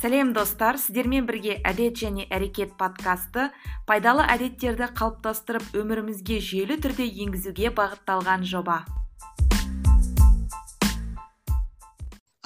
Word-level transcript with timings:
сәлем 0.00 0.32
достар. 0.36 0.78
Сіздермен 0.80 1.26
бірге 1.28 1.60
әдет 1.64 1.96
және 2.02 2.26
әрекет 2.32 2.76
подкасты 2.80 3.50
пайдалы 3.88 4.26
әдеттерді 4.36 4.90
қалыптастырып 4.98 5.74
өмірімізге 5.80 6.40
жүйелі 6.40 6.80
түрде 6.84 7.08
енгізуге 7.26 7.72
бағытталған 7.80 8.44
жоба. 8.44 8.84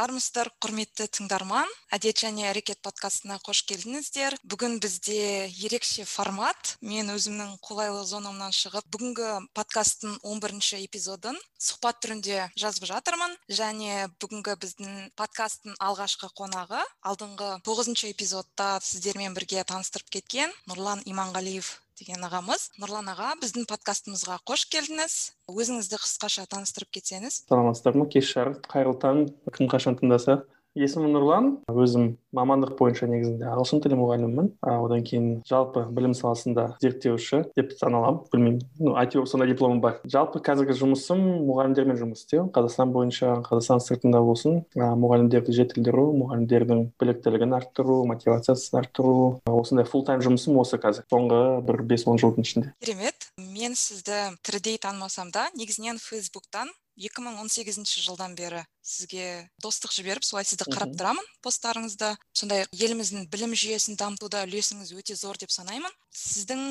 Армысыздар 0.01 0.49
құрметті 0.65 1.07
тыңдарман. 1.13 1.69
Әдет 1.93 2.23
және 2.23 2.47
әрекет 2.49 2.81
подкастына 2.85 3.37
қош 3.45 3.61
келдіңіздер. 3.69 4.39
Бүгін 4.49 4.79
бізде 4.81 5.49
ерекше 5.51 6.07
формат. 6.09 6.77
Мен 6.81 7.13
өзімнің 7.13 7.59
қолайлы 7.67 8.07
зонамнан 8.09 8.55
шығып 8.57 8.89
бүгінгі 8.95 9.29
подкасттың 9.59 10.17
11 10.23 10.41
бірінші 10.47 10.81
эпизодын 10.87 11.37
сұхбат 11.61 12.01
түрінде 12.01 12.49
жазып 12.57 12.89
жатырмын. 12.89 13.37
Және 13.53 14.09
бүгінгі 14.23 14.57
біздің 14.65 14.97
подкасттың 15.21 15.77
алғашқы 15.77 16.33
қонағы 16.41 16.81
алдыңғы 17.13 17.53
тоғызыншы 17.69 18.15
эпизодта 18.15 18.73
сіздермен 18.81 19.37
бірге 19.37 19.67
таныстырып 19.69 20.17
кеткен 20.17 20.57
нұрлан 20.71 21.05
иманғалиев. 21.05 21.75
Деген 22.01 22.25
ағамыз. 22.25 22.71
Нұрлан 22.81 23.11
аға 23.13 23.35
біздің 23.43 23.67
подкастымызға 23.69 24.39
қош 24.49 24.65
келдіңіз. 24.73 25.17
Өзіңізді 25.53 26.01
қысқаша 26.01 26.47
таныстырып 26.51 26.91
кетсеңіз. 26.97 27.45
Саламатсыздар 27.51 27.99
ма 28.01 28.09
кеш 28.11 28.33
жарық 28.33 28.65
қайырлы 28.73 28.97
таң 29.05 29.23
кім 29.57 29.69
қашан 29.69 30.01
тыңдаса. 30.01 30.41
Есімім 30.79 31.13
нұрлан 31.17 31.53
өзім 31.69 32.15
мамандық 32.37 32.77
бойынша 32.79 33.09
негізінде 33.11 33.49
ағылшын 33.51 33.83
тілі 33.85 33.99
мұғалімімін 34.01 34.51
одан 34.63 35.05
кейін 35.07 35.29
жалпы 35.49 35.85
білім 35.91 36.15
саласында 36.15 36.67
зерттеуші 36.83 37.43
деп 37.59 37.73
саналамын 37.79 38.23
білмеймін. 38.33 38.61
Ну 38.79 38.95
әйтеуір 39.01 39.27
сондай 39.31 39.51
дипломым 39.51 39.81
бар. 39.83 39.99
Жалпы 40.05 40.43
қазіргі 40.47 40.77
жұмысым 40.79 41.23
мұғалімдермен 41.49 41.99
жұмыс 42.01 42.25
істеу. 42.25 42.47
Қазақстан 42.55 42.95
бойынша 42.95 43.41
қазақстан 43.49 43.83
сыртында 43.85 44.23
болсын. 44.25 44.61
Мұғалімдерді 44.77 45.55
жетілдіру 45.59 46.07
мұғалімдердің 46.21 46.85
біліктілігін 47.01 47.57
арттыру 47.59 48.03
мотивациясын 48.11 48.81
арттыру. 48.83 49.41
Осындай 49.51 49.89
фулл 49.89 50.07
тайм 50.07 50.23
жұмысым 50.25 50.61
осы 50.63 50.79
қазір. 50.83 51.09
Соңғы 51.11 51.41
бір 51.67 51.83
бес 51.91 52.07
он 52.07 52.21
жылдың 52.21 52.47
ішінде. 52.47 52.75
Керемет. 52.85 53.31
Мен 53.41 53.75
сізді 53.75 54.37
тірідей 54.47 54.79
танымасам 54.79 55.33
да 55.35 55.49
негізінен 55.59 55.99
фейсбуктан 55.99 56.71
2018 57.01 58.05
жылдан 58.05 58.35
бері 58.37 58.61
сізге 58.85 59.49
достық 59.65 59.95
жіберіп 59.97 60.27
солай 60.27 60.45
сізді 60.45 60.69
қарап 60.69 60.93
тұрамын 60.99 61.29
посттарыңызды 61.45 62.13
сондай 62.37 62.65
еліміздің 62.73 63.27
білім 63.33 63.55
жүйесін 63.59 63.99
дамытуда 64.01 64.45
үлесіңіз 64.47 64.93
өте 64.97 65.17
зор 65.19 65.39
деп 65.41 65.53
санаймын. 65.55 65.93
Сіздің 66.15 66.63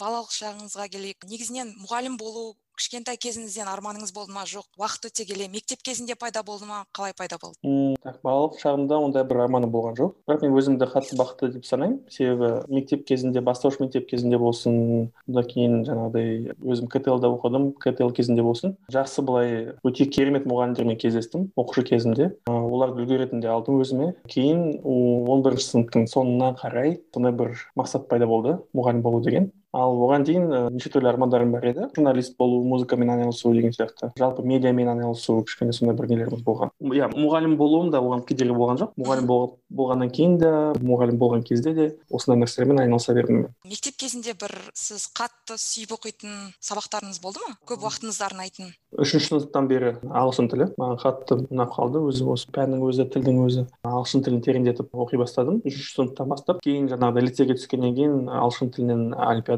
балалық 0.00 0.32
шағыңызға 0.34 0.88
келейік. 0.94 1.26
Негізінен 1.30 1.74
мұғалім 1.82 2.18
болу 2.20 2.54
кішкентай 2.78 3.18
кезіңізден 3.20 3.68
арманыңыз 3.70 4.12
болды 4.14 4.32
ма? 4.34 4.44
Жоқ. 4.48 4.66
Уақыт 4.80 5.10
өте 5.10 5.26
келе. 5.28 5.48
Мектеп 5.52 5.82
кезінде 5.84 6.16
пайда 6.18 6.42
болды 6.42 6.66
ма? 6.66 6.82
Қалай 6.96 7.14
пайда 7.16 7.38
болды? 7.42 7.58
Мм 7.62 7.96
так 8.02 8.20
балалық 8.24 8.58
шағымда 8.62 8.98
ондай 9.02 9.24
бір 9.28 9.44
арманым 9.46 9.72
болған 9.72 9.96
жоқ. 9.98 10.14
Бірақ 10.28 10.42
мен 10.46 10.56
өзімді 10.58 10.88
қатты 10.92 11.18
бақытты 11.20 11.52
деп 11.56 11.66
санаймын. 11.68 12.00
Себебі 12.10 12.50
мектеп 12.72 13.06
кезінде 13.06 13.40
бастауыш 13.44 13.78
мектеп 13.80 14.08
кезінде 14.10 14.38
болсын 14.40 15.12
одан 15.28 15.48
кейін 15.52 15.78
жаңағыдай 15.86 16.56
өзім 16.62 16.90
ктл 16.92 17.20
да 17.22 17.30
оқыдым. 17.32 17.70
Ктл 17.78 18.12
кезінде 18.16 18.42
болсын. 18.42 18.76
Жақсы 18.92 19.22
былай 19.22 19.76
өте 19.84 20.06
керемет 20.06 20.48
мұғалімдермен 20.50 20.98
кездестім 20.98 21.50
оқушы 21.56 21.86
кезімде. 21.92 22.32
Оларды 22.50 23.04
үлгі 23.04 23.22
ретінде 23.22 23.52
алдым 23.52 23.80
өзіме. 23.82 24.12
Кейін 24.32 24.80
он 24.82 25.42
бірінші 25.44 25.70
сыныптың 25.70 26.08
соңына 26.10 26.54
қарай 26.60 27.00
сондай 27.14 27.32
бір 27.36 27.56
мақсат 27.78 28.08
пайда 28.08 28.26
болды. 28.26 28.58
Мұғалім 28.76 29.02
болу 29.02 29.22
деген. 29.24 29.52
Ал 29.72 29.96
оған 30.06 30.26
дейін 30.28 30.48
неше 30.74 30.92
түрлі 30.92 31.10
армандарым 31.12 31.52
бар 31.52 31.66
еді. 31.70 31.88
Журналист 31.96 32.36
болу 32.38 32.62
музыкамен 32.64 33.10
айналысу 33.10 33.52
деген 33.52 33.72
сияқты. 33.72 34.12
Жалпы 34.18 34.42
медиамен 34.42 34.88
айналысу 34.92 35.42
кішкене 35.46 35.72
сондай 35.72 35.96
бір 35.96 36.10
нелеріміз 36.12 36.44
болған. 36.44 36.72
Иә 36.82 37.10
мұғалім 37.12 37.56
болуым 37.56 37.90
да 37.90 38.02
оған 38.04 38.24
кедергі 38.28 38.56
болған 38.56 38.82
жоқ. 38.82 38.94
Мұғалім 39.00 39.30
болғаннан 39.72 40.12
кейін 40.12 40.38
де 40.42 40.52
мұғалім 40.82 41.18
болған 41.20 41.44
кезде 41.48 41.72
де 41.74 41.88
осындай 42.10 42.44
нәрселермен 42.44 42.84
айналыса 42.84 43.14
бердім 43.16 43.46
мектеп 43.64 43.96
кезінде 43.98 44.34
бір 44.38 44.52
сіз 44.76 45.06
қатты 45.16 45.56
сүйіп 45.56 45.94
оқитын 45.96 46.52
сабақтарыңыз 46.62 47.20
болды 47.22 47.40
ма? 47.42 47.54
Көп 47.66 47.86
уақытыңызды 47.86 48.26
арнайтын? 48.26 48.72
Үшінші 48.92 49.30
сыныптан 49.30 49.68
бері 49.70 49.94
ағылшын 50.04 50.50
тілі. 50.52 50.66
Маған 50.76 50.98
қатты 51.00 51.38
ұнап 51.48 51.72
қалды. 51.72 52.02
Өзі 52.10 52.26
осы 52.34 52.50
пәннің 52.52 52.82
өзі 52.84 53.06
тілдің 53.14 53.40
өзі. 53.46 53.64
Ағылшын 53.88 54.24
тілін 54.26 54.42
тереңдетіп 54.44 54.92
оқи 54.92 55.20
бастадым. 55.20 55.62
Үшінші 55.64 55.94
сыныптан 55.96 56.28
бастап 56.28 56.60
кейін 56.62 56.90
жаңағыдай 56.92 57.26
лицейге 57.26 57.56
түскеннен 57.56 57.96
кейін 57.96 58.28
ағылшын 58.28 58.72
тілінен 58.76 59.06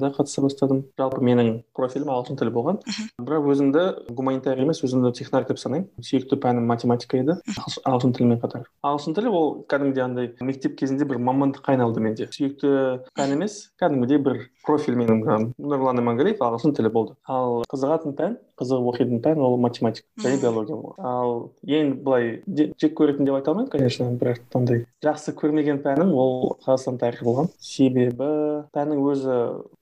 олимпиадаға 0.05 0.19
қатыса 0.19 0.43
бастадым. 0.45 0.83
Жалпы 0.99 1.23
менің 1.25 1.63
профилім 1.75 2.11
ағылшын 2.13 2.39
тілі 2.39 2.53
болған. 2.55 2.81
Бірақ 3.21 3.49
өзімді 3.53 3.85
гуманитарий 4.11 4.65
емес 4.65 4.83
өзімді 4.85 5.13
технарь 5.17 5.47
деп 5.49 5.59
санаймын. 5.59 5.89
Сүйікті 6.01 6.39
пәнім 6.41 6.67
математика 6.69 7.19
еді. 7.19 7.39
Ағылшын 7.85 8.15
тілімен 8.17 8.41
қатар. 8.43 8.69
Ағылшын 8.85 9.17
тілі 9.17 9.33
ол 9.33 9.65
кәдімгідей 9.69 10.05
андай 10.05 10.33
мектеп 10.41 10.77
кезінде 10.79 11.05
бір 11.09 11.23
мамандыққа 11.25 11.75
айналды 11.75 12.05
менде. 12.05 12.29
Сүйікті 12.33 13.05
пән 13.17 13.37
емес 13.39 13.71
кәдімгідей 13.81 14.21
бір 14.25 14.45
профиль 14.65 14.97
менің 14.99 15.23
нұрлан 15.59 16.01
иманғалиев 16.01 16.41
ағылшын 16.45 16.75
тілі 16.77 16.91
болды 16.95 17.17
ал 17.31 17.63
қызығатын 17.71 18.17
пән 18.19 18.37
қызығып 18.61 18.89
оқитын 18.93 19.23
пән 19.25 19.43
ол 19.45 19.57
математика 19.61 20.07
және 20.25 20.41
биология 20.43 20.77
болған. 20.79 20.97
Ал 21.05 21.35
ең 21.67 21.93
былай 22.07 22.31
жек 22.47 22.95
көретін 22.99 23.27
деп 23.27 23.39
айта 23.39 23.53
алмаймын 23.53 23.71
конечно. 23.73 24.09
Бірақ 24.21 24.57
андай 24.59 24.85
жақсы 25.05 25.35
көрмеген 25.39 25.83
пәнім 25.85 26.15
ол 26.15 26.57
қазақстан 26.65 27.01
тарихы 27.03 27.27
болған. 27.27 27.51
Себебі 27.59 28.31
пәннің 28.75 29.05
өзі 29.11 29.39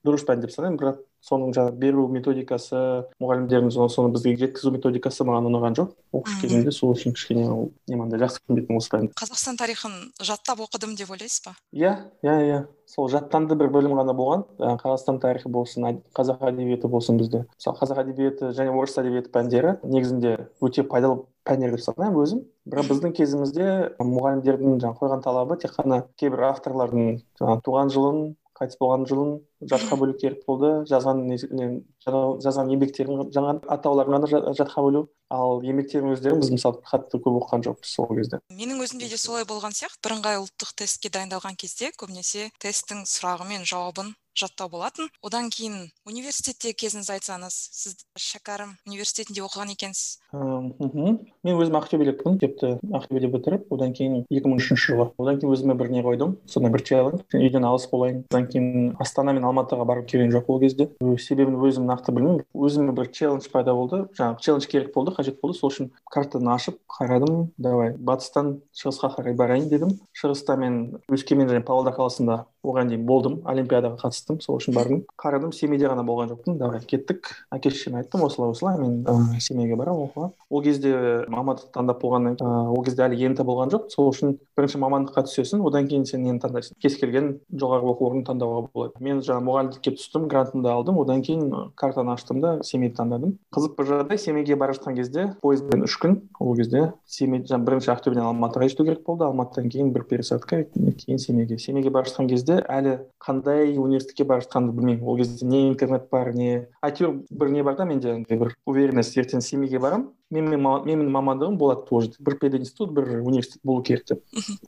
дұрыс 0.06 0.26
пән 0.28 0.43
деп 0.43 0.54
санаймын 0.54 0.81
бірақ 0.81 1.03
соның 1.22 1.53
жаңағы 1.55 1.78
беру 1.78 2.06
методикасы 2.10 2.78
мұғалімдердің 3.22 3.71
соны 3.71 4.12
бізге 4.15 4.34
жеткізу 4.41 4.72
методикасы 4.75 5.27
маған 5.28 5.49
ұнаған 5.53 5.78
жоқ. 5.78 5.93
Оқушы 6.12 6.41
кезімде 6.43 6.75
сол 6.75 6.97
үшін 6.97 7.15
кішкене 7.16 7.47
немандай 7.88 8.21
жақсы 8.21 8.43
көрмейтінмін 8.43 8.83
осы 8.83 8.91
пәнді 8.93 9.15
қазақстан 9.16 9.59
тарихын 9.61 9.94
жаттап 10.21 10.61
оқыдым 10.66 10.97
деп 10.99 11.12
ойлайсыз 11.15 11.44
ба? 11.47 11.55
Иә 11.72 11.94
иә 12.27 12.37
иә. 12.49 12.61
Сол 12.93 13.09
жаттанды 13.09 13.56
бір 13.56 13.71
бөлім 13.72 13.94
ғана 13.97 14.12
болған. 14.12 14.43
Қазақстан 14.59 15.21
тарихы 15.22 15.49
болсын 15.49 16.03
қазақ 16.12 16.43
әдебиеті 16.50 16.91
болсын 16.93 17.16
бізде. 17.16 17.47
Мысалы 17.56 17.78
қазақ 17.78 18.03
әдебиеті 18.03 18.50
және 18.53 18.75
орыс 18.75 18.99
әдебиеті 19.00 19.32
пәндері 19.32 19.78
негізінде 19.87 20.34
өте 20.61 20.84
пайдалы 20.84 21.22
пәндер 21.49 21.72
деп 21.72 21.87
санаймын 21.87 22.21
өзім. 22.21 22.44
Бірақ 22.69 22.91
біздің 22.93 23.16
кезімізде 23.16 23.71
мұғалімдердің 24.03 24.77
жаңағы 24.82 25.00
қойған 25.00 25.25
талабы 25.25 25.56
тек 25.62 25.72
қана 25.78 26.03
кейбір 26.21 26.44
авторлардың 26.50 27.16
жаңағы 27.41 27.65
туған 27.65 27.91
жылын 27.97 28.21
қайтыс 28.59 28.79
болған 28.81 29.07
жылын 29.09 29.33
жатқа 29.71 29.99
бөлу 30.01 30.17
керек 30.21 30.45
болды. 30.47 30.71
Жазған 30.91 31.25
жазған 32.05 32.73
еңбектерін 32.75 33.29
жаңа 33.35 33.57
атауларын 33.77 34.17
ғана 34.19 34.55
жатқа 34.59 34.85
бөлу. 34.87 35.07
Ал 35.33 35.63
еңбектердің 35.65 36.17
өздерін 36.17 36.43
біз 36.43 36.51
мысалы 36.53 36.83
қатты 36.85 37.21
көп 37.25 37.39
оқыған 37.41 37.67
жоқпыз 37.69 37.95
сол 37.97 38.11
кезде. 38.19 38.43
Менің 38.53 38.83
өзімде 38.85 39.09
де 39.09 39.17
солай 39.17 39.47
болған 39.49 39.73
сияқты. 39.73 40.03
бірыңғай 40.05 40.41
ұлттық 40.43 40.75
тестке 40.77 41.09
дайындалған 41.09 41.57
кезде 41.57 41.93
көбінесе 41.97 42.51
тесттің 42.61 43.07
сұрағы 43.09 43.49
мен 43.49 43.65
жауабын 43.65 44.12
жаттау 44.34 44.69
болатын. 44.72 45.09
Одан 45.22 45.50
кейін 45.53 45.91
университетте 46.09 46.72
кезіңіз 46.72 47.10
айтсаңыз 47.12 47.56
сіз 47.72 47.97
шәкәрім 48.19 48.75
университетінде 48.88 49.43
оқыған 49.44 49.72
екенсіз. 49.75 50.19
Мхм. 50.32 51.19
Мен 51.44 51.59
өзім 51.60 51.76
ақтөбелікпін 51.81 52.37
мектепті 52.37 52.72
ақтөбеде 52.97 53.28
бітіріп 53.32 53.72
одан 53.75 53.93
кейін 53.97 54.22
екі 54.31 54.48
мың 54.48 54.62
үшінші 54.62 54.93
жылы. 54.93 55.09
Одан 55.20 55.41
кейін 55.41 55.53
өзіме 55.53 55.76
бір 55.76 55.91
не 55.93 56.04
қойдым 56.04 56.37
сондай 56.48 56.72
бір 56.72 56.84
челлендж 56.88 57.37
үйден 57.37 57.66
алыс 57.69 57.88
болайын. 57.93 58.22
Одан 58.31 58.48
кейін 58.48 58.97
астана 59.03 59.34
мен 59.37 59.44
алматыға 59.44 59.87
барып 59.88 60.09
келген 60.09 60.32
жоқ 60.32 60.49
ол 60.49 60.60
кезде. 60.62 60.88
Себебін 61.20 61.59
өзім 61.60 61.88
нақты 61.91 62.14
білмеймін. 62.16 62.47
Өзіме 62.54 62.97
бір 62.97 63.10
челлендж 63.12 63.50
пайда 63.53 63.75
болды. 63.76 64.06
Жаңағы 64.16 64.41
челлендж 64.41 64.69
керек 64.70 64.94
болды 64.94 65.14
қажет 65.16 65.41
болды. 65.43 65.59
Сол 65.59 65.72
үшін 65.72 65.93
картаны 66.10 66.54
ашып 66.54 66.78
қарадым. 66.88 67.50
Давай 67.59 67.93
батыстан 67.99 68.62
шығысқа 68.76 69.12
қарай 69.19 69.37
барайын 69.37 69.69
дедім. 69.69 69.99
Шығыста 70.16 70.56
мен 70.56 71.03
өскемен 71.12 71.50
және 71.50 71.64
павлодар 71.66 71.97
қаласында 71.99 72.44
оған 72.62 72.91
дейін 72.93 73.06
болдым 73.06 73.41
олимпиадаға 73.49 73.99
қатыстым 74.05 74.39
сол 74.45 74.61
үшін 74.61 74.77
бардым. 74.77 75.03
Қарадым 75.19 75.53
семейде 75.56 75.89
ғана 75.91 76.05
болған 76.06 76.31
жоқпын. 76.33 76.59
Давай 76.61 76.81
кеттік. 76.87 77.33
Әке 77.55 77.73
шешеме 77.75 78.03
айттым 78.03 78.23
осылай 78.27 78.55
осылай 78.55 78.78
мен 78.78 79.41
семейге 79.41 79.78
барамын 79.81 80.06
оқуға. 80.06 80.31
Ол 80.52 80.62
кезде 80.62 80.93
мамандық 81.32 81.70
таңдап 81.72 82.02
болғаннан 82.02 82.37
кейін 82.37 82.69
ол 82.76 82.84
кезде 82.84 83.06
әлі 83.06 83.19
ент 83.25 83.40
болған 83.40 83.72
жоқ. 83.72 83.88
Сол 83.93 84.10
үшін 84.12 84.37
бірінші 84.56 84.81
мамандыққа 84.82 85.25
түсесің 85.26 85.62
одан 85.64 85.88
кейін 85.88 86.04
сен 86.08 86.22
нені 86.26 86.43
таңдайсың. 86.43 86.76
Кез 86.82 86.99
келген 87.00 87.31
жоғарғы 87.56 87.93
оқу 87.94 88.08
орнын 88.10 88.26
таңдауға 88.28 88.66
болады. 88.69 89.00
Мен 89.00 89.22
жаңағы 89.25 89.46
мұғалімдікке 89.49 89.94
түстім 89.96 90.28
грантымды 90.28 90.69
алдым. 90.69 91.00
Одан 91.00 91.25
кейін 91.25 91.72
картаны 91.75 92.12
аштым 92.12 92.43
да 92.44 92.58
семейді 92.69 92.99
таңдадым. 93.00 93.37
Қызық 93.56 93.76
бір 93.78 93.88
жағдай 93.93 94.20
семейге 94.20 94.56
бара 94.60 94.76
жатқан 94.76 94.96
кезде 94.99 95.26
пойызбен 95.43 95.87
үш 95.88 95.96
күн 96.02 96.19
ол 96.38 96.56
кезде 96.58 96.93
семей 97.06 97.43
жаңағы 97.49 97.69
бірінші 97.70 97.93
ақтөбеден 97.96 98.28
алматыға 98.28 98.69
жету 98.69 98.84
керек 98.84 99.04
болды. 99.06 99.25
Алматыдан 99.25 99.72
кейін 99.72 99.93
бір 99.96 100.04
пересадка 100.10 100.64
кейін 100.75 101.19
семейге. 101.19 101.58
Семейге 101.58 101.90
бара 101.90 102.10
жатқан 102.10 102.28
кезде 102.28 102.60
әлі 102.69 102.99
қандай 103.22 103.76
университетке 103.78 104.28
бара 104.28 104.44
жатқанымды 104.44 104.76
білмеймін. 104.76 105.04
Ол 105.06 105.16
кезде 105.16 105.46
не 105.46 105.69
интернет 105.70 106.10
бар 106.12 106.32
не 106.34 106.66
әйтеуір 106.82 107.22
бір 107.31 107.50
не 107.50 107.62
бар 107.62 107.76
да 107.76 107.84
менде 107.88 108.19
бір 108.28 108.54
уверенность. 108.66 109.16
Ертең 109.16 109.40
семейге 109.44 109.78
барамын 109.78 110.10
менің 110.32 110.62
менің 110.87 111.11
мамандығым 111.12 111.58
болады 111.61 111.84
тоже 111.88 112.11
бір 112.20 112.38
пединститут 112.40 112.93
бір 112.96 113.20
университет 113.20 113.61
болу 113.64 113.82
керек 113.82 114.06
деп. 114.08 114.23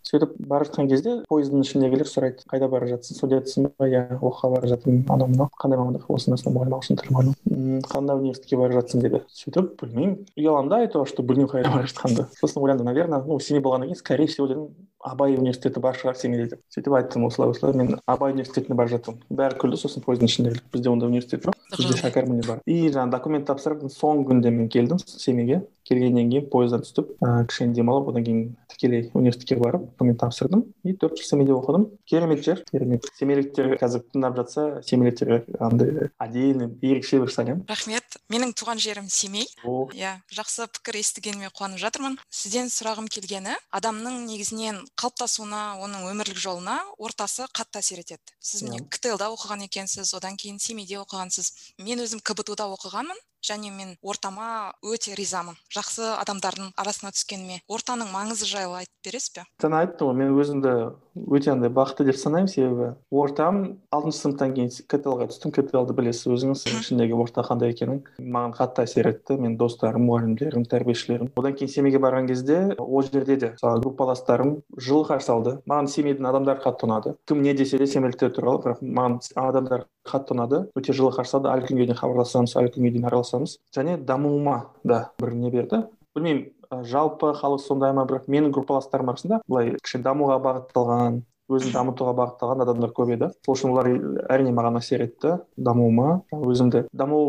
Сөйтіп 0.05 0.37
бара 0.39 0.69
жатқан 0.69 0.89
кезде 0.91 1.17
пойыздың 1.31 1.65
ішіндегілер 1.65 2.09
сұрайды. 2.11 2.45
Қайда 2.51 2.69
бара 2.71 2.89
жатсың 2.91 3.19
студентсің 3.19 3.71
ба? 3.79 3.89
Иә 3.89 4.19
оқуға 4.21 4.53
бара 4.57 4.71
жатырмын 4.71 5.05
анау 5.09 5.33
мынау. 5.33 5.51
Қандай 5.61 5.81
мамандық 5.81 6.09
осындай 6.15 6.39
осындай 6.39 6.55
мұғалім 6.59 6.79
ағылшын 6.79 7.01
тілі 7.01 7.15
мұғалімі 7.17 7.83
қандай 7.91 8.23
университетке 8.23 8.61
бара 8.61 8.81
жатсың 8.81 9.05
деді. 9.05 9.23
Сөйтіп 9.33 9.75
білмеймін. 9.83 10.19
Ұяламын 10.39 10.73
да 10.73 10.83
айтуға 10.85 11.09
что 11.11 11.25
білмеймін 11.25 11.53
қайда 11.55 11.73
бара 11.75 11.89
жатқанымды. 11.89 12.29
Сосын 12.41 12.63
ойландым 12.63 12.91
наверное 12.91 13.23
ну 13.25 13.41
семей 13.41 13.63
болғаннан 13.65 13.89
кейін 13.89 14.01
скорее 14.01 14.27
всего 14.27 14.49
дедім 14.49 14.69
абай 15.05 15.35
университеті 15.37 15.81
бар 15.85 15.97
шығар 16.01 16.17
семейде 16.17 16.55
деп 16.55 16.61
сөйтіп 16.73 16.95
айттым 16.97 17.27
осылай 17.29 17.51
осылай 17.53 17.77
мен 17.77 17.99
абай 18.09 18.33
университетіне 18.33 18.77
бара 18.79 18.89
жатырмын. 18.89 19.21
Бәрі 19.29 19.59
күлді 19.61 19.77
сосын 19.77 20.05
пойыздың 20.05 20.31
ішіндегілер 20.31 20.63
бізде 20.73 20.89
ондай 20.89 21.11
университет 21.13 21.45
жоқ 21.45 21.59
бізде 21.77 21.99
шәкәріміне 22.01 22.47
бар. 22.49 22.63
И 22.65 22.89
жаңағы 22.89 23.13
документ 23.13 23.47
тапсырып 23.51 23.85
соңғы 23.93 24.25
күнде 24.31 24.53
мен 24.55 24.71
келдім 24.73 25.03
семейге. 25.05 25.54
себе, 25.55 25.67
келгеннен 25.85 26.31
кейін 26.31 26.49
пойыздан 26.53 26.85
түсіп 26.85 27.15
ыыы 27.21 27.47
кішкене 27.49 27.75
демалып 27.77 28.09
одан 28.13 28.25
кейін 28.25 28.43
тікелей 28.69 29.11
университетке 29.15 29.57
барып 29.61 29.85
документ 29.93 30.21
тапсырдым. 30.21 30.65
И 30.85 30.93
төрт 30.93 31.19
жыл 31.19 31.29
семейде 31.29 31.53
оқыдым. 31.53 31.87
Керемет 32.07 32.45
жер 32.45 32.65
керемет. 32.71 33.07
Семейліктер 33.19 33.77
қазір 33.79 34.05
тыңдап 34.13 34.37
жатса 34.41 34.83
семейліктерге 34.83 35.45
андай 35.61 36.11
отдельный 36.19 36.73
ерекше 36.83 37.21
бір 37.21 37.33
сәлем. 37.33 37.65
Рахмет. 37.69 38.19
Менің 38.33 38.55
туған 38.57 38.81
жерім 38.83 39.09
семей. 39.09 39.47
Иә 39.65 40.17
жақсы 40.33 40.67
пікір 40.79 41.01
естігеніме 41.03 41.53
қуанып 41.55 41.79
жатырмын. 41.83 42.19
Сізден 42.31 42.73
сұрағым 42.73 43.09
келгені 43.13 43.55
адамның 43.71 44.25
негізінен 44.31 44.81
қалыптасуына 44.99 45.79
оның 45.85 46.09
өмірлік 46.11 46.41
жолына 46.41 46.81
ортасы 46.99 47.47
қатты 47.53 47.83
әсер 47.85 48.03
етеді. 48.03 48.35
Сіз 48.41 48.65
міне 48.67 48.83
ктл 48.89 49.19
да 49.21 49.31
оқыған 49.35 49.67
екенсіз 49.69 50.15
одан 50.17 50.41
кейін 50.41 50.59
семейде 50.59 50.99
оқығансыз. 51.05 51.53
Мен 51.85 52.03
өзім 52.03 52.25
кбту 52.25 52.57
да 52.57 52.67
оқығанмын 52.73 53.21
және 53.45 53.71
мен 53.71 53.97
ортама 54.01 54.73
өте 54.81 55.15
ризамын. 55.15 55.57
Жақсы 55.75 56.07
адамдардың 56.23 56.73
арасына 56.81 57.13
түскеніме 57.15 57.61
ортаның 57.69 58.13
маңызы 58.15 58.49
жайлы 58.51 58.83
айтып 58.83 59.09
бересіз 59.09 59.35
бе? 59.37 59.47
Жаңа 59.63 59.85
айттым 59.85 60.11
ғой 60.11 60.19
мен 60.23 60.37
өзімді 60.39 60.75
өте 61.15 61.53
андай 61.53 61.71
бақытты 61.71 62.05
деп 62.09 62.19
санаймын. 62.19 62.49
Себебі 62.51 62.91
ортам 63.11 63.61
алтыншы 63.95 64.19
сыныптан 64.21 64.55
кейін 64.57 64.71
ктлға 64.91 65.29
түстім. 65.31 65.55
Ктлды 65.55 65.97
білесіз 65.97 66.29
өзіңіз. 66.35 66.65
Ішіндегі 66.81 67.17
орта 67.19 67.45
қандай 67.47 67.75
екенін. 67.75 68.03
Маған 68.19 68.55
қатты 68.59 68.85
әсер 68.85 69.09
етті. 69.11 69.39
Менің 69.41 69.57
достарым 69.61 70.07
мұғалімдерім 70.09 70.67
тәрбиешілерім. 70.71 71.33
Одан 71.39 71.57
кейін 71.59 71.73
семейге 71.73 72.01
барған 72.03 72.29
кезде 72.31 72.61
ол 72.79 73.03
жерде 73.03 73.37
де 73.37 73.53
мысалы 73.55 73.83
группаластарым 73.85 74.55
жылы 74.77 75.09
қарсы 75.09 75.33
алды. 75.35 75.57
Маған 75.71 75.91
семейдің 75.95 76.31
адамдары 76.31 76.63
қатты 76.65 76.89
ұнады. 76.89 77.17
Кім 77.29 77.43
не 77.43 77.55
десе 77.55 77.79
де 77.79 77.87
семейліктер 77.87 78.35
туралы. 78.35 78.63
Бірақ 78.65 78.83
маған 78.83 79.21
адамдар 79.35 79.87
қатты 80.05 80.37
ұнады. 80.37 80.65
Өте 80.77 80.93
жылы 80.93 81.15
қарсы 81.17 81.39
алды. 81.39 81.53
Әлі 81.55 81.69
күнге 81.71 81.89
дейін 81.89 82.01
хабарласамыз 82.01 82.57
әлі 82.61 82.75
күнге 82.75 82.95
дейін 82.97 83.11
араласамыз. 83.11 83.59
Және 83.75 83.99
дамуыма 84.05 84.65
да 84.85 85.09
бір 85.21 85.35
не 85.39 85.51
берді. 85.51 85.85
Білмеймін 86.15 86.45
жалпы 86.91 87.33
халық 87.41 87.63
сондай 87.65 87.95
ма 87.97 88.05
бірақ 88.09 88.29
менің 88.35 88.53
группаластарым 88.57 89.13
арасында 89.13 89.41
былай 89.49 89.75
кішкене 89.81 90.07
дамуға 90.09 90.39
бағытталған 90.47 91.21
өзін 91.59 91.75
дамытуға 91.75 92.15
бағытталған 92.21 92.65
адамдар 92.67 92.93
көп 92.97 93.15
еді. 93.15 93.31
Сол 93.47 93.57
үшін 93.57 93.73
олар 93.75 93.91
әрине 94.33 94.55
маған 94.57 94.81
әсер 94.81 95.05
етті. 95.07 95.39
Дамуыма. 95.57 96.23
Өзімді 96.35 96.87
даму 96.93 97.25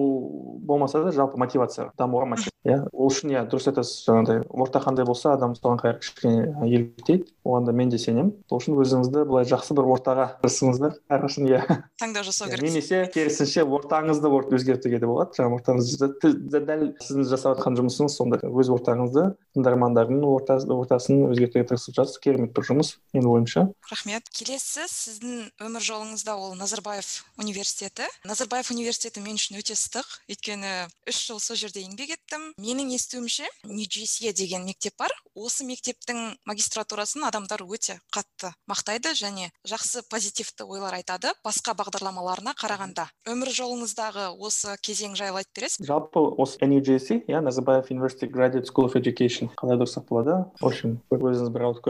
болмаса 0.65 1.03
да 1.03 1.15
жалпы 1.15 1.39
мотивация 1.41 1.91
дамуға 1.97 2.49
иә 2.65 2.79
ол 2.91 3.11
үшін 3.11 3.31
иә 3.33 3.43
дұрыс 3.49 3.69
айтасыз. 3.69 4.05
Жаңағыдай 4.07 4.41
орта 4.49 4.81
қандай 4.81 5.05
болса 5.05 5.33
адам 5.35 5.53
соған 5.57 5.79
қарай 5.81 5.99
кішкене 6.01 6.47
еліктейді. 6.65 7.29
Оған 7.45 7.67
да 7.67 7.73
мен 7.77 7.89
де 7.93 7.99
сенемін. 8.01 8.31
Сол 8.49 8.61
үшін 8.61 8.79
өзіңізді 8.81 9.25
былай 9.29 9.45
жақсы 9.45 9.75
бір 9.77 9.89
ортаға 9.93 10.25
тырысыңыздар 10.41 10.97
әрқашан 11.13 11.49
иә. 11.49 11.61
Таңдау 12.01 12.25
жасау 12.25 12.49
керек. 12.49 12.65
немесе 12.65 13.03
керісінше 13.13 13.65
ортаңызды 13.69 14.31
өзгертуге 14.33 14.99
де 14.99 15.05
болады. 15.05 15.37
Жаңағы 15.37 15.59
ортаңызды 15.59 16.65
дәл 16.65 16.87
сіздің 17.05 17.29
жасап 17.29 17.59
жатқан 17.59 17.77
жұмысыңыз 17.77 18.17
сондай 18.17 18.41
өз 18.49 18.71
ортаңызды 18.73 19.35
тыңдармандардың 19.55 20.25
ортасын 20.25 21.27
өзгертуге 21.29 21.67
тырысып 21.69 21.99
жатсыз. 21.99 22.19
Керемет 22.23 22.55
бір 22.55 22.65
жұмыс 22.71 22.95
менің 23.13 23.29
ойымша. 23.29 23.67
Рахмет. 23.91 24.14
Келесі 24.31 24.85
сіздің 24.87 25.49
өмір 25.65 25.83
жолыңызда 25.83 26.35
ол 26.37 26.55
назарбаев 26.55 27.25
университеті. 27.41 28.07
Назарбаев 28.23 28.71
университеті 28.71 29.23
мен 29.23 29.35
үшін 29.39 29.59
өте 29.59 29.75
ыстық. 29.75 30.05
Өйткені 30.31 30.87
үш 31.09 31.19
жыл 31.27 31.39
сол 31.39 31.57
жерде 31.59 31.83
еңбек 31.83 32.15
еттім. 32.15 32.53
Менің 32.61 32.93
естуімше 32.95 33.47
нью 33.63 34.33
деген 34.33 34.65
мектеп 34.65 34.95
бар. 34.97 35.11
Осы 35.35 35.65
мектептің 35.67 36.37
магистратурасын 36.47 37.25
адамдар 37.27 37.63
өте 37.65 37.99
қатты 38.13 38.53
мақтайды 38.69 39.11
және 39.15 39.49
жақсы 39.67 40.03
позитивті 40.09 40.63
ойлар 40.63 40.95
айтады 40.95 41.33
басқа 41.43 41.75
бағдарламаларына 41.75 42.55
қарағанда. 42.55 43.07
Өмір 43.27 43.51
жолыңыздағы 43.51 44.29
осы 44.39 44.77
кезең 44.81 45.15
жайлы 45.19 45.43
айтып 45.43 45.59
бересіз? 45.59 45.81
Бе 45.83 45.89
жалпы 45.91 46.23
осы 46.39 46.59
нью-джерси 46.63 47.25
иә 47.27 47.41
назарбаев 47.43 47.91
University 47.91 48.29
Graduate 48.31 48.69
School 48.69 48.87
of 48.87 48.95
Education. 48.99 49.51
Қалай 49.59 49.79
дұрыстап 49.79 50.07
болады 50.09 50.45
в 50.59 50.67
общем 50.67 50.99
өзіңіз 51.11 51.51
бір 51.51 51.67
ауыз 51.69 51.81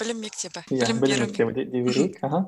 білім 0.00 0.20
мектебі. 0.24 0.64
Иә 0.70 0.92
білім 1.00 1.24
мектебі. 1.26 1.39
Дей 1.54 1.82
берейік 1.82 2.18
аха. 2.22 2.40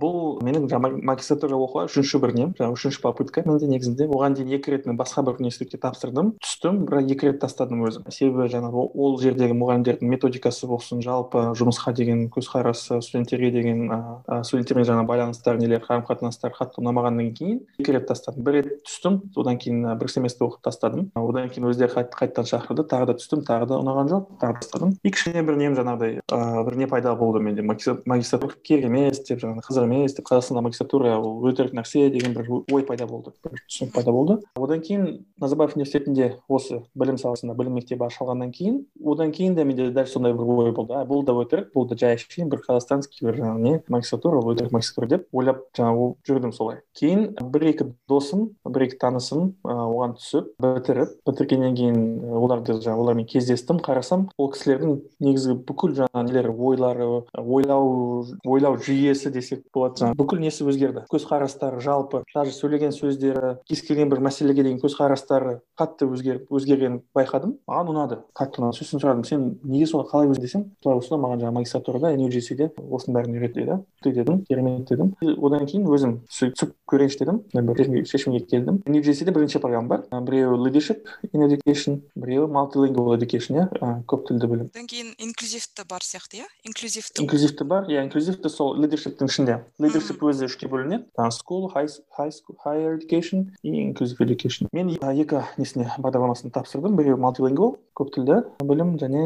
Бұл 0.00 0.38
менің 0.46 0.68
жаңағы 0.70 1.02
магистратура 1.06 1.58
оқуға 1.58 1.86
үшінші 1.90 2.20
бір 2.22 2.34
нем 2.36 2.54
жаңағы 2.58 2.78
үшінші 2.78 3.02
попытка. 3.02 3.42
Менде 3.46 3.66
негізінде 3.70 4.06
оған 4.06 4.36
дейін 4.38 4.54
екі 4.56 4.74
рет 4.74 4.86
мен 4.86 4.96
басқа 4.96 5.24
бір 5.26 5.40
университетке 5.40 5.78
тапсырдым. 5.82 6.34
Түстім 6.42 6.84
бірақ 6.86 7.10
екі 7.14 7.30
рет 7.30 7.40
тастадым 7.42 7.84
өзім. 7.86 8.06
Себебі 8.10 8.48
жаңағы 8.52 8.86
ол 8.94 9.18
жердегі 9.20 9.56
мұғалімдердің 9.58 10.10
методикасы 10.12 10.66
болсын 10.70 11.02
жалпы 11.04 11.52
жұмысқа 11.58 11.94
деген 11.96 12.26
көзқарасы 12.30 13.00
студенттерге 13.02 13.50
деген 13.50 13.90
ыыы 13.90 14.44
студенттермен 14.44 14.86
жаңағы 14.86 15.10
байланыстар 15.10 15.58
нелер 15.60 15.82
қарым 15.86 16.04
қатынастар 16.06 16.54
қатты 16.56 16.82
ұнамағаннан 16.82 17.32
кейін 17.36 17.62
екі 17.80 17.96
рет 17.96 18.06
тастадым. 18.08 18.44
Бір 18.46 18.60
рет 18.60 18.72
түстім 18.86 19.20
одан 19.36 19.58
кейін 19.58 19.98
бір 19.98 20.12
семестр 20.12 20.46
оқып 20.48 20.62
тастадым. 20.66 21.10
Одан 21.16 21.48
кейін 21.50 21.70
өздері 21.70 22.06
қайтадан 22.12 22.46
шақырды. 22.46 22.84
Тағы 22.86 23.10
да 23.10 23.16
түстім 23.18 23.42
тағы 23.46 23.70
да 23.70 23.80
ұнаған 23.80 24.06
жоқ 24.12 24.22
тағы 24.42 24.60
тастадым. 24.60 24.94
И 25.02 25.10
кішкене 25.10 25.42
бір 25.46 25.56
нем 25.56 25.74
жаңағыдай 25.78 26.20
ыыы 26.20 26.64
бір 26.66 26.76
не 26.76 26.86
пайда 26.86 27.14
болды 27.16 27.40
менде. 27.40 27.62
Магистратура 27.62 28.35
керек 28.62 28.86
емес 28.88 29.20
деп 29.26 29.40
жаңағы 29.42 29.64
қызық 29.66 29.86
емес 29.88 30.16
деп 30.16 30.28
қазақстанда 30.28 30.62
магистратура 30.66 31.16
ол 31.18 31.44
өтірік 31.50 31.74
нәрсе 31.76 32.10
деген 32.10 32.34
бір 32.36 32.50
ой 32.72 32.84
пайда 32.86 33.06
болды 33.06 33.32
бір 33.44 33.62
түсінік 33.66 33.94
пайда 33.94 34.12
болды 34.12 34.38
одан 34.56 34.80
кейін 34.80 35.24
назарбаев 35.40 35.76
университетінде 35.76 36.36
осы 36.48 36.82
білім 36.94 37.18
саласында 37.18 37.56
білім 37.58 37.78
мектебі 37.80 38.06
ашылғаннан 38.08 38.52
кейін 38.52 38.82
одан 39.04 39.32
кейін 39.32 39.56
де 39.56 39.64
менде 39.64 39.90
дәл 39.90 40.10
сондай 40.10 40.34
бір 40.36 40.50
ой 40.66 40.72
болды 40.76 40.96
а 40.96 41.04
бұл 41.08 41.24
да 41.26 41.36
өтірік 41.36 41.72
бұл 41.74 41.88
да 41.90 41.98
жай 41.98 42.16
әшейін 42.16 42.50
бір 42.52 42.64
казахстанский 42.66 43.26
бір 43.26 43.40
жаңағы 43.40 43.62
не 43.62 43.80
магистратура 43.88 44.40
ол 44.40 44.52
өтірік 44.54 44.74
магистратура 44.74 45.10
деп 45.16 45.26
ойлап 45.32 45.62
жаңағы 45.76 46.08
жүрдім 46.26 46.52
солай. 46.56 46.80
Кейін 46.96 47.26
бір 47.52 47.66
екі 47.70 47.88
досым 48.10 48.50
бір 48.64 48.86
екі 48.88 48.98
танысым 49.02 49.52
оған 49.66 50.16
түсіп 50.18 50.52
бітіріп 50.62 51.14
бітіргеннен 51.28 51.76
кейін 51.78 52.00
оларды 52.40 52.78
жаңағы 52.78 53.04
олармен 53.04 53.28
кездестім 53.30 53.80
қарасам 53.84 54.28
ол 54.36 54.50
кісілердің 54.54 54.98
негізгі 55.22 55.58
бүкіл 55.68 55.96
жаңағы 56.00 56.26
нелері 56.28 56.54
ойлары 56.70 57.08
ойлау 57.36 58.25
ойлау 58.46 58.76
жүйесі 58.80 59.30
десек 59.34 59.64
болады 59.74 60.02
жаңағы 60.02 60.18
бүкіл 60.20 60.42
несі 60.42 60.66
өзгерді? 60.66 61.04
Көзқарастары 61.12 61.80
жалпы 61.84 62.22
даже 62.34 62.52
сөйлеген 62.56 62.94
сөздері 62.96 63.56
кез 63.68 63.82
келген 63.86 64.10
бір 64.12 64.22
мәселеге 64.26 64.64
деген 64.64 64.80
көзқарастары 64.82 65.60
қатты 65.78 66.08
өзгеріп 66.10 66.50
өзгергенін 66.50 67.02
байқадым. 67.16 67.56
Маған 67.68 67.92
ұнады. 67.92 68.20
Қатты 68.36 68.62
ұнады. 68.62 68.78
Сосын 68.80 69.02
сұрадым 69.02 69.24
сен 69.26 69.46
неге 69.64 69.86
солай 69.86 70.08
қалай 70.10 70.30
өзің 70.32 70.42
десем 70.42 70.64
солай 70.82 70.98
осылай 71.00 71.22
маған 71.22 71.42
жаңағы 71.42 71.56
магистратурада 71.60 72.12
нью-джерсиде 72.16 72.70
осының 72.76 73.16
бәрін 73.16 73.36
үйрет 73.36 73.56
деді 73.56 73.78
дедім 74.06 74.42
керемет 74.48 74.88
дедім. 74.88 75.12
Одан 75.20 75.66
кейін 75.66 75.86
өзім 75.90 76.16
түсіп 76.30 76.74
көрейінші 76.88 77.22
дедім. 77.22 77.40
Бір 77.66 78.06
шешімге 78.06 78.40
келдім. 78.46 78.82
Нью-джерсиде 78.86 79.32
бірнеше 79.34 79.58
программа 79.58 80.00
бар. 80.10 80.22
Біреуі 80.26 80.58
leadership 80.66 81.06
in 81.32 81.42
education 81.46 82.00
біреуі 82.16 82.48
multilingual 82.52 83.16
education 83.16 83.58
иә? 83.60 83.66
Көп 84.08 84.26
тілді 84.30 84.46
білім. 84.50 84.70
Одан 84.74 84.86
кейін 84.90 85.12
инклюзивті 85.18 85.86
бар 85.90 86.04
сияқты 86.06 86.42
иә? 86.42 86.46
Инклюзивті 86.66 87.22
инклюзивті 87.22 87.64
бар 87.68 87.90
иә 87.90 88.04
инклюзивті 88.16 88.48
сол 88.48 88.78
leadershipтің 88.80 89.28
ішінде. 89.28 89.54
Leadership 89.76 90.22
өзі 90.24 90.48
үшке 90.48 90.70
бөлінеді. 90.72 91.04
School 91.36 91.68
high, 91.74 91.90
high 92.16 92.32
school, 92.32 92.56
higher 92.64 92.96
education 92.96 93.52
и 93.62 93.76
inclusive 93.84 94.24
education. 94.24 94.68
Мен 94.72 94.88
екі 94.96 95.42
несіне 95.60 95.92
бағдарламасын 96.00 96.48
тапсырдым. 96.48 96.96
Біреуі 96.96 97.20
multilingual 97.20 97.76
көп 97.96 98.12
тілді. 98.14 98.42
Білім 98.62 98.96
және 99.00 99.22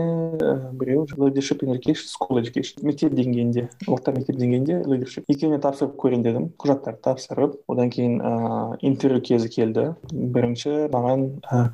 leadership 1.18 1.62
in 1.64 1.74
education 1.74 2.06
school 2.06 2.38
education 2.40 2.84
мектеп 2.86 3.14
деңгейінде 3.18 3.66
орта 3.88 4.12
мектеп 4.14 4.38
деңгейінде 4.38 4.84
leadership. 4.86 5.26
Екеуіне 5.28 5.58
тапсырып 5.60 5.96
көрейін 6.00 6.22
дедім 6.24 6.48
құжаттарды 6.60 7.02
тапсырып 7.04 7.58
одан 7.68 7.90
кейін 7.90 8.20
ыыы 8.20 8.78
интервью 8.86 9.20
кезі 9.20 9.50
келді. 9.50 9.86
Бірінші 10.12 10.88
маған 10.94 11.26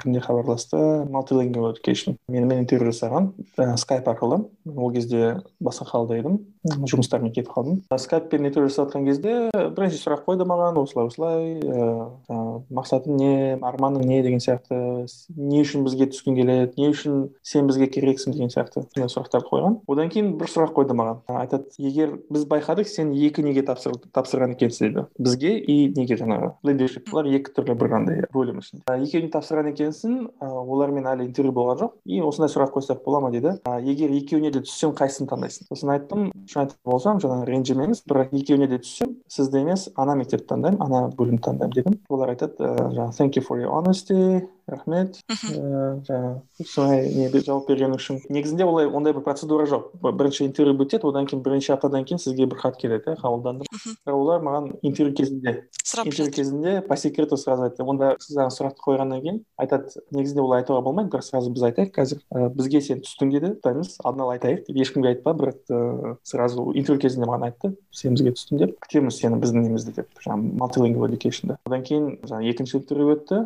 кімдер 0.03 0.25
хабарласты 0.25 0.81
multilingual 1.11 1.75
education. 1.75 2.17
Менімен 2.29 2.65
интервью 2.65 2.93
жасаған 2.93 3.33
скайп 3.77 4.09
арқылы. 4.09 4.45
Ол 4.67 4.93
кезде 4.93 5.43
басқа 5.61 5.87
қалада 5.93 6.17
едім 6.19 6.41
жұмыстармен 6.67 7.33
кетіп 7.33 7.53
қалдым. 7.53 7.83
Скайппен 7.93 8.49
интервью 8.49 8.71
жасап 8.71 8.91
жатқан 8.91 9.07
кезде 9.07 9.51
бірнеше 9.55 10.01
сұрақ 10.01 10.25
қойды 10.27 10.47
маған 10.49 10.81
осылай 10.81 11.07
осылай 11.07 11.61
ыыы 11.61 12.65
мақсатың 12.75 13.17
не 13.21 13.59
арманың 13.61 14.07
не 14.07 14.23
деген 14.23 14.41
сияқты 14.43 15.07
не 15.37 15.63
үшін 15.63 15.87
бізге 15.87 16.09
түскің 16.11 16.37
келеді 16.41 16.81
не 16.81 16.86
үшін 16.93 17.29
сен 17.47 17.67
бізге 17.71 17.89
керексің 17.93 18.37
деген 18.37 18.51
сияқты 18.53 18.85
сондай 18.85 19.11
сұрақтар 19.13 19.47
қойған. 19.47 19.79
Одан 19.91 20.11
кейін 20.13 20.33
бір 20.41 20.51
сұрақ 20.51 20.75
қойды 20.77 20.97
маған. 20.97 21.23
Айтады 21.41 21.71
егер 21.79 22.17
біз 22.31 22.47
байқадық 22.51 22.89
сен 22.91 23.13
екі 23.15 23.45
неге 23.47 23.65
тапсыр, 23.67 23.97
тапсырған 24.15 24.55
екенсің 24.57 24.91
деді. 24.91 25.07
Бізге 25.19 25.57
и 25.59 25.77
неге 25.97 26.19
жаңағы 26.21 26.53
лидершип 26.67 27.11
екі 27.11 27.55
түрлі 27.57 27.77
бір 27.79 27.97
андай 28.01 28.23
бөлім 28.35 28.61
ішінде 28.63 28.85
екеуіне 28.87 29.31
тапсырған 29.35 29.71
екенсің 29.73 30.17
олармен 30.41 31.09
әлі 31.11 31.27
интервью 31.29 31.55
болған 31.57 31.81
жоқ. 31.83 31.97
И 32.07 32.21
осындай 32.21 32.53
сұрақ 32.53 32.75
қойсақ 32.77 33.03
бола 33.05 33.21
ма 33.25 33.31
дейді 33.35 33.57
егер 33.87 34.13
екеуіне 34.17 34.53
де 34.55 34.63
түссем 34.65 34.95
қайсысын 34.97 35.31
таңдайсың? 35.31 35.69
Сосын 35.71 35.93
айттым 35.95 36.31
шын 36.47 36.65
айтар 36.65 36.79
болсам 36.87 37.21
жаңағы 37.23 37.49
ренжімеңіз 37.51 38.03
бірақ 38.09 38.35
екеуіне 38.37 38.71
де 38.71 38.81
түссем 38.83 39.17
сізді 39.29 39.63
емес 39.65 39.89
ана 39.97 40.17
мектепті 40.19 40.49
таңдаймын 40.55 40.83
ана 40.87 41.07
бөлімді 41.17 41.43
таңдаймын 41.49 41.77
дедім. 41.77 41.99
Олар 42.11 42.35
айтады 42.35 42.71
жаңағы 42.97 43.17
thank 43.19 43.37
you 43.37 43.43
for 43.43 43.61
your 43.61 43.73
honesty 43.75 44.47
рахмет. 44.67 45.21
Ііі 45.31 45.61
жаңағы 46.07 46.67
солай 46.67 47.07
не 47.15 47.29
жауап 47.31 47.69
бергені 47.69 47.99
үшін 47.99 48.19
негізінде 48.33 48.65
олай 48.67 48.87
ондай 48.87 49.15
бір 49.15 49.23
процедура 49.27 49.67
жоқ 49.71 49.93
бірінші 50.03 50.47
интервью 50.47 50.75
өтеді 50.83 51.07
одан 51.11 51.27
кейін 51.27 51.43
бірнеше 51.45 51.75
аптадан 51.75 52.05
кейін 52.05 52.19
сізге 52.19 52.47
бір 52.51 52.59
хат 52.59 52.79
келеді 52.81 53.13
иә 53.13 53.21
қабылдандым 53.21 53.69
бірақ 53.71 54.17
олар 54.17 54.43
маған 54.43 54.71
интервью 54.83 55.15
кезінде 55.15 55.55
сұрап 55.85 56.11
интервью 56.11 56.33
кезінде 56.33 56.81
по 56.83 56.97
секрету 56.97 57.37
сразу 57.37 57.69
айтты 57.69 57.85
онда 57.87 58.17
сіз 58.19 58.37
ана 58.37 58.51
сұрақты 58.55 58.83
қойғаннан 58.83 59.23
кейін 59.23 59.41
айтады 59.61 60.03
негізінде 60.11 60.43
олай 60.43 60.65
айтуға 60.65 60.83
болмайды 60.83 61.13
бірақ 61.15 61.27
сразу 61.29 61.53
біз 61.55 61.67
айтайық 61.71 61.93
қазір 61.95 62.23
ә, 62.33 62.49
бізге 62.51 62.81
сен 62.83 63.03
түстің 63.07 63.33
деді 63.35 63.53
айтамыз 63.55 63.99
алдын 64.03 64.25
ала 64.27 64.37
айтайық 64.37 64.67
деп 64.67 64.81
ешкімге 64.83 65.13
айтпа 65.15 65.37
бірақ 65.37 65.71
ә, 65.71 66.17
сразу 66.25 66.73
интервью 66.75 67.05
кезінде 67.07 67.31
маған 67.31 67.51
айтты 67.51 67.75
сен 67.95 68.17
бізге 68.17 68.35
түстің 68.35 68.63
деп 68.65 68.77
күтеміз 68.83 69.21
сені 69.21 69.41
біздің 69.43 69.67
немізді 69.69 69.97
деп 70.01 70.25
жаңағы 70.27 71.07
educationда 71.07 71.59
одан 71.67 71.85
кейін 71.87 72.19
жаңағы 72.27 72.51
екінші 72.51 72.81
интервью 72.81 73.15
өтті 73.17 73.45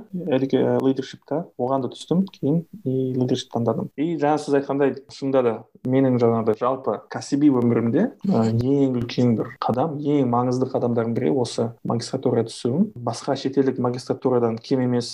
оған 1.60 1.84
да 1.84 1.90
түстім 1.92 2.24
кейін 2.34 2.62
и 2.84 3.12
лидершip 3.16 3.52
таңдадым 3.54 3.90
и 3.96 4.16
жаңа 4.20 4.38
сіз 4.42 4.58
айтқандай 4.60 4.96
шынында 5.12 5.42
да 5.46 5.54
менің 5.88 6.18
жаңағыдай 6.22 6.58
жалпы 6.60 6.96
кәсіби 7.12 7.50
өмірімде 7.60 8.06
ең 8.28 8.98
үлкен 9.00 9.36
бір 9.38 9.54
қадам 9.64 9.98
ең 10.00 10.30
маңызды 10.32 10.68
қадамдардың 10.70 11.14
бірі 11.16 11.32
осы 11.42 11.70
магистратураға 11.84 12.48
түсуім. 12.50 12.90
Басқа 12.96 13.36
шетелдік 13.40 13.80
магистратурадан 13.82 14.58
кем 14.62 14.84
емес 14.84 15.10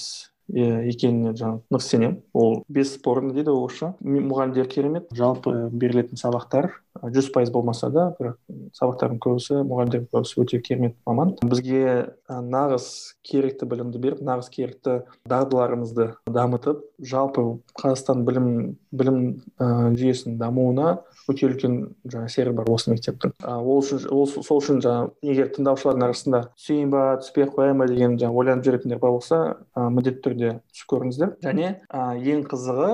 екеніне 0.46 1.34
жаңағы 1.34 1.62
нық 1.74 1.82
сенемін. 1.82 2.18
Ол 2.34 2.60
бесспорно 2.68 3.34
дейді 3.34 3.54
орысша 3.54 3.94
мұғалімдер 4.02 4.68
керемет. 4.70 5.08
Жалпы 5.14 5.68
берілетін 5.72 6.20
сабақтар 6.20 6.70
жүз 7.02 7.30
пайыз 7.34 7.52
болмаса 7.54 7.90
да 7.92 8.08
бірақ 8.18 8.36
сабақтардың 8.76 9.20
көбісі 9.22 9.60
мұғалімдердің 9.66 10.10
көбісі 10.12 10.40
өте 10.42 10.60
керемет 10.64 10.96
маман. 11.06 11.34
Бізге 11.44 12.12
нағыз 12.28 12.88
керекті 13.26 13.68
білімді 13.70 14.00
беріп 14.02 14.22
нағыз 14.26 14.50
керекті 14.52 15.02
дағдыларымызды 15.28 16.12
дамытып 16.30 16.84
жалпы 16.98 17.44
қазақстан 17.76 18.24
білім 18.26 18.48
білім 18.96 19.20
ә, 19.60 19.92
жүйесінің 19.96 20.38
дамуына 20.40 20.96
өте 21.28 21.48
үлкен 21.48 21.76
жаңағы 22.06 22.30
әсері 22.30 22.52
бар 22.56 22.70
осы 22.72 22.92
мектептің. 22.92 23.34
Ол 23.42 23.80
үшін 23.82 24.06
ол 24.14 24.26
сол 24.30 24.60
үшін 24.60 24.80
жаңағы 24.84 25.10
егер 25.26 25.50
тыңдаушылардың 25.56 26.06
арасында 26.06 26.42
түсейін 26.54 26.92
ба 26.94 27.02
түспей 27.20 27.46
ақ 27.46 27.56
қояйын 27.58 27.82
ба? 27.82 27.88
деген 27.90 28.16
жаңағы 28.20 28.42
ойланып 28.42 28.66
жүретіндер 28.68 29.02
болса 29.02 29.40
ә, 29.74 29.88
міндетті 29.90 30.22
түрде 30.24 30.52
түсіп 30.72 30.92
көріңіздер. 30.94 31.34
Және 31.44 31.72
ә, 31.90 32.06
ең 32.16 32.46
қызығы 32.48 32.90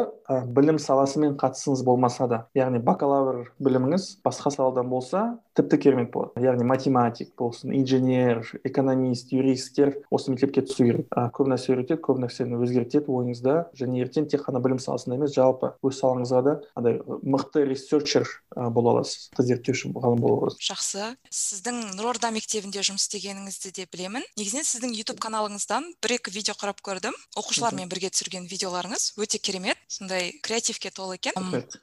білім 0.47 0.79
саласымен 0.83 1.37
қатысыңыз 1.41 1.85
болмаса 1.87 2.29
да 2.31 2.41
яғни 2.57 2.81
бакалавр 2.83 3.53
біліміңіз 3.63 4.09
басқа 4.25 4.53
саладан 4.55 4.89
болса 4.91 5.39
тіпті 5.57 5.79
керемет 5.79 6.11
болады. 6.13 6.41
Яғни 6.41 6.65
математик 6.65 7.35
болсын 7.39 7.75
инженер 7.77 8.41
экономист 8.65 9.33
юристтер 9.37 9.99
осы 10.11 10.33
мектепке 10.33 10.65
түсу 10.65 10.87
керек. 10.89 11.07
Ә, 11.13 11.29
көп 11.35 11.51
нәрсе 11.53 11.75
үйретеді 11.75 12.01
көп 12.01 12.23
нәрсені 12.23 12.57
өзгертеді 12.63 13.13
ойыңызда 13.13 13.57
және 13.77 14.01
ертең 14.07 14.31
тек 14.33 14.47
қана 14.47 14.63
білім 14.65 14.81
саласында 14.81 15.19
емес 15.19 15.37
жалпы 15.37 15.75
өз 15.85 16.01
салаңызға 16.01 16.43
да 16.47 16.57
андай 16.79 17.01
мықты 17.05 17.67
ресерчер 17.69 18.25
бола 18.57 18.97
аласыз 18.97 19.29
зерттеуші 19.37 19.93
ғалым 19.93 20.23
бола 20.23 20.47
аласыз. 20.47 20.61
Жақсы. 20.63 21.09
Сіздің 21.33 21.81
нұрорда 21.99 22.31
мектебінде 22.35 22.85
жұмыс 22.87 23.07
істегеніңізді 23.09 23.73
де 23.77 23.87
білемін. 23.93 24.25
Негізінен 24.39 24.67
сіздің 24.69 24.95
ютуб 25.03 25.21
каналыңыздан 25.23 25.89
бір 26.03 26.17
екі 26.19 26.33
видео 26.35 26.55
қарап 26.59 26.81
көрдім. 26.85 27.17
Оқушылармен 27.37 27.91
бірге 27.91 28.13
түсірген 28.15 28.47
видеоларыңыз 28.51 29.13
өте 29.19 29.41
керемет. 29.43 29.81
Сондай 29.91 30.22
креативке 30.43 30.91
толы 30.95 31.17
екен. 31.19 31.33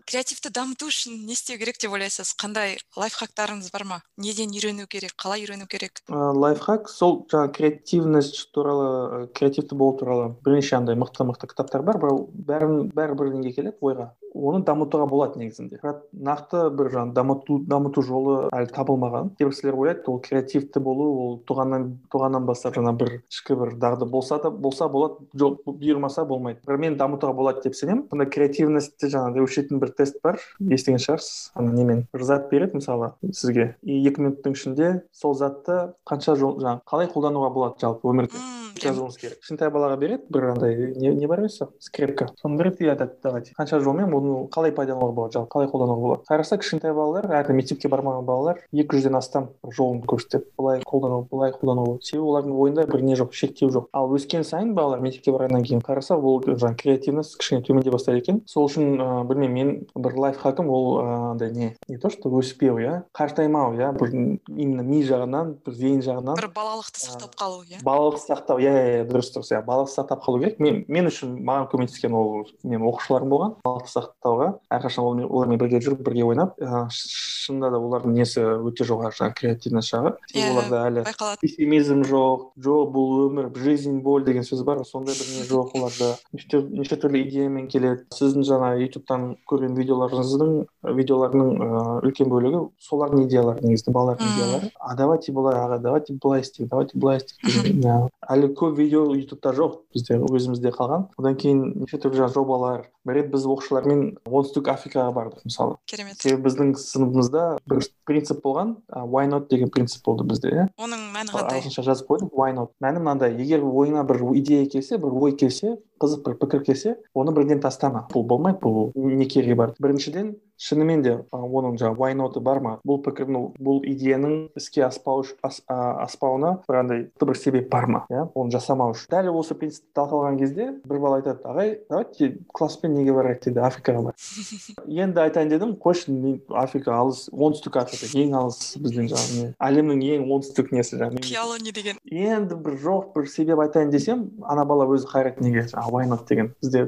Креативті 0.06 0.52
дамыту 0.54 0.88
үшін 0.90 1.26
не 1.28 1.34
істеу 1.34 1.60
керек 1.60 1.80
деп 1.82 1.92
ойлайсыз? 1.92 2.34
Қандай 2.40 2.78
лайфхактарыңыз 2.96 3.72
бар 3.74 3.86
ма? 3.86 4.00
Неден 4.18 4.54
үйрену 4.56 4.88
керек 4.88 5.14
қалай 5.20 5.44
үйрену 5.44 5.68
керек? 5.68 6.04
Лайфхак 6.10 6.90
сол 6.90 7.26
жаңағы 7.32 7.54
креативность 7.58 8.52
туралы 8.56 9.28
креативті 9.36 9.76
болу 9.76 9.98
туралы 10.00 10.32
бірнеше 10.46 10.78
андай 10.78 10.96
мықты 10.96 11.28
мықты 11.28 11.52
кітаптар 11.52 11.84
бар. 11.84 12.00
Бірақ 12.00 12.26
бәрін 12.34 12.90
бәрі 12.96 13.20
бірдеңеге 13.20 13.56
келеді 13.56 13.78
ойға. 13.82 14.12
Оны 14.30 14.62
дамытуға 14.62 15.08
болады 15.10 15.40
негізінде. 15.42 15.80
Бірақ 15.82 16.04
нақты 16.14 16.68
бір 16.78 16.92
жаңағы 16.94 17.16
дамыту 17.18 17.56
дамыту 17.66 18.04
жолы 18.06 18.36
әлі 18.54 18.70
табылмаған. 18.76 19.32
Кейбір 19.40 19.56
кісілер 19.56 19.78
ойлайды 19.80 20.06
ол 20.06 20.20
креативті 20.22 20.80
болу 20.86 21.08
ол 21.24 21.32
туғаннан 21.50 21.88
туғаннан 22.14 22.46
бастап 22.46 22.78
жаңа 22.78 22.94
бір 22.94 23.16
ішкі 23.26 23.58
бір 23.58 23.74
дағды 23.82 24.06
болса 24.06 24.38
да 24.38 24.52
болса 24.52 24.88
болады 24.88 25.26
жоқ 25.34 25.66
бұйырмаса 25.66 26.28
болмайды. 26.30 26.62
Бірақ 26.68 26.78
мен 26.86 26.98
дамытуға 27.02 27.34
болады 27.34 27.64
деп 27.66 27.76
сенемін. 27.76 28.06
Креативностьті 28.34 29.10
жаңағыдай 29.14 29.46
өлшейтін 29.46 29.82
бір 29.82 29.94
тест 29.98 30.20
бар 30.26 30.40
естіген 30.60 31.02
шығарсыз. 31.04 31.52
Ана 31.60 31.74
немен? 31.74 32.06
Бір 32.14 32.26
зат 32.28 32.50
береді 32.52 32.80
мысалы 32.82 33.14
сізге. 33.32 33.74
И 33.84 34.02
екі 34.06 34.26
минуттың 34.26 34.58
ішінде 34.58 34.94
сол 35.16 35.36
затты 35.38 35.94
қанша 36.10 36.38
жол 36.40 36.58
жаңағы 36.62 36.86
қалай 36.90 37.12
қолдануға 37.14 37.54
болады 37.56 37.86
жалпы 37.86 38.12
өмірде? 38.12 38.42
Жазуыңыз 38.78 39.18
керек. 39.20 39.40
Кішкентай 39.42 39.72
балаға 39.74 39.98
береді 40.00 40.24
бір 40.30 40.50
андай 40.54 40.76
не, 40.96 41.14
не 41.16 41.28
бар 41.28 41.42
емес 41.44 41.60
скрепка. 41.80 42.30
Соны 42.42 42.58
береді 42.58 42.86
и 42.86 42.90
айтады 42.92 43.18
давайте. 43.24 43.54
Қанша 43.58 43.80
жолмен 43.84 44.14
оны 44.14 44.48
қалай 44.54 44.74
пайдалануға 44.76 45.16
болады 45.16 45.38
жалпы 45.40 45.54
қалай 45.54 45.70
қолдануға 45.72 46.00
болады? 46.04 46.24
Қараса 46.30 46.60
кішкентай 46.62 46.94
балалар 46.94 47.30
әлі 47.40 47.56
мектепке 47.58 47.90
бармаған 47.92 48.26
балалар 48.28 48.62
екі 48.72 48.98
жүзден 48.98 49.18
астам 49.18 49.50
жолын 49.64 50.04
көрсетеді. 50.08 50.46
Былай 50.58 50.84
қолдану 50.86 51.26
былай 51.32 51.54
қолдану 51.56 51.98
себебі 52.02 52.28
олардың 52.30 52.56
ойында 52.64 52.88
бір 52.90 53.04
не 53.08 53.18
жоқ 53.20 53.34
шектеу 53.34 53.72
жоқ. 53.74 53.90
Ал 53.94 54.12
өскен 54.16 54.46
сайын 54.48 54.74
балалар 54.78 55.04
мектепке 55.04 55.34
барғаннан 55.36 55.66
кейін 55.66 55.84
қараса 55.86 56.18
ол 56.18 56.42
жаңағы 56.44 56.78
креативность 56.84 57.38
кішкене 57.40 57.64
төмендей 57.66 57.94
бастайды 57.94 58.24
екен. 58.24 58.42
Сол 58.48 58.70
үшін 58.70 59.00
ыыы 59.00 59.26
білмеймін 59.30 59.60
мен 59.60 60.04
бір 60.04 60.18
лайфхакым 60.26 60.70
ол 60.70 61.00
андай 61.00 61.52
не 61.52 61.76
не 61.88 61.98
то 61.98 62.10
что 62.10 62.30
өспеу 62.30 62.78
иә? 62.80 63.04
Қартаймау 63.16 63.76
иә? 63.78 63.92
Бір 64.00 64.14
именно 64.48 64.84
ми 64.84 65.02
жағынан 65.04 65.56
бір 65.66 65.76
зейін 65.76 66.04
жағынан. 66.06 66.40
Бір 66.40 66.50
балалықты 66.56 67.02
сақтап 67.04 67.36
қалу 67.40 67.64
иә? 67.66 67.82
балалық 67.84 68.20
сақтау 68.22 68.59
иә 68.60 68.74
иә 69.00 69.06
дұрыс 69.10 69.32
дұрыс. 69.34 69.52
иә 69.54 69.64
балалық 69.66 69.90
сақтап 69.90 70.24
қалу 70.24 70.40
керек. 70.40 70.60
Мен 70.60 70.84
мен 70.88 71.08
үшін 71.08 71.38
маған 71.44 71.70
көмектескен 71.72 72.14
ол 72.14 72.46
менің 72.64 72.86
оқушыларым 72.90 73.30
болған. 73.30 73.56
Балалық 73.66 73.90
сақтауға 73.90 74.50
әрқашан 74.70 75.26
олармен 75.26 75.60
бірге 75.60 75.80
жүріп 75.80 76.04
бірге 76.06 76.26
ойнап 76.26 76.56
шынында 76.92 77.72
да 77.72 77.80
олардың 77.80 78.14
несі 78.14 78.44
өте 78.68 78.86
жоғары 78.88 79.16
жаңағы 79.16 79.36
креативность 79.40 79.94
жағы 79.94 80.14
иә 80.36 80.52
оларда 80.52 80.84
әлі 80.90 81.04
байқалады. 81.08 81.40
пессимизм 81.42 82.04
жоқ 82.04 82.52
жоқ 82.60 82.92
бұл 82.94 83.30
өмір 83.30 83.50
жизнь 83.58 84.02
боль 84.02 84.24
деген 84.26 84.44
сөз 84.44 84.64
бар 84.64 84.84
сондай 84.86 85.16
бір 85.16 85.28
не 85.38 85.48
жоқ 85.50 85.76
оларда. 85.80 86.16
Неше 86.34 86.96
түрлі 87.00 87.24
идеямен 87.28 87.68
келеді. 87.68 88.06
Сіздің 88.14 88.46
жаңа 88.46 88.74
ютубтан 88.84 89.38
көрген 89.50 89.76
видеоларыңыздың 89.80 90.54
видеоларының 91.00 91.50
ыыы 91.60 92.10
үлкен 92.10 92.30
бөлігі 92.32 92.62
солардың 92.84 93.26
идеялары 93.28 93.66
негізі 93.66 93.92
балалардың 93.96 94.34
идеялары. 94.36 94.72
А 94.80 94.96
давайте 94.96 95.32
былай 95.32 95.56
аға 95.60 95.80
давайте 95.82 96.14
былай 96.14 96.42
істейік 96.42 96.70
давайте 96.70 96.98
былай 96.98 97.18
істейік. 97.18 98.10
Әлі 98.30 98.49
көп 98.58 98.78
видео 98.78 99.04
ютубта 99.16 99.54
жоқ 99.56 99.80
бізде 99.94 100.18
өзімізде 100.20 100.72
қалған. 100.76 101.08
Одан 101.20 101.38
кейін 101.40 101.62
неше 101.84 102.00
түрлі 102.02 102.30
жобалар 102.34 102.88
бір 103.10 103.18
рет 103.18 103.32
біз 103.34 103.48
оқушылармен 103.50 104.04
оңтүстік 104.30 104.70
африкаға 104.70 105.14
бардық 105.16 105.46
мысалы. 105.50 105.78
Керемет. 105.90 106.22
Себебі 106.22 106.46
біздің 106.46 106.74
сыныбымызда 106.78 107.46
бір 107.66 107.84
принцип 108.06 108.44
болған 108.46 108.76
why 109.10 109.26
not 109.30 109.50
деген 109.50 109.74
принцип 109.74 110.06
болды 110.06 110.28
бізде 110.30 110.54
иә. 110.54 110.68
Оның 110.78 111.10
мәні 111.16 111.34
қандай? 111.34 111.60
ағылшынша 111.60 111.86
жазып 111.90 112.10
қойдым 112.10 112.30
why 112.34 112.54
not? 112.54 112.74
Мәні 112.84 113.02
мынандай 113.02 113.34
егер 113.40 113.66
ойыңа 113.66 114.06
бір 114.08 114.22
идея 114.38 114.70
келсе 114.70 115.02
бір 115.02 115.18
ой 115.18 115.36
келсе 115.38 115.78
қызық 116.00 116.24
бір 116.26 116.38
пікір 116.40 116.64
келсе 116.64 116.96
оны 117.14 117.34
бірден 117.36 117.60
тастама. 117.60 118.06
Бұл 118.14 118.24
болмайды 118.30 118.62
бұл 118.64 118.94
не 118.96 119.26
керегі 119.28 119.58
бар. 119.60 119.74
Біріншіден 119.84 120.38
шынымен 120.60 121.04
де 121.04 121.16
оның 121.32 121.76
жаңағы 121.80 122.00
why 122.00 122.16
not 122.16 122.40
бар 122.44 122.62
ма? 122.64 122.74
Бұл 122.88 123.02
пікірдің 123.04 123.54
бұл 123.60 123.82
идеяның 123.88 124.50
іске 124.60 124.86
аспау 124.88 125.26
ас, 125.44 125.62
аспауына 125.68 126.60
бір 126.68 126.80
андай 126.82 127.06
бір 127.20 127.36
себеп 127.36 127.70
бар 127.72 127.88
ма? 127.88 128.06
Иә 128.12 128.30
оны 128.34 128.56
жасамау 128.56 128.96
үшін 128.96 129.12
дәл 129.12 129.32
осы 129.40 129.56
принципті 129.60 129.92
талқылаған 130.00 130.40
кезде 130.40 130.70
бір 130.88 131.00
бала 131.04 131.20
айтады 131.20 131.44
ағай 131.48 131.76
давайте 131.90 132.38
класспен 132.54 132.96
неге 133.00 133.16
барайық 133.16 133.44
дейді 133.48 133.64
африкаға 133.66 134.06
барайық 134.10 134.90
енді 135.04 135.24
айтайын 135.26 135.54
дедім 135.54 135.76
қойшы 135.82 136.14
африка 136.60 136.96
алыс 137.00 137.28
оңтүстік 137.34 137.78
африка 137.82 138.10
ең 138.20 138.36
алыс 138.40 138.60
біздің 138.82 139.10
жаңағы 139.12 139.40
не? 139.40 139.48
Әлемнің 139.70 140.04
ең 140.16 140.26
оңтүстік 140.36 140.72
несі 140.76 141.00
жаңағы 141.00 141.24
қиялы 141.26 141.60
не 141.64 141.74
деген. 141.76 142.00
Енді 142.10 142.58
бір 142.64 142.78
жоқ 142.84 143.12
бір 143.16 143.30
себеп 143.32 143.62
айтайын 143.64 143.92
десем 143.94 144.26
ана 144.44 144.66
бала 144.70 144.88
өзі 144.90 145.10
қайрайды 145.10 145.44
неге? 145.46 145.66
Жаңағы 145.72 146.10
not 146.10 146.26
деген. 146.30 146.52
Бізде 146.64 146.86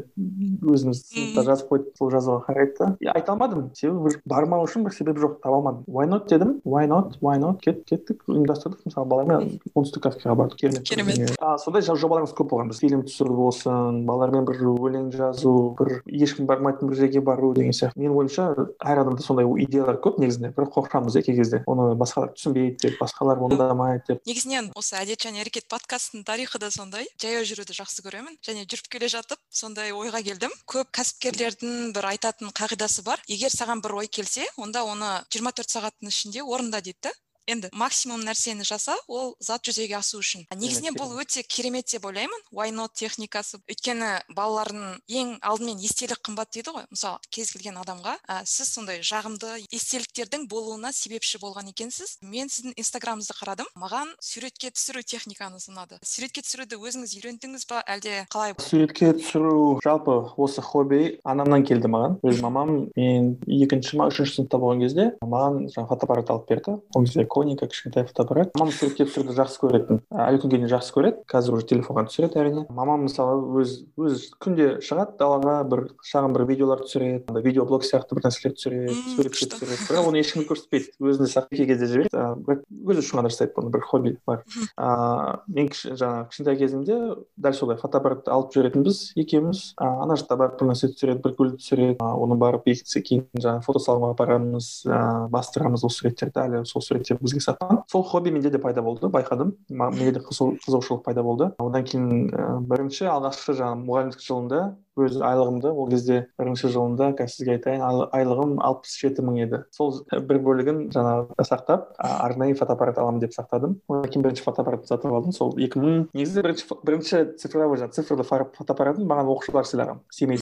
өзіміз 0.62 1.03
сыныпта 1.08 1.46
жазып 1.48 1.72
қойдық 1.72 1.98
сол 2.00 2.12
жазуға 2.13 2.46
қарайды 2.48 2.77
да 2.80 3.13
айта 3.13 3.34
алмадым 3.36 3.70
себебі 3.77 4.08
бір 4.08 4.20
бармау 4.25 4.65
үшін 4.65 4.86
бір 4.88 4.96
себеп 4.96 5.20
жоқ 5.22 5.39
таба 5.44 5.60
алмадым. 5.62 5.86
Why 5.88 6.08
not 6.10 6.27
дедім 6.30 6.60
why 6.65 6.88
not 6.89 7.18
why 7.22 7.38
not 7.41 7.62
кет 7.62 7.84
кеттік 7.89 8.24
ұйымдастырдық. 8.27 8.86
Мысалы 8.88 9.08
балалармен 9.12 9.60
оңтүстік 9.75 10.08
африкаға 10.12 10.38
бардық 10.44 10.62
керемет. 10.62 10.88
Керемет. 10.89 11.36
Сондай 11.63 11.86
жобаларымыз 11.86 12.34
көп 12.38 12.51
болған. 12.53 12.72
Біз 12.72 12.82
фильм 12.82 13.03
түсіру 13.08 13.36
болсын 13.38 14.03
балалармен 14.08 14.48
бір 14.48 14.62
өлең 14.72 15.12
жазу 15.13 15.75
бір 15.80 15.90
ешкім 16.05 16.48
бармайтын 16.50 16.89
бір 16.89 16.98
жерге 17.00 17.21
бару 17.21 17.53
деген 17.55 17.75
сияқты. 17.75 18.00
Менің 18.00 18.17
ойымша 18.21 18.48
әр 18.55 19.01
адамда 19.03 19.24
сондай 19.24 19.48
идеялар 19.65 20.00
көп 20.03 20.19
негізінде. 20.21 20.51
Бірақ 20.55 20.74
қорқамыз 20.75 21.17
иә 21.17 21.24
кей 21.25 21.38
кезде. 21.38 21.62
Оны 21.69 21.95
басқалар 22.00 22.33
түсінбейді 22.36 22.77
деп 22.86 23.00
басқалар 23.01 23.41
орындамайды 23.41 24.03
деп. 24.10 24.21
Негізінен 24.27 24.71
осы 24.75 24.98
әдет 25.00 25.25
және 25.25 25.43
әрекет 25.45 25.67
подкасттың 25.71 26.25
тарихы 26.27 26.62
да 26.62 26.71
сондай. 26.71 27.07
Жаяу 27.21 27.45
жүруді 27.48 27.77
жақсы 27.77 28.05
көремін 28.05 28.38
және 28.45 28.65
жүріп 28.65 28.91
келе 28.91 29.10
жатып 29.12 29.39
сондай 29.50 29.95
ойға 29.95 30.24
келдім. 30.25 30.53
Көп 30.69 30.91
кәсіпкерлердің 30.98 31.91
бір 31.95 32.12
айтатын 32.13 32.53
қағидасы 32.55 33.05
бар. 33.07 33.24
Егер 33.27 33.53
саған 33.53 33.81
бір 33.83 34.01
ой 34.03 34.07
келсе 34.07 34.48
онда 34.57 34.86
оны 34.86 35.17
24 35.33 35.75
сағаттың 35.75 36.13
ішінде 36.13 36.43
орында 36.43 36.81
дейді 36.81 37.12
енді 37.48 37.69
максимум 37.74 38.21
нәрсені 38.25 38.65
жаса 38.67 38.95
ол 39.07 39.36
зат 39.39 39.65
жүзеге 39.65 39.98
асу 39.98 40.19
үшін. 40.21 40.45
Негізінен 40.55 40.95
бұл 40.98 41.15
өте 41.21 41.43
керемет 41.43 41.89
деп 41.91 42.05
ойлаймын. 42.05 42.43
Why 42.51 42.71
not 42.75 42.93
техникасы. 42.98 43.60
Өйткені 43.69 44.12
балалардың 44.36 45.01
ең 45.10 45.33
алдымен 45.41 45.81
естелік 45.81 46.21
қымбат 46.25 46.53
дейді 46.53 46.75
ғой 46.75 46.86
мысалы 46.91 47.19
кез 47.33 47.51
келген 47.55 47.79
адамға. 47.81 48.17
Ә, 48.27 48.41
сіз 48.45 48.74
сондай 48.75 49.01
жағымды 49.05 49.65
естеліктердің 49.71 50.48
болуына 50.51 50.91
себепші 50.93 51.41
болған 51.41 51.71
екенсіз. 51.71 52.17
Мен 52.21 52.51
сіздің 52.51 52.75
инстаграмыңызды 52.77 53.36
қарадым. 53.39 53.69
Маған 53.79 54.13
суретке 54.21 54.71
түсіру 54.71 55.03
техникаңыз 55.03 55.69
ұнады. 55.71 56.00
Суретке 56.05 56.43
түсіруді 56.45 56.77
өзіңіз 56.77 57.15
үйрендіңіз 57.17 57.67
ба 57.69 57.81
әлде 57.89 58.25
қалай? 58.31 58.55
Суретке 58.62 59.13
түсіру 59.17 59.79
жалпы 59.83 60.17
осы 60.38 60.62
хобби 60.62 61.19
анамнан 61.24 61.65
келді 61.65 61.91
маған. 61.91 62.19
Өз 62.27 62.41
мамам 62.43 62.74
мен 62.95 63.33
екінші 63.48 63.98
ма 64.00 64.10
үшінші 64.12 64.38
сыныпта 64.38 64.60
болған 64.62 64.86
кезде 64.86 65.10
маған 65.24 65.67
жаңағы 65.71 65.89
фотоаппарат 65.93 66.31
алып 66.33 66.50
берді. 66.51 66.77
Ол 66.95 67.05
кезде 67.05 67.25
коника 67.31 67.67
кішкентай 67.71 68.05
фотоаппарат 68.09 68.51
мамам 68.59 68.73
суретке 68.75 69.07
түсіруді 69.07 69.38
жақсы 69.39 69.61
көретін 69.63 70.01
әлі 70.11 70.41
күнге 70.43 70.59
дейін 70.59 70.71
жақсы 70.73 70.95
көреді 70.97 71.23
қазір 71.31 71.57
уже 71.57 71.69
телефонға 71.71 72.05
түсіреді 72.09 72.41
әрине 72.43 72.65
мамам 72.69 73.05
мысалы 73.07 73.39
өз 73.61 73.77
өз 73.95 74.27
күнде 74.43 74.67
шығады 74.83 75.17
далаға 75.21 75.55
бір 75.71 75.85
шағын 76.11 76.35
бір 76.35 76.45
видеолар 76.51 76.83
түсіреді 76.85 77.31
андай 77.31 77.45
видеоблог 77.47 77.88
сияқты 77.88 78.17
бір 78.17 78.27
нәрселер 78.27 78.57
түсіреді 78.57 78.97
суретке 79.15 79.50
түсіреді 79.53 79.88
бірақ 79.88 80.11
оны 80.11 80.21
ешкімге 80.21 80.50
көрсетпейді 80.51 81.11
өзіне 81.11 81.31
сақтап 81.31 81.65
кезде 81.71 81.88
жібереді 81.91 82.25
бірақ 82.45 82.65
өзі 82.91 83.03
үшін 83.05 83.21
ғана 83.21 83.31
жасайды 83.31 83.53
бұны 83.55 83.71
бір 83.73 83.83
хобби 83.85 84.13
бар. 84.27 84.43
Ыыы 84.77 85.38
мен 85.55 85.69
жаңағы 85.71 86.27
кішкентай 86.31 86.57
кезімде 86.59 86.97
дәл 87.38 87.55
солай 87.57 87.77
фотоаппаратты 87.81 88.31
алып 88.33 88.53
жүретінбіз 88.55 89.01
екеуміз. 89.21 89.63
Ана 89.81 90.17
жақта 90.19 90.38
барып 90.39 90.59
бір 90.59 90.71
нәрсе 90.71 90.91
түсіреді 90.93 91.23
бір 91.25 91.35
гүл 91.38 91.53
түсіреді 91.57 91.97
оны 92.01 92.38
барып 92.41 92.65
бекітсе 92.67 93.03
кейін 93.05 93.27
жаңағы 93.38 93.65
фотосалонға 93.67 94.15
апарамыз 94.15 94.69
ыыы 94.88 95.29
бастырамыз 95.33 95.85
ол 95.85 95.93
суреттерді 95.93 96.43
әлі 96.45 96.63
сол 96.69 96.85
суреттер. 96.85 97.20
Бізге 97.21 97.41
сатқан. 97.45 97.83
Сол 97.91 98.03
хобби 98.03 98.31
менде 98.31 98.49
де 98.49 98.59
пайда 98.61 98.81
болды 98.81 99.09
байқадым. 99.11 99.55
Менде 99.69 100.11
де 100.17 100.23
қызығушылық 100.25 101.03
пайда 101.05 101.23
болды. 101.23 101.51
Одан 101.61 101.85
кейін 101.87 102.31
бірінші 102.69 103.09
алғашқы 103.11 103.55
жаңағы 103.59 103.85
мұғалімдік 103.85 104.25
жылында 104.25 104.61
өз 105.08 105.17
айлығымды 105.22 105.72
ол 105.72 105.89
кезде 105.91 106.25
бірінші 106.39 106.72
жылында 106.75 107.12
қазір 107.20 107.34
сізге 107.36 107.55
айтайын 107.58 107.84
айлығым 108.12 108.58
алпыс 108.62 108.96
жеті 109.01 109.25
мың 109.25 109.39
еді. 109.46 109.62
Сол 109.75 110.01
бір 110.12 110.41
бөлігін 110.46 110.84
жаңағы 110.93 111.48
сақтап 111.48 111.91
арнайы 111.98 112.55
фотоаппарат 112.60 113.00
аламын 113.01 113.22
деп 113.24 113.36
сақтадым. 113.36 113.77
Одан 113.89 114.12
кейін 114.12 114.25
бірінші 114.27 114.46
фотоаппаратты 114.46 114.91
сатып 114.91 115.12
алдым. 115.12 115.36
Сол 115.36 115.55
екі 115.60 115.81
мың 115.81 116.08
негізі 116.13 116.46
бірінші 116.46 116.67
бірінші 116.86 117.24
цифровой 117.41 117.79
жаңағы 117.81 117.98
цифрлы 117.98 118.25
фотоаппаратын 118.27 119.08
маған 119.10 119.31
оқушылар 119.31 119.67
сыйлаған 119.67 120.01
семейде 120.13 120.41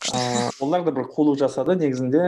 олар 0.62 0.84
да 0.86 0.94
бір 0.96 1.08
қулық 1.14 1.40
жасады 1.40 1.76
негізінде 1.80 2.24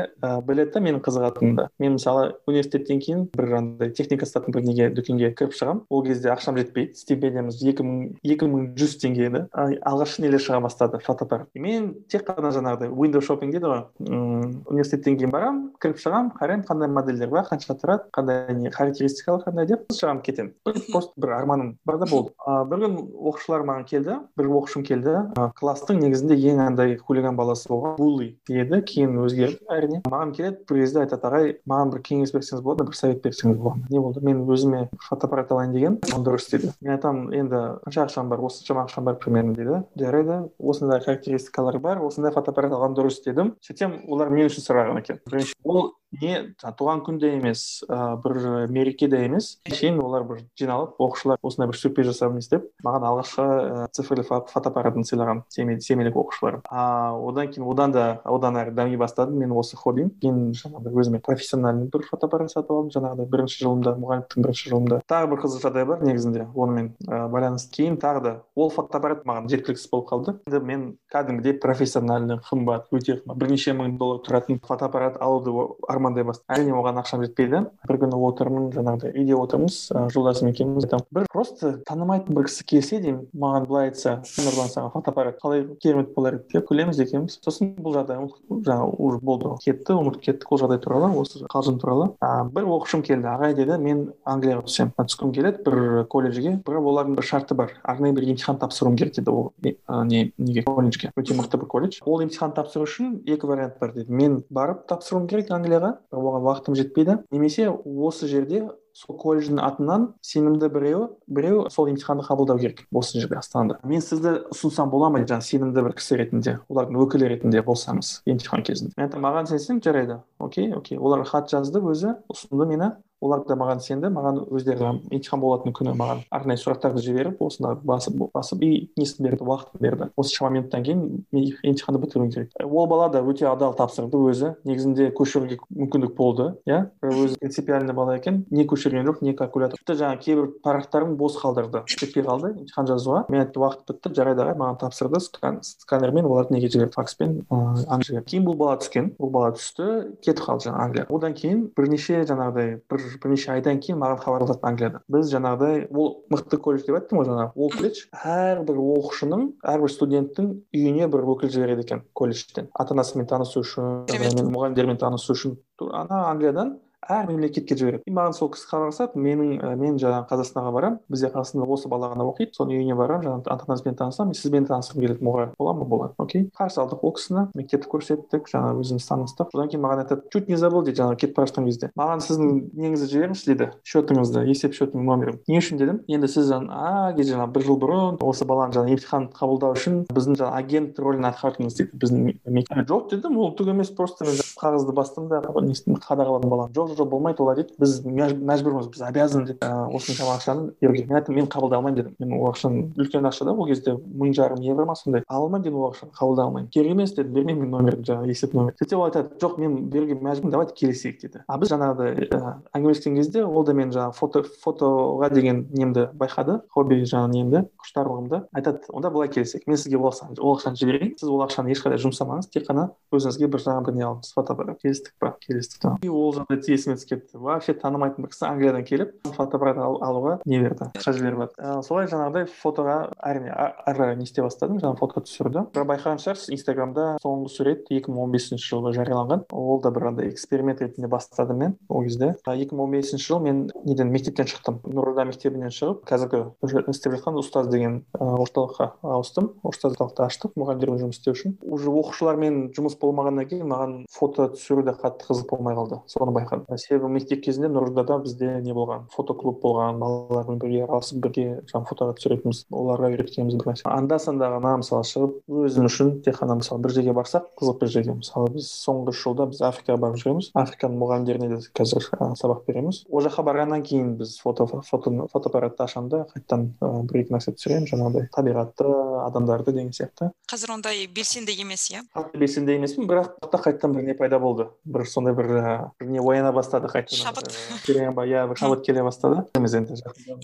біледі 0.48 0.76
да 0.76 0.82
менің 0.84 1.02
қызығатынымды 1.06 1.68
мен 1.82 1.96
мысалы 1.98 2.36
университеттен 2.48 3.02
кейін 3.04 3.26
бір 3.36 3.56
андай 3.60 3.92
техника 3.96 4.26
сататын 4.26 4.56
бір 4.56 4.66
неге 4.68 4.90
дүкенге 4.96 5.32
кіріп 5.38 5.56
шығамын 5.58 5.84
ол 5.90 6.04
кезде 6.06 6.32
ақшам 6.34 6.60
жетпейді 6.60 6.98
стипендиямыз 7.00 7.62
екі 7.72 7.86
мың 7.86 8.02
екі 8.24 8.50
мың 8.52 8.68
жүз 8.80 8.98
теңге 9.02 9.28
еді. 9.30 9.44
Алғашқы 9.52 10.26
нелер 10.26 10.44
шыға 10.44 10.62
бастады 10.64 11.02
фотоаппарат? 11.04 11.50
Мен 11.56 11.94
тек 12.12 12.21
қана 12.28 12.52
жаңағыдай 12.56 12.92
window 12.92 13.22
shopping 13.24 13.52
дейді 13.52 13.68
ғой. 13.70 13.84
Мм 14.00 14.64
университеттен 14.72 15.18
кейін 15.20 15.32
барамын 15.34 15.62
кіріп 15.82 16.02
шығамын 16.02 16.32
қараймын 16.38 16.66
қандай 16.68 16.92
модельдер 16.92 17.30
бар 17.32 17.48
қанша 17.50 17.76
тұрады 17.80 18.10
қандай 18.16 18.56
не 18.58 18.72
характеристикалар 18.72 19.46
қандай 19.46 19.68
деп 19.70 19.88
шығамын 19.92 20.22
кетемін. 20.26 20.54
Просто 20.92 21.14
бір 21.18 21.36
арманым 21.38 21.78
бар 21.86 21.98
да 22.02 22.10
болды. 22.10 22.34
А 22.46 22.64
бір 22.66 22.86
күні 22.86 23.06
оқушылар 23.32 23.66
маған 23.68 23.86
келді 23.90 24.18
бір 24.38 24.52
оқушым 24.52 24.86
келді. 24.88 25.16
Класстың 25.60 26.02
негізінде 26.02 26.38
ең 26.52 26.62
андай 26.66 26.98
хулиган 26.98 27.38
баласы 27.40 27.70
болған 27.70 27.98
булли 27.98 28.36
еді 28.50 28.82
кейін 28.86 29.18
өзгерді 29.26 29.60
әрине. 29.72 30.02
Маған 30.10 30.34
келеді 30.36 30.66
бір 30.70 30.82
кезде 30.84 31.04
айтады 31.06 31.30
ағай 31.30 31.56
маған 31.70 31.94
бір 31.96 32.04
кеңес 32.08 32.34
берсеңіз 32.36 32.64
болады 32.66 32.88
бір 32.90 32.98
совет 32.98 33.24
берсеңіз 33.24 33.58
болады. 33.58 33.86
Не 33.90 34.00
болды? 34.00 34.22
Мен 34.26 34.44
өзіме 34.46 34.88
фотоаппарат 35.08 35.52
алайын 35.52 35.74
дегенмін 35.76 36.00
ол 36.16 36.26
дұрыс 36.26 36.50
дейді 36.52 36.74
мен 36.82 36.96
айтамын 36.98 37.34
енді 37.38 37.62
қанша 37.86 38.06
ақшам 38.06 38.30
бар 38.32 38.44
осыншама 38.46 38.86
ақшам 38.86 39.08
бар 39.08 39.18
примерно 39.22 39.56
дейді 39.56 39.82
жарайды 40.00 40.40
осындай 40.60 41.02
характеристикалары 41.02 41.80
бар 41.80 42.01
осындай 42.08 42.34
фотоаппарат 42.36 42.74
алған 42.76 42.96
дұрыс 42.98 43.22
дедім. 43.26 43.56
Сөйтсем 43.66 43.98
олар 44.12 44.32
мен 44.34 44.50
үшін 44.50 44.66
сұраған 44.66 45.02
екен. 45.02 45.22
Ол 45.64 45.92
не 46.22 46.54
туған 46.62 47.02
күнде 47.06 47.32
емес 47.38 47.84
ә, 47.88 48.18
бір 48.22 48.68
мерекеде 48.72 49.24
емес. 49.26 49.58
Кейін 49.68 50.00
олар 50.04 50.26
бір 50.28 50.42
жиналып 50.60 51.00
оқушылар 51.02 51.40
осындай 51.42 51.70
бір 51.72 51.80
сюрприз 51.80 52.10
жасаймыз 52.12 52.50
деп 52.52 52.68
маған 52.84 53.06
алғашқы 53.10 53.46
ә, 53.46 53.88
цифрлы 53.96 54.26
фотоаппаратын 54.28 55.08
сыйлаған 55.08 55.44
семейлік 55.52 56.18
оқушылар. 56.20 56.60
А 56.70 57.16
одан 57.16 57.52
кейін 57.52 57.68
одан 57.72 57.96
да 57.96 58.06
одан 58.26 58.60
әрі 58.60 58.76
дами 58.76 59.00
бастадым 59.00 59.40
мен 59.40 59.56
осы 59.56 59.80
хоббим 59.80 60.12
кейін 60.22 60.52
жаңағыдай 60.58 61.00
өзіме 61.02 61.22
профессиональный 61.24 61.90
бір 61.92 62.06
фотоаппарат 62.10 62.52
сатып 62.52 62.76
алдым 62.76 62.92
жаңағыдай 62.96 63.30
бірінші 63.32 63.64
жылымда 63.64 63.96
мұғалімдіктің 64.02 64.46
бірінші 64.46 64.70
жылымда. 64.72 65.02
Тағы 65.08 65.32
бір 65.32 65.44
қызық 65.46 65.66
жағдай 65.66 65.88
бар 65.88 66.04
негізінде 66.06 66.48
онымен 66.56 66.92
ә, 67.08 67.28
байланысты 67.32 67.72
кейін 67.78 67.98
тағы 68.02 68.24
да 68.26 68.36
ол 68.56 68.70
фотоаппарат 68.74 69.24
маған 69.26 69.50
жеткіліксіз 69.52 69.90
болып 69.92 70.10
қалды. 70.12 70.36
Енді 70.48 70.62
мен 70.66 70.86
кәдімгідей 71.14 71.58
профессиональный 71.62 72.40
қымбат 72.50 72.92
өте 72.92 73.20
қымбат. 73.22 73.38
Бірнеше 73.42 73.76
мың 73.78 73.98
доллар 74.02 74.22
тұратын 74.26 74.60
фотоаппарат 74.66 75.20
алуды 75.22 75.54
армандай 76.02 76.26
бастадым 76.26 76.56
әрине 76.56 76.74
оған 76.76 77.00
ақшам 77.02 77.22
жетпейді. 77.26 77.62
Бір 77.88 78.00
күні 78.02 78.18
отырмын 78.26 78.70
жаңағыдай 78.74 79.14
үйде 79.22 79.38
отырмыз 79.38 79.78
жолдасым 80.14 80.50
екеуміз 80.52 80.88
айтамын. 80.88 81.06
Бір 81.14 81.28
просто 81.32 81.74
танымайтын 81.88 82.36
бір 82.36 82.48
кісі 82.50 82.66
келсе 82.72 83.00
деймін 83.04 83.28
маған 83.38 83.68
былай 83.70 83.92
айтса 83.92 84.18
нұрлан 84.42 84.72
саған 84.74 84.94
фотоаппарат 84.96 85.40
қалай 85.44 85.66
керемет 85.82 86.14
болар 86.16 86.40
еді? 86.40 86.48
деп 86.54 86.68
күлеміз 86.70 87.02
екеуміз. 87.06 87.38
Сосын 87.46 87.74
бұл 87.78 87.96
жағдай 88.00 88.20
жаңағы 88.50 88.96
уже 88.98 89.20
болды 89.22 89.54
кетті 89.64 89.98
ұмытып 90.00 90.26
кеттік 90.26 90.52
ол 90.52 90.62
жағдай 90.62 90.82
туралы 90.82 91.12
осы 91.22 91.46
қалжың 91.52 91.80
туралы. 91.82 92.10
Бір 92.56 92.70
оқушым 92.78 93.06
келді 93.06 93.30
ағай 93.32 93.56
деді 93.58 93.78
мен 93.82 94.04
англияға 94.26 94.66
түсемін 94.68 94.96
түскім 94.98 95.34
келеді 95.36 95.64
бір 95.68 96.06
колледжге. 96.12 96.58
Бірақ 96.66 96.90
олардың 96.92 97.18
бір 97.20 97.28
шарты 97.28 97.58
бар 97.58 97.76
арнайы 97.84 98.16
бір 98.18 98.30
емтихан 98.32 98.60
тапсыруым 98.62 98.98
керек 98.98 99.16
деді 99.20 99.32
ол 99.32 99.54
не 99.62 100.32
неге 100.38 100.64
колледжге. 100.64 101.12
Өте 101.16 101.38
мықты 101.38 101.62
бір 101.62 101.70
колледж. 101.72 102.02
Ол 102.06 102.22
емтихан 102.24 102.54
тапсыру 102.58 102.88
үшін 102.88 103.22
екі 103.26 103.50
вариант 103.50 103.80
бар 103.80 103.94
деді. 103.96 104.12
Мен 104.12 104.42
барып 104.50 104.86
тапсыруым 104.90 105.28
керек 105.28 105.52
англияға 105.52 105.91
оған 106.12 106.46
уақытым 106.46 106.78
жетпейді. 106.78 107.18
Немесе 107.32 107.70
осы 107.70 108.28
жерде 108.28 108.68
сол 108.94 109.16
колледждің 109.20 109.62
атынан 109.64 110.08
сенімді 110.26 110.68
біреу 110.72 111.04
біреу 111.28 111.68
сол 111.72 111.88
емтиханды 111.92 112.26
қабылдау 112.28 112.60
керек 112.60 112.84
осы 112.92 113.22
жерде 113.22 113.38
астанада. 113.40 113.80
Мен 113.88 114.04
сізді 114.04 114.34
ұсынсам 114.52 114.92
бола 114.92 115.10
ма 115.10 115.22
жаңағы 115.24 115.48
сенімді 115.48 115.86
бір 115.86 115.96
кісі 115.96 116.20
ретінде 116.20 116.58
олардың 116.68 117.00
өкілі 117.06 117.30
ретінде 117.32 117.64
болсаңыз 117.64 118.22
емтихан 118.28 118.66
кезінде? 118.68 118.92
Мен 118.98 119.08
айтамын 119.08 119.28
маған 119.30 119.52
сенсең 119.54 119.80
жарайды 119.86 120.20
окей 120.40 120.74
окей. 120.76 121.00
Олар 121.00 121.24
хат 121.26 121.50
жазды 121.52 121.80
өзі 121.80 122.18
ұсынды 122.32 122.68
мені. 122.68 122.92
Олар 123.22 123.44
да 123.48 123.56
маған 123.56 123.82
сенді 123.84 124.10
маған 124.14 124.42
өздері 124.50 124.88
емтихан 125.12 125.42
болатын 125.42 125.76
күні 125.78 125.94
маған 125.98 126.24
арнайы 126.34 126.60
сұрақтарды 126.62 127.04
жіберіп 127.06 127.42
осыны 127.46 127.76
басып 127.86 128.18
басып 128.34 128.64
и 128.66 128.72
несін 128.98 129.28
берді 129.28 129.46
уақытын 129.46 129.82
берді. 129.82 130.08
Осы 130.18 130.36
шама 130.36 130.52
минуттан 130.58 130.84
кейін 130.84 131.04
мен 131.32 131.52
емтиханды 131.64 132.02
бітіруім 132.02 132.32
керек. 132.34 132.56
Ол 132.64 132.88
бала 132.88 133.10
да 133.14 133.22
өте 133.22 133.48
адал 133.50 133.76
тапсырды 133.78 134.18
өзі. 134.18 134.56
Негізінде 134.66 135.12
көшіруге 135.18 135.60
мүмкіндік 135.70 136.16
болды 136.18 136.50
иә. 136.66 136.90
Өзі 137.06 137.38
принципиальный 137.42 137.94
бала 137.94 138.18
екен. 138.18 138.46
Не 138.50 138.66
көшірген 138.66 139.06
жоқ 139.08 139.22
не 139.26 139.36
калькулятор. 139.38 139.80
Тіпті 139.80 139.98
жаңағы 140.02 140.22
кейбір 140.26 140.50
парақтарын 140.66 141.16
бос 141.20 141.38
қалдырды. 141.42 141.84
Жетпей 141.88 142.26
қалды 142.26 142.54
емтихан 142.56 142.90
жазуға. 142.90 143.26
Мен 143.30 143.46
айттым 143.46 143.66
уақыт 143.66 143.86
бітті 143.92 144.14
жарайды 144.18 144.46
ағай 144.46 144.58
маған 144.60 144.80
тапсырды 144.82 145.22
сканермен 145.22 146.26
оларды 146.26 146.56
неге 146.56 146.72
жіберді 146.72 146.96
факспен 146.96 147.42
ыыы 147.52 148.24
кейін 148.26 148.46
бұл 148.48 148.58
бала 148.58 148.78
түскен. 148.82 149.12
Бұл 149.20 149.32
бала 149.34 149.54
түсті 149.56 150.18
кетіп 150.24 150.44
қалды 150.46 150.70
жаңағы 150.70 150.86
англияға. 150.86 151.16
Одан 151.16 151.36
кейін 151.38 151.64
бірнеше 151.78 152.22
жаңағыдай 152.30 152.80
бір 152.90 153.06
бірнеше 153.22 153.52
айдан 153.54 153.80
кейін 153.84 154.00
маған 154.02 154.22
хабарласады 154.24 154.64
англияда. 154.68 155.02
Біз 155.12 155.32
жаңағыдай 155.34 155.88
ол 155.92 156.12
мықты 156.32 156.60
колледж 156.62 156.86
деп 156.88 157.00
айттым 157.00 157.22
ғой 157.22 157.28
жаңағы 157.30 157.52
ол 157.56 157.74
колледж 157.76 158.04
әрбір 158.22 158.80
оқушының 158.84 159.48
әрбір 159.74 159.94
студенттің 159.96 160.52
үйіне 160.76 161.10
бір 161.12 161.28
өкіл 161.34 161.52
жібереді 161.56 161.86
екен 161.88 162.06
колледжден. 162.14 162.70
Ата 162.74 162.96
анасымен 162.96 163.28
танысу 163.28 163.66
үшін 163.66 164.06
мұғалімдермен 164.52 165.02
танысу 165.02 165.36
үшін. 165.36 165.58
Ана 165.92 166.28
англиядан 166.30 166.78
әр 167.10 167.28
мемлекетке 167.28 167.76
жібереді. 167.76 168.04
И 168.06 168.14
маған 168.14 168.36
сол 168.38 168.52
кісі 168.54 168.68
хабарласады 168.70 169.20
менің 169.20 169.76
мен 169.80 169.98
жаңағы 170.02 170.28
қазақстанға 170.30 170.72
барамын 170.76 171.00
бізде 171.10 171.32
қазақстанда 171.34 171.68
осы 171.74 171.90
бала 171.92 172.12
ғана 172.14 172.28
оқиды 172.30 172.56
соның 172.56 172.78
үйіне 172.78 172.96
барамын 173.00 173.26
жаңағы 173.26 173.52
ата 173.52 173.66
анасымен 173.68 173.98
танысамын 174.00 174.38
сізбен 174.38 174.68
танысқым 174.70 175.02
келеді 175.02 175.26
мұғалім 175.26 175.56
бола 175.58 175.74
ма 175.74 175.86
болады 175.86 176.14
окей. 176.22 176.48
Қарсы 176.58 176.82
алдық 176.82 177.04
ол 177.04 177.16
кісіні 177.18 177.48
мектепті 177.58 177.90
көрсеттік 177.92 178.50
жаңағы 178.52 178.86
өзіміз 178.86 179.08
таныстық. 179.10 179.50
Одан 179.56 179.72
кейін 179.72 179.84
маған 179.86 180.04
айтады 180.06 180.30
чуть 180.32 180.50
не 180.50 180.58
забыл 180.62 180.86
дейді 180.86 181.02
жаңағы 181.02 181.20
кетіп 181.26 181.38
бара 181.38 181.50
жатқан 181.50 181.68
кезде. 181.68 181.92
Маған 181.98 182.24
сіздің 182.26 182.54
неңізді 182.78 183.10
жіберіңізші 183.12 183.50
дейді 183.52 183.70
счетыңызды 183.82 184.46
есеп 184.52 184.78
счетының 184.78 185.10
номерін 185.10 185.42
не 185.48 185.58
үшін? 185.58 185.82
дедім. 185.82 186.02
Енді 186.08 186.28
сіз 186.28 186.52
а 186.54 187.14
кезде 187.18 187.34
жаңағы 187.36 187.54
бір 187.56 187.66
жыл 187.66 187.78
бұрын 187.82 188.20
осы 188.22 188.46
баланы 188.46 188.76
жаңағы 188.76 188.96
емтихан 188.96 189.28
қабылдау 189.34 189.76
үшін 189.78 190.02
біздің 190.12 190.38
жаңағы 190.42 190.62
агент 190.62 191.00
рөлін 191.02 191.28
атқардыңыз 191.32 191.78
дейді 191.80 192.00
біздің 192.02 192.86
жоқ 192.92 193.10
дедім 193.14 193.38
ол 193.42 193.54
түк 193.58 193.72
емес 193.74 193.92
просто 193.96 194.28
мен 194.28 194.38
қағазды 194.62 194.94
бастым 194.94 195.30
да 195.32 195.42
қадағаладым 195.42 196.52
баланы. 196.52 196.74
Жоқ 196.76 196.91
жоқ 196.98 197.10
болмайды 197.10 197.44
олай 197.44 197.62
дейді 197.62 197.76
біз 197.80 198.02
мәжбүрміз. 198.06 198.90
Біз 198.92 199.02
обязаны 199.08 199.46
деп 199.52 199.64
осыншама 199.64 200.38
ақшаны 200.38 200.74
беруге 200.82 201.06
мен 201.06 201.20
айттым 201.20 201.36
мен 201.36 201.48
қабылдай 201.48 201.80
алмаймын 201.80 202.00
дедім. 202.02 202.16
Мен 202.20 202.40
ол 202.40 202.52
ақшаны 202.52 202.92
үлкен 202.98 203.28
ақша 203.28 203.46
да 203.46 203.54
ол 203.54 203.68
кезде 203.68 203.96
мың 203.96 204.34
жарым 204.38 204.62
евро 204.62 204.86
ма 204.86 204.96
сондай. 204.96 205.24
Ала 205.28 205.46
алмаймын 205.46 205.66
дедім 205.66 205.80
ол 205.80 205.92
ақшаны 205.92 206.12
қабылдай 206.18 206.46
алмаймын. 206.46 206.70
Керек 206.72 206.92
емес 206.92 207.14
дедім 207.16 207.34
бермеймін 207.34 207.62
мен 207.62 207.72
номерімді 207.76 208.12
жаңағы 208.12 208.32
есеп 208.32 208.54
номер 208.58 208.76
сөйтсе 208.80 208.98
ол 208.98 209.06
айтады 209.06 209.38
жоқ 209.42 209.58
мен 209.62 209.78
беруге 209.92 210.16
мәжбүрмін 210.20 210.54
давайте 210.54 210.76
келісейік 210.80 211.20
дейді 211.22 211.44
а 211.48 211.58
біз 211.62 211.72
жаңағыдай 211.72 212.28
әңгімелескен 212.76 213.18
кезде 213.18 213.44
ол 213.46 213.66
да 213.66 213.76
мен 213.78 213.92
жаңағы 213.94 214.18
фото 214.18 214.44
фотоға 214.64 215.30
деген 215.34 215.66
немді 215.72 216.08
байқады 216.18 216.60
хобби 216.74 217.02
жаңағы 217.04 217.32
немді 217.36 217.64
құштарлығымды. 217.82 218.42
Айтады 218.56 218.82
онда 218.90 219.12
былай 219.12 219.32
келісейік 219.32 219.68
мен 219.68 219.78
сізге 219.78 219.98
ол 219.98 220.10
ақшаны 220.12 220.40
ол 220.40 220.56
ақшаны 220.58 220.80
жіберейін 220.82 221.16
сіз 221.20 221.30
ол 221.30 221.44
ақшаны 221.46 221.74
ешқайда 221.76 222.00
жұмсамаңыз 222.02 222.52
тек 222.52 222.68
қана 222.68 222.90
өзіңізге 223.14 223.50
бір 223.52 223.64
жаңағы 223.66 223.86
бір 223.88 223.98
не 224.00 224.06
алыңыз 224.08 224.34
фотоаппарат 224.36 224.82
келістік 224.82 225.14
па 225.20 225.34
келістік 225.42 225.86
ол 226.12 226.34
жағдай 226.36 226.62
есіме 226.82 226.98
түсіп 226.98 227.14
кетті. 227.14 227.38
Вообще 227.38 227.78
танымайтын 227.78 228.26
бір 228.26 228.34
кісі 228.34 228.48
англиядан 228.50 228.86
келіп 228.90 229.14
фотоаппарат 229.38 229.80
алуға 229.80 230.38
не 230.46 230.60
берді 230.64 230.90
ақша 230.98 231.14
жіберіп 231.16 231.46
жатыр 231.46 231.86
солай 231.86 232.10
жаңағыдай 232.12 232.50
фотоға 232.62 232.98
әрине 233.22 233.54
ары 233.54 234.16
не 234.18 234.26
істей 234.26 234.44
бастадым 234.44 234.82
жаңағы 234.82 235.00
фото 235.00 235.24
түсіруді 235.28 235.66
бір 235.76 235.88
байқаған 235.94 236.22
шығарсыз 236.24 236.52
инстаграмда 236.56 237.06
соңғы 237.22 237.52
сурет 237.54 237.92
екі 237.92 238.12
мың 238.12 238.26
он 238.26 238.32
бесінші 238.34 238.68
жылы 238.72 238.94
жарияланған. 238.96 239.46
Ол 239.52 239.82
да 239.82 239.92
бір 239.94 240.08
андай 240.12 240.30
эксперимент 240.32 240.82
ретінде 240.82 241.08
бастадым 241.12 241.60
мен 241.62 241.76
ол 241.90 242.04
кезде. 242.06 242.36
Екі 242.48 242.76
мың 242.76 242.86
он 242.86 242.96
бесінші 242.96 243.28
жылы 243.28 243.44
мен 243.46 243.62
неден 243.86 244.12
мектептен 244.14 244.50
шықтым. 244.50 244.80
Нұрда 244.88 245.26
мектебінен 245.30 245.74
шығып 245.76 246.06
қазіргі 246.10 246.44
істеп 246.92 247.16
жатқан 247.18 247.40
ұстаз 247.42 247.70
деген 247.72 248.02
орталыққа 248.18 248.92
ауыстым. 249.02 249.52
Ұстаз 249.68 249.96
орталықты 249.96 250.26
аштық 250.28 250.56
мұғалімдермен 250.60 251.02
жұмыс 251.06 251.20
істеу 251.20 251.36
үшін. 251.36 251.58
Уже 251.62 251.92
оқушылармен 251.92 252.72
жұмыс 252.76 252.98
болмағаннан 253.02 253.50
кейін 253.52 253.70
маған 253.72 253.96
фото 254.12 254.50
түсіру 254.56 254.86
де 254.88 254.96
қатты 254.96 255.28
қызық 255.30 255.50
болмай 255.52 255.76
қалды. 255.78 256.02
Соны 256.08 256.34
байқадым. 256.36 256.66
Себебі 256.78 257.10
мектеп 257.12 257.44
кезінде 257.44 257.70
нұрдада 257.72 258.18
бізде 258.24 258.62
не 258.62 258.74
болған? 258.76 259.08
Фотоклуб 259.16 259.60
болған 259.64 260.00
балалармен 260.02 260.60
бірге 260.62 260.84
араласып 260.86 261.22
бірге 261.24 261.46
жаңағы 261.72 261.90
фотоға 261.90 262.16
түсіретінбіз 262.20 262.64
оларға 262.72 263.12
үйреткеніміз 263.12 263.58
бір 263.60 263.72
нәрсе. 263.72 263.88
Анда 263.92 264.20
санда 264.22 264.52
ғана 264.56 264.78
мысалы 264.82 265.08
шығып 265.08 265.38
өзім 265.66 265.88
үшін 265.90 266.14
тек 266.26 266.40
қана 266.40 266.58
мысалы 266.62 266.84
бір 266.86 266.96
жерге 266.98 267.16
барсақ 267.18 267.50
қызық 267.60 267.80
бір 267.82 267.92
жерге. 267.96 268.16
Мысалы 268.22 268.52
біз 268.56 268.70
соңғы 268.86 269.16
үш 269.16 269.24
жылда 269.26 269.48
біз 269.52 269.62
африкаға 269.68 270.02
барып 270.06 270.22
жүреміз. 270.22 270.52
Африканың 270.62 271.02
мұғалімдеріне 271.02 271.50
де 271.52 271.60
қазір 271.78 272.08
сабақ 272.40 272.66
береміз. 272.68 273.04
Ол 273.10 273.26
жаққа 273.26 273.46
барғаннан 273.48 273.86
кейін 273.88 274.16
біз 274.22 274.38
фото 274.42 274.68
фото 274.68 275.12
фотоаппаратты 275.32 275.86
ашамын 275.86 276.10
да 276.12 276.24
қайтадан 276.32 276.68
бір 277.10 277.22
екі 277.24 277.36
нәрсе 277.36 277.56
түсіремін 277.56 277.90
жаңағыдай 277.92 278.30
табиғатты 278.36 278.88
адамдарды 279.26 279.76
деген 279.76 279.92
сияқты. 279.96 280.32
Қазір 280.50 280.76
ондай 280.78 281.06
белсенді 281.08 281.56
емес 281.62 281.88
иә? 281.92 282.04
Қатты 282.16 282.42
белсенді 282.42 282.76
емеспін 282.78 283.10
бірақ 283.10 283.38
қайтадан 283.52 283.96
бір 283.96 284.08
не 284.08 284.16
пайда 284.18 284.40
болды. 284.40 284.68
Бір 284.86 285.06
сондай 285.08 285.36
бір 285.38 285.52
бір 286.00 286.08
не 286.08 286.22
ояна 286.22 286.52
бастады 286.62 286.88
қайтадан 286.94 287.26
шабыт. 287.26 287.54
Иә 287.92 288.48
шабыт 288.56 288.86
келе 288.86 289.04
бастады. 289.04 289.44
Енді 289.58 289.98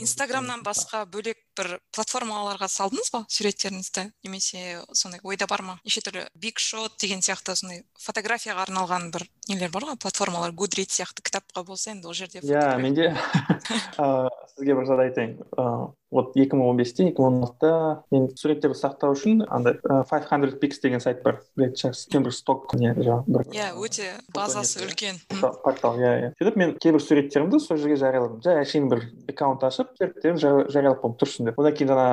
инстаграмнан 0.04 0.66
басқа 0.66 1.06
бөлек 1.06 1.38
бір 1.58 1.78
платформаларға 1.96 2.70
салдыңыз 2.72 3.12
ба 3.14 3.24
суреттеріңізді 3.34 4.06
немесе 4.26 4.82
сондай 4.94 5.22
ойда 5.24 5.48
бар 5.50 5.64
ма? 5.66 5.78
Неше 5.86 6.04
түрлі 6.06 6.28
биг 6.36 6.62
шот 6.62 6.98
деген 7.02 7.24
сияқты 7.26 7.58
сондай 7.58 7.84
фотографияға 8.04 8.68
арналған 8.68 9.10
бір 9.14 9.28
нелер 9.50 9.74
бар 9.74 9.90
ғой 9.92 10.00
платформалар 10.02 10.54
гудрит 10.54 10.94
сияқты 10.94 11.26
кітапқа 11.26 11.66
болса 11.68 11.92
енді 11.92 12.12
ол 12.12 12.18
жерде 12.18 12.44
иә 12.46 12.78
менде 12.82 13.14
сізге 14.58 14.76
бір 14.76 14.88
жайды 14.90 15.08
айтайын. 15.08 15.94
Вот 16.08 16.38
екі 16.40 16.56
мың 16.56 16.70
он 16.72 16.78
бесте 16.80 17.04
екі 17.10 17.20
мың 17.20 17.28
он 17.28 17.46
алтыда 17.46 17.72
мен 18.16 18.28
суреттерді 18.40 18.78
сақтау 18.80 19.14
үшін 19.14 19.42
андай 19.52 19.76
five 20.08 20.26
hundred 20.30 20.58
pics 20.62 20.80
деген 20.82 21.02
сайт 21.04 21.22
бар. 21.24 21.42
Білетін 21.58 21.82
шығарсыз 21.82 22.08
үлкен 22.08 22.26
бір 22.26 22.36
сток 22.36 22.74
не 22.80 22.94
жаңағы 22.96 23.36
бір 23.36 23.44
иә 23.52 23.68
өте 23.76 24.14
базасы 24.34 24.82
үлкен. 24.86 25.20
Портал 25.64 26.00
иә 26.00 26.14
иә. 26.22 26.32
Сөйтіп 26.40 26.58
мен 26.58 26.74
кейбір 26.80 27.04
суреттерімді 27.04 27.60
сол 27.60 27.78
жерге 27.78 28.00
жарияладым. 28.00 28.40
Жай 28.46 28.62
әшейін 28.64 28.88
бір 28.94 29.04
аккаунт 29.28 29.68
ашып 29.68 29.92
суреттерімді 30.00 30.72
жариялап 30.72 31.04
қойдым 31.04 31.20
тұрсын 31.20 31.47
деп 31.48 31.60
одан 31.60 31.74
кейін 31.78 31.92
жаңа 31.94 32.08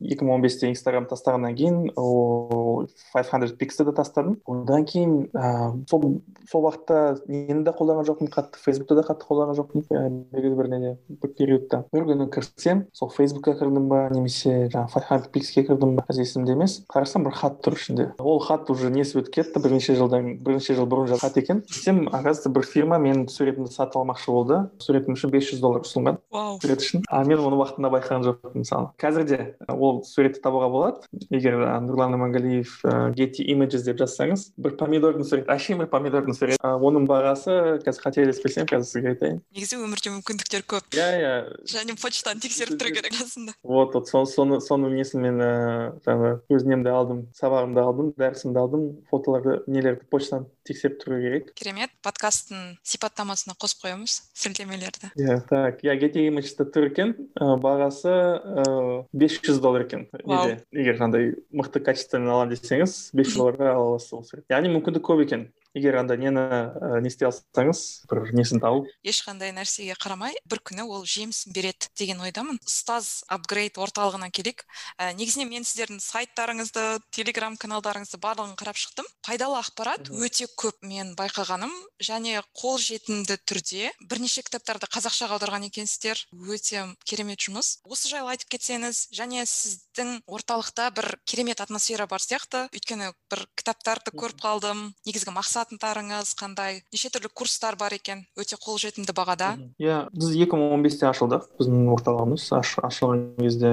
екі 0.00 0.24
мың 0.24 0.34
он 0.38 0.44
бесте 0.44 0.70
инстаграм 0.70 1.06
тастағаннан 1.10 1.56
кейін 1.58 1.90
ол 1.98 2.86
five 3.12 3.28
hundred 3.32 3.56
пиксті 3.60 3.84
де 3.84 3.92
тастадым. 3.92 4.38
Одан 4.46 4.86
кейін 4.88 5.28
ыыы 5.34 5.84
сол 5.90 6.20
сол 6.50 6.64
уақытта 6.64 7.20
нені 7.28 7.64
де 7.66 7.74
қолданған 7.76 8.08
жоқпын 8.08 8.32
қатты 8.32 8.62
фейсбукты 8.64 8.96
да 8.96 9.04
қатты 9.04 9.28
қолданған 9.28 9.58
жоқпын 9.58 9.84
белгілі 10.32 10.56
бір 10.56 10.70
неде 10.72 10.94
бір 11.08 11.34
периодта. 11.36 11.84
Бір 11.92 12.06
күні 12.08 12.30
кірсем 12.32 12.86
сол 12.96 13.12
фейсбукқа 13.12 13.58
кірдім 13.60 13.90
ба 13.90 14.06
немесе 14.14 14.70
жаңағы 14.72 15.04
five 15.10 15.28
пикске 15.34 15.66
кірдім 15.68 15.96
ба 15.98 16.06
қазір 16.08 16.24
есімде 16.24 16.56
емес. 16.56 16.80
Қарасам 16.90 17.26
бір 17.26 17.36
хат 17.36 17.60
тұр 17.64 17.76
ішінде. 17.76 18.08
Ол 18.18 18.40
хат 18.40 18.70
уже 18.70 18.90
несі 18.90 19.20
өтіп 19.20 19.34
кетті 19.36 19.60
бірнеше 19.60 19.96
жылдан 19.98 20.38
бірнеше 20.40 20.74
жыл 20.78 20.88
бұрын 20.88 21.20
хат 21.20 21.36
екен. 21.36 21.62
Сөйтсем 21.68 22.06
оказывается 22.08 22.50
бір 22.50 22.66
фирма 22.66 22.98
менің 23.02 23.28
суретімді 23.28 23.72
сатып 23.74 24.00
алмақшы 24.00 24.32
болды. 24.32 24.60
Суретім 24.80 25.16
үшін 25.16 25.32
бес 25.34 25.50
жүз 25.50 25.60
доллар 25.60 25.84
ұсынған. 25.84 26.20
Вау. 26.32 26.58
Сурет 26.62 26.84
үшін. 26.84 27.04
А 27.08 27.22
мен 27.24 27.40
оны 27.42 27.58
уақытында 27.60 27.90
байқаған 27.94 28.26
жоқпын. 28.28 28.59
Мысалы. 28.62 28.90
Қазір 29.00 29.26
де 29.28 29.38
ол 29.68 30.02
суретті 30.04 30.42
табуға 30.44 30.70
болады. 30.72 31.08
Егер 31.30 31.58
нұрлан 31.86 32.16
имангалиев 32.18 32.76
гети 33.16 33.46
images 33.52 33.84
деп 33.86 34.00
жазсаңыз 34.00 34.50
бір 34.60 34.76
помидордың 34.80 35.26
суреті 35.26 35.52
әшейін 35.54 35.82
бір 35.84 35.90
помидордың 35.92 36.36
суреті 36.36 36.60
оның 36.60 37.08
бағасы 37.10 37.80
қазір 37.84 38.04
қателеспесем 38.06 38.68
қазір 38.70 38.88
сізге 38.88 39.14
айтайын. 39.14 39.40
Негізі 39.56 39.80
өмірде 39.80 40.14
мүмкіндіктер 40.14 40.66
көп. 40.68 40.90
Иә 40.96 41.08
иә. 41.20 41.34
Және 41.70 41.96
почтаны 42.00 42.40
тексеріп 42.44 42.80
тұру 42.80 42.94
керек 42.94 43.16
расында 43.20 43.54
вот 43.62 43.94
вот 43.94 44.08
соны 44.08 44.60
соның 44.60 44.94
несін 44.96 45.24
мен 45.24 45.40
ііі 45.40 45.90
жаңағы 46.06 46.32
өз 46.56 46.64
немді 46.68 46.92
алдым 46.94 47.20
сабағымды 47.36 47.82
алдым 47.82 48.12
дәрісімді 48.18 48.60
алдым 48.60 48.86
фотоларды 49.10 49.60
нелерді 49.70 50.06
почтаны 50.10 50.48
тексеріп 50.66 51.00
тұру 51.02 51.20
керек. 51.22 51.52
Керемет. 51.58 51.92
Подкасттың 52.04 52.76
сипаттамасына 52.86 53.56
қосып 53.60 53.84
қоямыз 53.84 54.16
сілтемелерді. 54.34 55.12
Иә 55.18 55.40
так 55.48 55.82
иә 55.84 55.96
гети 56.00 56.26
имиджде 56.28 56.66
тұр 56.66 56.90
екен. 56.90 57.14
Бағасы 57.36 58.12
ыыы 58.50 58.96
бес 59.12 59.38
жүз 59.44 59.60
доллар 59.62 59.86
екен. 59.86 60.06
Неде 60.24 60.58
егер 60.74 60.98
жаңағыдай 61.00 61.32
мықты 61.60 61.82
качествомен 61.86 62.32
аламын 62.32 62.54
десеңіз 62.54 62.96
бес 63.16 63.30
жүз 63.30 63.40
долларға 63.40 63.72
ала 63.74 63.94
аласыз 63.94 64.34
яғни 64.50 64.72
мүмкіндік 64.74 65.06
көп 65.06 65.24
екен. 65.26 65.48
Егер 65.74 66.00
андай 66.00 66.18
нені 66.18 66.40
ә, 66.40 67.00
не 67.02 67.10
істей 67.10 67.28
алсаңыз 67.28 68.06
бір 68.10 68.32
несін 68.34 68.60
тауып. 68.62 68.88
Ешқандай 69.06 69.52
нәрсеге 69.54 69.94
қарамай 70.00 70.34
бір 70.50 70.62
күні 70.66 70.86
ол 70.86 71.04
жемісін 71.06 71.54
береді 71.54 71.90
деген 71.98 72.22
ойдамын. 72.24 72.58
Ұстаз 72.66 73.22
апгрейд 73.30 73.78
орталығына 73.78 74.30
келейік. 74.34 74.64
Ә, 74.98 75.12
негізінен 75.14 75.50
мен 75.50 75.66
сіздердің 75.66 76.00
сайттарыңызды 76.02 76.84
телеграм 77.14 77.56
каналдарыңызды 77.60 78.18
барлығын 78.22 78.56
қарап 78.58 78.80
шықтым. 78.80 79.06
Пайдалы 79.26 79.60
ақпарат 79.60 80.10
өте 80.10 80.48
көп 80.58 80.82
мен 80.82 81.14
байқағаным. 81.18 81.70
Және 82.02 82.42
қолжетімді 82.56 83.38
түрде 83.46 83.92
бірнеше 84.10 84.42
кітаптарды 84.46 84.90
қазақшаға 84.90 85.38
аударған 85.38 85.68
екенсіздер. 85.68 86.24
Өте 86.32 86.86
керемет 87.04 87.44
жұмыс. 87.44 87.78
Осы 87.84 88.10
жайлы 88.10 88.34
айтып 88.34 88.56
кетсеңіз 88.56 89.06
және 89.14 89.44
сіздің 89.46 90.22
орталықта 90.26 90.90
бір 90.96 91.12
керемет 91.28 91.60
атмосфера 91.60 92.08
бар 92.10 92.24
сияқты. 92.24 92.66
Өйткені 92.74 93.12
бір 93.30 93.44
кітаптарды 93.54 94.14
көріп 94.16 94.40
қалдым. 94.42 94.90
Негізгі 95.06 95.34
мақсат 95.36 95.59
мақсаттарыңыз 95.60 96.32
қандай? 96.38 96.80
Неше 96.92 97.10
түрлі 97.12 97.28
курстар 97.34 97.76
бар 97.76 97.92
екен? 97.92 98.24
Өте 98.38 98.56
қолжетімді 98.56 99.12
бағада. 99.12 99.58
Иә 99.80 100.08
біз 100.14 100.32
екі 100.32 100.56
мың 100.56 100.74
он 100.74 100.82
бесте 100.82 101.06
ашылдық. 101.08 101.48
Біздің 101.60 101.90
орталығымыз 101.92 102.46
ашылған 102.56 103.24
кезде 103.38 103.72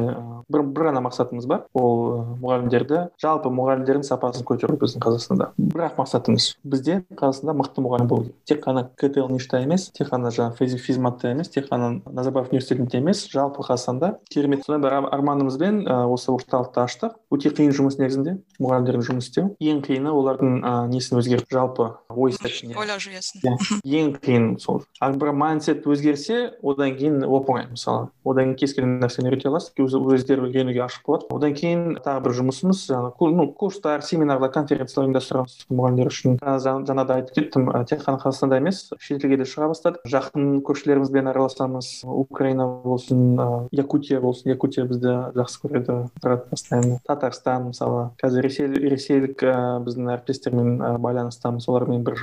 бір 0.52 0.64
бір 0.68 0.90
ғана 0.90 1.04
мақсатымыз 1.06 1.48
бар. 1.48 1.64
Ол 1.74 2.26
мұғалімдерді 2.44 3.06
жалпы 3.22 3.52
мұғалімдердің 3.56 4.04
сапасын 4.04 4.44
көтеру 4.48 4.78
біздің 4.82 5.04
қазақстанда. 5.06 5.52
Бір 5.58 5.86
ақ 5.88 6.02
мақсатымыз. 6.02 6.50
Бізде 6.68 7.00
қазақстанда 7.16 7.56
мықты 7.62 7.86
мұғалім 7.86 8.12
болу 8.12 8.34
тек 8.48 8.64
қана 8.66 8.88
ктл 8.98 9.30
ништа 9.32 9.62
емес 9.64 9.90
тек 9.96 10.12
қана 10.12 10.32
жаңағы 10.34 10.82
физматта 10.84 11.32
емес 11.32 11.52
тек 11.54 11.70
қана 11.72 12.02
назарбаев 12.06 12.52
университетінде 12.52 13.00
емес 13.00 13.28
жалпы 13.32 13.64
қазақстанда 13.64 14.18
керемет. 14.30 14.66
Сондай 14.66 14.84
бір 14.84 15.08
арманымызбен 15.14 15.86
осы 16.12 16.32
орталықты 16.36 16.84
аштық. 16.84 17.18
Өте 17.32 17.52
қиын 17.52 17.74
жұмыс 17.76 18.00
негізінде 18.00 18.38
мұғалімдердің 18.60 19.08
жұмыс 19.08 19.30
істеу. 19.30 19.52
Ең 19.60 19.82
қиыны 19.86 20.12
олардың 20.16 20.62
несін 20.92 21.20
өзгерту 21.20 21.52
жалпы 21.52 21.77
ой 21.78 22.34
ойлау 22.78 23.00
жүйесін 23.02 23.44
иә 23.44 24.02
ең 24.02 24.14
қиын 24.22 24.48
сол. 24.62 24.84
Ал 25.02 25.18
бір 25.20 25.34
майндсет 25.38 25.86
өзгерсе 25.88 26.54
одан 26.64 26.96
кейін 26.98 27.24
оп 27.26 27.50
оңай 27.52 27.68
мысалы. 27.72 28.10
Одан 28.26 28.54
кейін 28.54 28.58
кез 28.60 28.74
келген 28.76 28.98
нәрсені 29.02 29.30
үйрете 29.30 29.50
аласыз 29.52 29.74
өздері 29.78 30.48
үйренуге 30.48 30.84
ашық 30.86 31.06
болады. 31.08 31.28
Одан 31.36 31.56
кейін 31.58 31.84
тағы 32.06 32.24
бір 32.26 32.36
жұмысымыз 32.40 32.84
жаңағы 32.90 33.32
ну 33.38 33.48
курстар 33.54 34.04
семинарлар 34.06 34.52
конференциялар 34.56 35.08
ұйымдастырамыз 35.08 35.58
мұғалімдер 35.72 36.12
үшін. 36.12 36.38
Жаңа 36.42 37.06
да 37.08 37.20
айтып 37.22 37.38
кеттім 37.38 37.70
тек 37.90 38.04
қана 38.06 38.22
қазақстанда 38.22 38.60
емес 38.62 38.84
шетелге 39.00 39.40
де 39.42 39.48
шыға 39.48 39.72
бастадық. 39.72 40.08
Жақын 40.10 40.62
көршілерімізбен 40.68 41.32
араласамыз. 41.32 41.92
Украина 42.08 42.68
болсын 42.84 43.38
якутия 43.72 44.22
болсын. 44.22 44.52
Якутия 44.54 44.88
бізді 44.90 45.16
жақсы 45.38 45.62
көреді 45.64 45.98
тұрады 46.22 46.50
постоянно. 46.50 47.00
Татарстан 47.08 47.70
мысалы 47.72 48.10
қазір 48.22 48.48
ресей 48.48 48.68
ресейлік 48.68 49.44
біздің 49.86 50.12
әріптестермен 50.16 50.78
байланыстамыз. 51.04 51.67
Олармен 51.68 52.04
бір 52.08 52.18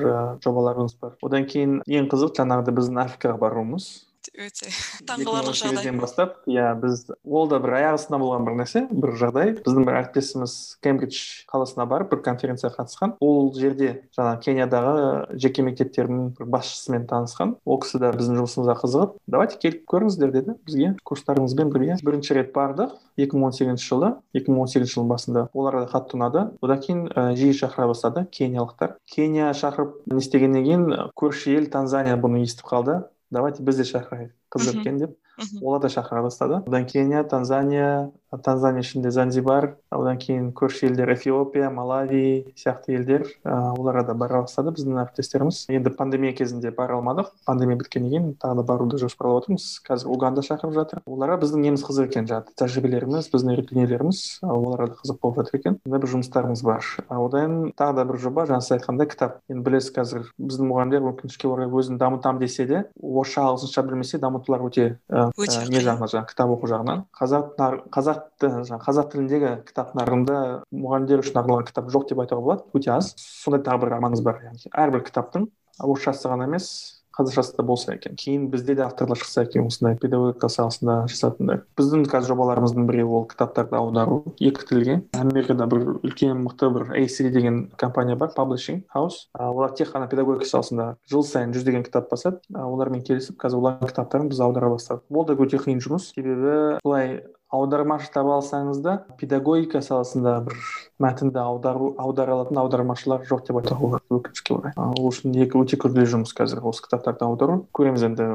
жобаларымыз 0.45 0.97
бар 1.03 1.15
одан 1.29 1.47
кейін 1.53 1.79
ең 1.99 2.11
қызық 2.13 2.35
жаңағыдай 2.39 2.77
біздің 2.81 3.01
африкаға 3.05 3.41
баруымыз 3.45 3.89
өте 4.35 4.71
таңғаларлық 5.07 5.57
жағдай. 5.57 5.93
бастап 5.99 6.37
иә 6.51 6.75
біз 6.81 7.07
ол 7.25 7.49
да 7.49 7.61
бір 7.63 7.77
аяқ 7.79 7.99
астынан 7.99 8.21
болған 8.23 8.47
бір 8.47 8.57
нәрсе 8.61 8.83
бір 8.91 9.15
жағдай. 9.21 9.53
Біздің 9.63 9.87
бір 9.87 9.99
әріптесіміз 10.01 10.55
кембридж 10.83 11.21
қаласына 11.51 11.87
барып 11.87 12.11
бір 12.11 12.23
конференцияға 12.27 12.83
қатысқан. 12.83 13.15
Ол 13.21 13.53
жерде 13.55 14.03
жаңағы 14.17 14.43
кениядағы 14.47 15.39
жеке 15.39 15.63
мектептердің 15.63 16.35
бір 16.39 16.51
басшысымен 16.57 17.07
танысқан. 17.07 17.57
Ол 17.65 17.81
кісі 17.83 18.03
де 18.03 18.11
біздің 18.11 18.41
жұмысымызға 18.43 18.77
қызығып 18.83 19.17
давайте 19.31 19.61
келіп 19.63 19.87
көріңіздер 19.95 20.35
деді. 20.35 20.59
Бізге 20.67 20.95
курстарыңызбен 21.07 21.71
бірге 21.71 21.99
бірінші 22.03 22.39
рет 22.41 22.53
бардық. 22.55 22.99
Екі 23.15 23.39
мың 23.39 23.47
он 23.47 23.53
сегізінші 23.55 23.87
жылы 23.87 24.09
екі 24.35 24.51
мың 24.51 24.65
он 24.65 24.71
сегізінші 24.73 24.97
жылдың 24.97 25.11
басында 25.13 25.43
оларға 25.55 25.85
да 25.85 25.91
қатты 25.93 26.17
ұнады 26.19 26.41
одан 26.67 26.81
кейін 26.83 27.05
жиі 27.39 27.55
шақыра 27.55 27.87
бастады 27.87 28.25
кениялықтар. 28.35 28.97
Кения 29.07 29.53
шақырып 29.55 30.01
не 30.11 30.19
істегеннен 30.19 30.67
кейін 30.67 30.87
көрші 31.15 31.55
ел 31.55 31.69
танзания 31.71 32.19
бұны 32.19 32.43
естіп 32.43 32.67
қалды. 32.67 33.05
Давайте 33.35 33.63
біз 33.67 33.77
де 33.77 33.85
шақырайық. 33.89 34.33
Екен 34.81 34.99
деп. 34.99 35.19
Олар 35.61 35.81
да 35.83 35.89
шақыра 35.91 36.23
бастады. 36.23 36.63
Одан 36.67 36.87
кения 36.87 37.25
танзания 37.25 38.13
танзания 38.43 38.83
ішінде 38.83 39.11
занзибар 39.15 39.77
одан 39.95 40.19
кейін 40.19 40.51
көрші 40.57 40.89
елдер 40.91 41.13
эфиопия 41.15 41.71
малави 41.71 42.53
сияқты 42.59 42.97
елдер 42.99 43.27
ыыы 43.45 43.75
оларға 43.79 44.07
да 44.09 44.15
бара 44.15 44.43
бастады. 44.43 44.73
Біздің 44.75 44.99
әріптестеріміз. 45.05 45.67
Енді 45.71 45.91
пандемия 45.95 46.33
кезінде 46.35 46.71
бара 46.75 46.99
алмадық. 46.99 47.31
Пандемия 47.47 47.79
біткеннен 47.79 48.11
кейін 48.11 48.31
тағы 48.41 48.61
да 48.61 48.67
баруды 48.67 48.99
жоспарлап 48.99 49.45
отырмыз. 49.45 49.81
Қазір 49.87 50.11
уганда 50.15 50.43
шақырып 50.47 50.75
жатыр. 50.75 51.03
Оларға 51.07 51.39
біздің 51.45 51.65
неміз 51.69 51.85
қызық 51.87 52.11
екен 52.11 52.29
жаңағы 52.31 52.55
тәжірибелеріміз 52.59 53.31
біздің 53.33 53.63
дүниелеріміз 53.71 54.23
оларға 54.43 54.89
да 54.91 54.99
қызық 55.03 55.21
болып 55.23 55.43
жатыр 55.43 55.61
екен. 55.61 55.79
Сондай 55.85 56.01
бір 56.03 56.13
жұмыстарымыз 56.15 56.65
бар. 56.65 56.91
Одан 57.09 57.73
тағы 57.77 57.97
да 57.99 58.05
бір 58.09 58.21
жоба 58.23 58.47
жаңа 58.51 58.65
сіз 58.65 58.79
айтқандай 58.79 59.09
кітап. 59.11 59.39
Енді 59.51 59.65
білесіз 59.69 59.95
қазір 59.95 60.27
біздің 60.39 60.71
мұғалімдер 60.71 61.09
өкінішке 61.13 61.49
орай 61.49 61.69
өзін 61.69 61.99
дамытамын 62.01 62.41
десе 62.43 62.67
де 62.67 62.85
орысша 63.01 63.47
ағылшынша 63.49 63.85
білмесе 63.87 64.19
дамытулар 64.23 64.65
өте 64.69 64.87
өте 65.11 65.65
не 65.71 65.83
жағынан 65.85 66.11
жаңағы 66.11 66.31
кітап 66.33 66.55
оқу 66.57 66.71
жағынан. 66.71 67.05
Қазақ 67.15 67.55
қазақ 67.95 68.24
қазақ 68.41 69.13
тіліндегі 69.13 69.53
кітап 69.69 69.95
нарығында 69.99 70.41
мұғалімдер 70.73 71.25
үшін 71.25 71.41
арналған 71.43 71.69
кітап 71.71 71.93
жоқ 71.95 72.09
деп 72.11 72.25
айтуға 72.25 72.47
болады 72.49 72.79
өте 72.79 72.93
аз. 72.97 73.15
Сондай 73.21 73.65
тағы 73.67 73.85
бір 73.85 73.97
арманымыз 73.99 74.25
бар 74.27 74.43
яғни 74.49 74.73
әрбір 74.73 75.07
кітаптың 75.09 75.49
орысшасы 75.83 76.31
ғана 76.31 76.49
емес 76.49 76.69
қазақшасы 77.15 77.57
да 77.57 77.63
болса 77.63 77.95
екен. 77.95 78.17
Кейін 78.19 78.49
бізде 78.51 78.75
де 78.75 78.83
авторлар 78.83 79.19
шықса 79.19 79.45
екен 79.47 79.69
осындай 79.69 79.97
педагогика 80.01 80.49
саласында 80.51 81.05
жасайтындай 81.11 81.61
біздің 81.79 82.07
қазір 82.11 82.33
жобаларымыздың 82.33 82.89
бірі 82.89 83.05
ол 83.07 83.27
кітаптарды 83.31 83.79
аудару 83.79 84.35
екі 84.41 84.67
тілге 84.67 84.97
америкада 85.15 85.69
бір 85.71 86.01
үлкен 86.01 86.43
мықты 86.43 86.71
бір 86.75 86.91
ACD 86.99 87.31
деген 87.31 87.61
компания 87.79 88.17
бар 88.17 88.33
publishing 88.37 88.83
house. 88.95 89.29
Олар 89.39 89.71
тек 89.79 89.93
қана 89.95 90.09
педагогика 90.11 90.49
саласында 90.49 90.97
жыл 91.11 91.23
сайын 91.23 91.55
жүздеген 91.55 91.87
кітап 91.87 92.11
басады. 92.11 92.43
Олармен 92.51 93.07
келісіп 93.07 93.39
қазір 93.39 93.63
олардың 93.63 93.95
кітаптарын 93.95 94.29
біз 94.33 94.41
аудара 94.41 94.75
бастадық. 94.75 95.07
Ол 95.11 95.27
да 95.29 95.39
өте 95.39 95.63
қиын 95.63 95.83
жұмыс. 95.87 96.11
Себебі 96.19 96.81
былай 96.83 97.23
аудармашы 97.55 98.11
таба 98.15 98.39
алсаңыз 98.39 98.81
да 98.85 98.97
педагогика 99.21 99.83
саласында 99.85 100.35
бір 100.49 100.59
мәтінді 101.03 101.41
аудару 101.43 101.95
аудара 101.99 102.37
алатын 102.37 102.61
аудармашылар 102.63 103.25
жоқ 103.27 103.47
деп 103.49 103.59
айтуға 103.59 103.81
болады 103.83 104.19
өкінішке 104.19 104.55
орай. 104.55 104.75
Ол 104.77 105.09
үшін 105.11 105.35
екі 105.43 105.59
өте 105.59 105.79
күрделі 105.81 106.07
жұмыс 106.13 106.35
қазір 106.37 106.63
осы 106.69 106.85
кітаптарды 106.85 107.27
аудару. 107.27 107.57
Көреміз 107.75 108.07
енді 108.07 108.29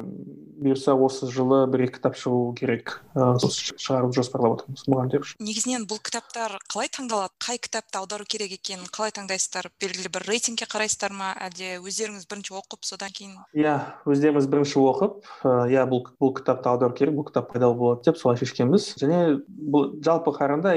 бұйырса 0.59 0.95
осы 0.99 1.29
жылы 1.31 1.61
бір 1.71 1.85
екі 1.87 1.97
кітап 1.99 2.17
шығу 2.19 2.53
керек. 2.59 2.97
Шығаруды 3.15 4.19
жоспарлап 4.19 4.57
отырмыз. 4.57 4.83
Мұғалімдер 4.91 5.23
үшін 5.23 5.45
негізінен 5.47 5.87
бұл 5.87 6.01
кітаптар 6.03 6.57
қалай 6.67 6.91
таңдалады? 6.91 7.31
Қай 7.39 7.61
кітапты 7.63 8.01
аудару 8.01 8.27
керек 8.27 8.57
екенін 8.57 8.89
қалай 8.91 9.15
таңдайсыздар? 9.15 9.71
Белгілі 9.79 10.11
бір 10.11 10.27
рейтингке 10.27 10.67
қарайсыздар 10.67 11.15
ма? 11.15 11.31
Әлде 11.39 11.79
өздеріңіз 11.79 12.27
бірінші 12.27 12.57
оқып 12.59 12.83
содан 12.83 13.15
кейін? 13.15 13.37
Иә 13.55 13.77
өздеріміз 14.03 14.49
бірінші 14.51 14.83
оқып 14.83 15.31
иә 15.47 15.85
бұл 15.87 16.03
бұл 16.19 16.35
кітапты 16.35 16.69
аудару 16.73 16.97
керек 16.97 17.15
бұл 17.15 17.29
кітап 17.29 17.53
пайдалы 17.53 17.79
болады 17.79 18.09
деп 18.09 18.19
солай 18.19 18.39
шешкенбіз. 18.41 18.91
Және 18.99 19.39
бұл 19.47 19.95
жалпы 20.03 20.35
қарағанда 20.35 20.75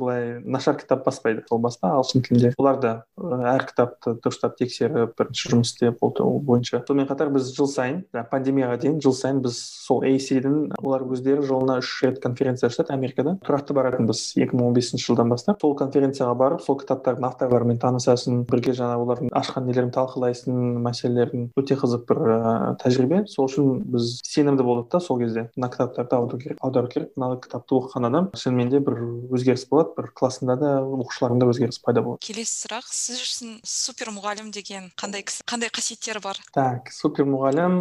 былай 0.00 0.40
нашар 0.44 0.69
кітап 0.78 1.04
баспайды. 1.06 1.44
Ол 1.50 1.58
баспа 1.58 1.94
ағылшын 1.96 2.24
тілінде. 2.26 2.52
Олар 2.58 2.78
да 2.80 2.92
әр 3.18 3.66
кітапты 3.68 4.14
дұрыстап 4.22 4.56
тексеріп 4.58 5.16
бірінші 5.18 5.50
жұмыс 5.54 5.72
істеп 5.74 6.02
ол 6.04 6.40
бойынша. 6.46 6.82
Сонымен 6.86 7.08
қатар 7.10 7.30
біз 7.34 7.50
жыл 7.56 7.68
сайын 7.70 8.02
пандемияға 8.30 8.78
дейін 8.82 9.00
жыл 9.02 9.14
сайын 9.16 9.40
біз 9.44 9.58
сол 9.86 10.04
acd 10.06 10.46
олар 10.82 11.04
өздері 11.06 11.44
жылына 11.46 11.78
үш 11.80 11.90
рет 12.04 12.20
конференция 12.22 12.70
ашады 12.70 12.94
америкада. 12.94 13.36
Тұрақты 13.46 13.74
баратынбыз 13.76 14.22
екі 14.36 14.56
мың 14.56 14.70
он 14.70 14.76
бесінші 14.76 15.10
жылдан 15.10 15.32
бастап. 15.32 15.60
Сол 15.62 15.74
конференцияға 15.78 16.34
барып 16.38 16.64
сол 16.64 16.78
кітаптардың 16.80 17.26
авторларымен 17.30 17.80
танысасың 17.82 18.44
бірге 18.50 18.74
жаңағы 18.78 19.06
олардың 19.06 19.32
ашқан 19.40 19.66
нелерін 19.68 19.92
талқылайсың 19.94 20.80
мәселелерін. 20.84 21.48
Өте 21.58 21.78
қызық 21.80 22.06
бір 22.10 22.22
ыыы 22.26 22.74
тәжірибе. 22.82 23.22
Сол 23.30 23.48
үшін 23.48 23.82
біз 23.90 24.20
сенімді 24.26 24.66
болдық 24.66 24.90
та 24.92 25.00
сол 25.00 25.20
кезде. 25.20 25.48
Мына 25.56 25.70
кітаптарды 25.72 26.16
аудару 26.16 26.40
керек 26.42 26.58
аудару 26.60 26.90
керек. 26.92 27.12
Мына 27.16 27.40
кітапты 27.42 27.76
оқыған 27.78 28.08
адам 28.10 28.30
шынымен 28.36 28.70
де 28.72 28.80
бір 28.84 29.00
өзгеріс 29.30 29.66
болады 29.70 29.94
бір 29.96 30.10
классында 30.14 30.56
да 30.60 30.72
оқушыларында 30.84 31.48
өзгеріс 31.50 31.80
пайда 31.84 32.02
болады. 32.04 32.22
Келесі 32.24 32.66
сұрақ 32.66 32.88
сіз 32.92 33.20
үшін 33.24 33.56
супер 33.66 34.12
мұғалім 34.14 34.50
деген 34.54 34.90
қандай 35.00 35.24
кісі 35.26 35.44
қандай 35.48 35.72
қасиеттері 35.72 36.22
бар? 36.24 36.40
Так 36.54 36.92
супер 36.94 37.26
мұғалім 37.30 37.80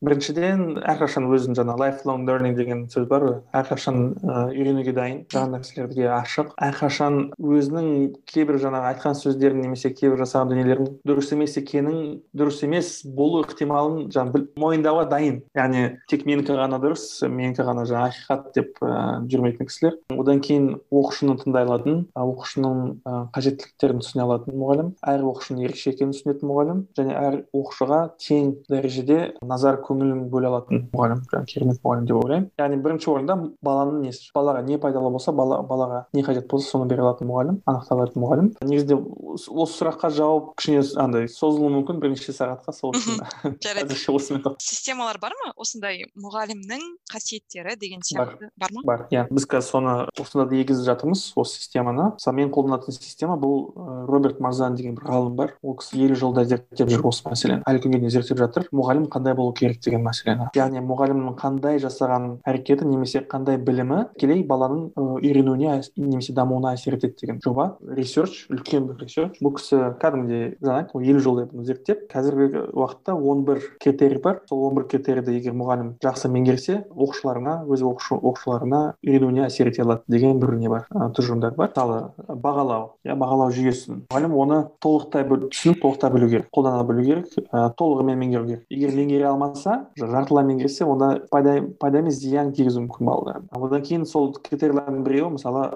біріншіден 0.00 0.80
әрқашан 0.82 1.28
өзін 1.30 1.56
жаңа 1.58 1.76
lifelong 1.80 2.26
learning 2.28 2.56
деген 2.58 2.86
сөз 2.92 3.06
бар 3.10 3.26
ғой. 3.26 3.38
Әрқашан 3.56 4.02
үйренуге 4.50 4.94
дайын 4.96 5.22
жаңа 5.32 5.58
нәрселерге 5.58 6.08
ашық. 6.16 6.54
Әрқашан 6.62 7.18
өзінің 7.36 7.90
кейбір 8.28 8.60
жаңағы 8.62 8.92
айтқан 8.94 9.16
сөздерін 9.18 9.62
немесе 9.66 9.92
кейбір 9.92 10.22
жасаған 10.24 10.52
дүниелерін 10.52 10.90
дұрыс 11.06 11.32
емес 11.36 11.56
екенін 11.60 12.20
дұрыс 12.36 12.62
емес 12.66 12.92
болу 13.04 13.42
ықтималын 13.44 14.08
жаңағы 14.14 14.44
мойындауға 14.60 15.06
дайын. 15.10 15.42
Яғни 15.56 15.84
тек 16.10 16.26
менікі 16.28 16.56
ғана 16.56 16.80
дұрыс 16.82 17.06
менікі 17.28 17.66
ғана 17.66 17.86
жаңағы 17.88 18.14
ақиқат 18.14 18.50
деп 18.56 18.80
ыыы 18.82 19.26
жүрмейтін 19.32 19.70
кісілер. 19.70 19.98
Одан 20.16 20.40
кейін 20.44 20.68
оқушыны 20.90 21.36
тыңдай 21.42 21.66
алатын 21.66 22.05
оқушының 22.14 23.30
қажеттіліктерін 23.34 24.02
түсіне 24.02 24.24
алатын 24.26 24.58
мұғалім 24.60 24.92
әр 25.12 25.24
оқушының 25.30 25.66
ерекше 25.66 25.92
екенін 25.92 26.14
түсінетін 26.16 26.50
мұғалім 26.50 26.82
және 26.98 27.16
әр 27.18 27.38
оқушыға 27.56 28.00
тең 28.22 28.52
дәрежеде 28.70 29.18
назар 29.42 29.80
көңілін 29.86 30.26
бөле 30.32 30.50
алатын 30.50 30.86
мұғалім 30.94 31.22
керемет 31.50 31.80
мұғалім 31.82 32.08
деп 32.08 32.20
ойлаймын. 32.20 32.48
Яғни 32.60 32.80
бірінші 32.84 33.10
орында 33.12 33.38
баланың 33.66 34.02
несі? 34.06 34.30
Балаға 34.36 34.62
не 34.66 34.78
пайдалы 34.82 35.10
болса 35.14 35.32
бала 35.36 35.60
балаға 35.66 36.04
не 36.16 36.24
қажет 36.26 36.48
болса 36.50 36.76
соны 36.76 36.88
бере 36.90 37.04
алатын 37.04 37.30
мұғалім 37.30 37.60
анықталатын 37.66 38.22
мұғалім. 38.22 38.50
Негізінде 38.66 38.98
осы 39.36 39.80
сұраққа 39.80 40.10
жауап 40.14 40.52
кішкене 40.58 40.82
андай 41.02 41.28
созылуы 41.30 41.72
мүмкін 41.78 42.00
бірнеше 42.02 42.34
сағатқа 42.36 42.74
сол 42.76 42.96
үшін. 42.96 43.22
Жарайды. 43.64 43.96
Осымен 44.16 44.42
системалар 44.62 45.18
бар 45.20 45.34
ма? 45.42 45.52
Осындай 45.60 46.06
мұғалімнің 46.16 46.82
қасиеттері 47.12 47.76
деген 47.80 48.04
сияқты 48.06 48.50
бар 48.56 48.72
ма? 48.72 48.82
Бар 48.86 49.04
иә. 49.10 49.26
Біз 49.30 49.46
қазір 49.50 49.66
соны 49.66 49.94
осында 50.20 50.46
да 50.50 50.56
егізіп 50.60 50.86
жатырмыз 50.86 51.24
осы 51.36 51.60
системаны. 51.60 51.95
Мысалы 51.96 52.36
мен 52.36 52.50
қолданатын 52.54 52.92
система 52.92 53.36
бұл 53.40 53.72
роберт 54.08 54.40
марзан 54.40 54.76
деген 54.76 54.94
бір 54.96 55.08
ғалым 55.10 55.36
бар. 55.36 55.54
Ол 55.62 55.76
кісі 55.80 56.00
елу 56.04 56.16
жылда 56.18 56.44
зерттеп 56.44 56.90
жүр 56.90 57.06
осы 57.10 57.24
мәселені. 57.28 57.62
Әлі 57.66 57.82
күнге 57.84 58.00
дейін 58.02 58.14
зерттеп 58.14 58.38
жатыр. 58.40 58.68
Мұғалім 58.76 59.08
қандай 59.12 59.34
болу 59.36 59.52
керек 59.56 59.80
деген 59.84 60.04
мәселені. 60.06 60.50
Яғни 60.56 60.82
мұғалімнің 60.84 61.36
қандай 61.40 61.80
жасаған 61.82 62.28
әрекеті 62.46 62.86
немесе 62.88 63.22
қандай 63.26 63.58
білімі 63.58 64.06
тікелей 64.14 64.44
баланың 64.46 64.92
үйренуіне 64.96 65.80
немесе 65.96 66.34
дамуына 66.36 66.74
әсер 66.76 66.96
етеді 66.96 67.16
деген 67.20 67.40
жоба. 67.44 67.76
Ресерч 67.96 68.46
үлкен 68.52 68.88
бір 68.90 69.04
ресерч. 69.04 69.40
Бұл 69.42 69.56
кісі 69.58 69.80
кәдімгідей 70.02 70.56
жаңа 70.62 71.02
елу 71.02 71.22
жылдай 71.24 71.48
бұны 71.50 71.66
зерттеп 71.66 72.06
қазіргі 72.12 72.66
уақытта 72.72 73.14
он 73.16 73.44
бір 73.44 73.62
критерий 73.80 74.20
бар. 74.22 74.42
Сол 74.48 74.66
он 74.68 74.76
бір 74.78 74.88
критерийді 74.90 75.36
егер 75.36 75.56
мұғалім 75.56 75.94
жақсы 76.02 76.30
меңгерсе 76.32 76.82
оқушыларына 76.90 77.58
өз 77.70 77.84
оқушыларына 77.86 78.82
үйренуіне 79.04 79.46
әсер 79.46 79.70
ете 79.70 79.84
алады 79.84 80.04
деген 80.08 80.40
бір 80.40 80.56
не 80.60 80.68
бар 80.72 80.86
тұжырымдар 80.90 81.56
бар. 81.56 81.72
Мысалы 81.86 82.38
бағалау 82.42 82.86
иә 83.06 83.14
бағалау 83.18 83.52
жүйесін. 83.54 84.02
Мұғалім 84.10 84.34
оны 84.36 84.58
толықтай 84.82 85.24
түсініп 85.26 85.80
толықтай 85.82 86.12
білу 86.12 86.28
керек 86.30 86.48
қолдана 86.54 86.84
білу 86.86 87.04
керек 87.06 87.30
толығымен 87.78 88.18
меңгеру 88.20 88.46
керек. 88.46 88.64
Егер 88.70 88.94
меңгере 88.96 89.28
алмаса 89.30 89.76
жартылай 89.98 90.46
меңгерсе 90.50 90.86
онда 90.86 91.10
пайда 91.30 91.58
пайда 91.80 92.02
емес 92.02 92.18
зиян 92.20 92.52
тигізуі 92.52 92.86
мүмкін 92.86 93.10
балаларға. 93.10 93.42
Одан 93.56 93.84
кейін 93.86 94.06
сол 94.06 94.32
критерийлердің 94.34 95.04
біреуі 95.06 95.32
мысалы 95.36 95.66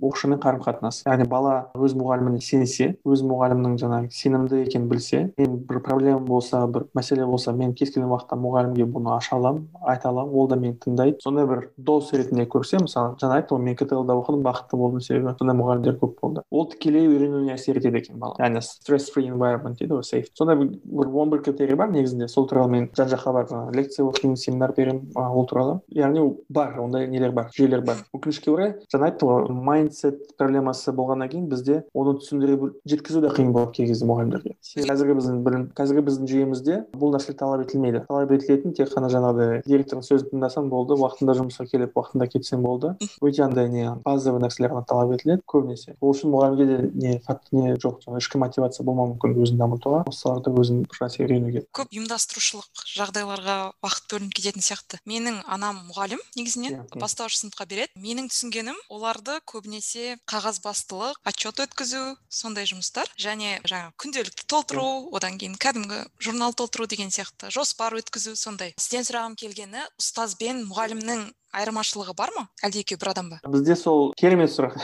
оқушымен 0.00 0.40
қарым 0.42 0.62
қатынас 0.64 1.02
яғни 1.06 1.28
бала 1.28 1.68
өз 1.76 1.96
мұғаліміне 1.98 2.42
сенсе 2.44 2.92
өз 3.04 3.24
мұғалімнің 3.28 3.76
жаңағы 3.82 4.12
сенімді 4.16 4.62
екенін 4.66 4.88
білсе 4.90 5.22
мен 5.38 5.58
бір 5.68 5.82
проблема 5.84 6.20
болса 6.26 6.64
бір 6.66 6.88
мәселе 6.96 7.26
болса 7.26 7.52
мен 7.52 7.74
кез 7.74 7.92
келген 7.94 8.10
уақытта 8.10 8.38
мұғалімге 8.40 8.88
бұны 8.92 9.14
аша 9.16 9.36
аламын 9.36 9.68
айта 9.82 10.10
аламын 10.10 10.34
ол 10.34 10.48
да 10.48 10.56
мені 10.56 10.78
тыңдайды. 10.82 11.20
Сондай 11.22 11.46
бір 11.46 11.68
дос 11.76 12.12
ретінде 12.12 12.46
көрсе 12.50 12.80
мысалы 12.82 13.16
жаңа 13.20 13.40
айттым 13.40 13.58
ғой 13.58 13.64
мен 13.64 13.76
ктл 13.76 14.04
да 14.06 14.16
оқыдым 14.18 14.44
бақытты 14.46 14.78
болдым 14.78 15.00
себебі 15.00 15.32
сондай 15.42 15.58
мұғалімдер 15.58 15.98
көп 16.00 16.16
болды 16.22 16.46
ол 16.50 16.68
тікелей 16.70 17.08
үйренуіне 17.10 17.56
әсер 17.56 17.78
етеді 17.80 18.00
екен 18.02 18.20
бала 18.22 18.38
яғни 18.40 18.62
стресс 18.64 19.10
фри 19.12 19.26
environment 19.28 19.78
дейді 19.80 19.98
ғой 19.98 20.06
сейф 20.06 20.30
сондай 20.38 20.56
бір 20.56 21.12
он 21.12 21.30
бір 21.32 21.42
критерий 21.42 21.76
бар 21.76 21.90
негізінде 21.92 22.28
сол 22.30 22.46
туралы 22.48 22.70
мен 22.72 22.88
жан 22.96 23.10
жаққа 23.12 23.34
барып 23.36 23.76
лекция 23.76 24.06
оқимын 24.06 24.36
семинар 24.36 24.74
беремін 24.76 25.10
ол 25.16 25.46
туралы 25.50 25.80
яғни 25.94 26.24
бар 26.48 26.78
ондай 26.80 27.08
нелер 27.08 27.32
бар 27.32 27.50
жүйелер 27.56 27.82
бар. 27.84 28.02
Өкінішке 28.14 28.50
орай 28.52 28.74
жаңа 28.92 29.10
айттым 29.10 29.30
ғой 29.30 29.56
майндсет 29.66 30.36
проблемасы 30.38 30.92
болғаннан 30.96 31.30
кейін 31.32 31.48
бізде 31.50 31.82
оны 31.94 32.14
түсіндіре 32.20 32.58
жеткізу 32.88 33.22
де 33.24 33.32
қиын 33.32 33.52
болады 33.54 33.76
кей 33.78 33.88
кезде 33.90 34.06
мұғалімдерге 34.08 34.54
қазіргі 34.88 35.16
біздің 35.18 35.40
білім 35.46 35.66
қазіргі 35.78 36.04
біздің 36.08 36.30
жүйемізде 36.32 36.78
бұл 36.96 37.14
нәрсе 37.16 37.34
талап 37.38 37.64
етілмейді 37.66 38.04
талап 38.08 38.32
етілетін 38.36 38.76
тек 38.76 38.92
қана 38.92 39.10
жаңағыдай 39.12 39.62
директордың 39.66 40.06
сөзін 40.06 40.32
тыңдасаң 40.32 40.68
болды 40.72 40.98
уақытында 40.98 41.36
жұмысқа 41.40 41.68
келіп 41.70 41.96
уақытында 41.98 42.28
кетсең 42.32 42.64
болды 42.64 42.94
өте 43.22 43.44
андай 43.46 43.70
не 43.72 43.88
базовый 44.04 44.42
нәрселер 44.42 44.74
ғана 44.74 44.86
талап 44.88 45.14
етіледі 45.16 45.31
көбінесе. 45.48 45.96
Ол 46.00 46.12
үшін 46.14 46.32
мұғалімге 46.32 46.66
де 46.68 46.78
не 46.94 47.14
қатты 47.24 47.56
не 47.56 47.74
жоқ. 47.80 48.04
Ішкі 48.18 48.40
мотивация 48.42 48.84
болмауы 48.86 49.14
мүмкін 49.14 49.36
өзін 49.42 49.60
дамытуға. 49.60 50.02
Осы 50.10 50.24
салада 50.26 50.52
өзін 50.52 50.82
бір 50.88 51.02
нәрсе 51.04 51.22
үйренуге 51.24 51.64
көп 51.72 51.92
ұйымдастырушылық 51.94 52.84
жағдайларға 52.92 53.56
уақыт 53.82 54.08
бөлініп 54.12 54.36
кететін 54.38 54.64
сияқты. 54.64 55.00
Менің 55.08 55.40
анам 55.46 55.82
мұғалім 55.88 56.20
негізінен 56.36 56.76
yeah, 56.76 57.00
бастауыш 57.00 57.40
сыныпқа 57.40 57.66
береді. 57.70 57.92
Менің 58.02 58.30
түсінгенім 58.32 58.78
оларды 58.92 59.38
көбінесе 59.48 60.16
қағазбастылық 60.30 61.20
отчет 61.28 61.62
өткізу 61.66 62.02
сондай 62.28 62.68
жұмыстар. 62.70 63.10
Және 63.20 63.58
жаңа 63.68 63.92
күнделікті 64.00 64.46
толтыру 64.50 65.08
одан 65.16 65.38
кейін 65.40 65.58
кәдімгі 65.60 66.04
журнал 66.22 66.56
толтыру 66.56 66.88
деген 66.90 67.12
сияқты. 67.14 67.50
Жоспар 67.54 67.96
өткізу 67.98 68.36
сондай. 68.36 68.74
Сізден 68.78 69.06
сұрағым 69.08 69.36
келгені 69.38 69.86
ұстаз 70.00 70.36
бен 70.40 70.64
мұғалімнің 70.68 71.30
айырмашылығы 71.52 72.14
бар 72.16 72.32
ма? 72.36 72.46
Әлде 72.64 72.82
екеуі 72.82 73.00
бір 73.02 73.10
адам 73.12 73.30
ба? 73.32 73.38
Бізде 73.52 73.76
сол 73.76 74.12
керемет 74.18 74.52
сұрақ 74.52 74.76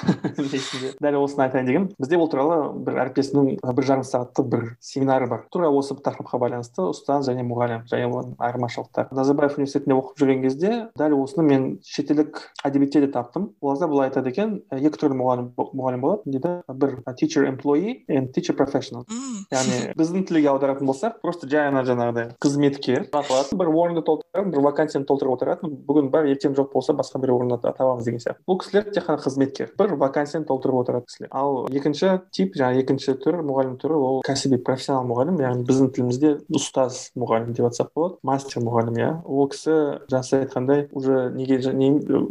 дәл 1.02 1.18
осыны 1.22 1.46
айтайын 1.46 1.68
дегенмін 1.68 1.88
бізде 1.98 2.18
бұл 2.20 2.30
туралы 2.32 2.58
бір 2.86 3.00
әріптесімнің 3.04 3.60
бір 3.78 3.88
жарым 3.88 4.04
сағаттық 4.06 4.48
бір 4.52 4.64
семинары 4.84 5.28
бар. 5.30 5.46
Тура 5.52 5.70
осы 5.72 5.96
тақырыпқа 5.96 6.40
байланысты 6.42 6.84
ұстаз 6.84 7.28
және 7.30 7.44
мұғалім 7.48 7.86
және 7.90 8.08
оның 8.08 8.36
айырмашылықтары 8.44 9.16
назарбаев 9.16 9.56
университетінде 9.58 9.96
оқып 9.96 10.22
жүрген 10.22 10.44
кезде 10.44 10.72
дәл 10.98 11.16
осыны 11.22 11.46
мен 11.48 11.66
шетелдік 11.86 12.42
әдебиетте 12.64 13.02
де 13.04 13.10
таптым. 13.12 13.52
Оларда 13.60 13.88
былай 13.88 14.10
айтады 14.10 14.32
екен 14.32 14.58
екі 14.74 15.00
түрлі 15.00 15.18
мұғалім 15.18 15.50
мұғалім 15.56 16.04
болады 16.04 16.36
дейді 16.36 16.54
бір 16.68 16.98
teacher 17.18 17.46
employee 17.48 18.02
and 18.08 18.32
teacher 18.34 18.56
professional. 18.56 19.06
Яғни 19.52 19.94
біздің 19.98 20.26
тілге 20.28 20.52
аударатын 20.52 20.88
болсақ 20.88 21.20
просто 21.22 21.48
жай 21.50 21.68
ғана 21.70 21.84
жаңағыдай 21.88 22.34
қызметкер. 22.42 23.08
Бір 23.08 23.72
орынды 23.72 24.04
толтыратын 24.06 24.52
бір 24.52 24.64
вакансияны 24.68 25.08
толтырып 25.08 25.38
отыратын. 25.38 25.74
Бүгін 25.88 26.10
бар 26.12 26.28
ертең 26.28 26.57
жоқ 26.58 26.72
болса 26.74 26.94
басқа 26.98 27.20
бір 27.22 27.34
орында 27.36 27.58
табамыз 27.62 28.04
деген 28.06 28.22
сияқты. 28.22 28.42
Бұл 28.48 28.58
кісілер 28.62 28.88
тек 28.92 29.06
қана 29.06 29.22
қызметкер. 29.22 29.72
Бір 29.78 29.94
вакансияны 30.00 30.46
толтырып 30.48 30.82
отырады 30.82 31.06
кісілер. 31.08 31.30
Ал 31.32 31.66
екінші 31.70 32.18
тип 32.34 32.56
жаңағы 32.58 32.82
екінші 32.84 33.14
түр 33.22 33.40
мұғалім 33.46 33.76
түрі 33.80 33.98
ол 33.98 34.20
кәсіби 34.26 34.60
профессионал 34.64 35.06
мұғалім 35.08 35.40
яғни 35.42 35.66
біздің 35.68 35.92
тілімізде 35.96 36.32
ұстаз 36.54 37.00
мұғалім 37.18 37.54
деп 37.56 37.68
айтсақ 37.68 37.92
болады 37.94 38.18
мастер 38.26 38.62
мұғалім 38.64 38.98
иә. 38.98 39.10
Ол 39.24 39.48
кісі 39.52 39.74
жаңа 40.10 40.24
сіз 40.26 40.38
айтқандай 40.42 40.86
уже 40.92 41.28
неге 41.34 41.60
не, 41.72 41.90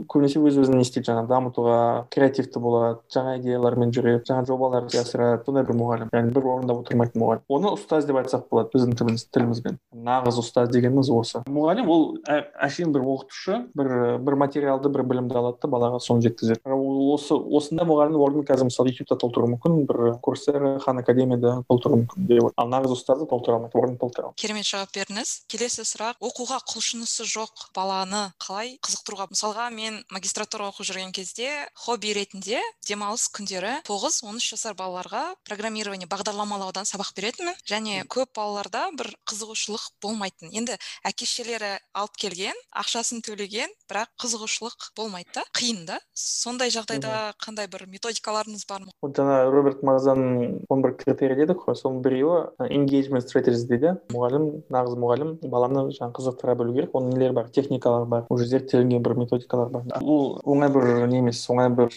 көбінесе 0.10 0.42
өз 0.42 0.60
өзін 0.64 0.80
не 0.80 0.86
істейді 0.86 1.12
жаңағы 1.12 1.32
дамытуға 1.32 1.80
креативті 2.14 2.62
болады 2.64 3.00
жаңа 3.14 3.38
идеялармен 3.40 3.94
жүреді 3.96 4.28
жаңа 4.28 4.46
жобалар 4.48 4.88
іске 4.88 5.04
асырады. 5.04 5.44
Сондай 5.48 5.66
бір 5.68 5.78
мұғалім 5.80 6.12
яғни 6.14 6.34
бір 6.36 6.50
орында 6.54 6.78
отырмайтын 6.82 7.22
мұғалім. 7.22 7.46
Оны 7.48 7.74
ұстаз 7.78 8.08
деп 8.08 8.20
айтсақ 8.22 8.48
болады 8.52 8.74
біздің 8.74 8.98
тіліміз 9.00 9.26
тілімізбен. 9.34 9.80
Нағыз 10.08 10.40
ұстаз 10.42 10.72
дегеніміз 10.74 11.12
осы. 11.14 11.44
Мұғалім 11.48 11.92
ол 11.92 12.06
әшейін 12.28 12.94
бір 12.96 13.06
оқытушы 13.14 13.60
бір 13.78 13.92
бір 14.18 14.38
материалды 14.40 14.90
бір 14.94 15.04
білімді 15.08 15.38
алады 15.40 15.62
да 15.62 15.70
балаға 15.72 16.00
соны 16.04 16.24
жеткізеді. 16.26 16.62
Осы 16.68 17.36
осында 17.36 17.86
мұғалімнің 17.88 18.24
орнын 18.24 18.48
қазір 18.48 18.70
мысалы 18.70 18.92
ютубта 18.94 19.18
толтыруы 19.20 19.52
мүмкін 19.54 19.86
бір 19.90 20.18
курсера 20.24 20.78
хан 20.84 21.02
академияда 21.02 21.62
толтыруы 21.70 22.04
мүмкін 22.04 22.28
деп 22.30 22.50
ал 22.58 22.72
нағыз 22.72 22.96
ұстазды 22.98 23.28
толтыра 23.30 23.58
алмайды 23.58 23.78
орнын 23.78 23.98
толтыра 24.02 24.30
алмайды. 24.30 24.42
Керемет 24.42 24.68
жауап 24.68 24.94
бердіңіз. 24.96 25.34
Келесі 25.52 25.86
сұрақ. 25.88 26.20
Оқуға 26.24 26.60
құлшынысы 26.68 27.28
жоқ 27.28 27.68
баланы 27.76 28.24
қалай 28.42 28.78
қызықтыруға? 28.86 29.30
Мысалға 29.34 29.70
мен 29.74 30.02
магистратура 30.14 30.70
оқып 30.72 30.88
жүрген 30.90 31.14
кезде 31.16 31.50
хобби 31.76 32.14
ретінде 32.18 32.62
демалыс 32.88 33.28
күндері 33.36 33.82
тоғыз 33.88 34.22
он 34.28 34.40
үш 34.42 34.52
жасар 34.54 34.78
балаларға 34.78 35.36
программирование 35.48 36.10
бағдарламалаудан 36.10 36.88
сабақ 36.90 37.14
беретінмін. 37.18 37.58
Және 37.68 38.04
көп 38.10 38.34
балаларда 38.38 38.88
бір 38.98 39.14
қызығушылық 39.30 39.90
болмайтын. 40.04 40.52
Енді 40.52 40.78
әке 41.06 41.28
шешелері 41.28 41.78
алып 41.94 42.18
келген 42.18 42.58
ақшасын 42.72 43.22
төлеген 43.26 43.72
бірақ 43.90 44.07
қызығушылық 44.22 44.92
болмайды 44.98 45.36
да 45.36 45.44
қиын 45.58 45.86
да. 45.88 46.00
Сондай 46.14 46.72
жағдайда 46.74 47.34
қандай 47.44 47.68
бір 47.72 47.88
методикаларыңыз 47.92 48.66
бар 48.70 48.86
ма? 48.88 48.96
Жаңа 49.04 49.40
роберт 49.52 49.84
мырзаның 49.86 50.64
он 50.70 50.82
бір 50.86 50.96
критерий 50.98 51.38
дедік 51.42 51.66
қой 51.68 51.78
соның 51.78 52.02
біреуі 52.06 52.70
engagement 52.72 53.26
strategies 53.26 53.68
дейді. 53.70 53.98
Мұғалім 54.14 54.48
нағыз 54.74 54.98
мұғалім 55.00 55.36
баланы 55.50 55.88
жаңағы 55.98 56.18
қызықтыра 56.20 56.58
білу 56.58 56.76
керек. 56.78 56.96
Оның 56.98 57.16
нелері 57.18 57.38
бар? 57.38 57.52
Техникалар 57.54 58.06
бар 58.06 58.26
уже 58.30 58.46
зерттелінген 58.48 59.04
бір 59.04 59.18
методикалар 59.22 59.70
бар 59.72 59.86
бұл 60.02 60.38
оңай 60.44 60.72
бір 60.74 61.08
не 61.10 61.22
емес 61.22 61.44
оңай 61.52 61.70
бір 61.74 61.92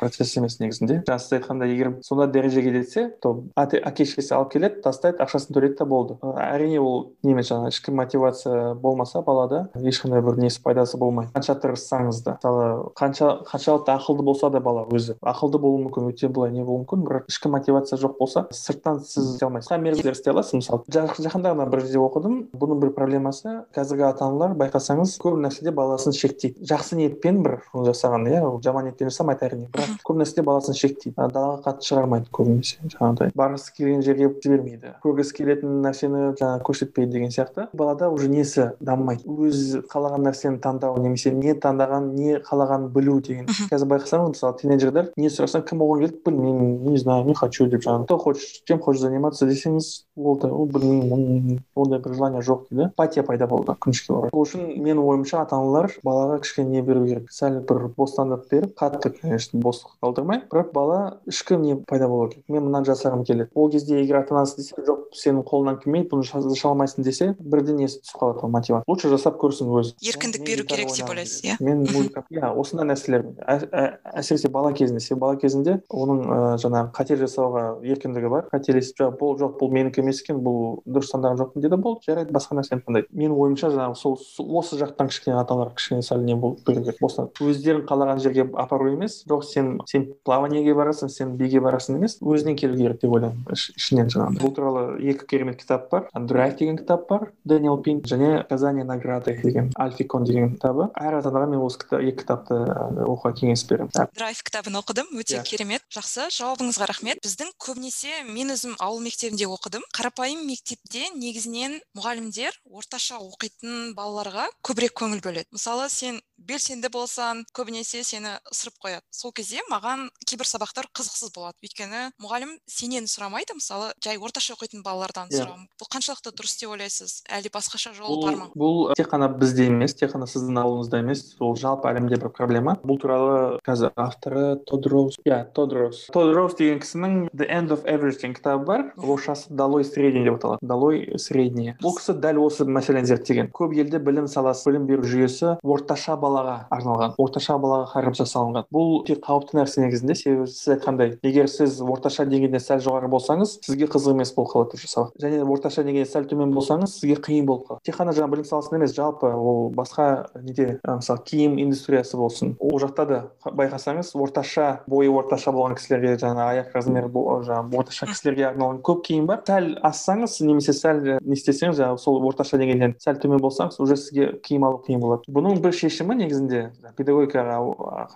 процесс 0.00 0.36
емес 0.38 0.58
негізінде. 0.60 1.00
Жаңа 1.06 1.18
сіз 1.22 1.36
айтқандай 1.38 1.72
егер 1.72 1.92
сондай 2.04 2.30
дәрежеге 2.32 2.72
жетсе 2.76 3.08
то 3.22 3.34
әке 3.56 4.06
шешесі 4.06 4.34
алып 4.36 4.52
келеді 4.54 4.82
тастайды 4.84 5.22
ақшасын 5.24 5.56
төлейді 5.56 5.78
да 5.80 5.86
болды. 5.88 6.18
Әрине 6.22 6.80
ол 6.80 7.12
не 7.22 7.34
емес 7.34 7.50
жаңағы 7.50 7.72
ішкі 7.74 7.94
мотивация 7.96 8.74
болмаса 8.74 9.22
балада 9.22 9.64
ешқандай 9.76 10.22
бір 10.24 10.38
несі 10.42 10.62
пайдасы 10.64 10.98
болмайды. 10.98 11.32
Қанша 11.42 11.56
тырыссаңыз 11.58 12.22
да 12.22 12.36
мысалы 12.36 12.92
қанша 12.94 13.42
қаншалықты 13.48 13.90
ақылды 13.96 14.22
болса 14.22 14.50
да 14.50 14.60
бала 14.60 14.84
өзі. 14.90 15.16
Ақылды 15.22 15.58
болуы 15.58 15.82
мүмкін 15.86 16.10
өте 16.12 16.28
былай 16.28 16.52
не 16.52 16.62
болуы 16.62 16.84
мүмкін 16.84 17.02
бірақ 17.06 17.26
ішкі 17.28 17.50
мотивация 17.50 17.98
жоқ 17.98 18.16
болса 18.18 18.46
сырттан 18.52 19.00
сіз 19.02 19.34
істей 19.34 19.46
алмайсыз. 19.46 19.70
Қысқа 19.70 19.80
мерзімде 19.82 20.12
істей 20.12 20.32
аласыз? 20.32 20.54
Мысалы 20.60 20.82
жақында 20.86 21.52
ғана 21.52 21.66
бір 21.70 21.82
жерде 21.82 21.98
оқыдым 21.98 22.36
бұның 22.54 22.80
бір 22.82 22.92
проблемасы 22.94 23.56
қазіргі 23.74 24.06
ата 24.06 24.26
аналар 24.26 24.54
байқасаңыз 24.60 25.16
көп 25.22 25.38
нәрседе 25.42 25.72
баласын 25.74 26.14
шектейді. 26.14 26.62
Жақсы 26.68 26.98
ниетпен 27.00 27.42
бір 27.42 27.58
жасаған 27.74 28.28
иә 28.30 28.42
жаман 28.62 28.86
ниетпен 28.90 29.10
жасамайды 29.10 29.46
әрине 29.48 29.68
бірақ 29.72 29.98
көп 30.06 30.20
нәрседе 30.22 30.46
баласын 30.46 30.78
шектейді. 30.78 31.16
Далаға 31.18 31.62
қатты 31.66 31.88
шығармайды 31.90 32.30
көбінесе 32.32 32.78
жаңағыдай. 32.94 33.34
Барғысы 33.34 33.74
келген 33.76 34.02
жерге 34.06 34.30
жібермейді. 34.42 34.94
Көргісі 35.02 35.36
келетін 35.38 35.80
нәрсені 35.82 36.32
жаңағы 36.38 36.62
көрсетпейді 36.68 37.12
деген 37.12 37.32
сияқты. 37.34 37.68
Балада 37.72 38.10
уже 38.12 38.28
несі 38.28 38.70
дамымайды? 38.80 39.26
Өзі 39.26 39.82
қалаған 39.90 40.26
нәрсені 40.28 40.60
таңдау 40.62 41.00
немесе 41.02 41.31
не 41.32 41.54
таңдаған 41.54 42.12
не 42.16 42.38
қалағанын 42.44 42.88
білу 42.92 43.20
деген. 43.20 43.46
Қазір 43.70 43.88
байқасаңыз 43.92 44.34
мысалы 44.34 44.58
тинейджерлер 44.60 45.10
не 45.16 45.30
сұрасаң 45.32 45.64
кім 45.68 45.82
оған 45.84 46.04
келіп 46.04 46.26
білмеймін 46.28 46.90
не 46.90 46.98
знаю 46.98 47.24
не 47.26 47.34
хочу 47.34 47.66
деп 47.66 47.82
жаңағы. 47.84 48.04
Кто 48.04 48.18
хочешь 48.18 48.62
чем 48.68 48.80
хочешь 48.80 49.02
заниматься 49.02 49.46
десеңіз 49.46 50.06
болды 50.16 50.48
ол 50.48 50.66
білмеймін 50.66 51.60
ондай 51.74 52.00
бір 52.00 52.14
желание 52.14 52.42
жоқ 52.42 52.66
дейді. 52.70 52.90
Апатия 52.92 53.22
пайда 53.22 53.46
болды 53.46 53.72
өкінішке 53.72 54.12
орай. 54.12 54.30
Сол 54.32 54.46
үшін 54.46 54.66
менің 54.82 55.02
ойымша 55.02 55.42
ата 55.42 55.56
аналар 55.56 55.90
балаға 56.04 56.40
кішкене 56.42 56.78
не 56.78 56.82
беру 56.82 57.06
керек. 57.06 57.30
Сәл 57.32 57.60
бір 57.68 57.88
бостандық 57.96 58.48
беріп 58.50 58.76
қатты 58.78 59.12
конечно 59.20 59.60
бостық 59.60 59.96
қалдырмай 60.02 60.42
бірақ 60.50 60.72
бала 60.72 60.98
ішкі 61.26 61.56
не 61.56 61.76
пайда 61.76 62.08
болу 62.08 62.28
керек. 62.28 62.44
Мен 62.48 62.66
мынаны 62.68 62.86
жасағым 62.88 63.24
келеді. 63.24 63.50
Ол 63.54 63.70
кезде 63.70 64.00
егер 64.00 64.22
ата 64.22 64.34
анасы 64.34 64.56
десе 64.60 64.74
жоқ 64.78 65.12
сенің 65.16 65.44
қолыңнан 65.46 65.80
келмейді 65.82 66.08
бұны 66.12 66.26
жаса 66.26 66.68
алмайсың 66.68 67.04
десе 67.04 67.34
бірден 67.38 67.76
несі 67.80 68.00
түсіп 68.02 68.20
қалады 68.20 68.44
ол 68.44 68.52
мотивация. 68.52 68.84
Лучше 68.88 69.10
жасап 69.12 69.38
көрсін 69.40 69.72
өзі. 69.72 69.94
Еркіндік 70.02 70.46
беру 70.46 70.64
керек 70.66 70.92
деп 70.96 71.11
ойлайсыз 71.12 71.44
иә 71.44 71.56
мен 71.60 71.84
музыка 71.86 72.24
иә 72.32 72.50
осындай 72.58 72.88
нәрселер 72.90 73.26
әсіресе 73.46 74.50
бала 74.52 74.72
кезінде 74.72 75.00
себебі 75.00 75.20
бала 75.20 75.36
кезінде 75.40 75.78
оның 75.88 76.22
ыыы 76.26 76.58
жаңағы 76.62 76.92
қате 76.96 77.18
жасауға 77.20 77.64
еркіндігі 77.86 78.32
бар. 78.32 78.48
Қателесіп 78.52 79.02
бұл 79.20 79.36
жоқ 79.40 79.58
бұл 79.60 79.72
менікі 79.72 80.02
емес 80.02 80.22
екен 80.22 80.40
бұл 80.44 80.82
дұрыс 80.86 81.12
таңдаған 81.12 81.40
жоқпын 81.40 81.64
дейді 81.64 81.78
болды 81.82 82.06
жарайды 82.08 82.34
басқа 82.34 82.58
нәрсені 82.58 82.84
таңдайды 82.86 83.08
менің 83.12 83.36
ойымша 83.44 83.70
жаңағы 83.74 83.96
сол 84.00 84.18
осы 84.60 84.78
жақтан 84.80 85.10
кішкене 85.12 85.36
ата 85.40 85.54
аналар 85.54 85.74
кішкене 85.76 86.02
сәл 86.06 86.22
не 86.24 86.34
болу 86.34 86.58
керек 86.66 87.00
бостан 87.00 87.30
өздерің 87.40 87.84
қалаған 87.88 88.22
жерге 88.22 88.46
апару 88.58 88.90
емес 88.92 89.22
жоқ 89.28 89.44
сен 89.48 89.72
сен 89.86 90.08
плаваниеге 90.24 90.74
барасың 90.74 91.10
сен 91.12 91.36
биге 91.36 91.60
барасың 91.64 91.98
емес 92.00 92.18
өзінен 92.22 92.56
келу 92.56 92.76
керек 92.76 93.00
деп 93.02 93.12
ойлаймын 93.12 93.44
ішінен 93.52 94.10
жаңағыдай. 94.12 94.42
Бұл 94.42 94.54
туралы 94.56 94.84
екі 95.12 95.26
керемет 95.28 95.60
кітап 95.60 95.88
бар. 95.90 96.08
Драйв 96.14 96.56
деген 96.58 96.78
кітап 96.78 97.08
бар. 97.08 97.32
Дэниел 97.44 97.80
пин 97.82 98.00
және 98.02 98.36
наказание 98.42 98.84
награды 98.84 99.36
деген 99.42 99.70
альфикон 99.76 100.24
деген 100.24 100.54
кітабы. 100.54 100.88
Әр 101.02 101.18
адамға 101.18 101.48
мен 101.50 101.62
осы 101.64 101.82
екі 101.98 102.22
кітапты 102.22 102.56
оқуға 103.04 103.32
кеңес 103.38 103.64
беремін. 103.68 103.92
Драйв 104.16 104.42
кітабын 104.46 104.78
оқыдым. 104.80 105.10
Өте 105.18 105.38
yeah. 105.38 105.44
Керемет. 105.46 105.84
Жақсы. 105.92 106.28
Жауабыңызға 106.32 106.88
рахмет. 106.90 107.20
Біздің 107.24 107.52
көбінесе 107.60 108.22
мен 108.28 108.54
өзім 108.54 108.76
ауыл 108.78 109.02
мектебінде 109.04 109.48
оқыдым. 109.50 109.84
Қарапайым 109.94 110.46
мектепте 110.48 111.10
негізінен 111.16 111.80
мұғалімдер 111.98 112.56
орташа 112.70 113.20
оқитын 113.20 113.92
балаларға 113.98 114.48
көбірек 114.64 114.96
көңіл 115.02 115.22
бөледі. 115.24 115.50
Мысалы 115.52 115.88
сен 115.92 116.20
белсенді 116.42 116.90
болсаң 116.90 117.44
көбінесе 117.54 118.02
сені 118.06 118.36
ысырып 118.50 118.78
қояды. 118.82 119.04
Сол 119.14 119.34
кезде 119.36 119.62
маған 119.70 120.08
кейбір 120.26 120.48
сабақтар 120.48 120.88
қызықсыз 120.90 121.34
болады. 121.34 121.58
Өйткені 121.62 122.08
мұғалім 122.22 122.56
сенен 122.66 123.06
сұрамайды. 123.10 123.54
Мысалы 123.58 123.92
жай 124.02 124.18
орташа 124.18 124.56
оқитын 124.56 124.82
балалардан 124.82 125.30
yeah. 125.30 125.50
Бұл 125.78 125.90
қаншалықты 125.92 126.34
дұрыс 126.34 126.56
деп 126.58 126.72
ойлайсыз? 126.74 127.22
Әлде 127.30 127.52
басқаша 127.54 127.94
жол 127.94 128.22
бар 128.24 128.38
ма? 128.38 128.50
бұл 128.56 128.92
тек 128.96 129.08
қана 129.12 129.28
бізде 129.38 129.66
емес 129.70 129.94
тек 129.96 130.12
қана 130.12 130.26
сіздің 130.30 130.58
ауылыңызда 130.62 130.91
емес 131.00 131.24
ол 131.40 131.56
жалпы 131.56 131.88
әлемде 131.88 132.20
бір 132.20 132.32
проблема. 132.36 132.76
Бұл 132.84 133.00
туралы 133.00 133.58
қазір 133.64 133.94
авторы 133.96 134.58
тодроус 134.68 135.18
иә 135.24 135.44
тодроус 135.56 136.08
тодроус 136.12 136.56
деген 136.58 136.82
кісінің 136.82 137.18
the 137.32 137.48
end 137.48 137.72
of 137.72 137.86
everything 137.86 138.36
кітабы 138.36 138.64
бар. 138.66 138.92
Орысшасы 138.98 139.48
долой 139.50 139.84
средний 139.84 140.24
деп 140.24 140.36
аталады 140.38 140.66
долой 140.66 141.18
средний 141.18 141.74
бұл 141.82 141.96
кісі 141.96 142.14
дәл 142.22 142.40
осы 142.44 142.64
мәселені 142.66 143.08
зерттеген 143.08 143.50
көп 143.54 143.74
елде 143.76 144.00
білім 144.02 144.28
саласы 144.30 144.70
білім 144.70 144.86
беру 144.88 145.06
жүйесі 145.06 145.56
орташа 145.62 146.16
балаға 146.20 146.56
арналған 146.74 147.14
орташа 147.22 147.58
балаға 147.62 147.88
қарап 147.92 148.16
жасалынған 148.18 148.68
бұл 148.74 149.02
өте 149.02 149.16
қауіпті 149.22 149.58
нәрсе 149.58 149.84
негізінде 149.84 150.16
себебі 150.18 150.48
сіз 150.50 150.74
айтқандай 150.76 151.16
егер 151.22 151.50
сіз 151.50 151.80
орташа 151.82 152.26
деңгейден 152.28 152.62
сәл 152.62 152.82
жоғары 152.84 153.10
болсаңыз 153.12 153.58
сізге 153.66 153.88
қызық 153.92 154.16
емес 154.16 154.34
болып 154.36 154.52
қалады 154.54 154.80
сабақ 154.82 155.16
және 155.22 155.42
орташа 155.44 155.84
деңгейден 155.86 156.12
сәл 156.12 156.28
төмен 156.30 156.54
болсаңыз 156.56 156.98
сізге 157.00 157.18
қиын 157.22 157.48
болып 157.48 157.68
қалады 157.68 157.86
тек 157.88 157.98
қана 157.98 158.14
жаңағы 158.16 158.36
білім 158.36 158.48
саласында 158.48 158.80
емес 158.80 158.96
жалпы 158.96 159.32
ол 159.32 159.70
басқа 159.74 160.08
неде 160.42 160.78
мысалы 160.86 161.20
киім 161.24 161.58
индустриясы 161.62 162.16
болсын. 162.16 162.56
Ол 162.58 162.80
жақта 162.82 163.06
да 163.06 163.18
байқасаңыз 163.44 164.12
орташа 164.18 164.82
бойы 164.90 165.10
орташа 165.14 165.52
болған 165.54 165.76
кісілерге 165.78 166.16
жаңағы 166.18 166.56
аяқ 166.56 166.74
размері 166.74 167.10
жаңағы 167.12 167.78
орташа 167.78 168.08
кісілерге 168.10 168.48
арналған 168.50 168.80
көп 168.82 169.04
киім 169.06 169.28
бар. 169.30 169.42
Сәл 169.46 169.76
ассаңыз 169.86 170.40
немесе 170.42 170.74
сәл 170.74 171.02
не 171.22 171.36
істесеңіз 171.36 171.78
жаңағы 171.78 172.02
сол 172.02 172.18
орташа 172.26 172.58
деңгейден 172.58 172.96
сәл 173.02 173.20
төмен 173.22 173.42
болсаңыз 173.42 173.78
уже 173.78 173.96
сізге 173.96 174.32
киім 174.42 174.66
алу 174.66 174.82
қиын 174.86 175.00
болады. 175.02 175.30
Бұның 175.30 175.62
бір 175.62 175.76
шешімі 175.76 176.16
негізінде 176.18 176.64
педагогикаға 176.98 177.60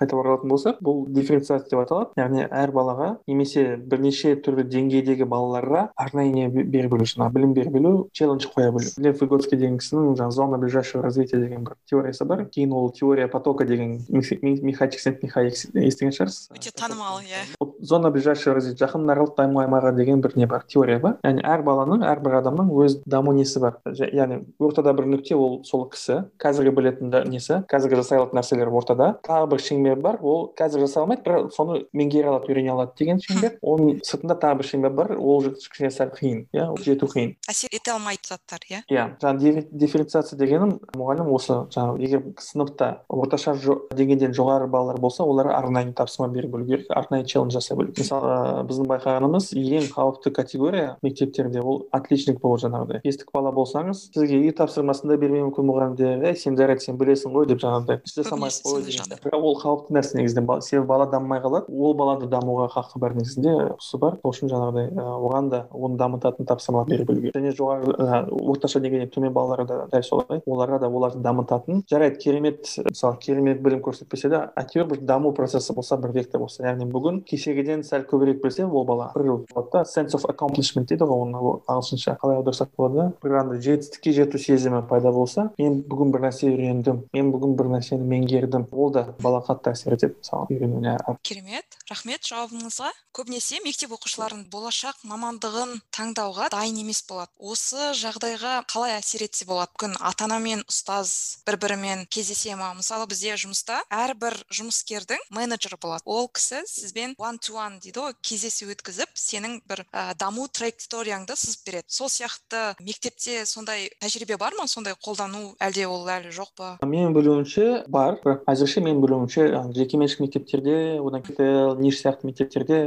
қайта 0.01 0.19
оралатын 0.19 0.51
болсақ 0.51 0.83
бұл 0.83 1.05
дифференциация 1.07 1.71
деп 1.71 1.85
аталады. 1.85 2.19
Яғни 2.19 2.49
әр 2.51 2.75
балаға 2.75 3.13
немесе 3.31 3.77
бірнеше 3.77 4.35
түрлі 4.43 4.67
деңгейдегі 4.67 5.29
балаларға 5.31 5.89
арнайы 5.97 6.33
не 6.35 6.49
бере 6.49 6.91
білу 6.91 7.07
жаңағы 7.07 7.37
білім 7.39 7.55
бере 7.55 7.71
білу 7.71 7.95
челлендж 8.13 8.49
қоя 8.51 8.73
білу 8.75 8.91
лев 8.99 9.21
выгодский 9.23 9.59
деген 9.59 9.79
кісінің 9.79 10.17
жаңағы 10.19 10.37
зона 10.37 10.59
ближайшего 10.59 11.03
развития 11.03 11.41
деген 11.41 11.65
бір 11.65 11.77
теориясы 11.89 12.25
бар. 12.25 12.47
Кейін 12.57 12.73
ол 12.73 12.91
теория 12.97 13.29
потока 13.29 13.65
деген 13.69 13.99
михай 14.09 14.91
чиксентмихай 14.91 15.53
естіген 15.53 16.15
шығарсыз 16.17 16.49
өте 16.57 16.73
танымал 16.73 17.21
иә 17.21 17.45
зона 17.81 18.11
ближайшего 18.11 18.57
развития. 18.57 18.87
Жақын 18.87 19.07
аралық 19.13 19.37
даму 19.37 19.61
аймағы 19.63 19.95
деген 19.97 20.21
бір 20.25 20.37
не 20.37 20.47
бар 20.47 20.65
теория 20.69 20.99
бар 20.99 21.19
яғни 21.25 21.45
әр 21.45 21.63
баланың 21.67 22.05
әрбір 22.09 22.41
адамның 22.41 22.73
өз 22.73 22.99
даму 23.07 23.33
несі 23.37 23.61
бар 23.61 23.79
яғни 23.87 24.43
ортада 24.59 24.95
бір 24.97 25.11
нүкте 25.13 25.37
ол 25.37 25.61
сол 25.65 25.87
кісі 25.93 26.25
қазіргі 26.43 26.73
білетін 26.77 27.13
несі 27.31 27.61
қазіргі 27.71 28.01
жасай 28.01 28.19
алатын 28.21 28.41
нәрселер 28.41 28.73
ортада 28.73 29.13
тағы 29.27 29.51
бір 29.53 29.63
шеңбер 29.63 30.01
бар. 30.01 30.19
Ол 30.23 30.53
қазір 30.59 30.85
жасай 30.87 31.03
алмайды 31.03 31.25
бірақ 31.27 31.51
соны 31.55 31.83
меңгере 31.97 32.31
алады 32.31 32.51
үйрене 32.51 32.73
алады 32.73 32.97
деген 32.99 33.21
шеңбер. 33.23 33.59
Оның 33.63 34.01
сыртында 34.07 34.37
тағы 34.43 34.61
бір 34.61 34.71
шеңбер 34.71 34.95
бар. 34.97 35.15
Ол 35.19 35.49
кішкене 35.51 35.91
сәл 35.95 36.13
қиын. 36.15 36.45
Иә 36.55 36.69
жету 36.85 37.09
қиын. 37.11 37.35
Әсер 37.51 37.75
ете 37.77 37.93
алмайтын 37.95 38.33
заттар 38.33 38.67
иә? 38.71 38.83
Иә 38.91 39.07
жаңағы 39.23 39.67
дифференциация 39.73 40.39
дегенім 40.39 40.77
мұғалім 40.97 41.33
осы 41.35 41.59
жаңағы 41.75 42.01
егер 42.07 42.25
сыныпта 42.47 42.91
орташа 43.09 43.57
деңгейден 43.97 44.35
жоғары 44.37 44.69
балалар 44.71 45.01
болса 45.01 45.25
оларға 45.25 45.57
арнайы 45.61 45.93
тапсырма 45.97 46.29
беріп 46.35 46.55
білу 46.57 46.67
керек 46.71 46.91
арнайы 46.91 47.27
челлендж 47.27 47.59
жасай 47.59 47.79
білу 47.79 47.95
мысалы 47.97 48.65
біздің 48.69 48.91
байқағанымыз 48.93 49.51
ең 49.57 49.91
қауіпті 49.95 50.33
категория 50.37 50.97
мектептерде 51.03 51.61
ол 51.63 51.83
отличник 51.97 52.41
болу 52.41 52.61
жаңағыдай 52.63 53.03
бестік 53.05 53.33
бала 53.35 53.53
болсаңыз 53.57 54.07
сізге 54.15 54.41
үй 54.47 54.55
тапсырмасын 54.57 55.11
да 55.13 55.19
бермеуі 55.21 55.49
мүмкін 55.49 55.71
мұғалімдер 55.71 56.27
ей 56.31 56.37
сен 56.41 56.59
жарайды 56.59 56.87
сен 56.87 56.99
білесің 57.01 57.35
ғой 57.35 57.51
деп 57.51 57.63
жаңағыдай 57.65 58.03
жасамай 58.07 58.51
қой 58.65 58.87
бірақ 59.27 59.45
ол 59.47 59.57
қауіпті 59.61 59.95
нәрсе 59.97 60.19
негізінде. 60.19 60.61
Себебі 60.63 60.87
бала 60.89 61.07
дамымай 61.11 61.41
қалады. 61.43 61.71
Ол 61.73 61.95
балада 61.97 62.29
дамуға 62.31 62.69
хақы 62.73 63.01
бар 63.03 63.15
негізінде 63.17 63.55
құқысы 63.73 64.01
бар. 64.01 64.19
Сол 64.23 64.33
үшін 64.33 64.51
жаңағыдай 64.53 64.91
оған 64.97 65.51
да 65.51 65.63
оны 65.73 65.99
дамытатын 66.01 66.49
тапсырма 66.49 66.85
бере 66.89 67.05
білу 67.05 67.21
керек 67.25 67.37
және 67.37 67.53
жоғары 67.57 68.31
орташа 68.31 68.81
деңгейден 68.85 69.13
төмен 69.15 69.35
балаларға 69.35 69.67
да 69.67 69.89
дәл 69.93 70.07
солай. 70.07 70.43
Оларға 70.47 70.81
да 70.83 70.91
оларды 70.91 71.23
дамытатын. 71.25 71.85
Жарайды 71.91 72.21
керемет 72.37 72.67
мысалы 72.85 73.19
керемет 73.19 73.61
білім 73.63 73.81
көрсетпесе 73.85 74.29
де 74.29 74.41
әйтеуір 74.59 74.89
бір 74.91 75.01
даму 75.09 75.33
процесі 75.33 75.73
болса 75.75 75.97
бір 75.97 76.13
вектор 76.13 76.41
болса. 76.41 76.63
Яғни 76.67 76.87
бүгін 76.91 77.23
кешегіден 77.27 77.85
сәл 77.87 78.05
көбірек 78.09 78.43
білсе 78.43 78.67
ол 78.67 78.85
бала 78.85 79.11
бір 79.15 79.31
болады 79.49 79.71
да 79.73 79.85
sense 79.89 80.17
of 80.17 80.27
accomplishment 80.29 80.89
дейді 80.91 81.09
ғой 81.09 81.25
оны 81.27 81.41
ағылшынша 81.67 82.19
қалай 82.21 82.41
аударсақ 82.41 82.75
болады? 82.77 83.09
Бір 83.23 83.39
андай 83.41 83.61
жетістікке 83.65 84.13
жету 84.13 84.39
сезімі 84.39 84.83
пайда 84.89 85.13
болса 85.13 85.51
мен 85.59 85.81
бүгін 85.89 86.13
бір 86.13 86.27
нәрсе 86.29 86.51
үйрендім 86.51 87.03
мен 87.17 87.33
бүгін 87.33 87.57
бір 87.57 87.73
нәрсені 87.77 88.05
меңгердім 88.13 88.69
ол 88.73 88.93
да 88.93 89.07
балаға 89.23 89.55
қатты 89.55 89.73
әсер 89.73 89.97
етеді 89.97 90.21
мысалы 90.21 90.51
үйренуіне 90.53 90.97
керемет. 91.23 91.79
Рахмет 91.91 92.27
жауабыңызға. 92.27 92.91
Көбінесе 93.17 93.63
мектеп 93.65 93.95
оқушыларының 93.95 94.49
болашақ 94.53 95.05
мамандығын 95.09 95.79
таңдауға 95.95 96.51
дайын 96.53 96.83
емес 96.83 97.01
болады. 97.09 97.31
Осы 97.39 97.93
жағдайға 97.97 98.59
қалай 98.69 98.99
әсер 98.99 99.25
етсе 99.25 99.47
болады? 99.49 99.73
Мүмкін 99.77 100.01
ата 100.09 100.25
ана 100.25 100.39
мен 100.43 100.63
ұстаз 100.67 101.11
бір 101.47 101.59
бірімен 101.63 102.07
кездесе 102.27 102.57
ма 102.59 102.73
мысалы 102.75 103.07
бізде 103.07 103.37
жұмыста 103.39 103.77
әрбір 103.93 104.35
жұмыскердің 104.51 105.29
менеджері 105.31 105.77
болады. 105.79 106.03
Ол 106.11 106.27
кісі 106.27 106.65
сізбен 106.67 107.15
one 107.23 107.39
to 107.39 107.55
one 107.55 107.79
дейді 107.79 108.03
ғой 108.03 108.15
кездесу 108.19 108.67
өткізіп 108.73 109.13
сенің 109.15 109.61
бір 109.71 109.85
ә, 109.95 110.11
даму 110.19 110.49
траекторияңды 110.51 111.37
сызып 111.39 111.63
береді. 111.69 111.87
Сол 111.87 112.11
сияқты 112.11 112.75
мектепте 112.83 113.45
сондай 113.47 113.93
тәжірибе 114.03 114.39
бар 114.43 114.57
ма? 114.59 114.67
Сондай 114.67 114.97
қолдану 114.99 115.55
әлде 115.63 115.87
ол 115.87 116.03
әлі 116.11 116.33
жоқ 116.35 116.51
па? 116.59 116.73
Менің 116.83 117.15
білуімше 117.15 117.85
бар 117.87 118.19
бірақ 118.25 118.43
әзірше 118.51 118.83
менің 118.83 119.05
білуімше 119.05 119.47
жекеменшік 119.79 120.25
мектептерде 120.27 120.99
одан 120.99 121.23
кейін 121.23 121.79
ниш 121.79 122.03
сияқты 122.03 122.27
мектептерде 122.27 122.81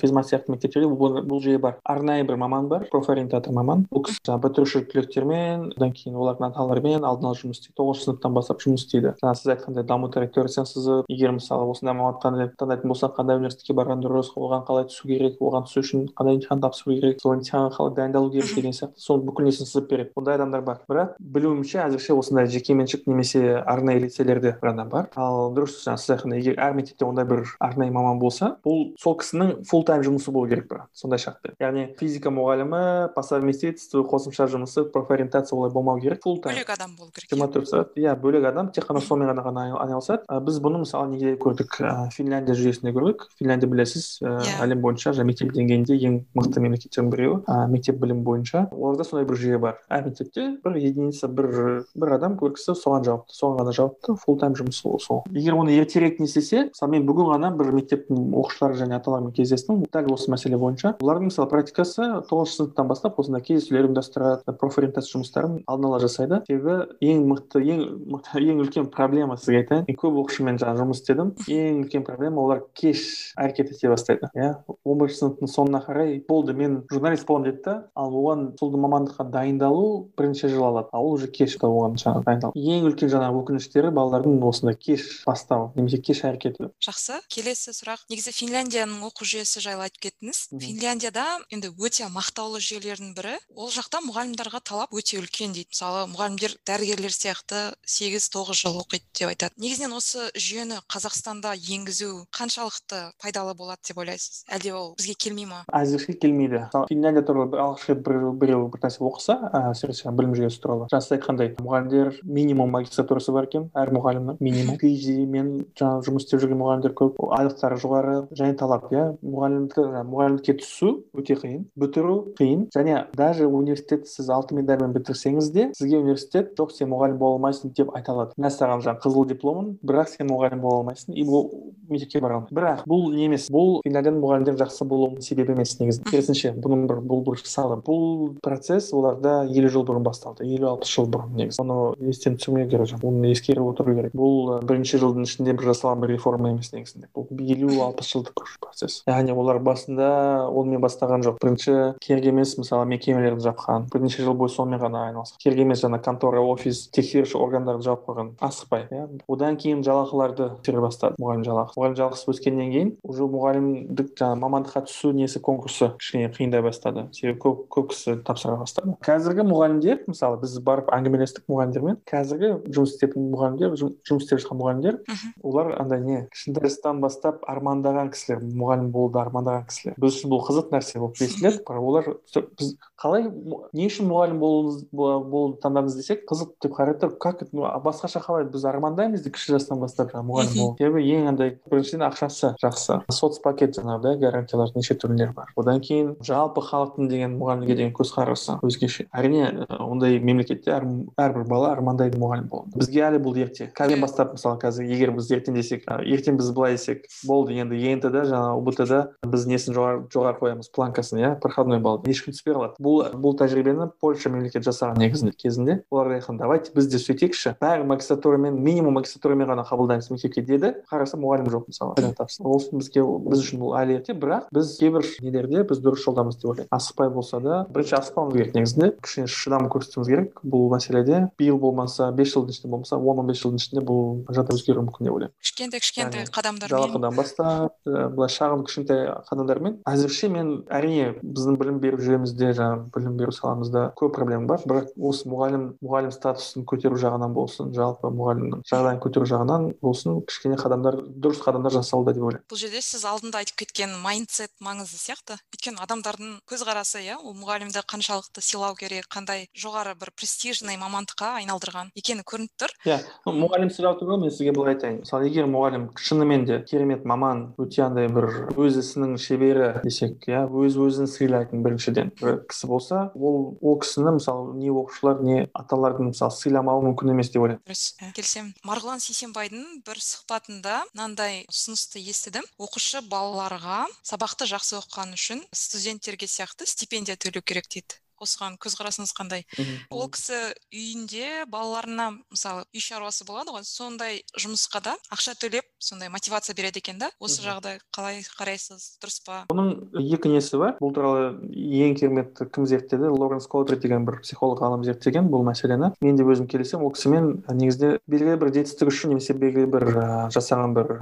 физмат 0.00 0.30
сияқты 0.30 0.54
мектептерде 0.56 0.88
бұл, 0.88 1.20
бұл 1.20 1.44
жүйе 1.44 1.60
бар. 1.60 1.76
Арнайы 1.84 2.24
бір 2.24 2.40
маман 2.40 2.72
бар 2.72 2.88
профориентатор 2.88 3.52
маман. 3.52 3.84
Бұл 3.92 4.06
кісі 4.08 4.40
бітіруші 4.40 4.86
түлектермен 4.88 5.68
одан 5.76 5.92
кейін 5.92 6.16
олардың 6.16 6.48
ата 6.48 6.64
аналармен 6.64 7.04
алдын 7.04 7.30
ала 7.30 7.36
жұмыс 7.36 7.60
істейді. 7.60 7.76
Тоғызыншы 7.76 8.06
сыныптан 8.06 8.36
бастап 8.36 8.62
істейді 8.78 9.14
жаңа 9.20 9.34
сіз 9.36 9.52
айтқандай 9.56 9.86
даму 9.86 10.10
траекториясын 10.12 10.68
сызып 10.68 11.10
егер 11.12 11.34
мысалы 11.36 11.68
осындай 11.70 11.96
мамандық 11.96 12.56
таңдайтын 12.60 12.92
болсақ 12.92 13.16
қандай 13.18 13.40
университетке 13.40 13.76
барған 13.76 14.02
дұрыс 14.04 14.32
оған 14.36 14.64
қалай 14.68 14.86
түсу 14.90 15.08
керек 15.08 15.40
оған 15.40 15.66
түсу 15.66 15.82
үшін 15.82 16.06
қандай 16.16 16.38
емтихан 16.38 16.62
тапсыру 16.62 16.96
керек 17.00 17.20
сол 17.22 17.36
емтиханға 17.36 17.72
қалай 17.76 17.94
дайындалу 17.96 18.30
керек 18.32 18.54
деген 18.56 18.74
сияқты. 18.76 19.00
Соның 19.00 19.26
бүкіл 19.28 19.48
несін 19.48 19.68
сызып 19.68 19.88
береді. 19.90 20.12
Ондай 20.16 20.36
адамдар 20.38 20.62
бар. 20.66 20.80
Бірақ 20.88 21.16
білуімше 21.20 21.80
әзірше 21.84 22.16
осындай 22.16 22.48
жекеменшік 22.50 23.06
немесе 23.06 23.60
арнайы 23.66 24.02
лицейлерде 24.04 24.56
ғана 24.62 24.86
бар. 24.88 25.08
Ал 25.16 25.52
дұрыс 25.56 25.78
жаңа 25.84 26.00
сіз 26.00 26.14
айтқандай 26.16 26.42
егер 26.42 26.60
әр 26.62 26.76
мектепте 26.76 27.06
ондай 27.06 27.26
бір 27.28 27.44
арнайы 27.60 27.92
маман 27.94 28.20
болса 28.20 28.56
бұл 28.64 28.92
сол 29.00 29.16
кісінің 29.20 29.64
фул 29.68 29.84
тайм 29.88 30.04
жұмысы 30.06 30.32
болу 30.34 30.48
керек 30.50 30.68
бір 30.70 30.84
сондай 30.96 31.22
шартта. 31.22 31.54
Яғни 31.62 31.88
физика 31.98 32.32
мұғалімі 32.34 33.12
по 33.14 33.22
совместительству 33.26 34.04
қосымша 34.08 34.48
жұмысы 34.52 34.86
профориентация 34.92 35.56
олай 35.58 35.72
болмау 35.72 36.00
керек. 36.00 36.22
Фул 36.24 36.40
тайм 36.42 36.56
бөлек 36.56 36.72
адам 36.74 36.96
болу 36.98 37.10
керек 37.14 37.30
жиырма 37.30 37.50
төрт 37.52 37.70
сағат. 37.70 37.94
Иә 37.96 38.16
бөлек 38.20 38.46
адам. 38.50 38.65
Тек 38.74 38.86
қана 38.88 39.00
сонымен 39.04 39.30
ғана 39.32 39.44
ғана 39.46 39.64
айналысады. 39.84 40.24
Біз 40.46 40.60
бұны 40.64 40.82
мысалы 40.82 41.10
неде 41.12 41.34
көрдік? 41.40 41.78
Финляндия 42.14 42.56
жүйесінде 42.56 42.92
көрдік. 42.96 43.26
Финляндия 43.38 43.70
білесіз 43.70 44.06
yeah. 44.22 44.62
әлем 44.64 44.82
бойынша 44.84 45.12
жаңағы 45.16 45.30
мектеп 45.30 45.52
деңгейінде 45.56 45.98
ең 46.08 46.18
мықты 46.36 46.62
мемлекеттердің 46.64 47.10
біреуі 47.12 47.58
мектеп 47.72 48.00
білім 48.02 48.22
бойынша. 48.26 48.66
Оларда 48.72 49.06
сондай 49.06 49.26
бір 49.28 49.40
жүйе 49.40 49.60
бар. 49.62 49.80
Әр 49.90 50.08
мектепте 50.08 50.48
бір 50.64 50.78
единица 50.80 51.28
бір 51.28 51.84
бір 51.94 52.14
адам 52.16 52.36
бір 52.40 52.54
кісі 52.56 52.76
соған 52.78 53.06
жауапты 53.06 53.36
соған 53.36 53.60
ғана 53.60 53.74
жауапты 53.76 54.16
фул 54.22 54.38
тайм 54.40 54.56
жұмысы 54.58 54.96
сол. 55.04 55.22
Егер 55.30 55.56
оны 55.58 55.74
ертерек 55.76 56.20
не 56.20 56.26
істесе 56.30 56.66
мысалы 56.70 56.96
мен 56.96 57.06
бүгін 57.08 57.30
ғана 57.34 57.52
бір 57.56 57.72
мектептің 57.76 58.30
оқушылары 58.36 58.78
және 58.80 58.96
ата 58.96 59.10
аналарымен 59.10 59.34
кездестім. 59.36 59.84
Дәл 59.92 60.12
осы 60.14 60.30
мәселе 60.32 60.58
бойынша. 60.60 60.94
Олардың 61.02 61.30
мысалы 61.30 61.50
практикасы 61.50 62.08
тоғызыншы 62.30 62.60
сыныптан 62.60 62.88
бастап 62.90 63.20
осындай 63.20 63.42
кездесулер 63.46 63.88
ұйымдастырады 63.88 64.56
профориентация 64.60 65.16
жұмыстарын 65.16 65.58
алдын 65.66 65.88
ала 65.90 66.00
жасайды. 66.02 66.40
Себебі 66.48 66.96
ең 67.04 67.26
мықты 67.30 67.62
ең 67.62 67.82
мықты 68.12 68.42
ең 68.42 68.55
үлкен 68.64 68.88
проблема 68.90 69.36
сізге 69.36 69.60
айтайын. 69.62 69.84
Мен 69.88 69.98
көп 70.00 70.16
оқушымен 70.22 70.56
жаңағы 70.62 70.82
жұмыс 70.82 71.02
істедім. 71.02 71.32
Ең 71.52 71.82
үлкен 71.82 72.06
проблема 72.06 72.42
олар 72.42 72.62
кеш 72.74 73.34
әрекет 73.36 73.74
ете 73.74 73.90
бастайды 73.92 74.30
иә. 74.34 74.54
он 74.84 74.98
бірінші 74.98 75.18
сыныптың 75.20 75.52
соңына 75.52 75.82
қарай 75.84 76.24
болды 76.28 76.54
мен 76.54 76.80
журналист 76.90 77.26
боламын 77.26 77.50
деді 77.50 77.62
да. 77.64 77.76
Ал 77.94 78.16
оған 78.16 78.56
сол 78.58 78.72
мамандыққа 78.72 79.28
дайындалу 79.30 80.08
бірнеше 80.16 80.48
жыл 80.48 80.64
алады. 80.64 80.88
Ал 80.92 81.04
ол 81.04 81.12
уже 81.18 81.28
кеш 81.28 81.58
оған 81.60 82.00
жаңағы 82.00 82.24
дайындалу 82.24 82.52
ең 82.56 82.88
үлкен 82.88 83.12
жаңағы 83.12 83.42
өкініштері 83.42 83.92
балалардың 83.92 84.40
осындай 84.40 84.76
кеш 84.80 85.22
бастау 85.26 85.72
немесе 85.76 86.00
кеш 86.00 86.24
әрекет. 86.24 86.56
Ету 86.56 86.72
жақсы. 86.80 87.20
Келесі 87.28 87.74
сұрақ. 87.76 88.06
Негізі 88.08 88.32
финляндияның 88.32 89.02
оқу 89.10 89.26
жүйесі 89.28 89.60
жайлы 89.60 89.88
айтып 89.90 90.06
кеттіңіз. 90.08 90.42
Финляндияда 90.56 91.26
енді 91.52 91.72
өте 91.76 92.06
мақтау 92.08 92.46
жасаулы 92.46 92.60
жүйелердің 92.62 93.14
бірі. 93.16 93.34
Ол 93.58 93.70
жақта 93.74 93.98
мұғалімдарға 94.06 94.60
талап 94.62 94.92
өте 94.94 95.18
үлкен 95.18 95.52
дейді. 95.52 95.66
Мысалы 95.72 96.06
мұғалімдер 96.12 96.54
дәрігерлер 96.66 97.10
сияқты 97.10 97.74
сегіз 97.82 98.28
тоғыз 98.30 98.45
жыл 98.54 98.78
оқиды 98.82 99.04
деп 99.18 99.30
айтады. 99.32 99.54
Негізінен 99.56 99.96
осы 99.96 100.28
жүйені 100.36 100.78
қазақстанда 100.92 101.54
енгізу 101.56 102.26
қаншалықты 102.36 103.12
пайдалы 103.22 103.54
болады 103.58 103.80
деп 103.88 103.98
ойлайсыз? 103.98 104.44
Әлде 104.52 104.74
ол 104.76 104.94
бізге 104.98 105.14
келмей 105.14 105.46
ма? 105.46 105.64
Әзірше 105.72 106.14
келмейді. 106.20 106.66
Мысалы 106.66 106.86
финляндия 106.90 107.24
туралы 107.26 107.56
алғаш 107.56 107.88
рет 107.90 108.02
бір 108.06 108.30
біреу 108.38 108.68
бір 108.72 108.84
нәрсе 108.84 109.02
оқыса 109.06 109.38
әсіресе 109.72 110.12
білім 110.12 110.34
жүйесі 110.36 110.60
туралы. 110.62 110.88
Жаңа 110.92 111.02
сіз 111.02 111.16
айтқандай 111.16 111.54
мұғалімдер 111.58 112.20
минимум 112.22 112.70
магистратурасы 112.76 113.32
бар 113.34 113.48
екен 113.48 113.68
әр 113.74 113.92
мұғалімнің. 113.96 114.38
Минимум 114.40 114.78
phd 114.80 115.26
мен 115.32 115.52
жаңағы 115.78 116.06
жұмыс 116.10 116.26
істеп 116.26 116.42
жүрген 116.44 116.60
мұғалімдер 116.60 116.94
көп. 116.98 117.20
Айлықтары 117.36 117.80
жоғары 117.82 118.16
және 118.36 118.56
талап 118.60 118.90
иә. 118.92 119.06
Мұғалімдікті 119.24 120.04
мұғалімдікке 120.12 120.56
түсу 120.62 120.92
өте 121.16 121.38
қиын 121.40 121.66
бітіру 121.76 122.16
қиын. 122.38 122.66
Және 122.74 123.06
даже 123.16 123.46
университет 123.46 124.06
сіз 124.08 124.30
алтын 124.30 124.60
медальмен 124.60 124.94
бітірсеңіз 124.96 125.50
де 125.54 125.70
сізге 125.76 126.00
университет 126.02 126.54
жоқ 126.58 126.74
сен 126.76 126.90
мұғалім 126.92 127.18
бола 127.20 127.38
алмайсың 127.38 127.72
деп 127.76 127.94
айта 127.96 128.12
алады. 128.12 128.35
Мә 128.36 128.50
саған 128.52 128.82
жаңағы 128.84 129.02
қызыл 129.04 129.26
дипломың 129.30 129.68
бірақ 129.86 130.10
сен 130.12 130.28
мұғалім 130.28 130.60
бола 130.60 130.80
алмайсың 130.82 131.16
и 131.16 131.24
ол 131.24 131.46
мектепке 131.88 132.20
бара 132.20 132.40
алмайсың. 132.40 132.56
Бірақ 132.56 132.82
бұл 132.88 133.06
не 133.14 133.26
емес 133.28 133.46
бұл 133.52 133.80
финляндияның 133.86 134.20
мұғалімдері 134.20 134.60
жақсы 134.60 134.86
болуының 134.90 135.24
себебі 135.24 135.54
емес 135.56 135.76
негізі. 135.80 136.04
Керісінше 136.10 136.52
бұның 136.60 136.84
бір 136.90 137.00
бұл 137.06 137.22
бір 137.26 137.40
салым. 137.44 137.82
Бұл 137.86 138.36
процесс 138.44 138.92
оларда 138.92 139.38
елу 139.48 139.70
жыл 139.72 139.86
бұрын 139.88 140.04
басталды 140.04 140.44
елу 140.44 140.72
алпыс 140.74 140.92
жыл 140.92 141.08
бұрын 141.08 141.32
негізі. 141.38 141.62
Оны 141.64 142.10
естен 142.10 142.36
түсірмеу 142.36 142.68
керек 142.68 143.04
оны 143.06 143.32
ескеріп 143.32 143.70
отыру 143.70 143.96
керек. 143.96 144.12
Бұл 144.16 144.60
бірінші 144.66 145.00
жылдың 145.00 145.24
ішінде 145.24 145.56
бір 145.56 145.70
жасалған 145.72 146.04
бір 146.04 146.14
реформа 146.16 146.52
емес 146.52 146.72
негізінде. 146.74 147.08
Бұл 147.16 147.30
елу 147.40 147.80
алпыс 147.86 148.12
жылдық 148.12 148.56
процесс. 148.60 149.00
Яғни 149.08 149.32
олар 149.32 149.62
басында 149.64 150.10
онымен 150.50 150.82
бастаған 150.84 151.24
жоқ. 151.26 151.40
Бірінші 151.42 151.96
керек 152.04 152.28
емес 152.32 152.56
мысалы 152.60 152.86
мекемелерді 152.90 153.46
жапқан. 153.48 153.88
Бірнеше 153.92 154.24
жыл 154.26 154.36
бойы 154.36 154.52
сонымен 154.52 154.82
ғана 154.82 155.06
айналысқан. 155.10 155.40
Керек 155.42 155.64
емес 155.64 155.84
жаңа 155.84 156.02
контора 156.02 156.42
офис 156.42 156.86
тексеруші 156.94 157.38
органдарды 157.40 157.86
жауып 157.86 158.06
қойған. 158.08 158.25
Асықпай 158.40 158.86
иә. 158.90 159.06
Одан 159.28 159.56
кейін 159.60 159.82
жалақыларды 159.86 160.48
көтере 160.58 160.82
бастады 160.84 161.16
мұғалім 161.22 161.44
жалақысы 161.46 161.78
мұғалім 161.78 161.96
жалақысы 162.00 162.30
өскеннен 162.32 162.72
кейін 162.74 162.92
уже 163.06 163.28
мұғалімдік 163.30 164.12
жаңағы 164.18 164.40
мамандыққа 164.42 164.84
түсу 164.88 165.12
несі 165.16 165.40
конкурсы 165.44 165.90
кішкене 166.00 166.30
қиындай 166.34 166.62
бастады. 166.64 167.06
Себебі 167.16 167.38
көп 167.44 167.64
көп 167.72 167.90
кісі 167.92 168.16
тапсыра 168.26 168.56
бастады. 168.60 168.96
Қазіргі 169.06 169.46
мұғалімдер 169.46 170.04
мысалы 170.10 170.40
біз 170.42 170.58
барып 170.66 170.90
әңгімелестік 170.96 171.46
мұғалімдермен 171.50 172.00
қазіргі 172.08 172.52
жұмыс 172.70 172.96
істейтін 172.96 173.30
мұғалімдер 173.32 173.76
жұмыс 173.76 174.26
істеп 174.26 174.42
жатқан 174.42 174.60
мұғалімдер 174.60 175.00
олар 175.42 175.72
андай 175.80 176.00
не 176.02 176.18
жастан 176.66 177.00
бастап 177.00 177.44
армандаған 177.48 178.10
кісілер 178.14 178.42
мұғалім 178.46 178.90
болуды 178.94 179.20
армандаған 179.22 179.66
кісілер. 179.70 179.96
Біз 180.00 180.16
үшін 180.18 180.32
бұл 180.32 180.42
қызық 180.46 180.72
нәрсе 180.74 181.00
болып 181.00 181.20
естіледі 181.22 181.62
бірақ 181.66 181.88
олар 181.90 182.10
біз 182.58 182.72
қалай 183.00 183.28
не 183.76 183.86
үшін 183.88 184.10
мұғалім 184.10 184.40
болуды 184.40 185.60
таңдадыңыз 185.62 185.98
десек 185.98 186.24
қызық 186.28 186.54
деп 186.62 186.76
қарайды 186.76 187.06
да 187.06 187.10
как 187.20 187.42
басқаша 187.52 188.15
қалай 188.24 188.46
біз 188.50 188.64
армандаймыз 188.68 189.22
дейді 189.24 189.34
кіші 189.36 189.56
жастан 189.56 189.80
бастап 189.80 190.12
жаңағы 190.12 190.28
мұғалім 190.30 190.54
болу 190.56 190.76
себебі 190.78 191.04
ең 191.16 191.28
андай 191.32 191.52
біріншіден 191.70 192.04
ақшасы 192.06 192.52
жақсы. 192.62 193.00
Соцпакет 193.12 193.76
жаңағы 193.78 194.02
да 194.02 194.14
гарантиялар 194.20 194.72
неше 194.76 194.96
түрлері 194.98 195.34
бар. 195.36 195.52
Одан 195.56 195.80
кейін 195.80 196.14
жалпы 196.24 196.62
халықтың 196.66 197.10
деген 197.10 197.36
мұғалімге 197.40 197.76
деген 197.76 197.92
көзқарасы 197.96 198.58
өзгеше. 198.66 199.08
Әрине 199.12 199.66
ондай 199.80 200.18
мемлекетте 200.20 200.72
әр, 200.74 200.86
әрбір 201.20 201.46
бала 201.48 201.72
армандайды 201.72 202.18
мұғалім 202.20 202.48
болуды 202.50 202.78
бізге 202.80 203.04
әлі 203.08 203.22
бұл 203.24 203.38
ерте. 203.40 203.70
Қазірден 203.76 204.04
бастап 204.04 204.34
мысалы 204.36 204.60
қазір 204.62 204.88
егер 204.90 205.12
біз 205.16 205.30
ертең 205.32 205.56
десек 205.58 205.86
ертең 205.86 206.38
біз 206.40 206.50
былай 206.56 206.76
десек 206.76 207.06
болды 207.26 207.56
енді 207.56 207.78
ент 207.92 208.06
да 208.06 208.24
жаңағы 208.26 208.60
ұбт 208.60 208.82
да 208.86 209.00
біз 209.26 209.46
несін 209.50 209.76
жоғары 209.76 210.02
жоғары 210.12 210.40
қоямыз 210.40 210.70
планкасын 210.74 211.20
иә 211.20 211.32
проходной 211.40 211.80
баллды 211.80 212.10
ешкім 212.10 212.34
түспей 212.36 212.56
қалады. 212.56 212.76
Бұл 212.82 213.10
бұл 213.16 213.36
тәжірибені 213.40 213.90
польша 214.00 214.30
мемлекеті 214.30 214.68
жасаған 214.68 215.00
негізінде 215.00 215.32
кезінде. 215.36 215.78
Олар 215.90 216.16
айтқан 216.18 216.38
давайте 216.40 216.72
біз 216.76 216.88
де 216.92 217.00
сөйтейікші 217.00 217.56
бәрі 217.60 217.86
магистратурамен 218.06 218.62
минимум 218.62 218.94
магистратурамен 218.94 219.48
ғана 219.50 219.64
қабылдаймыз 219.66 220.10
мектепке 220.10 220.42
деді. 220.42 220.72
Қараса 220.90 221.18
мұғалім 221.18 221.48
жоқ 221.50 221.66
мысалы. 221.70 221.94
Ол 222.40 222.62
бізге 222.72 223.02
біз 223.02 223.42
үшін 223.42 223.60
бұл 223.60 223.74
әлі 223.80 223.98
ерте. 223.98 224.14
Бірақ 224.14 224.48
біз 224.54 224.76
кейбір 224.78 225.06
нелерде 225.22 225.64
біз 225.66 225.80
дұрыс 225.82 226.04
жолдамыз 226.06 226.38
деп 226.38 226.50
ойлаймын. 226.52 226.70
Асықпай 226.70 227.10
болса 227.10 227.40
да 227.40 227.66
бірінші 227.72 227.96
асықпауымыз 227.98 228.36
керек 228.36 228.54
негізінде. 228.54 228.92
Кішкене 229.02 229.26
шыдам 229.26 229.68
көрсетуіміз 229.72 230.10
керек 230.10 230.40
бұл 230.44 230.70
мәселеде. 230.72 231.30
Биыл 231.38 231.58
болмаса 231.58 232.10
бес 232.12 232.32
жылдың 232.34 232.54
ішінде 232.54 232.70
болмаса 232.70 232.96
он 232.96 233.18
он 233.18 233.26
бес 233.26 233.42
жылдың 233.42 233.60
ішінде 233.60 233.84
бұл 233.86 234.22
жағдай 234.30 234.56
өзгеруі 234.56 234.86
мүмкін 234.86 235.08
деп 235.08 235.16
ойлаймын. 235.16 235.34
Кішкентай 235.42 235.80
кішкентай 235.80 236.26
қадамдармен. 236.30 236.76
жалақыдан 236.76 237.16
бастап 237.16 237.74
былай 237.86 238.30
шағын 238.30 238.64
кішкентай 238.66 239.10
қадамдармен. 239.30 239.80
Әзірше 239.86 240.30
мен 240.30 240.52
әрине 240.70 241.16
біздің 241.22 241.58
білім 241.60 241.80
беру 241.82 242.00
жүйемізде 242.02 242.52
жаңағы 242.56 242.90
білім 242.94 243.16
беру 243.20 243.32
саламызда 243.32 243.90
көп 243.98 244.14
проблема 244.16 244.46
бар. 244.54 244.64
Бірақ 244.66 244.92
осы 244.96 245.28
мұғалім 245.30 245.66
мұғалім 245.82 246.12
статусын 246.14 246.66
көтеру 246.68 246.98
жағынан 247.00 247.34
болсын 247.36 247.72
жалпы 247.86 248.10
мұғалімнің 248.10 248.64
жағдайын 248.66 249.00
көтеру 249.02 249.26
жағынан 249.30 249.66
болсын 249.82 250.20
кішкене 250.26 250.58
қадамдар 250.60 250.98
дұрыс 251.06 251.40
қадамдар 251.44 251.74
жасалуда 251.76 252.14
деп 252.16 252.26
ойлаймын. 252.26 252.46
Бұл 252.50 252.60
жерде 252.60 252.82
сіз 252.82 253.04
алдында 253.06 253.42
айтып 253.42 253.60
кеткен 253.62 253.94
майндсет 254.02 254.52
маңызды 254.62 254.98
сияқты. 254.98 255.38
Өйткені 255.54 255.80
адамдардың 255.84 256.32
көзқарасы 256.50 257.02
иә 257.06 257.18
ол 257.20 257.36
мұғалімді 257.38 257.82
қаншалықты 257.86 258.42
сыйлау 258.42 258.76
керек 258.78 259.08
қандай 259.12 259.46
жоғары 259.56 259.94
бір 259.98 260.12
престижный 260.16 260.78
мамандыққа 260.80 261.36
айналдырған 261.42 261.92
екені 261.96 262.26
көрініп 262.26 262.52
тұр. 262.60 262.74
Иә 262.86 262.98
мұғалім 263.26 263.70
сыйлау 263.72 263.98
туралы 264.00 264.26
мен 264.26 264.34
сізге 264.34 264.54
былай 264.56 264.74
айтайын. 264.74 265.00
Мысалы 265.04 265.30
егер 265.30 265.48
мұғалім 265.50 265.88
шынымен 265.96 266.46
де 266.48 266.60
керемет 266.66 267.04
маман 267.04 267.52
өте 267.60 267.86
андай 267.86 268.10
бір 268.12 268.50
өз 268.56 268.80
ісінің 268.82 269.16
шебері 269.22 269.70
десек 269.84 270.26
иә 270.28 270.46
өз 270.46 270.78
өзін 270.80 271.10
сыйлайтын 271.10 271.62
біріншіден 271.64 272.12
бір 272.20 272.42
кісі 272.50 272.70
болса 272.70 273.06
ол 273.14 273.56
ол 273.60 273.78
кісіні 273.82 274.16
мысалы 274.18 274.56
не 274.58 274.70
оқушылар 274.72 275.22
не 275.22 275.46
ата 275.52 275.76
аналардың 275.76 276.10
мысалы 276.12 276.34
сыйламауы 276.36 276.84
мүмкін 276.88 277.12
емес 277.14 277.30
деп 277.32 277.44
ойлаймын. 277.44 277.62
Дұрыс 277.76 278.12
келісемін 278.16 278.52
марғұлан 278.64 279.02
сейсенбайдың 279.04 279.82
бір 279.84 280.00
сұхбатында 280.00 280.78
мынандай 280.94 281.42
ұсынысты 281.52 282.00
естідім. 282.00 282.46
Оқушы 282.56 283.02
балаларға 283.10 283.84
сабақты 284.00 284.48
жақсы 284.48 284.78
оқығаны 284.80 285.20
үшін 285.20 285.44
студенттерге 285.52 286.28
сияқты 286.30 286.68
стипендия 286.72 287.20
төлеу 287.20 287.44
керек 287.44 287.68
дейді. 287.68 288.00
Осыған 288.22 288.56
көзқарасыңыз 288.62 289.12
қандай? 289.16 289.44
Ол 289.90 290.08
кісі 290.12 290.38
үйінде 290.72 291.46
балаларына 291.50 292.12
мысалы 292.30 292.64
үй 292.72 292.82
шаруасы 292.82 293.26
болады 293.28 293.54
ғой 293.54 293.64
сондай 293.66 294.22
жұмысқа 294.38 294.82
да 294.84 294.96
ақша 295.12 295.36
төлеп 295.40 295.66
сондай 295.78 296.08
мотивация 296.12 296.54
береді 296.56 296.80
екен 296.82 296.98
да? 296.98 297.10
Осы 297.20 297.42
жағдай 297.44 297.80
қалай 297.94 298.22
қарайсыз 298.38 298.96
дұрыс 299.02 299.20
па? 299.26 299.44
Бұның 299.50 299.72
екі 300.00 300.32
несі 300.32 300.60
бар. 300.60 300.76
Бұл 300.80 300.94
туралы 300.96 301.28
ең 301.52 301.96
керемет 301.98 302.40
кім 302.52 302.66
зерттеді? 302.66 303.10
Лоренс 303.12 303.46
колберт 303.50 303.82
деген 303.84 304.06
бір 304.08 304.20
психолог 304.24 304.60
ғалым 304.62 304.84
зерттеген 304.86 305.30
бұл 305.32 305.44
мәселені. 305.46 305.92
Мен 306.00 306.18
де 306.18 306.26
өзім 306.26 306.48
келісемін 306.50 306.86
ол 306.86 306.94
кісімен 306.96 307.28
негізінде 307.48 307.98
белгілі 308.08 308.38
бір 308.40 308.52
жетістік 308.56 308.90
үшін 308.92 309.14
немесе 309.14 309.36
белгілі 309.36 309.68
бір 309.72 309.86
жасаған 310.34 310.74
бір 310.76 310.92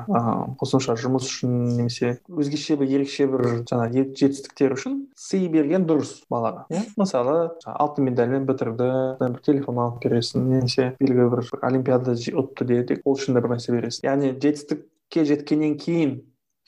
қосымша 0.60 0.96
жұмыс 1.00 1.28
үшін 1.28 1.54
немесе 1.78 2.18
өзгеше 2.28 2.78
бір 2.80 2.94
ерекше 2.98 3.28
бір 3.30 3.46
жаңағы 3.68 4.04
жетістіктер 4.18 4.74
үшін 4.76 4.98
сый 5.18 5.48
берген 5.52 5.86
дұрыс 5.88 6.16
балаға 6.30 6.66
иә? 6.70 6.84
Мысалы 7.05 7.36
алтын 7.68 8.09
медальмен 8.09 8.46
бітірді 8.48 8.90
бір 9.20 9.38
телефон 9.46 9.80
алып 9.84 10.02
бересің 10.05 10.48
немесе 10.50 10.90
белгілі 11.00 11.30
бір 11.36 11.44
олимпиада 11.61 12.16
ұтты 12.16 12.68
де 12.68 13.00
ол 13.05 13.14
үшін 13.14 13.36
де 13.36 13.44
бір 13.44 13.55
нәрсе 13.55 13.74
бересің. 13.76 14.09
Яғни 14.09 14.32
жетістікке 14.34 15.26
жеткеннен 15.30 15.76
кейін 15.80 16.16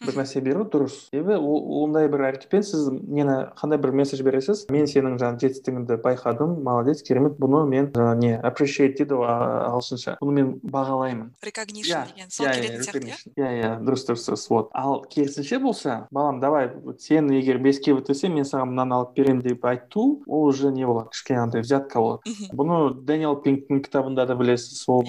бір 0.04 0.18
нәрсе 0.20 0.42
беру 0.44 0.66
дұрыс. 0.68 1.08
Себебі 1.08 1.38
ондай 1.40 2.08
бір 2.12 2.26
әрекетпен 2.30 2.64
сіз 2.66 2.88
нені 2.92 3.36
қандай 3.56 3.80
бір 3.80 3.94
месседж 3.96 4.22
бересіз? 4.26 4.66
Мен 4.72 4.88
сенің 4.90 5.16
жаңағы 5.20 5.46
жетістігіңді 5.46 5.98
байқадым 6.04 6.58
молодец 6.66 7.00
керемет 7.06 7.38
бұны 7.40 7.62
мен 7.70 7.88
жаңағы 7.94 8.18
не 8.20 8.32
appreciate 8.36 8.98
дейді 8.98 9.20
ғой 9.20 9.30
ағылшынша. 9.70 10.16
Бұны 10.20 10.34
мен 10.36 10.52
бағалаймын. 10.64 11.30
Recognition 11.46 12.10
деген 12.12 12.30
сол 12.30 12.50
келетін 12.50 12.84
сияқты 12.84 13.36
иә 13.40 13.52
иә 13.60 13.70
дұрыс 13.86 14.06
дұрыс 14.10 14.26
дұрыс 14.28 14.46
вот. 14.50 14.70
Ал 14.74 15.04
керісінше 15.08 15.60
болса 15.62 15.96
балам 16.10 16.40
давай 16.40 16.70
сен 16.98 17.30
егер 17.32 17.58
беске 17.62 17.94
бітірсең 17.96 18.34
мен 18.36 18.44
саған 18.44 18.74
мынаны 18.74 18.98
алып 18.98 19.16
беремін 19.16 19.42
деп 19.46 19.64
айту 19.64 20.22
ол 20.26 20.48
уже 20.50 20.72
не 20.72 20.84
болады. 20.86 21.08
Кішкене 21.14 21.40
андай 21.40 21.62
взятка 21.62 22.00
болады. 22.00 22.36
Бұны 22.52 22.92
дэниел 23.06 23.40
пинктің 23.40 23.80
кітабында 23.86 24.26
да 24.26 24.36
білесіз. 24.36 24.84
Ол 24.88 25.04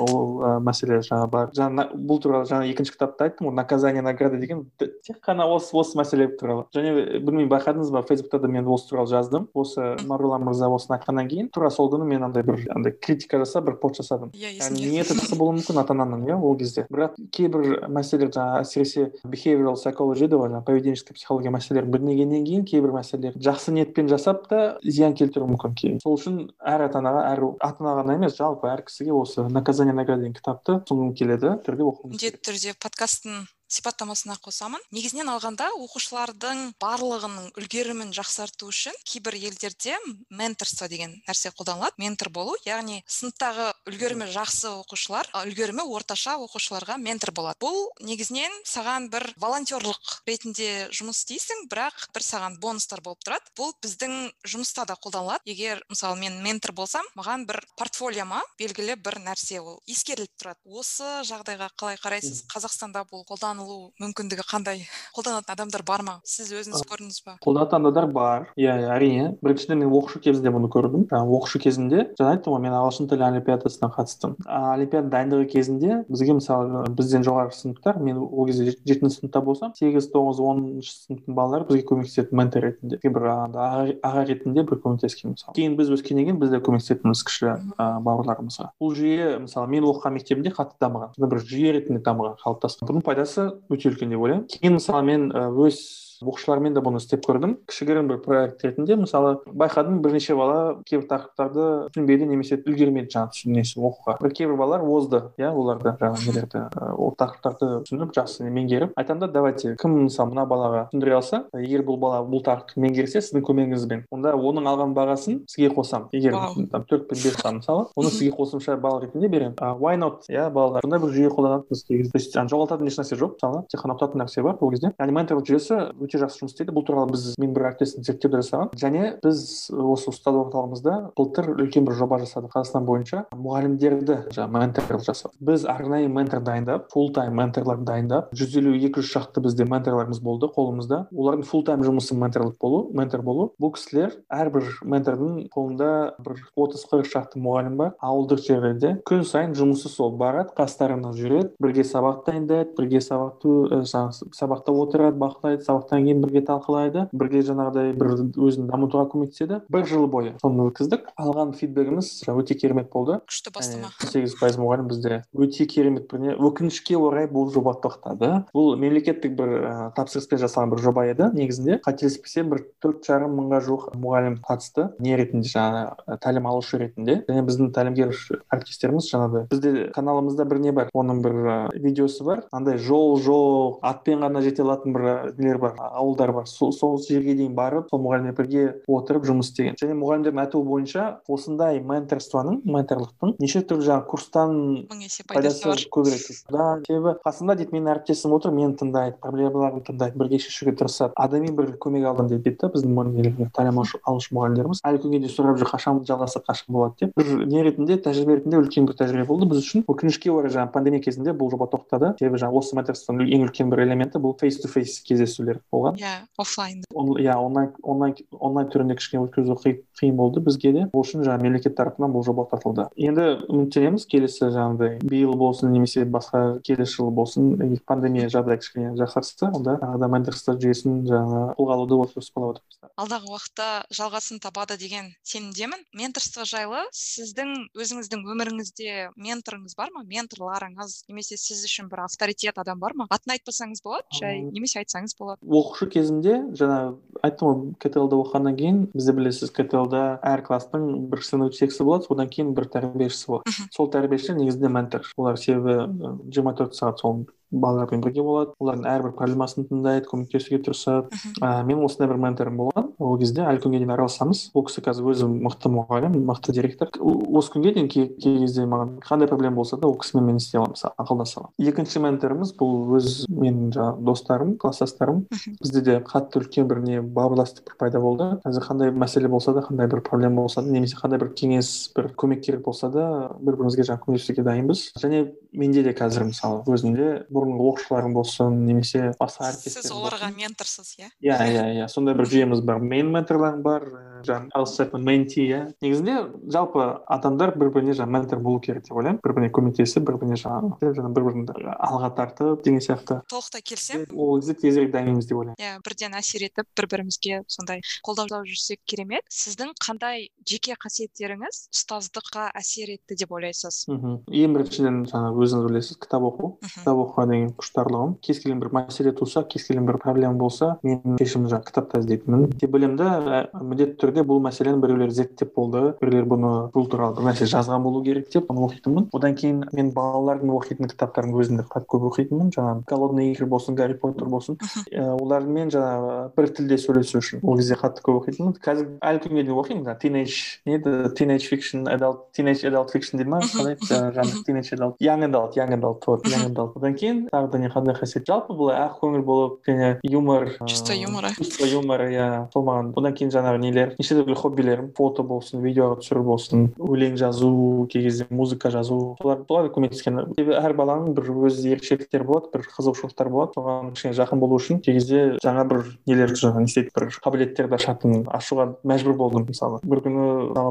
ол 0.00 0.60
мәселе 0.60 1.00
жаңағы 1.00 1.30
бар. 1.30 1.50
Жаңа 1.56 1.88
бұл 1.94 2.20
туралы 2.20 2.48
жаңа 2.50 2.68
екінші 2.72 2.96
кітапта 2.96 3.28
айттым 3.30 3.48
ғой 3.48 3.54
наказание 3.56 4.02
награда 4.02 4.25
деген 4.30 4.64
тек 4.78 5.20
қана 5.24 5.46
осы 5.52 5.76
осы 5.76 5.96
мәселе 5.98 6.28
туралы. 6.38 6.66
Және 6.74 7.20
білмеймін 7.22 7.50
байқадыңыз 7.50 7.92
ба 7.94 8.02
фейсбукта 8.06 8.40
да 8.42 8.48
мен 8.48 8.66
осы 8.68 8.90
туралы 8.90 9.10
жаздым. 9.10 9.48
Осы 9.54 9.94
марғұлан 10.06 10.44
мырза 10.46 10.68
осыны 10.72 10.98
айтқаннан 10.98 11.28
кейін 11.30 11.50
тура 11.54 11.70
сол 11.70 11.90
күні 11.92 12.08
мен 12.08 12.26
андай 12.26 12.42
бір 12.46 12.66
андай 12.74 12.92
критика 12.92 13.38
жасап 13.42 13.66
бір 13.68 13.78
пост 13.82 14.00
жасадым. 14.00 14.32
Иә 14.34 14.56
яғни 14.58 14.90
ниеті 14.90 15.16
жақсы 15.18 15.38
болуы 15.38 15.58
мүмкін 15.60 15.80
ата 15.82 15.94
ананың 15.94 16.26
иә 16.30 16.38
ол 16.40 16.56
кезде. 16.58 16.86
Бірақ 16.90 17.16
кейбір 17.32 17.86
мәселелер 17.88 18.32
жаңағы 18.34 18.64
әсіресе 18.64 19.08
behavioral 19.24 19.78
psychology 19.78 20.26
дейді 20.26 20.40
ғой 20.40 20.50
жаңағы 20.50 20.66
поведенческий 20.70 21.16
психология 21.16 21.52
мәселелерін 21.54 21.92
білмегеннен 21.94 22.46
кейін 22.46 22.66
кейбір 22.68 22.94
мәселелер 22.96 23.36
жақсы 23.38 23.74
ниетпен 23.76 24.08
жасап 24.10 24.46
та 24.50 24.78
зиян 24.84 25.14
келтіруі 25.14 25.54
мүмкін 25.54 25.76
кейін. 25.78 26.00
Сол 26.04 26.18
үшін 26.18 26.40
әр 26.60 26.86
ата 26.88 27.00
анаға 27.02 27.26
әр 27.32 27.44
ата 27.60 27.84
ана 27.84 27.96
ғана 28.00 28.16
емес 28.18 28.36
жалпы 28.38 28.70
әр 28.70 28.84
кісіге 28.86 29.14
осы 29.16 29.46
наказание 29.50 29.94
награда 29.94 30.26
деген 30.26 30.36
кітапты 30.36 30.80
ұсынғым 30.82 31.14
келеді 31.16 31.56
түрде 31.66 31.86
оқу 31.86 32.10
міндетті 32.12 32.42
түрде 32.50 32.74
подкасттың 32.82 33.44
сипаттамасына 33.68 34.36
қосамын. 34.42 34.82
Негізінен 34.94 35.28
алғанда 35.32 35.68
оқушылардың 35.76 36.76
барлығының 36.82 37.50
үлгерімін 37.58 38.12
жақсарту 38.16 38.70
үшін 38.70 38.94
кейбір 39.04 39.36
елдерде 39.38 39.96
менторство 40.30 40.88
деген 40.88 41.16
нәрсе 41.26 41.50
қолданылады. 41.56 41.98
Ментор 41.98 42.30
болу 42.30 42.54
яғни 42.66 43.02
сыныптағы 43.10 43.72
үлгерімі 43.90 44.28
жақсы 44.34 44.70
оқушылар 44.82 45.30
үлгерімі 45.42 45.86
орташа 45.96 46.36
оқушыларға 46.46 46.98
ментор 47.02 47.32
болады. 47.34 47.58
Бұл 47.62 47.90
негізінен 48.06 48.52
саған 48.68 49.10
бір 49.12 49.28
волонтерлық 49.42 50.20
ретінде 50.28 50.88
жұмыс 50.94 51.24
істейсің 51.24 51.66
бірақ 51.70 52.08
бір 52.14 52.26
саған 52.26 52.58
бонустар 52.62 53.02
болып 53.02 53.24
тұрады. 53.26 53.50
Бұл 53.58 53.74
біздің 53.82 54.16
жұмыста 54.46 54.86
да 54.86 54.96
қолданылады. 55.00 55.42
Егер 55.50 55.82
мысалы 55.90 56.18
мен 56.20 56.38
ментор 56.44 56.74
болсам 56.76 57.06
маған 57.18 57.46
бір 57.48 57.60
портфолиома 57.78 58.42
белгілі 58.58 58.96
бір 59.00 59.20
нәрсе 59.24 59.60
ол 59.60 59.80
ескеріліп 59.86 60.34
тұрады. 60.38 60.60
Осы 60.66 61.22
жағдайға 61.26 61.70
қалай 61.78 61.98
қарайсыз? 62.00 62.44
Қазақстанда 62.52 63.06
бұл 63.10 63.24
қолданылу 63.56 63.92
мүмкіндігі 64.00 64.44
қандай? 64.46 64.82
Қолданатын 65.16 65.54
адамдар 65.54 65.82
бар 65.86 66.02
ма? 66.04 66.14
Сіз 66.24 66.50
өзіңіз 66.52 66.82
көрдіңіз 66.88 67.18
ба 67.24 67.36
қолданатын 67.44 67.80
адамдар 67.80 68.06
бар. 68.12 68.48
Иә 68.56 68.74
иә 68.82 68.90
әрине. 68.96 69.26
Біріншіден 69.42 69.80
мен 69.80 69.92
оқушы 69.96 70.20
кезінде 70.20 70.52
бұны 70.52 70.68
көрдім. 70.72 71.06
Жаңағы 71.08 71.36
оқушы 71.38 71.60
кезінде 71.62 72.04
жаңа 72.18 72.36
айттым 72.36 72.52
ғой 72.52 72.62
мен 72.66 72.76
ағылшын 72.76 73.08
тілі 73.08 73.26
олимпиадасына 73.30 73.90
қатыстым. 73.96 74.36
Олимпиада 74.46 75.08
дайындығы 75.14 75.48
кезінде 75.52 76.00
бізге 76.10 76.36
мысалы 76.36 76.84
бізден 76.96 77.24
жоғары 77.24 77.54
сыныптар 77.56 78.00
мен 78.02 78.20
ол 78.20 78.46
кезде 78.46 78.76
жетінші 78.84 79.20
сыныпта 79.20 79.40
болсам 79.40 79.72
сегіз 79.78 80.10
тоғыз 80.12 80.42
оныншы 80.42 80.92
сыныптың 81.06 81.36
балалары 81.36 81.68
бізге 81.70 81.86
көмектеседі 81.88 82.36
ментор 82.36 82.66
ретінде. 82.66 83.00
Бір 83.02 83.30
аға 83.32 84.26
ретінде 84.28 84.66
бір 84.66 84.80
көмектескен 84.84 85.32
мысалы. 85.32 85.56
Кейін 85.56 85.76
біз 85.78 85.92
өскеннен 85.96 86.28
кейін 86.28 86.40
біз 86.42 86.52
де 86.52 86.60
көмектесетінбіз 86.60 87.24
кіші 87.26 87.54
бауырларымызға. 87.76 88.70
Бұл 88.82 88.94
жүйе 88.98 89.36
мысалы 89.46 89.70
мен 89.72 89.86
оқыған 89.88 90.16
мектебімде 90.18 90.52
қатты 90.56 90.78
дамыған 90.82 91.14
бір 91.16 91.42
жүйе 91.46 91.76
ретінде 91.78 92.02
дамыған 92.04 92.36
қалыптасқан. 92.42 92.90
Бұның 92.90 93.04
пайдасы 93.06 93.45
өте 93.72 93.90
үлкен 93.90 94.12
деп 94.12 94.22
ойлаймын. 94.24 94.46
Кейін 94.52 94.78
мысалы 94.78 95.02
мен 95.06 95.28
өз 95.34 95.80
оқушылармен 96.22 96.74
де 96.76 96.80
бұны 96.84 97.00
істеп 97.00 97.24
көрдім. 97.26 97.56
Кішігірім 97.68 98.08
бір 98.10 98.20
проект 98.24 98.64
ретінде 98.64 98.96
мысалы 99.00 99.36
байқадым 99.46 100.00
бірнеше 100.04 100.36
бала 100.36 100.78
кейбір 100.86 101.06
тақырыптарды 101.10 101.66
түсінбеді 101.92 102.28
немесе 102.30 102.58
үлгермеді 102.62 103.12
жаңағы 103.14 103.52
несі 103.52 103.80
оқуға. 103.80 104.16
Бір 104.22 104.34
кейбір 104.36 104.56
балалар 104.60 104.84
озды 104.86 105.22
иә 105.40 105.50
олар 105.52 105.82
да 105.82 105.96
жаңағы 106.00 106.26
нелерді 106.30 106.62
ол 106.96 107.14
тақырыптарды 107.18 107.82
түсініп 107.86 108.14
жақсы 108.16 108.48
меңгеріп. 108.50 108.94
Айтамын 108.96 109.26
да 109.26 109.28
давайте 109.38 109.76
кім 109.80 109.96
мысалы 110.06 110.32
мына 110.32 110.46
балаға 110.48 110.86
түсіндіре 110.90 111.16
алса 111.16 111.42
егер 111.56 111.84
бұл 111.86 112.00
бала 112.00 112.22
бұл 112.26 112.44
тақырыпты 112.46 112.80
меңгерсе 112.80 113.22
сіздің 113.24 113.44
көмегіңізбен. 113.46 114.06
Онда 114.14 114.34
оның 114.36 114.68
алған 114.70 114.94
бағасын 114.96 115.42
сізге 115.50 115.72
қосамын. 115.74 116.08
Егер 116.16 116.36
там 116.72 116.86
төрт 116.88 117.08
пен 117.10 117.20
бес 117.22 117.36
мысалы 117.44 117.86
оны 117.96 118.10
сізге 118.10 118.32
қосымша 118.36 118.76
балл 118.80 119.00
ретінде 119.02 119.28
беремін. 119.28 119.56
Why 119.56 119.96
not 120.00 120.26
иә 120.30 120.48
балалар? 120.50 120.84
Сондай 120.84 121.00
бір 121.02 121.14
жүйе 121.14 121.30
қолданатынбыз 121.34 121.84
то 121.86 122.18
есть 122.18 122.36
жоғалтатын 122.36 122.88
ешнәрсе 122.90 123.18
жоқ 123.18 123.36
мысалы 123.36 123.62
тек 123.70 123.82
қана 123.82 123.96
ұтатын 123.96 124.22
нәрсе 124.22 124.42
бар 124.44 124.56
ол 124.60 124.70
кезде. 124.72 124.92
Яғни 124.98 125.16
менторлық 125.16 125.46
жүйесі 125.48 125.78
өте 126.06 126.20
жақсы 126.22 126.42
жұмыс 126.42 126.54
істейді. 126.54 126.74
Бұл 126.76 126.86
туралы 126.86 127.12
біз 127.12 127.34
мен 127.40 127.52
бір 127.56 127.70
әріптесім 127.70 128.06
зерттеулер 128.06 128.42
жасаған 128.44 128.72
және 128.78 129.12
біз 129.24 129.42
осы 129.72 130.10
ұстаз 130.12 130.38
орталығымызда 130.40 130.96
былтыр 131.18 131.50
үлкен 131.56 131.86
бір 131.86 131.98
жоба 131.98 132.20
жасадық 132.22 132.54
қазақстан 132.54 132.86
бойынша. 132.86 133.24
Мұғалімдерді 133.34 134.18
жаңағы 134.36 134.52
ментор 134.56 135.00
жасау 135.06 135.32
біз 135.40 135.66
арнайы 135.70 136.08
ментор 136.12 136.42
дайындап 136.46 136.90
фулл 136.92 137.12
тайм 137.14 137.36
менторлар 137.38 137.82
дайындап 137.86 138.30
жүз 138.36 138.56
елу 138.60 138.74
екі 138.76 139.02
жүз 139.02 139.12
шақты 139.12 139.42
бізде 139.44 139.66
менторларымыз 139.68 140.20
болды 140.22 140.48
қолымызда. 140.54 141.06
Олардың 141.14 141.46
фулл 141.46 141.64
тайм 141.66 141.84
жұмысы 141.86 142.16
менторлық 142.18 142.58
болу 142.60 142.82
ментор 142.96 143.22
болу. 143.26 143.50
Бұл 143.60 143.74
кісілер 143.76 144.14
әрбір 144.32 144.70
ментордың 144.84 145.46
қолында 145.54 145.90
бір 146.22 146.42
отыз 146.56 146.86
қырық 146.90 147.10
шақты 147.12 147.42
мұғалім 147.42 147.78
бар. 147.80 147.94
Ауылдық 148.00 148.42
жерлерде 148.46 148.96
күн 149.08 149.24
сайын 149.26 149.56
жұмысы 149.58 149.90
сол. 149.92 150.14
Барады 150.16 150.54
қастарында 150.56 151.10
жүреді 151.16 151.54
бірге 151.62 151.84
сабақ 151.84 152.24
дайындайды 152.26 152.74
бірге 152.76 153.00
сабақты 153.04 153.82
сабақта 153.86 154.72
отырады 154.72 155.18
бақылайды 155.20 155.64
сабақтан 155.66 155.95
содан 155.96 156.06
кейін 156.06 156.20
бірге 156.20 156.42
талқылайды 156.44 157.06
бірге 157.12 157.40
жаңағыдай 157.46 157.92
бір 157.96 158.10
өзін 158.36 158.68
дамытуға 158.68 159.06
көмектеседі. 159.12 159.60
Бір 159.72 159.86
жыл 159.88 160.06
бойы 160.10 160.34
соны 160.42 160.68
өткіздік. 160.68 161.08
Алған 161.16 161.54
фидбегіміз 161.56 162.26
өте 162.28 162.54
керемет 162.54 162.90
болды. 162.92 163.20
Күшті 163.26 163.52
бастама. 163.54 163.90
Сегіз 164.04 164.36
пайыз 164.40 164.58
мұғалім 164.60 164.90
бізде. 164.90 165.22
Өте 165.32 165.66
керемет 165.66 166.10
бір 166.12 166.36
өкінішке 166.36 166.98
орай 166.98 167.28
бұл 167.30 167.48
жоба 167.54 167.76
тоқтады. 167.80 168.44
Бұл 168.54 168.76
мемлекеттік 168.80 169.36
бір 169.38 169.54
ә, 169.56 169.74
тапсырыспен 169.96 170.40
жасалған 170.42 170.74
бір 170.74 170.84
жоба 170.84 171.06
еді 171.08 171.30
негізінде. 171.36 171.80
Қателеспесем 171.86 172.52
бір 172.52 172.66
төрт 172.82 173.06
жарым 173.06 173.36
мыңға 173.38 173.62
жуық 173.66 173.88
мұғалім 173.96 174.40
қатысты 174.44 174.90
не 175.00 175.16
ретінде 175.16 175.48
жаңағы 175.48 176.18
тәлім 176.22 176.50
алушы 176.50 176.80
ретінде. 176.82 177.22
Және 177.30 177.46
біздің 177.46 177.72
тәлімгер 177.76 178.12
әріптестеріміз 178.52 179.10
жаңағыдай. 179.12 179.48
Бізде 179.52 179.88
каналымызда 179.96 180.46
бір 180.48 180.62
не 180.64 180.74
бар? 180.76 180.90
Оның 180.96 181.22
бір 181.24 181.40
видеосы 181.80 182.26
бар. 182.26 182.44
Андай 182.52 182.78
жол 182.82 183.16
жоқ 183.22 183.80
атпен 183.86 184.24
ғана 184.24 184.42
жете 184.44 184.64
алатын 184.66 184.96
бір 184.96 185.06
нелер 185.38 185.58
бар. 185.62 185.76
Ауылдар 185.92 186.32
бар. 186.32 186.46
Сол, 186.50 186.72
сол 186.72 186.98
жерге 187.02 187.34
дейін 187.38 187.54
барып 187.56 187.90
сол 187.90 188.02
мұғаліммен 188.04 188.36
бірге 188.36 188.64
отырып 188.88 189.26
жұмыс 189.28 189.50
істеген. 189.50 189.78
Және 189.80 189.96
мұғалімдердің 189.98 190.42
айтуы 190.44 190.64
бойынша 190.66 191.06
осындай 191.28 191.80
менторствоның 191.80 192.60
менторлықтың 192.66 193.36
неше 193.42 193.62
түрлі 193.66 193.86
жаңағы 193.88 194.06
курстан 194.10 194.56
мың 194.90 195.04
есе 195.04 195.26
пайдасы 195.28 195.88
көбірек 195.92 196.26
да 196.52 196.68
себебі 196.86 197.16
қасымда 197.24 197.56
дейді 197.60 197.76
менің 197.76 197.92
әріптесім 197.94 198.34
отыр 198.36 198.54
мені 198.56 198.76
тыңдайды 198.80 199.18
проблемаларымды 199.22 199.84
тыңдайды 199.90 200.18
бірге 200.18 200.40
шешуге 200.42 200.74
тырысады. 200.76 201.12
Адами 201.16 201.50
бір 201.54 201.76
көмек 201.82 202.06
алдым 202.08 202.30
деп 202.30 202.44
дейді 202.44 202.58
да 202.62 202.70
біздің 202.74 203.50
тәлім 203.56 203.80
алушы 203.82 204.34
мұғалімдеріміз 204.36 204.82
әлі 204.86 205.02
күнге 205.02 205.22
дейін 205.24 205.32
сұрап 205.32 205.60
жүр 205.60 205.70
қашан 205.70 206.02
жалғасы 206.06 206.42
қашан 206.46 206.72
болады 206.74 207.06
деп. 207.06 207.14
Бір 207.16 207.46
не 207.46 207.62
ретінде 207.66 207.98
тәжірибе 208.02 208.38
ретінде 208.40 208.60
үлкен 208.60 208.86
бір 208.88 208.98
тәжірибе 209.00 209.26
болды. 209.28 209.48
Біз 209.50 209.62
үшін 209.62 209.84
өкінішке 209.90 210.32
орай 210.32 210.52
жаңағы 210.54 210.72
пандемия 210.74 211.02
кезінде 211.04 211.34
бұл 211.36 211.50
жоба 211.52 211.68
тоқтады. 211.72 212.12
Себебі 212.20 212.40
жаңағы 212.42 212.60
осы 212.60 212.76
менторствоның 212.78 213.30
ең 213.36 213.46
үлкен 213.46 213.70
бір 213.72 213.84
элементі 213.86 214.20
бұл 214.22 214.36
фейс 214.40 214.60
to 214.62 214.70
фейс 214.70 214.98
кездесулер. 215.06 215.60
Болған 215.76 216.00
иә 216.00 216.14
офлайн 216.40 216.82
иә 216.96 217.36
онлайн 217.36 217.72
онлайн 217.82 218.16
онлайн 218.32 218.70
түрінде 218.72 218.96
кішкене 218.98 219.26
өткізу 219.26 219.56
қиын 220.00 220.16
болды 220.16 220.40
бізге 220.40 220.72
де 220.72 220.86
ол 220.92 221.04
үшін 221.04 221.24
жаңағы 221.26 221.46
мемлекет 221.46 221.76
тарапынан 221.76 222.12
бұл 222.14 222.24
жоба 222.26 222.46
тоқтатылды 222.50 222.88
енді 222.96 223.26
үміттенеміз 223.46 224.06
келесі 224.10 224.50
жаңағыдай 224.54 225.00
биыл 225.04 225.36
болсын 225.38 225.72
немесе 225.72 226.04
басқа 226.04 226.60
келесі 226.66 226.98
жылы 226.98 227.14
болсын 227.16 227.78
пандемия 227.86 228.28
жағдайы 228.32 228.60
кішкене 228.62 228.94
жақсарса 228.98 229.50
онда 229.52 229.76
тағы 229.82 230.00
да 230.02 230.10
менторство 230.12 230.56
жүйесін 230.60 231.04
жаңағы 231.08 231.56
қолға 231.58 231.76
алуды 231.78 232.00
жоспарлап 232.14 232.56
отырмыз 232.56 232.92
алдағы 232.96 233.30
уақытта 233.32 233.68
жалғасын 233.98 234.40
табады 234.42 234.76
деген 234.80 235.10
сенімдемін 235.26 235.82
менторство 235.96 236.46
жайлы 236.48 236.84
сіздің 236.96 237.52
өзіңіздің 237.76 238.24
өміріңізде 238.32 239.10
менторыңыз 239.16 239.76
бар 239.78 239.92
ма 239.94 240.04
менторларыңыз 240.08 241.02
немесе 241.10 241.38
сіз 241.40 241.64
үшін 241.68 241.90
бір 241.92 242.06
авторитет 242.06 242.58
адам 242.62 242.80
бар 242.80 242.96
ма 242.96 243.08
атын 243.10 243.36
айтпасаңыз 243.36 243.82
болады 243.84 244.20
жай 244.20 244.42
немесе 244.44 244.80
айтсаңыз 244.82 245.16
болады 245.18 245.44
оқушы 245.66 245.88
кезімде 245.90 246.38
жаңағы 246.56 246.94
айттым 247.26 247.48
ғой 247.48 247.74
ктл 247.82 248.08
да 248.10 248.20
оқығаннан 248.22 248.56
кейін 248.58 248.78
бізде 248.94 249.14
білесіз 249.16 249.52
ктл 249.56 249.88
да 249.90 250.02
әр 250.26 250.44
класстың 250.46 250.86
бір 251.10 251.24
сынып 251.26 251.56
жетекшісі 251.56 251.86
болады 251.88 252.08
содан 252.08 252.30
кейін 252.32 252.52
бір 252.56 252.68
тәрбиешісі 252.72 253.32
болады. 253.32 253.56
Сол 253.74 253.90
тәрбиеші 253.92 254.36
негізінде 254.38 254.70
ментор. 254.72 255.08
Олар 255.16 255.40
себебі 255.40 256.22
жиырма 256.30 256.54
төрт 256.58 256.78
сағат 256.78 257.02
сол 257.02 257.26
балалармен 257.50 258.02
бірге 258.04 258.22
болады. 258.22 258.54
Олардың 258.60 258.88
әрбір 258.90 259.14
проблемасын 259.18 259.66
тыңдайды 259.70 260.08
көмектесуге 260.10 260.62
тырысады. 260.66 261.10
Ә, 261.40 261.62
мен 261.66 261.82
осындай 261.84 262.10
бір 262.10 262.20
менторым 262.22 262.58
болған 262.60 262.92
ол 262.98 263.18
кезде 263.20 263.44
әлі 263.46 263.62
күнге 263.62 263.80
дейін 263.82 263.92
араласамыз. 263.94 264.50
Ол 264.54 264.66
кісі 264.66 264.82
қазір 264.86 265.10
өзі 265.12 265.28
мықты 265.30 265.70
мұғалім 265.72 266.16
мықты 266.26 266.54
директор. 266.56 266.90
Осы 267.00 267.52
күнге 267.54 267.74
дейін 267.76 267.90
кей, 267.92 268.08
кезде 268.20 268.66
маған 268.66 268.96
қандай 269.04 269.28
проблема 269.28 269.60
болса 269.60 269.76
да 269.76 269.88
ол 269.88 269.98
кісімен 270.00 270.30
мен 270.30 270.40
істей 270.40 270.60
аламын 270.60 270.76
ақылдаса 270.96 271.40
аламын 271.40 271.70
екінші 271.70 272.02
менторымыз 272.04 272.54
бұл 272.58 272.96
өз 272.96 273.26
менің 273.30 273.70
жаңағы 273.76 274.06
достарым 274.06 274.54
класстастарым. 274.60 275.24
Бізде 275.60 275.82
де 275.86 275.98
қатты 276.06 276.40
үлкен 276.40 276.68
бір 276.70 276.82
не 276.84 277.00
бауырластық 277.00 277.66
бір 277.68 277.78
пайда 277.80 278.00
болды. 278.00 278.28
Қазір 278.44 278.66
қандай 278.66 278.92
мәселе 278.92 279.28
болса 279.28 279.54
да 279.54 279.64
қандай 279.66 279.90
бір 279.92 280.02
проблема 280.06 280.42
болса 280.42 280.62
да 280.62 280.72
немесе 280.72 280.96
қандай 280.98 281.20
бір 281.22 281.32
кеңес 281.36 281.92
бір 281.96 282.12
көмек 282.16 282.42
керек 282.46 282.64
болса 282.64 282.90
да 282.90 283.06
бір 283.40 283.58
бірімізге 283.58 283.86
жаңағы 283.90 284.06
көмектесуге 284.06 284.44
дайынбыз. 284.46 284.84
Және 285.00 285.26
менде 285.52 285.82
де 285.84 285.94
қазір 285.96 286.28
мысалы 286.30 286.62
өзімде 286.66 287.26
бұрынғы 287.36 287.68
оқушыларым 287.70 288.16
болсын 288.16 288.58
немесе 288.66 289.12
басқа 289.20 289.50
әріптестер 289.50 289.84
сіз 289.84 289.94
оларға 289.94 290.32
менторсыз 290.34 290.94
иә? 290.98 291.10
Иә 291.20 291.38
иә 291.52 291.66
иә. 291.76 291.88
Сондай 291.92 292.16
бір 292.18 292.28
жүйеміз 292.32 292.64
бар. 292.66 292.80
Мен 292.80 293.12
менторларым 293.14 293.62
бар 293.66 293.86
жаңағы 294.26 294.50
айтқанда 294.56 295.02
менти 295.06 295.44
иә. 295.46 295.60
Негізінде 295.82 296.16
жалпы 296.52 296.84
адамдар 297.06 297.54
бір 297.56 297.70
біріне 297.74 297.96
жаңағы 297.96 298.14
ментор 298.16 298.40
болу 298.42 298.60
керек 298.60 298.84
деп 298.86 298.96
ойлаймын. 298.96 299.20
Бір 299.24 299.36
біріне 299.36 299.52
көмектесіп 299.54 300.06
бір 300.06 300.18
біріне 300.20 300.38
жаңағы 300.40 301.12
бір 301.16 301.26
бірін 301.28 301.46
алға 301.76 302.10
тартып 302.16 302.64
деген 302.64 302.82
сияқты. 302.84 303.20
Толықтай 303.30 303.62
келісемін 303.62 304.06
ол 304.14 304.40
кезде 304.40 304.54
тезірек 304.60 304.92
дамимыз 304.94 305.28
деп 305.28 305.40
ойлаймын. 305.40 305.60
Иә 305.60 305.80
бірден 305.86 306.16
әсер 306.18 306.46
етіп 306.46 306.66
бір 306.76 306.88
бірімізге 306.92 307.42
сондай 307.46 307.82
қолдау 308.06 308.44
жүрсек 308.46 308.80
керемет. 308.86 309.26
Сіздің 309.32 309.74
қандай 309.82 310.28
жеке 310.46 310.76
қасиеттеріңіз 310.80 311.62
ұстаздыққа 311.74 312.50
әсер 312.56 312.92
етті 312.96 313.18
деп 313.18 313.32
ойлайсыз? 313.36 313.84
Мхм. 313.90 314.20
Ең 314.30 314.56
біріншіден 314.56 315.02
жаңағы 315.10 315.44
өзіңіз 315.46 315.66
білесіз 315.70 316.00
кітап 316.02 316.26
оқу. 316.28 316.52
Кітап 316.62 317.00
оқуға 317.02 317.26
деген 317.30 317.50
құштарлығым. 317.58 318.16
Кез 318.22 318.40
келген 318.42 318.62
бір 318.62 318.72
мәселе 318.76 319.12
туса 319.16 319.42
кез 319.44 319.66
келген 319.66 319.86
бір 319.88 319.98
проблема 320.02 320.38
болса 320.38 320.76
мен 320.86 321.18
шешімін 321.20 321.50
жаңағы 321.52 321.70
кітапта 321.70 322.00
іздейтінмін. 322.02 322.96
Да 322.96 323.46
міндетті 323.60 323.98
түрде 324.00 324.15
мектептерде 324.16 324.24
бұл 324.26 324.40
мәселені 324.44 324.80
біреулер 324.80 325.10
зерттеп 325.10 325.54
болды 325.54 325.94
біреулер 326.00 326.26
бұны 326.30 326.50
бұл 326.72 326.88
туралы 326.88 327.16
бір 327.16 327.28
нәрсе 327.28 327.46
жазған 327.50 327.82
болу 327.82 328.02
керек 328.04 328.30
деп 328.32 328.50
оны 328.50 328.64
оқитынмын. 328.66 329.08
Одан 329.12 329.34
кейін 329.36 329.64
мен 329.72 329.92
балалардың 329.92 330.52
оқитын 330.56 330.90
кітаптарын 330.90 331.34
өзімде 331.36 331.64
қатты 331.68 331.86
көп 331.92 332.06
оқитынмын. 332.10 332.50
Жаңағы 332.54 332.84
голодные 332.88 333.32
игры 333.32 333.46
болсын 333.46 333.76
гарри 333.76 333.94
поттер 333.94 334.28
болсын. 334.28 334.58
Олармен 334.96 335.70
жаңағы 335.70 336.32
бір 336.36 336.50
тілде 336.56 336.78
сөйлесу 336.80 337.20
үшін 337.20 337.42
ол 337.42 337.56
кезде 337.60 337.76
қатты 337.80 338.04
көп 338.04 338.22
оқитынмын. 338.22 338.56
Қазір 338.62 338.88
әлі 339.00 339.22
күнге 339.24 339.44
дейін 339.44 339.60
оқимын 339.60 339.84
да. 339.84 339.96
Тинейдж 340.00 340.62
не 340.66 340.78
еді? 340.78 340.96
Тинейдж 341.16 341.48
фикшн 341.50 341.86
адалт 341.92 342.26
тинейдж 342.36 342.64
адалт 342.70 342.92
фикшн 342.94 343.20
дейді 343.20 343.30
ма? 343.30 343.40
Қалай? 343.44 343.76
жанр 343.86 344.44
тинейдж 344.46 344.72
адалт 344.76 345.00
янг 345.00 345.28
адалт 345.28 345.56
янг 345.56 345.76
адалт 345.76 346.06
вот 346.06 346.26
янг 346.28 346.50
адалт 346.50 346.76
одан 346.76 346.94
кейін 346.96 347.26
тағы 347.32 347.50
да 347.52 347.58
не 347.58 347.70
қандай 347.72 347.96
қасиет? 347.98 348.26
Жалпы 348.26 348.56
былай 348.56 348.80
ақкөңіл 348.86 349.24
болып 349.26 349.60
және 349.66 349.98
юмор 350.02 350.48
чувство 350.66 350.94
юмора. 350.94 351.30
чувство 351.36 351.66
юмора 351.66 352.08
иә 352.10 352.28
сол 352.52 352.64
маған 352.66 352.92
одан 352.96 353.14
кейін 353.14 353.32
жаңағы 353.34 353.60
нелер? 353.62 353.95
Неше 353.98 354.18
түрлі 354.18 354.36
хоббилерім 354.38 354.90
фото 354.96 355.24
болсын 355.26 355.62
видеоға 355.64 356.00
түсіру 356.02 356.22
болсын 356.26 356.66
өлең 356.78 357.16
жазу 357.20 357.86
кей 357.92 358.04
кезде 358.06 358.26
музыка 358.30 358.70
жазу 358.74 359.16
солар 359.20 359.42
солар 359.48 359.70
көмектескен 359.74 360.20
әр 360.36 360.76
баланың 360.76 361.14
бір 361.16 361.30
өз 361.48 361.60
ерекшеліктері 361.64 362.26
болады 362.28 362.50
бір 362.54 362.66
қызығушылықтары 362.74 363.32
болады 363.32 363.56
соған 363.56 363.92
кішкене 363.94 364.16
жақын 364.18 364.42
болу 364.42 364.58
үшін 364.60 364.80
кей 364.84 364.98
кезде 364.98 365.22
жаңа 365.44 365.66
бір 365.70 365.84
нелер 366.08 366.34
жаңағы 366.34 366.64
не 366.64 366.70
істейді 366.70 366.92
бір 366.96 367.08
қабілеттерді 367.24 367.78
ашатын 367.78 368.26
ашуға 368.36 368.68
мәжбүр 368.86 369.16
болдым 369.16 369.46
мысалы 369.48 369.80
бір 369.84 370.02
күні 370.04 370.26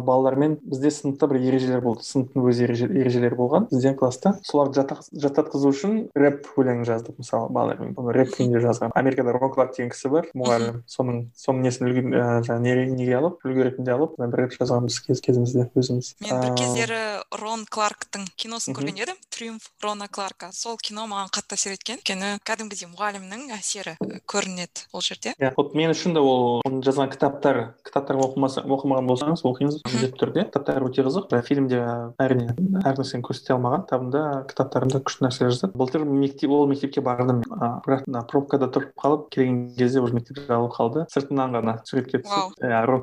балалармен 0.06 0.58
бізде 0.64 0.92
сыныпта 0.94 1.30
бір 1.32 1.42
ережелер 1.42 1.84
болды 1.86 2.06
сыныптың 2.06 2.50
өз 2.52 2.62
ережелері 2.66 3.40
болған 3.40 3.70
бізден 3.72 3.98
класста 4.00 4.36
соларды 4.46 4.86
жаттатқызу 5.26 5.72
үшін 5.74 5.98
рэп 6.16 6.52
өлең 6.60 6.84
жаздық 6.88 7.20
мысалы 7.22 7.50
балалармен 7.56 7.96
оны 8.00 8.16
рэп 8.16 8.34
күйінде 8.36 8.62
жазған 8.64 8.94
америкада 8.96 9.34
кларк 9.56 9.76
деген 9.76 9.92
кісі 9.94 10.12
бар 10.14 10.30
мұғалім 10.38 10.82
соның 10.90 11.22
соның 11.40 11.66
несін 11.66 11.90
үлгі 11.90 12.04
жаңағы 12.48 12.86
неге 12.96 13.15
алып 13.20 13.46
үлгі 13.46 13.70
ретінде 13.70 13.96
алып 13.96 14.16
бір 14.20 14.46
рэп 14.46 14.56
жазғанбыз 14.60 15.00
кез 15.06 15.22
кезімізде 15.26 15.70
өзіміз. 15.76 16.16
Мен 16.26 16.42
бір 16.44 16.56
кездері 16.60 17.02
рон 17.42 17.66
кларктың 17.70 18.28
киносын 18.36 18.76
көрген 18.76 19.02
едім. 19.04 19.20
Триумф 19.36 19.70
рона 19.84 20.08
кларка. 20.08 20.52
Сол 20.56 20.78
кино 20.78 21.08
маған 21.10 21.32
қатты 21.36 21.58
әсер 21.58 21.76
еткен. 21.76 22.00
Өйткені 22.00 22.40
кәдімгідей 22.48 22.88
мұғалімнің 22.92 23.50
әсері 23.56 23.96
көрінеді 24.30 24.86
ол 24.96 25.04
жерде. 25.04 25.34
Иә 25.40 25.52
вот 25.58 25.76
мен 25.76 25.92
үшін 25.92 26.16
де 26.16 26.24
ол 26.24 26.62
оның 26.66 26.84
жазған 26.86 27.12
кітаптары 27.12 27.66
кітаптарын 27.88 28.24
оқымаса 28.26 28.64
оқымаған 28.64 29.10
болсаңыз 29.10 29.44
оқыңыз 29.46 29.82
міндетті 29.84 30.20
түрде. 30.22 30.46
Кітаптары 30.50 30.88
өте 30.88 31.04
қызық. 31.06 31.36
Фильмде 31.46 31.82
әрине 32.22 32.56
әр 32.86 33.00
нәрсені 33.00 33.26
көрсете 33.28 33.56
алмаған 33.56 33.86
кітабында 33.86 34.24
кітаптарында 34.52 35.02
күшті 35.04 35.26
нәрселер 35.28 35.52
жазады. 35.56 35.76
Былтыр 35.76 36.06
мектеп 36.08 36.56
ол 36.56 36.68
мектепке 36.72 37.04
бардым 37.06 37.44
бірақ 37.86 38.08
мына 38.08 38.24
пробкада 38.30 38.70
тұрып 38.72 38.96
қалып 39.00 39.28
келген 39.36 39.60
кезде 39.76 40.00
уже 40.02 40.16
мектеп 40.16 40.40
жабылып 40.46 40.76
қалды. 40.78 41.06
Сыртынан 41.12 41.56
ғана 41.56 41.78
суретке 41.86 42.24
түсіп 42.24 42.56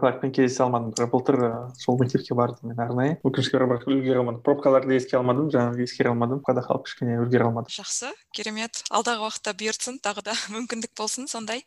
кларкпен 0.03 0.32
кездесе 0.34 0.64
алмадым. 0.64 0.90
Бірақ 0.96 1.12
былтыр 1.12 1.38
сол 1.78 1.98
мектепке 2.00 2.34
бардым 2.34 2.72
мен 2.72 2.80
арнайы. 2.82 3.14
Өкінішке 3.22 3.59
орай 3.59 3.70
бірақ 3.70 3.86
үлгере 3.86 4.18
алмадым. 4.18 4.42
Пробкаларды 4.42 4.96
еске 4.98 5.16
алмадым 5.20 5.48
жаңағы 5.55 5.86
ескере 5.86 6.11
алмадым. 6.11 6.42
Пробкада 6.42 6.66
қалып 6.66 6.88
кішкене 6.88 7.20
үлгере 7.22 7.46
алмадым. 7.46 7.70
Жақсы 7.70 8.11
керемет. 8.34 8.82
Алдағы 8.90 9.28
уақытта 9.28 9.55
бұйыртсын 9.55 10.03
тағы 10.03 10.26
да 10.26 10.34
мүмкіндік 10.57 10.96
болсын 10.98 11.30
сондай. 11.30 11.62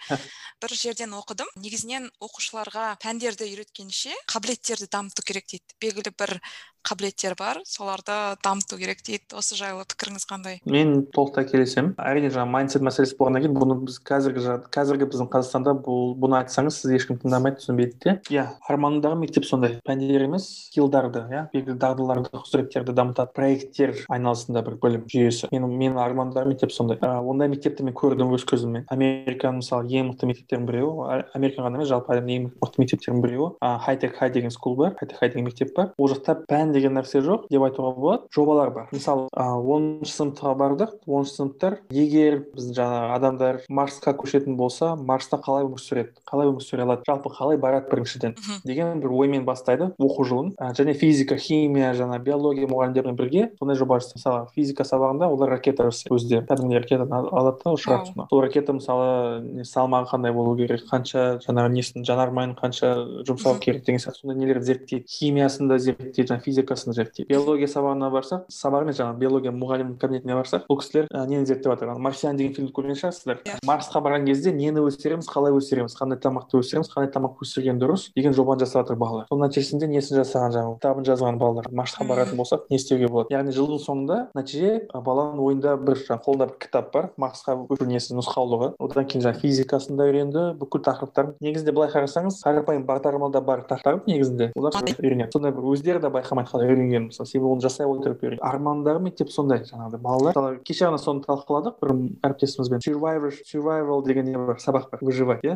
Бір 0.59 0.75
жерден 0.75 1.15
оқыдым. 1.15 1.47
Негізінен 1.63 2.11
оқушыларға 2.19 2.95
пәндерді 2.99 3.47
үйреткенше 3.47 4.11
қабілеттерді 4.27 4.91
дамыту 4.91 5.23
керек 5.23 5.47
дейді. 5.47 5.79
Белгілі 5.79 6.11
бір 6.19 6.39
қабілеттер 6.86 7.33
бар 7.38 7.59
соларды 7.65 8.13
дамыту 8.45 8.77
керек 8.77 9.01
дейді. 9.05 9.25
Осы 9.33 9.57
жайлы 9.57 9.86
пікіріңіз 9.89 10.25
қандай? 10.29 10.59
Мен 10.69 11.05
толықтай 11.15 11.47
келісемін. 11.49 11.95
Әрине 11.97 12.29
жаңағы 12.33 12.53
майндсет 12.53 12.86
мәселесі 12.86 13.17
болғаннан 13.17 13.45
кейін 13.45 13.57
бұны 13.57 13.77
біз 13.88 13.97
қазіргі 14.05 14.57
қазіргі 14.75 15.09
біздің 15.09 15.31
қазақстанда 15.33 15.73
бұл 15.86 16.13
бұны 16.21 16.38
айтсаңыз 16.43 16.81
сізді 16.81 16.99
ешкім 16.99 17.19
тыңдамайды 17.23 17.63
түсінбейді 17.63 17.97
де. 18.05 18.15
Иә 18.32 18.45
арманымдағы 18.69 19.19
мектеп 19.21 19.45
сондай 19.45 19.76
пәндер 19.86 20.23
емес 20.26 20.47
скиллдарды 20.65 21.21
иә 21.30 21.43
белгілі 21.53 21.76
дағдыларды 21.78 22.32
құзыреттерді 22.34 22.95
дамытады. 22.97 23.34
Проекттер 23.36 23.93
айналасында 24.09 24.63
бір 24.65 24.78
білім 24.82 25.03
жүйесі. 25.11 25.49
Менің 25.53 25.76
менің 25.78 25.99
арманымдағы 26.01 26.53
мектеп 26.53 26.73
сондай. 26.73 26.97
Ондай 27.01 27.51
мектепті 27.51 27.86
мен 27.86 27.93
көрдім 27.97 28.34
өз 28.34 28.45
көзіммен. 28.49 28.88
Американың 28.93 29.61
мысалы 29.61 29.91
ең 29.93 30.09
мықты 30.09 30.30
мектептердің 30.32 30.65
біреуі 30.69 31.21
америка 31.38 31.65
ғана 31.65 31.78
емес 31.78 31.91
жалпы 31.91 32.15
әлемнің 32.15 32.36
ең 32.39 32.47
мықты 32.63 32.82
мектептерінің 32.82 33.21
біреуі. 33.26 33.51
Хайтек 33.86 34.17
хай 34.17 34.34
деген 34.34 34.53
скул 34.53 34.76
бар. 34.80 34.95
Хайтек 34.99 35.19
хай 35.19 35.30
деген 35.30 35.45
мектеп 35.45 35.76
бар. 35.78 35.91
Ол 35.97 36.09
жақта 36.09 36.39
пән 36.49 36.73
деген 36.73 36.97
нәрсе 36.97 37.21
жоқ 37.26 37.45
деп 37.51 37.67
айтуға 37.67 37.93
болады. 37.93 38.30
Жобалар 38.34 38.73
бар. 38.73 38.89
Мысалы 38.95 39.30
оныншы 39.36 40.13
сыныпқа 40.15 40.55
бардық. 40.57 40.97
Оныншы 41.05 41.38
сыныптар 41.38 41.80
егер 41.93 42.41
біз 42.55 42.71
жаңағы 42.73 43.13
адамдар 43.19 43.61
марсқа 43.69 44.15
көшетін 44.17 44.57
болса 44.57 44.95
марста 44.95 45.38
қалай 45.38 45.67
өмір 45.67 45.82
сүреді? 45.84 46.15
Қалай 46.26 46.49
өмір 46.49 46.65
сүре 46.65 46.86
алады? 46.86 47.05
Жалпы 47.07 47.32
қалай 47.36 47.59
барады 47.61 47.89
біріншіден 48.16 48.36
деген 48.66 48.99
бір 48.99 49.11
оймен 49.11 49.45
бастайды 49.45 49.91
оқу 49.99 50.26
жылын. 50.26 50.53
Және 50.59 50.93
физика 50.93 51.38
химия 51.38 51.93
жаңа 51.93 52.20
биология 52.24 52.68
мұғалімдерімен 52.68 53.16
бірге 53.16 53.51
сондай 53.59 53.78
жоба 53.78 53.99
жасайды 53.99 54.20
мысалы 54.20 54.47
физика 54.55 54.84
сабағында 54.84 55.30
олар 55.30 55.49
ракета 55.55 55.89
жасайды 55.89 56.16
өздері 56.16 56.45
кәдімгідей 56.47 56.82
ракетаны 56.84 57.16
алады 57.32 57.59
да 57.63 57.74
ұшырады 57.76 58.11
соны. 58.11 58.28
Сол 58.30 58.41
ракета 58.41 58.74
мысалы 58.74 59.63
салмағы 59.63 60.09
қандай 60.11 60.34
болу 60.34 60.55
керек 60.57 60.86
қанша 60.89 61.39
жаңағы 61.43 61.74
несін 61.76 62.05
жанармайын 62.05 62.55
қанша 62.59 62.93
жұмсау 63.28 63.59
керек 63.59 63.86
деген 63.86 63.99
сияқты. 63.99 64.22
Сондай 64.22 64.39
нелерді 64.39 64.66
зерттейді 64.66 65.05
химиясын 65.09 65.70
да 65.70 65.80
зерттейді 65.80 66.30
жаңағы 66.32 66.45
физикасын 66.45 66.93
зерттейді. 66.93 67.30
Биология 67.30 67.68
сабағына 67.68 68.11
барсақ 68.13 68.47
сабақ 68.49 68.86
емес 68.86 68.99
жаңағы 68.99 69.20
биология 69.20 69.53
мұғалімінің 69.55 69.99
кабинетіне 69.99 70.38
барсақ 70.39 70.68
бұл 70.70 70.80
кісілер 70.82 71.09
нені 71.11 71.45
зерттеп 71.45 71.74
жатыр? 71.74 71.93
Марсиан 71.99 72.38
деген 72.38 72.53
фильмді 72.55 72.74
көрген 72.76 72.99
шығарсыздар? 72.99 73.41
Марсқа 73.66 74.01
барған 74.03 74.28
кезде 74.30 74.53
нені 74.53 74.84
өсіреміз 74.86 75.28
қалай 75.30 75.55
өсіреміз 75.55 75.95
қандай 75.97 76.20
тамақты 76.22 76.59
өсіреміз 76.61 76.91
қандай 76.91 77.11
тамақ 77.13 77.41
өсірген 77.43 77.80
дұрыс 77.82 78.05
деген 78.16 78.34
жобаны 78.34 78.60
жасап 78.64 78.86
жатыр 78.86 78.99
балалар. 78.99 79.26
Соның 79.32 79.47
нәтижесінде 79.47 79.88
несін 79.89 80.20
жасаған 80.22 80.53
жаңағы 80.56 80.76
кітабын 80.80 81.08
жазған 81.10 81.39
балалар 81.41 81.70
марсқа 81.72 82.08
баратын 82.08 82.38
болсақ 82.39 82.66
не 82.70 82.78
істеуге 82.80 83.08
болады? 83.10 83.34
Яғни 83.34 83.56
жылдың 83.56 83.82
соңында 83.86 84.18
нәтиже 84.36 84.88
баланың 84.93 85.41
ойында 85.45 85.76
бір 85.82 85.99
жаңағы 86.01 86.26
қолында 86.26 86.47
бір 86.49 86.58
кітап 86.66 86.91
бар 86.93 87.10
марсқа 87.18 87.58
өту 87.70 87.88
несі 87.89 88.16
нұсқаулығы. 88.18 88.72
Одан 88.80 89.08
кейін 89.10 89.26
жаңағы 89.26 89.41
физикасын 89.41 89.97
да 89.97 90.08
үйренді 90.10 90.45
бүкіл 90.60 90.84
тақырыптарын. 90.86 91.36
Негізінде 91.41 91.74
былай 91.76 91.91
қарасаңыз 91.93 92.41
қарапайым 92.45 92.86
бағдарламада 92.88 93.41
бар 93.45 93.66
тақырып 93.70 94.08
негізінде. 94.10 94.51
Олар 94.56 94.78
үйренеді. 94.86 95.32
Сондай 95.34 95.56
бір 95.56 95.70
өздері 95.74 96.01
де 96.03 96.12
байқамайды 96.14 96.51
қалай 96.51 96.70
үйренгенін 96.70 97.10
мысалы 97.10 97.30
себебі 97.30 97.51
оны 97.56 97.66
жасай 97.66 97.88
отырып 97.89 98.24
үйренеді. 98.24 98.43
Армандағы 98.45 99.01
мектеп 99.06 99.32
сондай 99.34 99.64
жаңағыдай 99.66 100.01
балалар. 100.01 100.36
Мысалы 100.36 100.60
кеше 100.68 100.88
ғана 100.89 100.99
соны 101.01 101.24
талқыладық 101.26 101.80
бір 101.82 101.93
әріптесімізбен. 102.30 102.84
Survivor 102.86 103.34
survival 103.45 104.03
деген 104.06 104.26
не 104.26 104.38
бар 104.38 104.60
сабақ 104.62 104.91
бар 104.91 104.99
выживать 105.01 105.43
иә? 105.45 105.56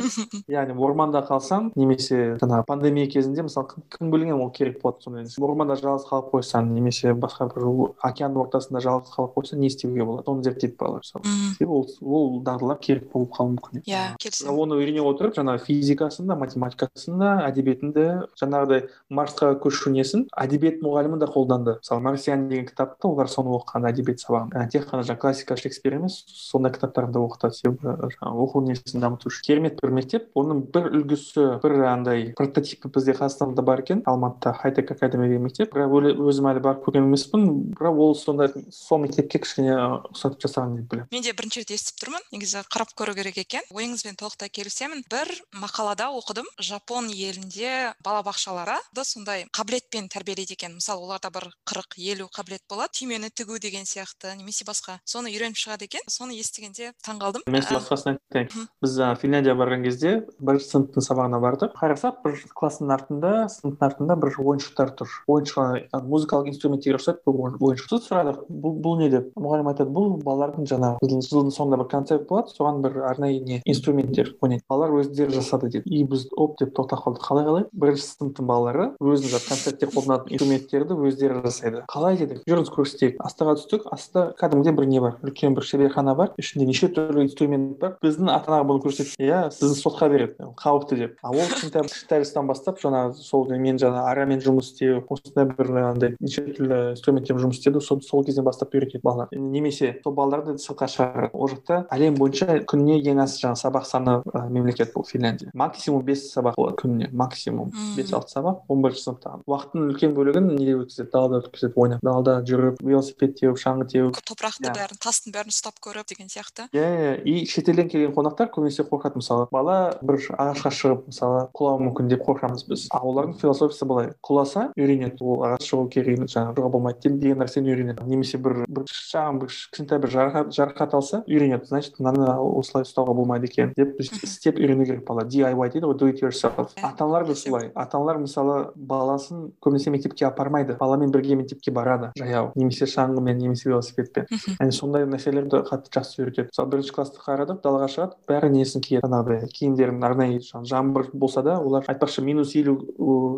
Яғни 0.49 0.75
орманда 0.75 1.21
қалсаң 1.27 1.71
немесе 1.75 2.37
жаңағы 2.39 2.65
пандемия 2.67 3.07
кезінде 3.11 3.43
мысалы 3.45 3.83
кім 3.91 4.11
білген 4.11 4.39
ол 4.39 4.51
керек 4.55 4.81
болады 4.81 5.03
сондай 5.03 5.27
орманда 5.39 5.75
жалғыз 5.79 6.07
қалып 6.09 6.31
қойсаң 6.33 6.71
немесе 6.73 7.13
басқа 7.13 7.49
бір 7.53 7.67
океанның 8.05 8.43
ортасында 8.45 8.81
жалғыз 8.83 9.13
қалып 9.15 9.35
қойсаң 9.37 9.59
не 9.59 9.67
істеуге 9.67 10.05
болады? 10.05 10.25
Соны 10.25 10.43
зерттейді 10.43 10.75
балалар 10.79 11.03
мысалы 11.03 11.23
себебі 11.57 11.71
ол 11.71 11.85
ол 12.19 12.41
дағдылар 12.43 12.79
керек 12.79 13.09
болып 13.11 13.33
қалуы 13.35 13.55
мүмкін. 13.55 13.83
Иә 13.89 14.03
келісемін 14.21 14.63
оны 14.63 14.79
үйрене 14.79 15.03
отырып 15.03 15.35
жаңағы 15.37 15.63
физикасын 15.65 16.29
да 16.29 16.37
математикасын 16.39 17.19
да 17.19 17.33
әдебиетін 17.49 17.93
де 17.95 18.07
жаңағыдай 18.39 18.87
марсқа 19.09 19.53
көшу 19.63 19.91
несін 19.93 20.27
әдебиет 20.37 20.83
мұғалімі 20.85 21.19
де 21.19 21.29
қолданды. 21.29 21.77
Мысалы 21.81 22.05
марсиан 22.05 22.47
деген 22.49 22.67
кітапты 22.69 23.09
олар 23.09 23.29
соны 23.31 23.53
оқыған 23.57 23.89
әдебиет 23.89 24.23
сабағын 24.23 24.69
тек 24.71 24.87
қана 24.89 25.03
жаңағы 25.03 25.21
классика 25.21 25.57
шекспир 25.57 25.97
емес 25.99 26.23
сондай 26.27 26.73
кітаптарды 26.73 27.17
да 27.17 27.23
оқытады. 27.25 27.57
Себебі 27.59 27.95
жаңағы 28.15 28.45
оқу 28.45 28.63
несін 28.65 29.03
дамыту 29.03 29.29
үшін. 29.29 29.45
Керемет 29.45 29.79
бір 29.81 29.95
мектеп 29.95 30.29
оның 30.37 30.65
бір 30.73 30.89
үлгісі 30.93 31.47
бір 31.63 31.77
андай 31.89 32.28
прототипі 32.37 32.91
бізде 32.93 33.15
қазақстанда 33.17 33.63
бар 33.65 33.83
екен 33.83 34.03
алматыда 34.05 34.53
хайтек 34.53 34.91
академия 34.91 35.29
деген 35.29 35.43
мектеп 35.47 35.73
бірақ 35.73 36.19
өзім 36.29 36.49
әлі 36.51 36.63
барып 36.63 36.85
көрген 36.87 37.07
емеспін 37.09 37.47
бірақ 37.75 38.01
ол 38.05 38.15
сондай 38.15 38.53
сол 38.71 39.01
мектепке 39.03 39.39
кішкене 39.39 39.75
ұқсатып 40.11 40.45
жасаған 40.45 40.77
деп 40.79 40.91
білемін 40.91 41.09
мен 41.11 41.25
де 41.25 41.33
бірінші 41.33 41.63
рет 41.63 41.73
естіп 41.75 42.03
тұрмын 42.03 42.25
негізі 42.33 42.63
қарап 42.69 42.93
көру 42.97 43.15
керек 43.17 43.39
екен 43.43 43.65
ойыңызбен 43.73 44.19
толықтай 44.19 44.49
келісемін 44.49 45.03
бір 45.11 45.31
мақалада 45.61 46.09
оқыдым 46.19 46.47
жапон 46.59 47.09
елінде 47.09 47.93
балабақшалары 48.05 48.77
сондай 49.09 49.45
қабілетпен 49.55 50.09
тәрбиелейді 50.11 50.53
екен 50.57 50.75
мысалы 50.77 51.05
оларда 51.05 51.31
бір 51.33 51.47
қырық 51.67 51.95
елу 51.97 52.27
қабілет 52.35 52.65
болады 52.69 52.93
түймені 52.99 53.31
тігу 53.33 53.57
деген 53.61 53.87
сияқты 53.89 54.35
немесе 54.37 54.67
басқа 54.67 54.99
соны 55.05 55.31
үйреніп 55.31 55.57
шығады 55.57 55.87
екен 55.87 56.05
соны 56.11 56.37
естігенде 56.37 56.91
таңқалдым 57.05 57.45
мен 57.47 57.63
басқасын 57.63 58.19
айтайын 58.19 58.67
біз 58.83 58.97
финляндияға 59.21 59.59
барған 59.63 59.85
кезде 59.87 60.13
бірінші 60.39 60.69
сыныптың 60.73 61.05
сабағына 61.07 61.41
бардық 61.43 61.79
қарасақ 62.09 62.23
бір 62.23 62.53
класстың 62.57 62.91
артында 62.93 63.31
сыныптың 63.49 63.85
артында 63.87 64.15
бір 64.19 64.33
ойыншықтар 64.39 64.91
тұр. 64.97 65.09
Ойыншық 65.29 66.03
музыкалық 66.09 66.49
инструменттерге 66.49 66.97
ұқсайды 66.97 67.19
бір 67.25 67.57
ойыншық 67.59 67.89
сосын 67.89 68.07
сұрадық. 68.07 68.39
Бұл 68.49 68.77
бұл 68.83 68.97
не 68.99 69.09
деп? 69.09 69.29
Мұғалім 69.37 69.69
айтады 69.71 69.93
бұл 69.93 70.17
балалардың 70.23 70.67
жаңағы 70.69 71.19
жылдың 71.29 71.53
соңында 71.53 71.79
бір 71.81 71.89
концерт 71.91 72.27
болады 72.29 72.53
соған 72.55 72.81
бір 72.83 72.99
арнайы 73.09 73.39
не 73.39 73.61
инструменттер 73.65 74.35
ойнайды. 74.41 74.63
Балалар 74.69 74.99
өздері 75.01 75.35
жасады 75.37 75.69
деді 75.69 75.89
и 75.89 76.03
біз 76.03 76.27
оп 76.35 76.57
деп 76.59 76.73
тоқтап 76.77 77.03
қалдық. 77.05 77.23
Қалай 77.23 77.45
қалай? 77.45 77.65
Бірінші 77.73 78.05
сыныптың 78.09 78.49
балалары 78.49 78.89
өзінің 78.99 79.45
концертте 79.47 79.89
қолданатын 79.89 80.35
эксперименттерді 80.35 80.97
өздері 81.09 81.41
жасайды. 81.45 81.83
Қалай 81.89 82.17
дедік 82.19 82.43
жүріңіз 82.49 82.73
көрсетейік. 82.73 83.19
Астыға 83.23 83.55
түстік 83.59 83.87
астта 83.93 84.29
кәдімгідей 84.39 84.75
бір 84.77 84.89
не 84.89 85.03
бар? 85.03 85.17
Үлкен 85.23 85.57
бір 85.57 85.67
шеберхана 85.67 86.15
бар 86.17 86.33
ішінде 86.39 86.67
неше 86.69 86.89
түрлі 86.93 87.25
инструмент 87.27 87.77
бар. 87.81 87.97
Біздің 88.03 88.31
ата 88.33 88.53
анаға 88.53 88.67
бұны 88.69 88.83
көрсетіп 88.85 89.19
иә 89.19 89.41
сізді 89.53 89.79
сотқа 89.81 90.09
береді. 90.11 90.49
Қауіпті 90.59 90.99
деп. 90.99 91.17
А 91.21 91.31
ол 91.33 91.49
кішкентай 91.51 91.83
кішкентай 91.99 92.23
жастан 92.23 92.47
бастап 92.47 92.79
жаңағы 92.79 93.19
сол 93.19 93.47
мен 93.51 93.77
жаңағы 93.79 94.07
арамен 94.07 94.39
жұмыс 94.43 94.71
істеу 94.71 95.03
осындай 95.11 95.47
бір 95.49 95.71
андай 95.83 96.15
неше 96.19 96.43
түрлі 96.47 96.93
инструменттермен 96.93 97.43
жұмыс 97.43 97.59
істеуді 97.59 97.81
сол, 97.83 98.01
сол 98.01 98.23
кезден 98.25 98.45
бастап 98.47 98.73
үйретеді 98.73 99.03
балалар. 99.03 99.27
Немесе 99.33 99.99
сол 100.03 100.15
балаларды 100.15 100.55
сыртқа 100.61 100.87
шығарады 100.93 101.31
ол 101.33 101.51
жақта 101.51 101.81
әлем 101.91 102.17
бойынша 102.19 102.61
күніне 102.69 102.99
ең 103.03 103.23
аз 103.23 103.37
жаңағы 103.41 103.61
сабақ 103.63 103.87
саны 103.89 104.15
ә, 104.31 104.45
мемлекет 104.49 104.93
бұл 104.95 105.07
финляндия. 105.07 105.51
Максимум 105.53 106.05
бес 106.07 106.29
сабақ 106.33 106.55
болады 106.57 106.79
күніне 106.81 107.09
максимум 107.11 107.73
бес 107.97 108.13
алты 108.13 108.33
сабақ 108.35 108.63
он 108.69 108.83
бірінші 108.85 109.03
сыныпта 109.07 109.35
уақыттың 109.49 109.89
үлкен 109.89 110.15
бөлігін 110.15 110.51
неде 110.55 110.77
өткізеді? 110.79 111.09
Далада 111.13 111.41
өткізеді 111.43 111.73
ойнап 111.75 112.03
далада 112.05 112.37
жүріп 112.47 112.81
велосипед 112.85 113.35
теуіп 113.39 113.59
шаңғы 113.59 113.89
теуіп. 113.93 114.19
Топырақты 114.29 114.71
бәрін 114.75 115.01
тастың 115.01 115.35
бәрін 115.35 115.53
ұстап 115.53 115.79
көріп 115.83 116.09
деген 116.13 116.29
сияқты. 116.31 116.69
Иә 116.75 116.87
иә 116.89 117.13
и 117.25 117.45
шетелден 117.49 117.89
келген 117.89 118.13
қонақтар 118.15 118.51
көбінесе 118.53 118.85
қорқады 118.87 119.19
мысалы. 119.19 119.47
Бала 119.51 119.97
бір 120.01 120.21
ағашқа 120.37 120.71
шығып 120.75 121.09
мысалы 121.09 121.47
құлауы 121.55 121.88
мүмкін 121.89 122.09
деп 122.11 122.23
қорқамыз 122.27 122.65
біз. 122.69 122.87
Ал 122.93 123.09
олардың 123.09 123.37
философиясы 123.41 123.85
былай. 123.89 124.11
Құласа 124.25 124.69
үйренеді. 124.77 125.19
Ол 125.25 125.43
ағаш 125.47 125.67
шығу 125.67 125.89
керек 125.93 126.23
жаңағы 126.29 126.55
ұруға 126.55 126.71
болмайды 126.73 127.11
деген 127.19 127.41
нәрсені 127.41 127.73
үйренеді. 127.73 128.05
Немесе 128.09 128.39
бір 128.41 128.63
бір 128.69 128.85
шағын 128.89 129.39
бір 129.41 129.51
кішкентай 129.51 129.99
бір 129.99 130.13
жарақат 130.53 130.95
алса 130.95 131.23
үйренеді. 131.27 131.69
Значит 131.69 131.99
мынаны 131.99 132.29
осылай 132.59 132.85
ұстауға 132.87 133.15
болмайды 133.17 133.49
екен 133.49 133.73
деп 133.77 133.99
істеп 133.99 134.59
үйрену 134.59 134.85
керек 134.85 135.05
бала 135.07 135.25
diy 135.25 135.43
дейді 135.43 135.85
ғой 135.85 135.97
do 135.97 136.09
it 136.09 136.21
yourself. 136.21 136.73
Ата 136.81 137.03
аналар 137.03 137.25
да 137.27 137.35
солай. 137.35 137.71
Ата 137.75 137.97
аналар 137.97 138.17
мысалы 138.17 138.71
баласын 138.75 139.51
көбінесе 139.61 139.89
мектепке 139.89 140.25
апармайды. 140.27 140.77
Баламен 140.79 141.11
бірге 141.11 141.35
мектепке 141.35 141.71
барады. 141.71 142.11
Жаяу. 142.17 142.51
Немесе 142.55 142.85
шаңғымен 142.85 143.37
немесе 143.39 143.69
велосипедпен. 143.69 144.27
Яғни 144.59 144.75
сондай 144.75 145.05
нәрселерді 145.09 145.63
қатты 145.69 145.93
жақсы 145.95 146.23
үйретеді. 146.23 146.49
Мысалы 146.51 146.69
бірінші 146.73 146.95
класты 146.95 147.21
қарадық 147.23 147.61
далаға 147.63 147.89
шығады 147.93 148.19
бәрі 148.29 148.51
несін 148.53 148.83
киеді. 148.85 149.05
Жаңағыдай 149.05 149.49
киімдерін 149.53 150.03
арнайы 150.03 150.39
жаңбыр 150.43 151.09
болса 151.13 151.43
да 151.45 151.57
олар 151.59 151.78
айтпақшы 151.87 152.23
минус 152.25 152.55
елу 152.55 152.75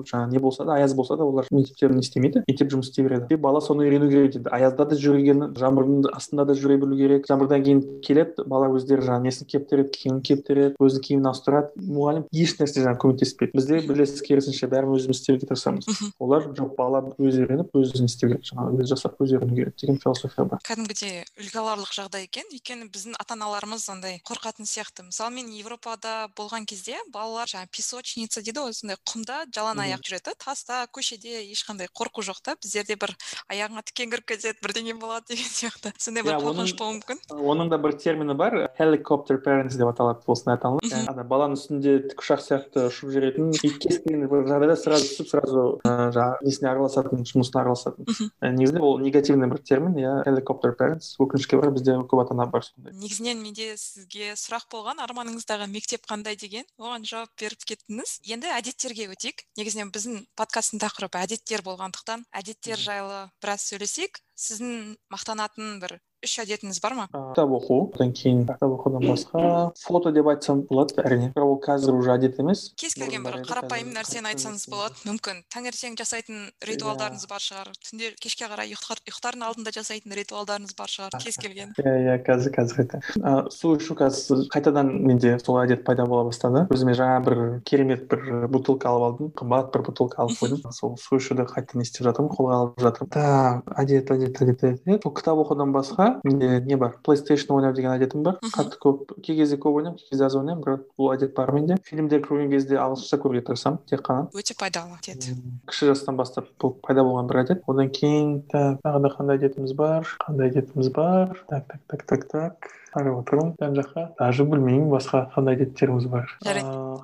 жаңағы 0.08 0.32
не 0.32 0.40
болса 0.40 0.66
да 0.66 0.76
аяз 0.76 0.94
болса 0.94 1.18
да 1.18 1.26
олар 1.26 1.48
мектептерін 1.52 2.00
не 2.00 2.06
істемейді 2.06 2.44
мектеп 2.48 2.72
жұмыс 2.74 2.90
істей 2.90 3.06
береді 3.06 3.34
и 3.34 3.36
бала 3.36 3.62
соны 3.62 3.86
үйрену 3.86 4.10
керек 4.10 4.34
дейді 4.36 4.50
аязда 4.52 4.86
да 4.86 4.96
жүрген 4.96 5.52
жаңбырдың 5.58 6.10
астында 6.16 6.46
да 6.46 6.56
жүре 6.58 6.78
білу 6.82 6.98
керек 6.98 7.28
жаңбырдан 7.30 7.66
кейін 7.66 7.84
келеді 8.06 8.46
бала 8.48 8.70
өздері 8.72 9.06
жаңағы 9.08 9.28
несін 9.28 9.50
кептіреді 9.52 9.92
киімін 9.98 10.22
кептіреді 10.26 10.76
өзінің 10.82 11.06
киімін 11.08 11.30
ауыстырады 11.32 11.86
мұғалім 11.92 12.28
еш 12.32 12.56
нәрсе 12.60 12.86
жаңағы 12.86 13.02
көмектеспейді 13.06 13.58
бізде 13.58 13.82
білесіз 13.88 14.24
керісінше 14.26 14.72
бәрін 14.72 14.96
өзіміз 14.98 15.22
істеуге 15.22 15.50
тырысамыз 15.50 15.90
олар 16.20 16.50
жоқ 16.58 16.76
бала 16.78 17.04
өзі 17.20 17.46
үйреніп 17.46 17.76
өзі 17.78 18.06
істеу 18.06 18.32
керек 18.32 18.46
жаңағы 18.48 18.82
өзі 18.82 18.92
жасап 18.96 19.20
өзі 19.22 19.38
үйрену 19.38 19.56
керек 19.56 19.76
деген 19.80 20.00
философия 20.00 20.46
бар. 20.46 20.62
Кәдімгідей 20.66 21.26
үлгі 21.40 21.60
аларлық 21.62 21.92
жағдай 21.96 22.28
екен. 22.28 22.48
Өйткені 22.54 22.88
біздің 22.92 23.18
ата 23.20 23.36
аналарымыз 23.36 23.88
андай 23.92 24.22
қорқатын 24.28 24.68
сияқты. 24.70 25.04
Мысалы 25.08 25.34
мен 25.36 25.52
европада 25.52 26.30
болған 26.38 26.66
кезде 26.70 26.96
балалар 27.12 27.50
жаңағы 27.52 27.72
песочница 27.76 28.31
дейді 28.40 28.64
ғой 28.64 28.74
сондай 28.74 28.98
құмда 29.04 29.42
жалаң 29.52 29.82
аяқ 29.84 30.04
жүреді 30.08 30.34
таста 30.40 30.86
көшеде 30.96 31.42
ешқандай 31.52 31.90
қорқу 31.92 32.24
жоқ 32.24 32.40
та 32.46 32.56
біздерде 32.56 32.96
бір 32.96 33.12
аяғыңа 33.52 33.84
тікен 33.90 34.12
кіріп 34.14 34.28
кетеді 34.32 34.64
бірдеңе 34.64 34.96
болады 34.96 35.34
деген 35.34 35.52
сияқты. 35.52 35.92
Сондай 36.00 36.24
бір 36.24 36.40
қорқыныш 36.40 36.76
болуы 36.80 37.02
мүмкін. 37.02 37.20
оның 37.36 37.72
да 37.74 37.78
бір 37.82 37.98
термині 38.00 38.36
бар 38.40 38.72
helicopter 38.80 39.42
parents 39.44 39.76
деп 39.76 39.92
аталады 39.92 40.24
осындай 40.32 40.56
аталынып 40.56 41.12
ана 41.12 41.26
баланың 41.28 41.58
үстінде 41.60 41.98
тікұшақ 42.14 42.44
сияқты 42.48 42.88
ұшып 42.88 43.12
жүретін 43.16 43.52
и 43.52 43.72
кез 43.76 44.00
келген 44.06 44.28
бір 44.32 44.48
жағдайда 44.48 44.78
сразу 44.80 45.10
түсіп 45.12 45.32
сразу 45.32 45.66
жаңағы 45.84 46.48
несіне 46.48 46.72
араласатын 46.72 47.26
жұмысына 47.28 47.64
араласатын. 47.66 48.32
Негізінде 48.42 48.82
ол 48.86 49.00
негативный 49.04 49.52
бір 49.52 49.62
термин 49.66 49.98
иә 50.00 50.22
helicopter 50.28 50.76
parents. 50.78 51.16
Өкінішке 51.22 51.58
орай 51.60 51.74
бізде 51.76 51.98
көп 52.08 52.24
ата 52.24 52.36
ана 52.36 52.48
бар 52.52 52.66
сондай. 52.66 52.94
Негізінен 52.94 53.42
менде 53.44 53.74
сізге 53.78 54.34
сұрақ 54.40 54.70
болған 54.72 55.02
арманыңыздағы 55.04 55.68
мектеп 55.72 56.06
қандай 56.10 56.38
деген? 56.40 56.66
оған 56.82 57.06
жауап 57.08 57.32
беріп 57.40 57.66
кеттіңіз. 57.68 58.21
Енді 58.28 58.52
әдеттерге 58.54 59.08
өтейік. 59.14 59.44
Негізінен 59.58 59.92
біздің 59.96 60.22
подкасттың 60.38 60.82
тақырыбы 60.84 61.22
әдеттер 61.22 61.64
болғандықтан 61.66 62.26
әдеттер 62.42 62.80
жайлы 62.82 63.24
біраз 63.42 63.66
сөйлесейік. 63.72 64.22
Сіздің 64.36 64.96
мақтанатын 65.14 65.80
бір 65.84 65.98
үш 66.26 66.38
әдетіңіз 66.46 66.82
бар 66.84 66.98
ма 66.98 67.08
кітап 67.12 67.56
оқу 67.60 67.80
одан 67.96 68.14
кейін 68.18 68.44
кітап 68.50 68.76
оқудан 68.78 69.08
басқа 69.10 69.72
фото 69.82 70.12
деп 70.16 70.30
айтсам 70.34 70.66
болады 70.70 71.02
әрине 71.02 71.32
бірақ 71.36 71.56
ол 71.56 71.62
қазір 71.64 71.98
уже 71.98 72.16
әдет 72.16 72.40
емес 72.42 72.68
кез 72.78 72.96
келген 72.98 73.24
бір 73.26 73.42
қарапайым 73.48 73.92
нәрсені 73.96 74.32
айтсаңыз 74.32 74.68
болады 74.72 75.02
мүмкін. 75.08 75.42
Таңертең 75.54 75.96
жасайтын 76.00 76.48
ритуалдарыңыз 76.68 77.26
бар 77.30 77.44
шығар. 77.44 77.72
Түнде 77.88 78.12
кешке 78.22 78.48
қарай 78.50 78.72
ұйықтардың 78.74 79.46
алдында 79.48 79.74
жасайтын 79.76 80.16
ритуалдарыңыз 80.20 80.76
бар 80.78 80.92
шығар. 80.92 81.18
Кез 81.24 81.38
келген. 81.42 81.74
Иә 81.82 81.94
иә 82.06 82.18
қазір 82.26 82.56
қазір 82.56 82.84
айтайын 82.86 83.50
су 83.54 83.74
ішу 83.78 83.98
қазір 84.00 84.46
қайтадан 84.54 84.92
менде 85.02 85.38
сол 85.44 85.60
әдет 85.64 85.84
пайда 85.88 86.06
бола 86.10 86.28
бастады. 86.30 86.66
Өзіме 86.74 86.96
жаңа 86.98 87.20
бір 87.26 87.42
керемет 87.68 88.08
бір 88.12 88.48
бутылка 88.52 88.92
алып 88.92 89.08
алдым. 89.10 89.32
Қымбат 89.42 89.72
бір 89.76 89.86
бутылка 89.90 90.22
алып 90.26 90.38
қойдым. 90.42 90.72
Сол 90.76 90.98
су 91.02 91.20
ішуді 91.20 91.48
қайтадан 91.50 91.82
не 91.82 91.88
істеп 91.88 92.08
жатырмын 92.08 92.34
қолға 92.36 92.60
алып 92.62 92.86
жатырмын. 92.88 93.14
Так 93.16 93.76
әдет 93.82 94.14
әдет 94.16 94.42
әдет 94.46 94.66
әдет. 94.72 95.02
Сол 95.04 95.16
кітап 95.18 95.44
оқудан 95.46 95.74
басқа 95.76 96.11
менде 96.24 96.62
не 96.66 96.78
бар. 96.78 96.98
Плейстейшн 97.06 97.54
ойнау 97.56 97.74
деген 97.78 97.94
әдетім 97.96 98.24
бар. 98.26 98.40
Қатты 98.56 98.80
көп. 98.82 99.14
Кей 99.22 99.38
кезде 99.38 99.58
көп 99.62 99.80
ойнаймын 99.80 100.00
кей 100.00 100.10
кезде 100.12 100.26
аз 100.26 100.36
ойнаймын. 100.40 100.64
Бірақ 100.66 100.84
бұл 101.00 101.14
әдет 101.16 101.34
бар 101.38 101.54
менде. 101.56 101.78
Фильмдер 101.88 102.24
көрген 102.26 102.52
кезде 102.52 102.80
ағылшынша 102.82 103.22
көруге 103.22 103.46
тырысамын 103.48 103.80
тек 103.90 104.04
қана. 104.08 104.28
Өте 104.36 104.58
пайдалы 104.60 104.98
әдет. 105.00 105.32
Кіші 105.70 105.92
жастан 105.92 106.20
бастап 106.20 106.52
бұл 106.62 106.76
пайда 106.84 107.06
болған 107.08 107.32
бір 107.32 107.44
әдет. 107.46 107.64
Одан 107.72 107.90
кейін 107.94 108.42
так 108.52 108.82
тағы 108.86 109.06
да 109.06 109.16
қандай 109.16 109.42
әдетіміз 109.42 109.74
бар? 109.78 110.14
Қандай 110.26 110.52
әдетіміз 110.52 110.92
бар? 110.96 111.42
Так 111.50 111.68
так 111.68 111.82
так 111.88 112.06
так 112.06 112.28
так. 112.32 112.72
Қарап 112.94 113.22
отырмын 113.22 113.54
жан 113.60 113.76
жаққа 113.80 114.06
даже 114.20 114.46
білмеймін 114.46 114.90
басқа 114.92 115.26
қандай 115.36 115.58
әдеттеріміз 115.58 116.08
бар? 116.12 116.32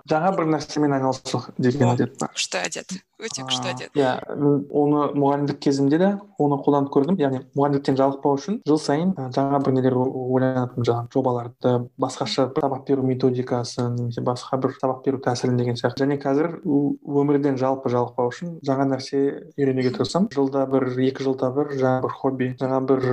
Жаңа 0.07 0.31
бір 0.37 0.49
нәрсемен 0.53 0.93
айналысу 0.97 1.43
деген 1.57 1.93
әдет 1.93 2.17
бар. 2.19 2.31
күшті 2.35 2.59
әдет? 2.63 2.97
Өте 3.17 3.41
күшті 3.47 3.71
әдет. 3.71 3.91
иә 3.97 4.11
оны 4.37 5.07
мұғалімдік 5.17 5.57
кезімде 5.57 5.97
де 5.97 6.09
оны 6.37 6.59
қолданып 6.61 6.91
көрдім. 6.93 7.17
Яғни 7.17 7.39
мұғалімдіктен 7.57 7.97
жалықпау 7.97 8.37
үшін 8.37 8.59
жыл 8.67 8.77
сайын 8.77 9.15
жаңа 9.33 9.57
бір 9.65 9.73
нелер 9.73 9.95
ойланатынмын. 9.97 10.85
Жаңағы 10.85 11.09
жобаларды 11.15 11.73
басқаша 11.97 12.51
сабақ 12.53 12.85
беру 12.87 13.01
методикасын 13.07 13.95
немесе 13.95 14.21
басқа 14.21 14.59
бір 14.61 14.75
сабақ 14.77 15.01
беру 15.05 15.17
тәсілін 15.25 15.57
деген 15.57 15.79
сияқты. 15.81 16.05
Және 16.05 16.19
қазір 16.21 16.59
өмірден 16.61 17.57
жалпы 17.57 17.89
жалықпау 17.89 18.29
үшін 18.29 18.59
жаңа 18.61 18.85
нәрсе 18.93 19.23
үйренуге 19.57 19.95
тырысамын. 19.97 20.29
Жылда 20.37 20.67
бір 20.69 20.85
екі 21.07 21.25
жылда 21.25 21.49
бір 21.57 21.73
жаңа 21.73 22.05
бір 22.05 22.15
хобби 22.21 22.51
жаңа 22.61 22.81
бір 22.85 23.09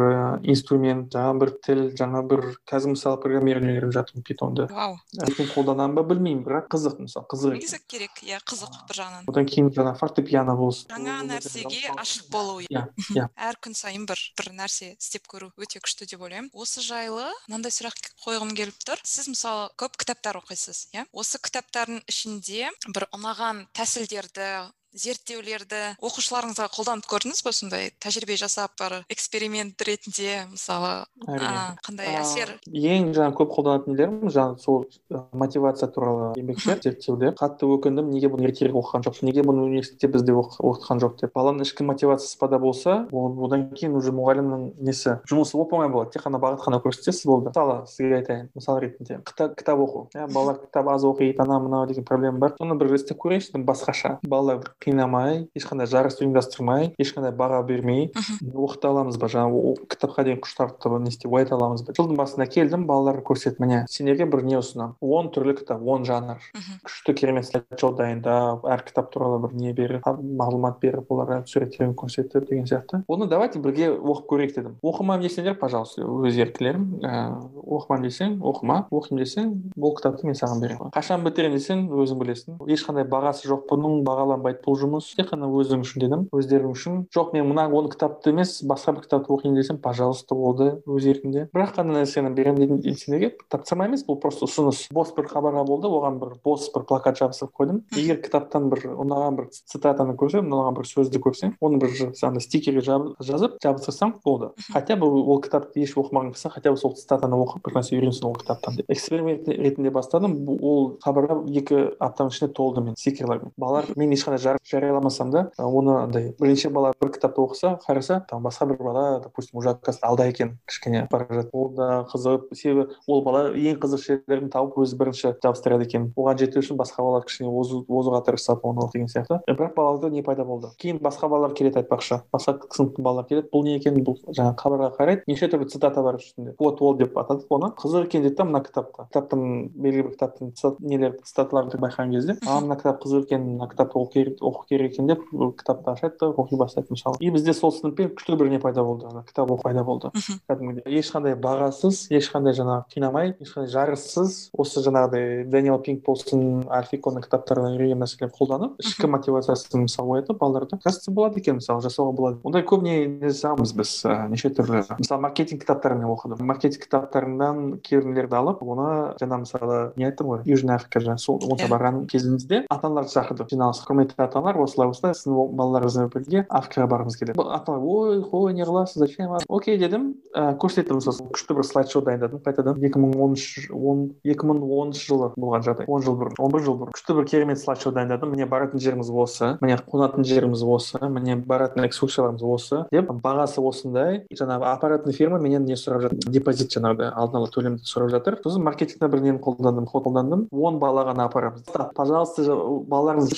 инструмент 0.52 1.08
жаңа 1.16 1.32
бір 1.40 1.54
тіл 1.64 1.86
жаңа 1.96 2.22
бір 2.28 2.44
қазір 2.68 2.94
мысалы 2.94 3.18
программирование 3.20 3.74
үйреніп 3.76 3.92
жатырмын 3.94 4.24
питонды. 4.24 4.66
Вау. 4.72 4.96
Ертең 5.20 5.50
қолданамын 5.52 5.96
ба 5.98 6.04
білмеймін 6.08 6.44
бірақ 6.46 6.70
қызық 6.72 7.00
мысалы 7.04 7.28
қызық 7.30 7.56
негізі 7.58 7.80
керек? 7.90 8.22
Иә 8.24 8.40
қызық 8.48 8.78
бір 8.88 8.98
жағынан. 9.00 9.26
Одан 9.28 9.48
кейін 9.50 9.70
жаңа 9.76 9.92
фортепиано 9.98 10.56
болсын. 10.56 10.88
Жаңа 10.94 11.18
нәрсеге 11.28 11.92
ашық 11.92 12.30
болу 12.32 12.60
иә. 12.64 12.86
иә. 13.12 13.28
Әр 13.48 13.58
күн 13.60 13.76
сайын 13.76 14.06
бір 14.08 14.20
бір 14.38 14.50
нәрсе 14.56 14.94
істеп 14.96 15.28
көру 15.28 15.50
өте 15.60 15.82
күшті 15.84 16.08
деп 16.08 16.24
ойлаймын. 16.24 16.48
Осы 16.56 16.84
жайлы 16.84 17.28
мынандай 17.48 17.74
сұрақ 17.74 18.00
қойғым 18.24 18.54
келіп 18.56 18.80
тұр. 18.86 19.02
Сіз 19.04 19.28
мысалы 19.32 19.68
көп 19.80 19.98
кітаптар 20.00 20.40
оқисыз 20.40 20.88
иә? 20.96 21.04
Осы 21.12 21.40
кітаптардың 21.44 22.00
ішінде 22.08 22.72
бір 22.88 23.08
ұнаған 23.12 23.66
тәсілдерді 23.76 24.48
зерттеулерді 24.94 25.80
оқушыларыңызға 25.98 26.68
қолданып 26.74 27.08
көрдіңіз 27.10 27.42
ба 27.44 27.52
сондай 27.54 27.90
тәжірибе 28.02 28.36
жасап 28.38 28.74
бір 28.78 29.00
эксперимент 29.12 29.80
ретінде 29.82 30.44
мысалы? 30.52 31.04
Қандай 31.26 32.14
әсер? 32.20 32.54
ең 32.70 33.10
жаңағы 33.16 33.36
көп 33.40 33.54
қолданатын 33.56 33.94
нелерім 33.94 34.30
жаңағы 34.30 34.62
сол 34.62 34.86
мотивация 35.32 35.88
туралы 35.90 36.32
еңбектер 36.38 36.80
зерттеулер. 36.84 37.34
Қатты 37.38 37.68
өкіндім 37.74 38.10
неге 38.14 38.30
бұны 38.32 38.48
ертерек 38.48 38.76
оқыған 38.78 39.06
жоқпын 39.08 39.28
неге 39.30 39.44
бұны 39.46 39.64
университетте 39.66 40.10
бізде 40.14 40.34
оқытқан 40.38 41.02
жоқ 41.02 41.18
деп. 41.22 41.34
Баланың 41.34 41.66
ішкі 41.66 41.86
мотивациясы 41.88 42.38
пайда 42.38 42.60
болса 42.62 43.04
одан 43.10 43.68
кейін 43.74 43.96
уже 43.98 44.14
мұғалімнің 44.14 44.66
несі? 44.84 45.18
Жұмысы 45.30 45.58
оп 45.58 45.74
оңай 45.74 45.90
болады. 45.90 46.14
Тек 46.14 46.26
қана 46.26 46.38
бағыт 46.42 46.62
қана 46.64 46.80
көрсетесіз 46.84 47.26
болды. 47.26 47.50
Мысалы 47.50 47.80
сізге 47.90 48.20
айтайын 48.20 48.50
мысал 48.54 48.78
ретінде. 48.82 49.20
Кітап 49.26 49.80
оқу. 49.80 50.06
Иә 50.14 50.28
балалар 50.32 50.60
кітап 50.62 50.88
аз 50.92 51.04
оқиды 51.08 51.42
анау 51.42 51.64
мынау 51.66 51.86
деген 51.90 52.04
проблема 52.04 52.38
бар. 52.38 52.54
Соны 52.58 52.78
бір 52.78 52.94
істеп 52.94 53.18
көрейінші 53.22 53.64
басқаша. 53.64 54.18
Балалар 54.22 54.62
қинамай 54.84 55.44
ешқандай 55.56 55.88
жарыс 55.90 56.20
ұйымдастырмай 56.20 56.92
ешқандай 57.00 57.34
баға 57.36 57.62
бермей 57.66 58.10
оқыта 58.52 58.92
аламыз 58.92 59.18
ба 59.20 59.30
жаңағы 59.32 59.88
кітапқа 59.90 60.24
деген 60.28 60.42
құштарлықты 60.44 61.00
не 61.00 61.12
істеп 61.14 61.32
оята 61.32 61.56
аламыз 61.58 61.84
ба 61.86 61.96
жылдың 61.96 62.20
басында 62.20 62.48
келдім 62.50 62.86
балаларға 62.88 63.24
көрсеттім 63.30 63.64
міне 63.64 63.82
сендерге 63.90 64.28
бір 64.30 64.44
не 64.44 64.58
ұсынамын 64.60 64.96
он 65.00 65.30
түрлі 65.34 65.56
кітап 65.58 65.82
он 65.82 66.04
жанр 66.04 66.42
күшті 66.84 67.14
керемет 67.16 67.48
слайд 67.48 67.66
дайындап 67.98 68.64
әр 68.68 68.82
кітап 68.86 69.10
туралы 69.12 69.40
бір 69.44 69.54
не 69.58 69.72
беріп 69.76 70.04
мағлұмат 70.04 70.80
беріп 70.82 71.10
оларға 71.12 71.42
суреттерін 71.48 71.94
көрсетіп 71.98 72.48
деген 72.48 72.66
сияқты. 72.68 73.02
Оны 73.08 73.28
давайте 73.30 73.60
бірге 73.62 73.90
оқып 73.94 74.28
көрейік 74.30 74.54
дедім 74.56 74.76
оқымаймын 74.84 75.26
десеңдер 75.26 75.56
пожалуйста 75.60 76.04
өз 76.04 76.38
еркілерің 76.44 76.86
ііі 77.00 77.64
оқымаймын 77.64 78.08
десең 78.08 78.36
оқыма 78.44 78.78
оқимын 78.90 79.22
десең 79.22 79.52
бұл 79.76 79.94
кітапты 79.98 80.28
мен 80.28 80.38
саған 80.38 80.62
беремін 80.64 80.94
қашан 80.94 81.24
бітіремін 81.26 81.58
десең 81.58 81.84
өзің 81.92 82.20
білесің 82.22 82.60
ешқандай 82.74 83.06
бағасы 83.08 83.48
жоқ 83.50 83.66
бұның 83.70 84.02
бағаланбайды 84.06 84.62
бұл 84.64 84.73
бұл 84.74 84.80
жұмыс 84.80 85.12
тек 85.14 85.28
қана 85.30 85.46
өзім 85.54 85.84
үшін 85.84 86.02
дедім. 86.02 86.22
Өздерің 86.34 86.72
үшін. 86.74 86.94
Жоқ 87.14 87.32
мен 87.34 87.46
мына 87.46 87.68
он 87.70 87.88
кітапты 87.92 88.32
емес 88.32 88.56
басқа 88.66 88.96
бір 88.96 89.04
кітапты 89.06 89.30
оқиын 89.30 89.54
десем 89.54 89.78
пожалуйста 89.78 90.34
болды 90.34 90.80
өз 90.90 91.06
еркіңде 91.06 91.46
бірақ 91.54 91.76
қана 91.76 92.00
нәрсені 92.00 92.32
беремін 92.34 92.80
дедің 92.80 92.96
сендерге 92.98 93.30
тапсырма 93.52 93.86
емес 93.86 94.02
бұл 94.06 94.18
просто 94.20 94.48
ұсыныс. 94.48 94.88
Бос 94.94 95.12
бір 95.14 95.28
хабарға 95.30 95.64
болды 95.68 95.86
оған 95.86 96.18
бір 96.18 96.34
бос 96.44 96.66
бір 96.74 96.86
плакат 96.88 97.20
жабыстырып 97.20 97.54
қойдым. 97.54 97.82
Егер 97.94 98.18
кітаптан 98.24 98.68
бір 98.72 98.88
ұнаған 98.90 99.38
бір 99.38 99.48
цитатаны 99.54 100.16
көрсем 100.18 100.48
ұнаған 100.50 100.78
бір 100.80 100.90
сөзді 100.90 101.22
көрсем 101.22 101.54
оны 101.60 101.78
бір 101.82 101.94
андай 102.10 102.42
стикерге 102.42 102.82
жазып 102.82 103.58
жабыстырсам 103.62 104.18
болды. 104.24 104.50
Хотя 104.72 104.96
бы 104.96 105.06
ол 105.06 105.40
кітапты 105.44 105.84
еш 105.84 105.94
оқымаған 105.94 106.34
кісі 106.34 106.50
хотя 106.50 106.72
бы 106.72 106.80
сол 106.80 106.96
цитатаны 106.98 107.38
оқып 107.38 107.68
бір 107.68 107.78
нәрсе 107.78 107.94
үйренсін 107.98 108.30
ол 108.30 108.34
кітаптан 108.40 108.80
деп. 108.80 108.90
Эксперимент 108.90 109.48
ретінде 109.48 109.90
бастадым. 109.94 110.36
Ол 110.60 110.96
хабарға 111.04 111.40
екі 111.54 111.94
аптаның 111.98 112.34
ішінде 112.34 112.52
толды 112.56 112.84
мен 112.84 112.96
стикерлермен 112.98 113.52
балалар 113.56 113.90
мен 113.96 114.12
ешқандай 114.14 114.40
жарияламасам 114.70 115.30
да 115.30 115.50
оны 115.58 115.98
андай 116.02 116.34
бірінші 116.40 116.72
бала 116.74 116.92
бір 117.00 117.12
кітапты 117.16 117.42
оқыса 117.44 117.76
қараса 117.86 118.20
там 118.28 118.42
басқа 118.44 118.66
бір 118.72 118.82
бала 118.82 119.20
допустим 119.20 119.58
уже 119.58 119.70
оказывается 119.70 120.06
алда 120.06 120.26
екен 120.26 120.58
кішкене 120.66 121.06
бара 121.10 121.26
жатыр 121.30 121.50
ол 121.52 121.68
да 121.74 122.06
қызығып 122.12 122.54
себебі 122.54 122.88
ол 123.06 123.22
бала 123.24 123.48
ең 123.54 123.78
қызық 123.82 124.04
жерлерін 124.04 124.50
тауып 124.52 124.78
өзі 124.82 124.98
бірінші 124.98 125.34
жабыстырады 125.42 125.86
екен. 125.86 126.08
Оған 126.16 126.38
жету 126.40 126.60
үшін 126.62 126.78
басқа 126.78 127.02
балалар 127.04 127.24
кішкене 127.28 127.50
озуға 127.50 128.20
тырысады 128.26 128.64
оны 128.64 128.88
деген 128.92 129.08
сияқты. 129.10 129.40
Бірақ 129.48 129.74
балаларда 129.76 130.10
не 130.10 130.22
пайда 130.22 130.44
болды. 130.44 130.70
Кейін 130.80 131.00
басқа 131.02 131.28
балалар 131.28 131.54
келеді 131.56 131.82
айтпақшы. 131.82 132.20
Басқа 132.32 132.68
сыныптың 132.74 133.04
балалары 133.04 133.28
келеді. 133.28 133.48
Бұл 133.52 133.64
не 133.66 133.76
екен? 133.78 133.98
Бұл 134.04 134.18
жаңағы 134.28 134.56
хабарға 134.60 134.90
қарайды 134.98 135.24
неше 135.30 135.48
түрлі 135.52 135.68
цитата 135.72 136.02
бар 136.02 136.18
үстінде. 136.20 136.54
Вот 136.58 136.82
ол 136.82 136.96
деп 136.98 137.16
атады. 137.18 137.46
Оны 137.50 137.72
қызық 137.78 138.08
екен 138.08 138.24
дейді 138.26 138.36
да 138.38 138.48
мына 138.48 138.62
кітапта. 138.64 139.08
Кітаптың 139.10 139.70
белгілі 139.74 140.08
бір 140.08 140.14
кітаптың 140.16 140.52
нелер 140.80 141.16
цитаталарды 141.24 141.80
байқаған 141.82 142.14
кезде 142.14 142.38
а 142.46 142.60
мына 142.60 142.78
кітап 142.80 143.02
қызық 143.04 143.28
екен 143.28 143.46
мына 143.54 143.68
кітапты 143.70 143.98
оқу 143.98 144.12
керек 144.12 144.42
оқу 144.44 144.66
керек 144.68 144.92
екен 144.92 145.08
деп 145.08 145.22
кітапты 145.58 145.90
ашады 145.90 146.16
да 146.20 146.28
оқи 146.30 146.56
бастайды 146.56 146.88
мысалы. 146.90 147.16
И 147.20 147.30
бізде 147.30 147.54
сол 147.54 147.72
сыныппен 147.72 148.12
күшті 148.14 148.36
бір 148.36 148.50
не 148.52 148.60
пайда 148.60 148.84
болды 148.84 149.06
ана 149.10 149.24
кітап 149.24 149.50
оқу 149.50 149.62
пайда 149.62 149.84
болды. 149.84 150.10
Кәдімгідей. 150.48 150.84
Ешқандай 151.00 151.36
бағасыз 151.40 152.06
ешқандай 152.14 152.54
жаңағы 152.56 152.86
қинамай 152.94 153.34
ешқандай 153.40 153.70
жарыссыз 153.72 154.50
осы 154.56 154.82
жаңағыдай 154.84 155.44
дэниел 155.50 155.80
пинк 155.84 156.04
болсын 156.06 156.64
альфиконың 156.68 157.24
кітаптарынан 157.24 157.76
үйренген 157.78 158.02
нәрселерді 158.04 158.36
қолданып 158.38 158.84
ішкі 158.84 159.10
мотивациясын 159.10 159.86
мысалы 159.86 160.18
оятып 160.18 160.38
балаларды 160.40 160.78
кажется 160.82 161.10
болады 161.10 161.40
екен 161.40 161.58
мысалы 161.60 161.82
жасауға 161.84 162.14
болады. 162.16 162.40
Ондай 162.44 162.64
көбіне 162.66 163.20
жасағанбыз 163.24 163.74
біз 163.78 163.94
неше 164.32 164.50
түрлі. 164.54 164.84
Мысалы 164.98 165.22
маркетинг 165.24 165.62
кітаптарын 165.64 166.02
мен 166.02 166.12
оқыдым. 166.12 166.44
Маркетинг 166.44 166.84
кітаптарынан 166.84 167.78
кейбіреулерді 167.84 168.38
алып 168.38 168.62
оны 168.62 168.88
жаңа 169.20 169.40
мысалы 169.44 169.80
не 169.96 170.08
айттым 170.08 170.30
ғой 170.32 170.42
южный 170.48 170.76
африка 170.76 171.00
жаңағы 171.04 171.22
сол 171.22 171.40
онда 171.44 171.68
барған 171.70 172.04
кезімізде 172.10 172.64
ата 172.68 172.88
аналарды 172.88 173.14
шақырдық 173.14 173.50
жиналыс 173.52 173.82
құрметті 173.86 174.18
ата 174.18 174.33
аналар 174.34 174.60
осылай 174.64 174.90
осылай 174.90 175.14
сіздің 175.14 175.54
балаларыңызбен 175.58 176.10
бірге 176.12 176.44
африкаға 176.48 176.88
барғымыз 176.92 177.18
келеді. 177.20 177.40
Ата 177.40 177.72
аналар 177.72 177.84
ой 177.84 178.22
ой 178.32 178.54
не 178.54 178.64
қыласыз 178.64 178.98
зачем 179.04 179.36
окей 179.48 179.78
дедім. 179.78 180.14
Ііі 180.34 180.56
көрсеттім 180.60 181.00
сосын 181.04 181.30
күшті 181.34 181.56
бір 181.58 181.66
слайд 181.68 181.90
шоу 181.90 182.02
дайындадым 182.02 182.42
қайтадан. 182.44 182.80
Екі 182.84 183.00
мың 183.00 183.16
он 183.22 183.36
үш 183.38 183.70
он 183.70 184.04
екі 184.24 184.48
мың 184.48 184.62
оныншы 184.64 185.06
жылы 185.06 185.30
болған 185.36 185.64
жағдай. 185.66 185.86
он 185.88 186.02
жыл 186.02 186.16
бұрын 186.18 186.38
он 186.38 186.52
бір 186.52 186.64
жыл 186.64 186.78
бұрын. 186.80 186.94
Күшті 186.94 187.16
бір 187.18 187.28
керемет 187.30 187.58
слайд 187.58 187.80
шоу 187.80 187.92
дайындадым. 187.92 188.30
Міне 188.34 188.46
баратын 188.46 188.80
жеріміз 188.80 189.10
осы 189.10 189.56
міне 189.62 189.78
қонатын 189.78 190.24
жеріміз 190.24 190.62
осы 190.64 190.98
міне 191.08 191.36
баратын 191.36 191.84
экскурсияларымыз 191.86 192.42
осы 192.42 192.84
деп 192.92 193.10
бағасы 193.10 193.62
осындай. 193.62 194.24
Жаңағы 194.34 194.68
аппаратный 194.74 195.14
фирма 195.14 195.38
менен 195.38 195.64
не 195.64 195.76
сұрап 195.78 196.02
жатыр? 196.08 196.18
Депозит 196.26 196.74
жаңағыдай 196.74 197.12
алдын 197.14 197.40
ала 197.40 197.50
төлемді 197.54 197.86
сұрап 197.86 198.10
жатыр. 198.10 198.40
Сосын 198.42 198.64
маркетингте 198.64 199.08
бір 199.08 199.22
нені 199.22 199.38
қолдандым 199.38 199.86
қолдандым. 199.86 200.48
он 200.50 200.78
бала 200.78 201.04
ғана 201.04 201.28
апарамыз. 201.28 201.62
Пожалуйста 201.94 202.42
балаларыңыз 202.88 203.30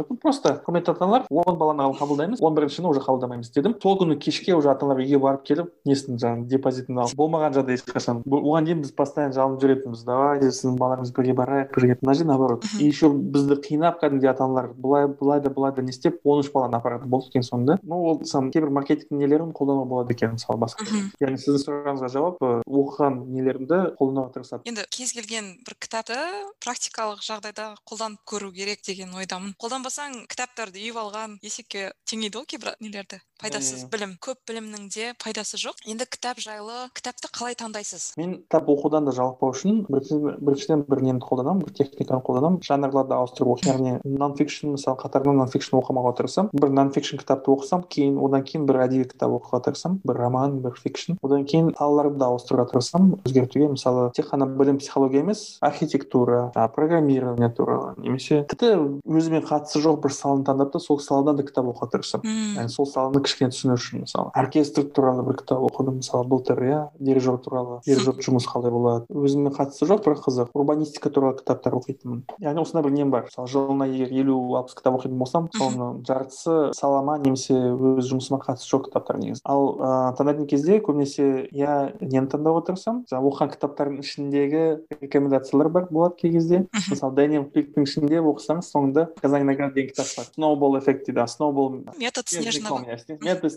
жоқпын 0.00 0.20
просто 0.20 0.54
құрметті 0.66 0.94
ата 0.94 1.04
аналар 1.04 1.26
он 1.30 1.58
баланы 1.58 1.86
қабылдаймыз. 1.98 2.40
он 2.40 2.54
біріншіні 2.54 2.88
уже 2.88 3.00
қабылдамаймыз 3.00 3.52
дедім. 3.54 3.76
Сол 3.82 3.98
күні 4.00 4.18
кешке 4.18 4.54
уже 4.54 4.70
ата 4.70 4.86
аналар 4.86 5.02
үйге 5.04 5.18
барып 5.18 5.44
келіп 5.44 5.70
несін 5.84 6.18
жаңағы 6.18 6.46
депозитін 6.48 6.98
алып 6.98 7.16
болмаған 7.16 7.54
жағдай 7.54 7.78
ешқашан. 7.78 8.22
Оған 8.24 8.64
дейін 8.64 8.82
біз 8.82 8.92
постоянно 8.92 9.34
жалынып 9.34 9.60
жүретінбіз. 9.62 10.04
Давайте 10.04 10.50
сіздің 10.50 10.78
балаларыңыз 10.80 11.12
бірге 11.16 11.34
барайық 11.38 11.74
бірге 11.74 11.98
мына 12.02 12.14
жерде 12.14 12.28
наоборот. 12.30 12.64
И 12.78 12.86
еще 12.86 13.10
бізді 13.10 13.60
қинап 13.60 14.00
кәдімгідей 14.00 14.30
ата 14.30 14.44
аналар 14.44 14.72
былай 14.74 15.06
былай 15.06 15.40
да 15.40 15.50
былай 15.50 15.72
да 15.72 15.82
не 15.82 15.90
істеп 15.90 16.20
он 16.24 16.40
үш 16.40 16.50
баланы 16.52 16.76
апаратын 16.76 17.08
болды 17.10 17.30
екен 17.30 17.42
соңында 17.42 17.78
ну 17.82 18.02
ол 18.04 18.20
кейбір 18.20 18.70
маркетинг 18.70 19.10
нелерін 19.20 19.52
қолдануға 19.52 19.86
болады 19.88 20.14
екен 20.14 20.36
мысалы 20.36 20.60
басқа. 20.60 20.86
Яғни 21.20 21.40
сіздің 21.40 21.64
сұрағыңызға 21.64 22.10
жауап 22.14 22.40
оқыған 22.66 23.20
нелерімді 23.34 23.80
қолдануға 23.98 24.32
тырысады. 24.36 24.64
Енді 24.70 24.86
кез 24.90 25.12
келген 25.16 25.52
бір 25.66 25.76
кітапты 25.80 26.18
практикалық 26.64 27.22
жағдайда 27.24 27.74
қолданып 27.88 28.22
көру 28.28 28.52
керек 28.54 28.84
деген 28.86 29.14
ойдамын. 29.14 29.54
Қолданбасаң 29.90 30.26
кітаптарды 30.30 30.78
үйіп 30.78 30.98
алған 31.00 31.32
есекке 31.42 31.90
теңейді 32.06 32.38
ғой 32.38 32.46
кейбір 32.46 32.74
нелерді. 32.80 33.18
Пайдасыз 33.40 33.86
білім. 33.90 34.12
Көп 34.22 34.38
білімнің 34.46 34.86
де 34.92 35.14
пайдасы 35.18 35.58
жоқ. 35.58 35.80
Енді 35.88 36.04
кітап 36.06 36.38
жайлы 36.38 36.90
кітапты 36.94 37.30
қалай 37.32 37.56
таңдайсыз? 37.58 38.12
Мен 38.20 38.36
кітап 38.44 38.68
оқудан 38.70 39.08
да 39.08 39.14
жалықпау 39.16 39.50
үшін 39.50 39.86
біріншіден 39.88 40.84
бір 40.86 41.02
немді 41.02 41.24
қолданамын? 41.26 41.64
Бір 41.64 41.74
техниканы 41.74 42.22
қолданамын. 42.22 42.60
Жанрларды 42.62 43.16
ауыстырып 43.16 43.64
яғни 43.66 43.96
нон 44.04 44.36
фикшн 44.38 44.74
мысалы 44.76 45.00
қатарынан 45.00 45.40
нон 45.40 45.50
фикшн 45.50 45.78
оқымауға 45.80 46.12
тырысамын 46.20 46.52
бір 46.52 46.74
нон 46.76 46.92
фикшн 46.94 47.18
кітапты 47.22 47.50
оқысам 47.54 47.86
кейін 47.88 48.20
одан 48.20 48.44
кейін 48.44 48.68
бір 48.68 48.82
әдеби 48.84 49.08
кітап 49.14 49.34
оқуға 49.40 49.62
тырысамын 49.66 50.02
бір 50.04 50.20
роман 50.20 50.60
бір 50.60 50.76
фикшн. 50.76 51.16
Одан 51.24 51.48
кейін 51.48 51.72
салаларды 51.78 52.20
да 52.20 52.28
ауыстыруға 52.28 52.68
тырысамын 52.74 53.24
өзгертуге 53.24 53.72
мысалы 53.72 54.10
тек 54.14 54.28
қана 54.30 54.46
білім 54.46 54.78
психология 54.84 55.24
емес 55.24 55.58
архитектура 55.64 56.52
программирование 56.76 57.48
туралы 57.48 57.94
немесе 57.96 58.44
тіпті 58.50 59.00
өзіме 59.08 59.40
қатысы 59.48 59.79
жоқ 59.80 60.00
бір 60.04 60.14
саланы 60.14 60.44
таңдап 60.46 60.72
та 60.72 60.80
сол 60.80 61.00
саладан 61.00 61.36
да 61.36 61.44
кітап 61.46 61.68
оқуға 61.70 61.90
тырысамын 61.94 62.56
яғни 62.58 62.72
сол 62.72 62.86
саланы 62.86 63.22
кішкене 63.24 63.50
түсіну 63.54 63.76
үшін 63.78 64.04
мысалы. 64.04 64.30
Оркестр 64.34 64.84
туралы 64.84 65.24
бір 65.26 65.40
кітап 65.40 65.64
оқыдым 65.68 66.00
мысалы 66.00 66.28
былтыр 66.28 66.62
иә 66.64 66.80
дирижер 66.98 67.38
туралы. 67.42 67.80
Дирижер 67.86 68.18
жұмыс 68.20 68.46
қалай 68.50 68.72
болады? 68.72 69.06
Өзіме 69.10 69.52
қатысы 69.54 69.88
жоқ 69.88 70.04
бірақ 70.06 70.24
қызық. 70.26 70.52
Урбанистика 70.54 71.10
туралы 71.10 71.38
кітаптар 71.38 71.76
оқитынмын. 71.78 72.24
Яғни 72.40 72.62
осындай 72.62 72.84
бір 72.86 72.94
нем 72.96 73.10
бар. 73.10 73.28
Мысалы 73.30 73.48
жылына 73.50 73.88
егер 73.90 74.12
елу 74.22 74.38
алпыс 74.60 74.76
кітап 74.78 74.98
оқитын 75.00 75.18
болсам 75.18 75.48
соның 75.56 76.02
жартысы 76.06 76.72
салама 76.76 77.18
немесе 77.18 77.54
өз 77.54 78.10
жұмысыма 78.10 78.40
қатысы 78.44 78.68
жоқ 78.70 78.88
кітаптар 78.88 79.20
негізі. 79.20 79.42
Ал 79.44 79.74
ыыы 79.76 80.14
таңдайтын 80.18 80.48
кезде 80.50 80.80
көбінесе 80.84 81.48
я 81.56 81.92
нені 82.00 82.28
таңдауға 82.30 82.64
тырысамын 82.68 83.04
жаңағы 83.10 83.30
оқыған 83.30 83.52
кітаптардың 83.54 84.00
ішіндегі 84.04 84.64
рекомендациялар 85.00 85.68
бар 85.68 85.88
болады 85.90 86.16
кей 86.20 86.32
кезде. 86.34 86.66
Мысалы 86.90 87.14
дэниел 87.16 87.46
пиктің 87.50 87.86
ішінде 87.86 88.20
оқысаңыз 88.20 88.70
соңында 88.72 89.08
сказание 89.18 89.48
кітап 89.74 90.06
бар 90.16 90.26
сноубол 90.34 90.78
эффект 90.78 91.06
дейді 91.06 91.26
сноубол 91.28 91.84
метод 91.98 92.28
снежного 92.28 92.84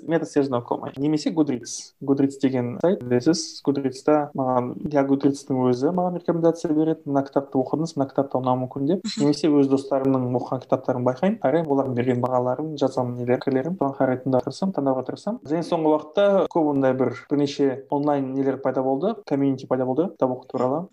метод 0.08 0.30
снежного 0.30 0.62
кома. 0.62 0.92
Немесе 0.98 1.32
гудриц. 1.32 1.94
Гудриц 2.02 2.38
деген 2.38 2.78
сайт. 2.82 3.04
Білесіз 3.04 3.62
гудрицта 3.66 4.30
маған 4.36 4.74
я 4.92 5.04
гудрицтің 5.04 5.64
өзі 5.70 5.94
маған 5.94 6.20
рекомендация 6.20 6.74
береді. 6.74 7.02
Мына 7.06 7.24
кітапты 7.28 7.58
оқыдыңыз 7.60 7.96
мына 7.98 8.10
кітапты 8.10 8.38
ұнауы 8.40 8.64
мүмкін 8.64 8.88
деп. 8.90 9.08
Немесе 9.20 9.50
өз 9.50 9.70
достарымның 9.72 10.30
оқыған 10.40 10.64
кітаптарын 10.66 11.06
байқаймын. 11.08 11.40
Қараймын 11.44 11.72
олардың 11.74 11.98
берген 11.98 12.22
бағаларын 12.24 12.74
жазамын 12.80 13.20
нелер 13.20 13.40
пікірлерін 13.44 13.78
соған 13.80 13.96
қарай 13.98 14.20
тыңдауға 14.24 14.48
тырысамын 14.48 14.76
таңдауға 14.78 15.04
тырысамын 15.10 15.40
және 15.50 15.64
соңғы 15.68 15.92
уақытта 15.94 16.26
көп 16.54 16.70
ондай 16.74 16.94
бір 16.98 17.14
бірнеше 17.30 17.86
онлайн 17.90 18.34
нелер 18.34 18.58
пайда 18.58 18.84
болды. 18.84 19.16
Комьюнити 19.26 19.68
пайда 19.68 19.86
болды. 19.86 20.10
Кітап 20.14 20.32
оқу 20.32 20.48
туралы. 20.52 20.88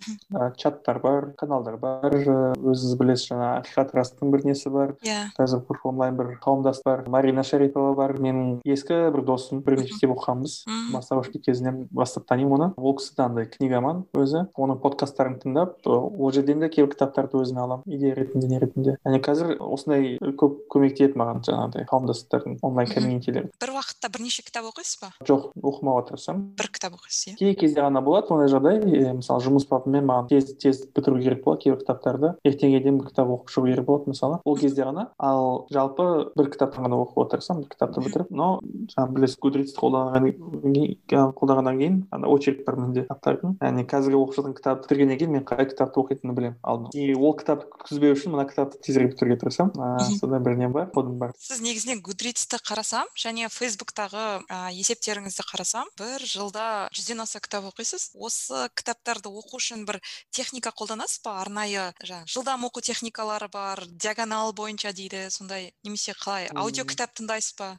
Чаттар 0.56 1.00
бар 1.00 1.32
каналдар 1.38 1.76
бар. 1.76 2.10
Өзіңіз 2.10 2.96
білесіз 2.98 3.30
жаңағы 3.30 3.62
ақиқат 3.62 3.94
растың 3.94 4.30
бір 4.34 4.44
несі 4.50 4.70
бар. 4.70 4.96
Иә. 5.10 5.20
Қазір 5.38 5.62
бір 5.68 5.80
онлайн 5.90 6.16
бір 6.18 6.32
қауымдас 6.42 6.82
бар. 6.84 7.04
Марина 7.08 7.44
шарипова 7.46 7.94
бар. 7.98 8.16
Менің 8.18 8.60
ескі 8.64 8.98
бір 9.14 9.24
досым 9.26 9.62
бірге 9.66 9.86
мектеп 9.88 10.14
оқығанбыз 10.14 10.56
бастауыш 10.94 11.30
кезінен 11.44 11.86
бастап 11.90 12.26
танимын 12.30 12.56
оны. 12.56 12.70
Ол 12.76 12.96
кісі 12.98 13.14
де 13.16 13.24
андай 13.26 13.48
книгаман 13.50 14.04
өзі. 14.16 14.46
Оның 14.56 14.80
подкасттарын 14.82 15.38
тыңдап 15.42 15.86
ол 15.86 16.32
жерден 16.32 16.60
де 16.64 16.70
кейбір 16.72 16.94
кітаптарды 16.94 17.40
өзіме 17.40 17.64
аламын 17.64 17.86
идея 17.86 18.14
ретінде 18.18 18.48
не 18.48 18.60
ретінде. 18.62 18.96
Және 19.06 19.22
қазір 19.24 19.56
осындай 19.60 20.18
көп 20.20 20.64
көмек 20.72 20.96
тиеді 20.98 21.18
маған 21.20 21.44
жаңағыдай 21.46 21.86
қауымдастықтардың 21.90 22.58
онлайн 22.66 22.90
комьюнитилер 22.90 23.50
бір 23.60 23.74
уақытта 23.74 24.10
бірнеше 24.12 24.42
кітап 24.46 24.68
оқисыз 24.70 25.00
ба? 25.02 25.10
Жоқ 25.26 25.50
оқымауға 25.56 26.04
тырысамын. 26.10 26.44
Бір 26.58 26.70
кітап 26.74 26.96
оқисыз 26.98 27.32
иә. 27.32 27.36
Кей 27.40 27.54
кезде 27.58 27.82
ғана 27.84 28.02
болады 28.04 28.32
ондай 28.34 28.50
жағдай. 28.52 28.80
Мысалы 29.16 29.44
жұмыс 29.44 29.66
бабымен 29.70 30.06
маған 30.08 30.30
тез 30.30 30.54
тез 30.60 30.82
бітіру 30.86 31.20
керек 31.20 31.44
болады 31.44 31.64
кейбір 31.64 31.82
кітаптарды. 31.82 32.32
Ертеңге 32.46 32.82
дейін 32.84 33.00
бір 33.00 33.10
кітап 33.10 33.32
оқып 33.36 33.52
шығу 33.54 33.70
керек 33.70 33.86
болады 33.88 34.14
мысалы. 34.14 34.40
Ол 34.44 34.58
кезде 34.58 34.86
ғана 34.86 34.99
ал 35.18 35.66
жалпы 35.72 36.32
бір 36.36 36.50
кітаптан 36.54 36.86
ғана 36.86 37.00
оқуға 37.04 37.28
тырысамын 37.34 37.64
бір 37.64 37.72
кітапты 37.74 38.04
бітіріп 38.04 38.30
но 38.30 38.48
жаңағы 38.94 39.16
білесіз 39.16 39.38
гудрицті 39.42 39.78
қолданғаннан 39.80 41.34
қолданғаннан 41.36 41.80
кейін 41.80 41.96
ана 42.10 42.28
очередь 42.28 42.64
бар 42.66 42.76
менде 42.80 43.04
кітаптардың. 43.06 43.56
Яғни 43.60 43.84
қазіргі 43.88 44.18
оқып 44.20 44.36
жатқан 44.38 44.54
кітапты 44.56 44.86
бітіргеннен 44.86 45.18
кейін 45.20 45.32
мен 45.34 45.44
қай 45.46 45.66
кітапты 45.70 46.00
оқитынымды 46.00 46.36
білемін. 46.36 46.56
Алдын 46.62 46.90
и 46.94 47.14
ол 47.14 47.34
кітапты 47.38 47.68
күткізбеу 47.74 48.14
үшін 48.14 48.34
мына 48.34 48.46
кітапты 48.50 48.80
тезірек 48.84 49.14
бітіруге 49.14 49.38
тырысамын. 49.40 50.00
Сондай 50.18 50.40
бір 50.44 50.56
нем 50.60 50.72
бар 50.72 50.90
кодым 50.94 51.18
бар. 51.20 51.34
Сіз 51.38 51.62
негізінен 51.64 52.02
гудрицті 52.04 52.60
қарасам 52.64 53.10
және 53.18 53.48
фейсбуктағы 53.52 54.44
есептеріңізді 54.74 55.46
қарасам 55.50 55.90
бір 55.98 56.24
жылда 56.24 56.88
жүзден 56.94 57.24
аса 57.24 57.40
кітап 57.42 57.70
оқисыз. 57.70 58.10
Осы 58.14 58.68
кітаптарды 58.74 59.30
оқу 59.30 59.60
үшін 59.60 59.84
бір 59.88 60.00
техника 60.30 60.72
қолданасыз 60.74 61.22
ба? 61.24 61.38
Арнайы 61.42 61.90
жаңағы 62.04 62.30
жылдам 62.30 62.66
оқу 62.68 62.82
техникалары 62.84 63.50
бар 63.52 63.84
диагонал 63.90 64.52
бойынша 64.52 64.89
техника 64.90 65.16
дейді 65.16 65.30
сондай 65.30 65.72
немесе 65.84 66.12
қалай 66.12 66.48
аудио 66.54 66.84
кітап 66.84 67.10
тыңдайсыз 67.14 67.54
ба? 67.58 67.78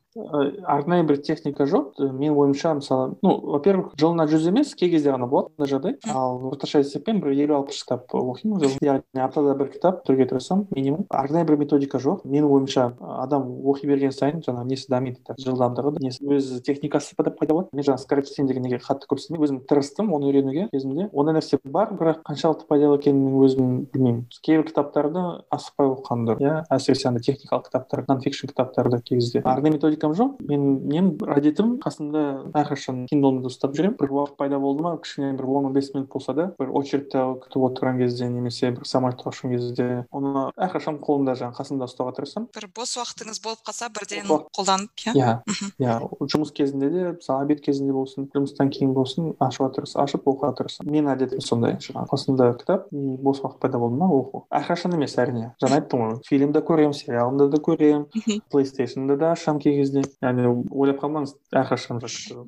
Арнайы 0.66 1.04
бір 1.04 1.22
техника 1.22 1.64
жоқ. 1.66 2.00
Менің 2.00 2.36
ойымша 2.38 2.74
мысалы 2.76 3.16
ну 3.22 3.38
во 3.40 3.60
первых 3.60 3.94
жылына 3.98 4.28
жүз 4.28 4.48
емес 4.50 4.74
кей 4.76 4.90
кезде 4.92 5.12
ғана 5.12 5.28
болады 5.28 5.52
ондай 5.58 5.72
жағдай. 5.72 5.98
Ал 6.08 6.40
орташа 6.52 6.80
есеппен 6.80 7.22
бір 7.22 7.34
елу 7.36 7.56
алпыс 7.60 7.84
кітап 7.84 8.12
оқимын. 8.14 8.64
Яғни 8.82 9.22
аптада 9.22 9.56
бір 9.56 9.72
кітап 9.72 10.02
бітіруге 10.02 10.28
тырысамын 10.32 10.68
минимум. 10.72 11.06
Арнайы 11.10 11.46
бір 11.46 11.58
методика 11.58 12.00
жоқ. 12.00 12.24
Менің 12.26 12.50
ойымша 12.50 12.92
адам 13.00 13.48
оқи 13.64 13.88
берген 13.88 14.12
сайын 14.12 14.42
жаңағы 14.46 14.72
несі 14.72 14.88
дамиды 14.90 15.36
жылдамдығы 15.40 15.98
несі 16.00 16.24
өз 16.24 16.62
техникасы 16.64 17.16
да 17.18 17.32
пайда 17.32 17.54
болады. 17.54 17.70
Мен 17.74 17.86
жаңағы 17.86 18.06
скорочтение 18.06 18.54
деген 18.54 18.64
неге 18.68 18.82
қатты 18.82 19.10
көп 19.10 19.20
өзім 19.42 19.62
тырыстым 19.68 20.14
оны 20.14 20.32
үйренуге 20.32 20.70
кезінде 20.72 21.10
ондай 21.14 21.36
нәрсе 21.38 21.60
бар 21.64 21.94
бірақ 21.94 22.24
қаншалықты 22.28 22.68
пайдалы 22.68 22.98
екенін 23.00 23.38
өзім 23.42 23.86
білмеймін. 23.94 24.26
Кейбір 24.42 24.68
кітаптарды 24.70 25.24
асықпай 25.54 25.92
оқыған 25.92 26.26
дұрыс 26.28 26.42
иә 26.42 26.56
әсіресе 26.92 27.08
андай 27.10 27.24
техникалық 27.24 27.68
кітаптар 27.70 28.04
нонфикшн 28.08 28.50
кітаптарды 28.52 29.02
кей 29.02 29.20
кезде 29.20 29.42
арнайы 29.46 29.76
методикам 29.76 30.14
жоқ. 30.18 30.42
Мен 30.48 30.82
менің 30.88 31.10
бір 31.20 31.34
әдетім 31.38 31.78
қасымда 31.82 32.52
әрқашан 32.58 33.06
киндлымды 33.10 33.50
ұстап 33.50 33.76
жүремін. 33.78 33.98
Бір 34.00 34.12
уақыт 34.12 34.38
пайда 34.40 34.60
болды 34.60 34.84
ма 34.84 34.98
кішкене 35.02 35.34
бір 35.38 35.46
он 35.46 35.66
он 35.70 35.74
бес 35.74 35.94
минут 35.94 36.10
болса 36.12 36.34
да 36.34 36.52
бір 36.60 36.72
очередьте 36.76 37.24
күтіп 37.46 37.66
отырған 37.70 38.00
кезде 38.02 38.30
немесе 38.30 38.72
бір 38.72 38.88
самолетқа 38.88 39.32
ұшқан 39.32 39.56
кезде 39.56 39.88
оны 40.12 40.50
әрқашан 40.58 41.00
қолымда 41.02 41.36
жаңағы 41.40 41.60
қасымда 41.62 41.88
ұстауға 41.88 42.16
тырысамын. 42.20 42.50
Бір 42.56 42.68
бос 42.76 42.96
уақытыңыз 43.00 43.42
болып 43.44 43.64
қалса 43.68 43.90
бірден 43.94 44.28
қолданып 44.28 45.06
иә? 45.06 45.16
Иә. 45.16 45.32
Иә. 45.80 45.98
Жұмыс 46.22 46.52
кезінде 46.56 46.90
де 46.90 47.06
мысалы 47.16 47.46
обед 47.46 47.62
кезінде 47.64 47.94
болсын 47.96 48.30
жұмыстан 48.36 48.72
кейін 48.74 48.94
болсын 48.98 49.34
ашуға 49.40 49.72
тырыс 49.78 49.96
ашып 50.00 50.28
оқуға 50.28 50.54
тырысамын. 50.60 50.92
Менің 50.92 51.14
әдетім 51.16 51.44
сондай. 51.46 51.78
Жаңағы 51.82 52.12
қасымда 52.12 52.50
кітап 52.60 52.88
и 52.92 53.18
бос 53.22 53.42
уақыт 53.44 53.62
пайда 53.62 53.80
болды 53.82 54.00
ма 54.00 54.10
оқу. 54.12 54.46
Әрқашан 54.52 54.96
емес 54.98 55.16
әрине. 55.22 55.52
Жаңа 55.62 55.80
айттым 55.80 56.02
ғой. 56.02 56.18
Фильмді 56.28 56.60
көремін 56.66 56.81
сериалымды 56.96 57.50
да 57.54 57.62
көремін 57.62 58.08
плейстейшнды 58.52 59.18
да 59.22 59.34
ашамын 59.36 59.62
кей 59.62 59.78
кезде 59.78 60.04
яғни 60.24 60.48
ойлап 60.72 61.02
қалмаңыз 61.04 61.36
әрқашан 61.54 62.02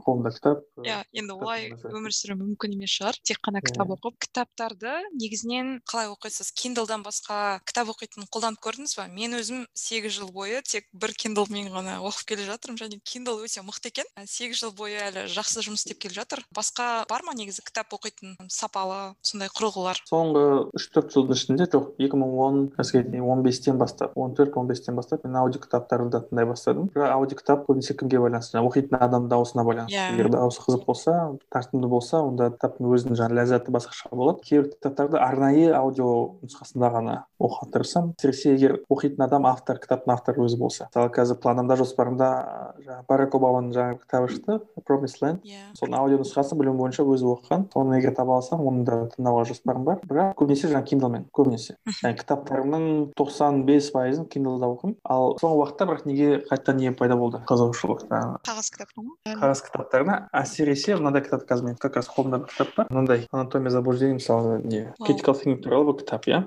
қолымда 0.03 0.34
кітап 0.36 0.63
иә 0.84 1.03
енді 1.13 1.38
олай 1.38 1.69
өмір 1.93 2.13
сүру 2.15 2.38
мүмкін 2.39 2.75
емес 2.77 2.93
шығар. 2.97 3.17
Тек 3.25 3.39
қана 3.45 3.61
кітап 3.63 3.91
оқып. 3.95 4.17
Кітаптарды 4.23 4.93
негізінен 5.17 5.79
қалай 5.89 6.09
оқисыз? 6.11 6.51
Киндлдан 6.57 7.03
басқа 7.05 7.59
кітап 7.67 7.91
оқитын 7.93 8.27
қолданып 8.34 8.61
көрдіңіз 8.63 8.95
ба? 8.99 9.07
Мен 9.11 9.38
өзім 9.38 9.65
сегіз 9.77 10.17
жыл 10.17 10.31
бойы 10.34 10.61
тек 10.65 10.88
бір 10.93 11.13
киндлмен 11.17 11.71
ғана 11.73 11.99
оқып 12.03 12.34
келе 12.34 12.47
жатырмын. 12.47 12.79
Және 12.81 12.99
киндл 13.03 13.43
өте 13.43 13.63
мықты 13.65 13.91
екен. 13.93 14.09
Сегіз 14.27 14.63
жыл 14.63 14.73
бойы 14.77 14.99
әлі 15.09 15.25
жақсы 15.34 15.63
жұмыс 15.65 15.86
істеп 15.86 16.01
келе 16.03 16.17
жатыр. 16.17 16.43
Басқа 16.55 17.05
бар 17.09 17.25
ма 17.27 17.36
негізі 17.38 17.65
кітап 17.65 17.93
оқитын 17.95 18.38
сапалы 18.49 19.13
сондай 19.21 19.51
құрылғылар? 19.53 20.03
Соңғы 20.09 20.45
үш 20.77 20.89
төрт 20.93 21.13
жылдың 21.15 21.38
ішінде 21.38 21.69
жоқ. 21.69 21.93
екі 21.99 22.19
мың 22.19 22.38
он 22.43 22.63
он 23.34 23.43
бестен 23.43 23.77
бастап 23.77 24.17
он 24.24 24.36
төрт 24.36 24.57
он 24.57 24.67
бестен 24.67 24.95
бастап 24.95 25.24
мен 25.24 25.36
аудио 25.36 25.61
кітаптарды 25.61 26.09
да 26.09 26.24
тыңдай 26.24 26.47
бастадым. 26.47 26.89
Бірақ 26.93 27.13
аудио 27.17 27.38
кітап 27.38 27.67
көбінесе 27.67 27.95
кімге 27.99 28.19
байланысты? 28.24 28.57
Жаңағы 28.57 28.71
оқитын 28.71 28.99
адамның 28.99 29.30
дауысына 29.32 29.65
байланысты. 29.67 29.97
Yeah. 29.97 30.13
егер 30.13 30.30
дауысы 30.34 30.61
қызық 30.63 30.86
болса 30.86 31.15
тартымды 31.51 31.88
болса 31.88 32.21
онда 32.24 32.49
кітаптың 32.53 32.89
өзінің 32.93 33.19
жаңағы 33.19 33.38
ләззаты 33.39 33.74
басқаша 33.74 34.09
болады. 34.11 34.43
Кейбір 34.47 34.69
кітаптарды 34.74 35.19
арнайы 35.19 35.71
аудио 35.74 36.39
нұсқасында 36.43 36.91
ғана 36.93 37.15
оқуға 37.39 37.69
тырысамын 37.74 38.13
әсіресе 38.17 38.53
егер 38.53 38.78
оқитын 38.91 39.26
адам 39.26 39.47
автор 39.49 39.80
кітаптың 39.84 40.13
авторы 40.13 40.43
өзі 40.45 40.59
болса. 40.59 40.88
Мысалы 40.91 41.11
қазір 41.15 41.39
планымда 41.43 41.78
жоспарымда 41.80 42.30
жаңағы 42.84 43.07
барак 43.09 43.36
обаманың 43.38 43.74
жаңағы 43.76 43.99
кітабы 44.03 44.30
шықты 44.32 44.59
промис 44.86 45.17
ленд 45.21 45.43
иә. 45.43 45.74
Соның 45.80 45.99
аудио 45.99 46.21
нұсқасын 46.21 46.59
білуім 46.59 46.80
бойынша 46.80 47.03
өзі 47.03 47.28
оқыған. 47.34 47.67
Соны 47.74 47.99
егер 47.99 48.15
таба 48.15 48.38
алсам 48.38 48.63
оны 48.67 48.86
да 48.88 49.01
тыңдауға 49.13 49.45
жоспарым 49.49 49.84
бар. 49.88 49.99
Бірақ 50.07 50.34
көбінесе 50.39 50.69
жаңағы 50.71 50.89
киндлмен 50.93 51.28
көбінесе. 51.36 51.78
Яғни 51.89 52.19
кітаптарымның 52.21 52.88
тоқсан 53.17 53.63
бес 53.67 53.91
пайызын 54.14 54.28
киндлда 54.30 54.70
оқимын. 54.70 54.95
Ал 55.09 55.36
соңғы 55.41 55.57
уақытта 55.59 55.88
бірақ 55.89 56.05
неге 56.05 56.28
қайтадан 56.49 56.80
не 56.80 56.91
пайда 56.93 57.18
болды? 57.18 57.41
Қызығушылық 57.49 58.05
қағаз 58.45 58.70
кітапқа 58.74 59.03
ма 59.03 59.16
қағаз 59.41 59.64
кітаптарына. 59.68 60.18
Әсіресе 60.34 60.97
мынандай 60.99 61.24
кітап 61.26 61.47
қазір 61.49 61.70
менің 61.70 61.80
как 61.82 61.97
раз 61.97 62.09
қолымда 62.14 62.43
бір 62.43 62.53
кітап 62.53 62.76
бар 62.78 62.91
мынандай 62.91 63.28
анатомия 63.32 63.74
заблуждений 63.74 64.20
мысалы 64.20 64.61
не. 64.64 64.86
Thinking 65.01 65.57
туралы 65.64 65.91
бір 65.91 66.03
кітап 66.03 66.28
иә 66.30 66.43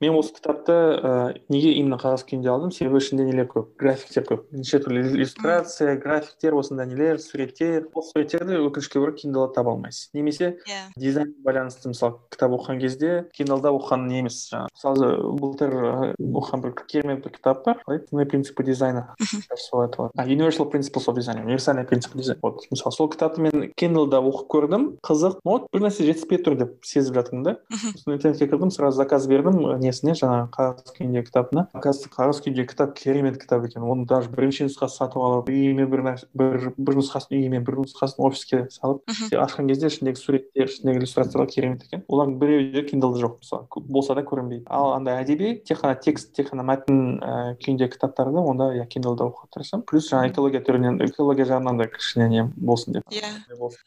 мен 0.00 0.12
осы 0.18 0.34
кітапты 0.36 0.72
ә, 0.72 1.10
неге 1.48 1.72
именно 1.78 1.96
қағаз 1.96 2.26
күйінде 2.28 2.50
алдым? 2.52 2.72
Себебі 2.74 3.00
ішінде 3.00 3.24
нелер 3.24 3.46
көп? 3.48 3.70
Графиктер 3.80 4.26
көп. 4.28 4.42
Неше 4.52 4.80
түрлі 4.84 5.06
иллюстрация 5.08 5.96
графиктер 5.96 6.56
осындай 6.58 6.86
нелер 6.90 7.18
суреттер. 7.22 7.86
Ол 7.94 8.04
суреттерді 8.04 8.58
өкінішке 8.60 9.00
орай 9.00 9.16
киндалда 9.16 9.54
таба 9.56 9.72
алмайсыз. 9.72 10.10
Немесе 10.12 10.58
иә. 10.68 10.82
дизайн 10.96 11.32
байланысты 11.44 11.88
мысалы 11.88 12.20
кітап 12.28 12.52
оқыған 12.58 12.80
кезде 12.80 13.12
киндалда 13.32 13.72
оқыған 13.72 14.04
не 14.10 14.20
емес 14.20 14.42
жаңағы. 14.52 14.74
Мысалы 14.76 15.08
былтыр 15.40 15.76
оқыған 16.20 16.64
бір 16.66 16.74
керемет 16.84 17.24
бір 17.24 17.32
кітап 17.38 17.64
бар. 17.64 17.80
Қалай? 17.86 18.26
Принципы 18.26 18.64
дизайна 18.64 19.14
солай 19.56 19.88
аталады 19.88 20.12
universal 20.28 20.68
principles 20.70 21.08
of 21.08 21.16
design 21.16 21.40
универсальный 21.44 21.84
принцип 21.84 22.14
дизайн. 22.14 22.38
Вот 22.42 22.66
мысалы 22.70 22.92
сол 22.92 23.08
кітапты 23.08 23.40
мен 23.40 23.72
киндлда 23.76 24.20
оқып 24.20 24.50
көрдім. 24.52 24.86
Қызық. 25.00 25.40
Но 25.44 25.56
вот 25.56 25.68
бір 25.72 25.86
нәрсе 25.86 26.04
жетіспей 26.04 26.42
тұр 26.42 26.58
деп 26.60 26.84
сезіп 26.84 27.16
жатырмын 27.16 27.44
да. 27.44 27.56
Сосын 27.72 28.16
интернетке 28.16 28.48
кірдім 28.50 28.70
сразу 28.70 28.98
заказ 29.00 29.26
бердім. 29.26 29.62
Несіне? 29.86 30.14
жаңағы 30.18 30.50
қағаз 30.54 30.92
күйіндегі 30.96 31.26
кітабына 31.30 31.66
оказывается 31.72 32.10
қағаз 32.12 32.40
күйіндегі 32.44 32.68
кітап 32.72 32.94
керемет 32.98 33.38
кітап 33.40 33.64
екен. 33.66 33.86
Оны 33.86 34.06
даже 34.06 34.30
бірінші 34.32 34.68
нұсқасын 34.68 34.96
сатып 35.00 35.22
алып 35.22 35.50
үйіме 35.52 35.86
бір 35.90 36.04
бір 36.34 36.70
бір 36.76 36.98
нұсқасын 37.00 37.36
үйіме 37.38 37.62
бір 37.64 37.80
нұсқасын 37.84 38.22
офиске 38.26 38.66
салып 38.74 39.02
ашқан 39.32 39.70
кезде 39.70 39.90
ішіндегі 39.90 40.20
суреттер 40.20 40.70
ішіндегі 40.70 41.02
иллюстрациялар 41.02 41.48
керемет 41.50 41.84
екен. 41.86 42.04
Олардың 42.08 42.38
біреуі 42.40 42.70
де 42.74 42.84
киндлда 42.88 43.20
жоқ 43.22 43.38
мысалы. 43.42 43.66
Болса 43.86 44.14
да 44.14 44.24
көрінбейді. 44.26 44.66
Ал 44.66 44.94
андай 44.96 45.22
әдеби 45.22 45.56
тек 45.66 45.82
қана 45.82 45.98
текст 46.00 46.32
тек 46.36 46.50
қана 46.52 46.64
мәтін 46.66 47.20
ііі 47.20 47.56
күйіндегі 47.62 47.92
кітаптарды 47.96 48.42
онда 48.42 48.70
иә 48.76 48.86
киндлда 48.90 49.28
оқуға 49.30 49.50
тырысамын 49.56 49.86
плюс 49.86 50.10
жаңағы 50.10 50.32
экология 50.32 50.62
түрінен 50.66 51.00
экология 51.06 51.46
жағынан 51.48 51.80
да 51.80 51.88
кішкене 51.90 52.28
не 52.28 52.44
болсын 52.56 52.98
деп. 52.98 53.06
Иә. 53.10 53.30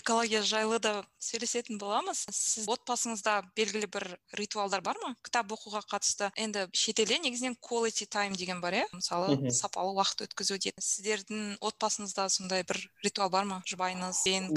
Экология 0.02 0.42
жайлы 0.46 0.80
да 0.80 0.94
сөйлесетін 1.20 1.80
боламыз. 1.82 2.26
Сіз 2.30 2.68
отбасыңызда 2.70 3.42
белгілі 3.58 3.90
бір 3.92 4.06
ритуалдар 4.38 4.84
бар 4.86 5.00
ма? 5.04 5.16
Кітап 5.26 5.52
оқуға 5.56 5.82
қатысты. 5.90 6.30
Енді 6.40 6.68
шетелде 6.74 7.20
негізінен 7.24 7.56
quality 7.62 8.08
time 8.10 8.38
деген 8.38 8.62
бар 8.62 8.74
иә. 8.74 8.86
Мысалы 8.94 9.52
сапалы 9.52 9.96
уақыт 9.98 10.28
өткізу 10.28 10.58
дейді 10.60 10.78
сіздердің 10.80 11.58
отбасыңызда 11.60 12.30
сондай 12.30 12.64
бір 12.68 12.80
ритуал 13.04 13.30
бар 13.34 13.46
ма? 13.50 13.62
Жұбайыңыз 13.70 14.22
бен 14.26 14.50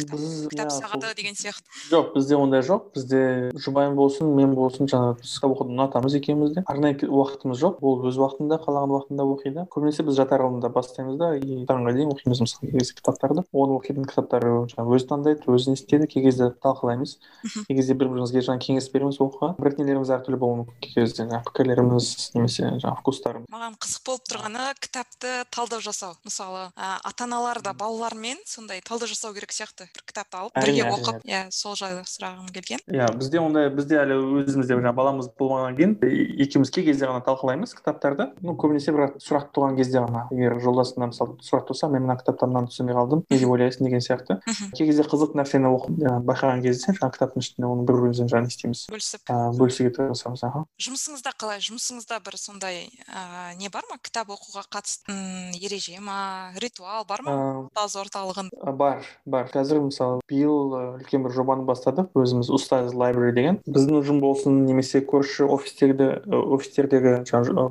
кітап 0.53 0.73
сағаты 0.75 1.15
деген 1.17 1.35
сияқты. 1.39 1.67
Жоқ 1.91 2.13
бізде 2.17 2.37
ондай 2.37 2.63
жоқ. 2.63 2.93
Бізде 2.95 3.51
жұбайым 3.57 3.97
болсын 3.97 4.33
мен 4.37 4.55
болсын 4.55 4.91
жаңағы 4.91 5.21
кітап 5.23 5.57
оқуды 5.57 5.75
ұнатамыз 5.75 6.17
екеуміз 6.19 6.55
де. 6.57 6.65
Арнайы 6.67 7.09
уақытымыз 7.09 7.59
жоқ. 7.61 7.81
Ол 7.83 8.07
өз 8.09 8.19
уақытында 8.21 8.61
қалаған 8.63 8.95
уақытында 8.97 9.27
оқиды. 9.27 9.67
Көбінесе 9.73 10.05
біз 10.07 10.19
жатар 10.21 10.45
алдында 10.47 10.71
бастаймыз 10.73 11.19
да 11.21 11.33
и 11.37 11.65
таңға 11.69 11.95
дейін 11.97 12.13
оқимыз 12.13 12.43
мысалы 12.45 12.73
кезде 12.73 12.97
кітаптарды. 13.01 13.45
Оны 13.53 13.79
оқитын 13.79 14.07
кітаптарды 14.09 14.53
жаңағы 14.75 14.97
өзі 14.97 15.09
таңдайды 15.13 15.49
өзі 15.53 15.73
не 15.73 15.79
істейді. 15.79 16.09
Кей 16.13 16.25
кезде 16.27 16.51
талқылаймыз. 16.63 17.19
Кей 17.67 17.77
кезде 17.77 17.95
бір 17.95 18.13
бірімізге 18.13 18.45
жаңағы 18.45 18.67
кеңес 18.67 18.91
береміз 18.93 19.21
оқуға. 19.23 19.55
Бірақ 19.59 19.81
нелеріміз 19.81 20.13
әртүрлі 20.19 20.39
болуы 20.43 20.63
мүмкін. 20.63 20.79
Кей 20.83 20.95
кезде 21.03 21.22
жаңағы 21.27 21.45
пікірлеріміз 21.51 22.09
немесе 22.35 22.69
жаңағы 22.83 23.01
вкустарым 23.01 23.47
маған 23.53 23.77
қызық 23.83 24.07
болып 24.07 24.29
тұрғаны 24.31 24.65
кітапты 24.81 25.33
талдау 25.53 25.81
жасау. 25.85 26.17
Мысалы 26.25 26.71
ата 26.77 27.25
аналар 27.25 27.61
да 27.63 27.73
балалармен 27.73 28.39
сондай 28.47 28.81
талдау 28.81 29.09
жасау 29.11 29.35
керек 29.35 29.53
сияқты. 29.53 29.89
Бір 29.93 30.05
кітапты 30.09 30.39
алып 30.39 30.57
бірге 30.57 30.87
оқып 30.89 31.27
иә 31.29 31.43
сол 31.51 31.77
жайлы 31.79 32.05
сұрағым 32.09 32.49
келген. 32.55 32.83
Иә 32.89 33.09
бізде 33.19 33.41
ондай 33.43 33.71
бізде 33.71 34.01
әлі 34.03 34.19
өзімізде 34.43 34.79
жаңағы 34.79 34.97
баламыз 34.99 35.31
болмағаннан 35.39 35.77
кейін 36.01 36.41
екеуміз 36.43 36.73
кей 36.73 36.87
кезде 36.87 37.09
ғана 37.11 37.23
талқылаймыз 37.27 37.75
кітаптарды. 37.79 38.31
Ну 38.43 38.57
көбінесе 38.59 38.95
бірақ 38.95 39.19
сұрақ 39.23 39.51
туған 39.55 39.77
кезде 39.77 40.03
ғана. 40.03 40.27
Егер 40.33 40.59
жолдасымнан 40.63 41.13
мысалы 41.13 41.39
сұрақ 41.45 41.69
туса 41.69 41.89
мен 41.93 42.07
мына 42.07 42.19
кітаптан 42.21 42.53
мынаны 42.53 42.73
түсінбей 42.73 42.97
қалдым 42.97 43.25
не 43.31 43.39
деп 43.39 43.53
ойлайсың 43.53 43.87
деген 43.87 44.03
сияқты. 44.05 44.39
Кей 44.77 44.89
кезде 44.89 45.07
қызық 45.07 45.37
нәрсені 45.39 45.71
оқып 45.73 46.01
байқаған 46.29 46.63
кезде 46.65 46.93
жаңағы 46.93 47.17
кітаптың 47.19 47.45
ішінде 47.45 47.69
оны 47.69 47.87
бір 47.89 48.01
бірімізбен 48.01 48.31
жаңағы 48.33 48.49
не 48.49 48.53
істейміз? 48.53 48.85
Бөлісіп. 48.93 49.33
Бөлісуге 49.59 49.93
тырысамыз 49.97 50.45
аха. 50.47 50.65
Жұмысыңызда 51.13 51.33
қалай 51.37 51.61
жұмысыңызда 51.61 52.19
бір 52.25 52.37
сондай 52.41 52.77
ә, 53.05 53.53
не 53.61 53.69
бар 53.69 53.85
ма? 53.91 53.99
Кітап 54.01 54.31
оқуға 54.33 54.65
қатысты 54.73 55.13
ереже 55.61 56.01
ма? 56.01 56.53
Ритуал 56.57 57.05
бар 57.05 57.21
ма? 57.23 57.35
Ұстаз 57.69 57.97
орталығын? 58.01 58.49
бар 58.79 59.05
бар. 59.27 59.51
Қазір 59.53 59.83
мысалы 59.85 60.23
биыл 60.29 60.73
үлкен 60.97 61.23
бір 61.27 61.35
жобаны 61.37 61.67
бастадық. 61.69 62.15
Өзіміз 62.17 62.49
ұстаз 62.49 62.95
лайбрери 62.97 63.35
деген. 63.37 63.59
Біздің 63.69 63.99
ұжым 64.01 64.21
болсын 64.25 64.65
немесе 64.65 65.03
көрші 65.05 65.45
офистерді 65.53 66.23
офистердегі 66.33 67.15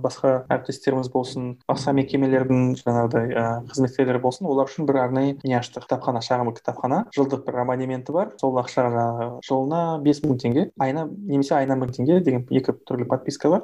басқа 0.06 0.46
әріптестеріміз 0.46 1.10
болсын 1.10 1.56
басқа 1.66 1.96
мекемелердің 1.98 2.78
жаңағыдай 2.84 3.34
қызметкерлері 3.72 4.22
болсын 4.22 4.52
олар 4.52 4.70
үшін 4.70 4.86
бір 4.86 5.02
арнайы 5.08 5.39
не 5.42 5.58
аштық? 5.58 5.88
Кітапхана 5.88 6.22
шағын 6.22 6.54
кітапхана. 6.60 7.04
Жылдық 7.18 7.46
бір 7.48 7.64
абонементі 7.66 8.14
бар. 8.14 8.36
Сол 8.42 8.60
ақшаға 8.62 8.94
жаңағы 8.94 9.30
жылына 9.48 9.82
бес 10.06 10.22
мың 10.22 10.38
теңге 10.42 10.70
айына 10.78 11.08
немесе 11.10 11.56
айына 11.58 11.80
мың 11.80 11.96
теңге 11.96 12.22
деген 12.22 12.46
екі 12.52 12.76
түрлі 12.86 13.08
подписка 13.10 13.30
подписка 13.32 13.49
бар. 13.49 13.63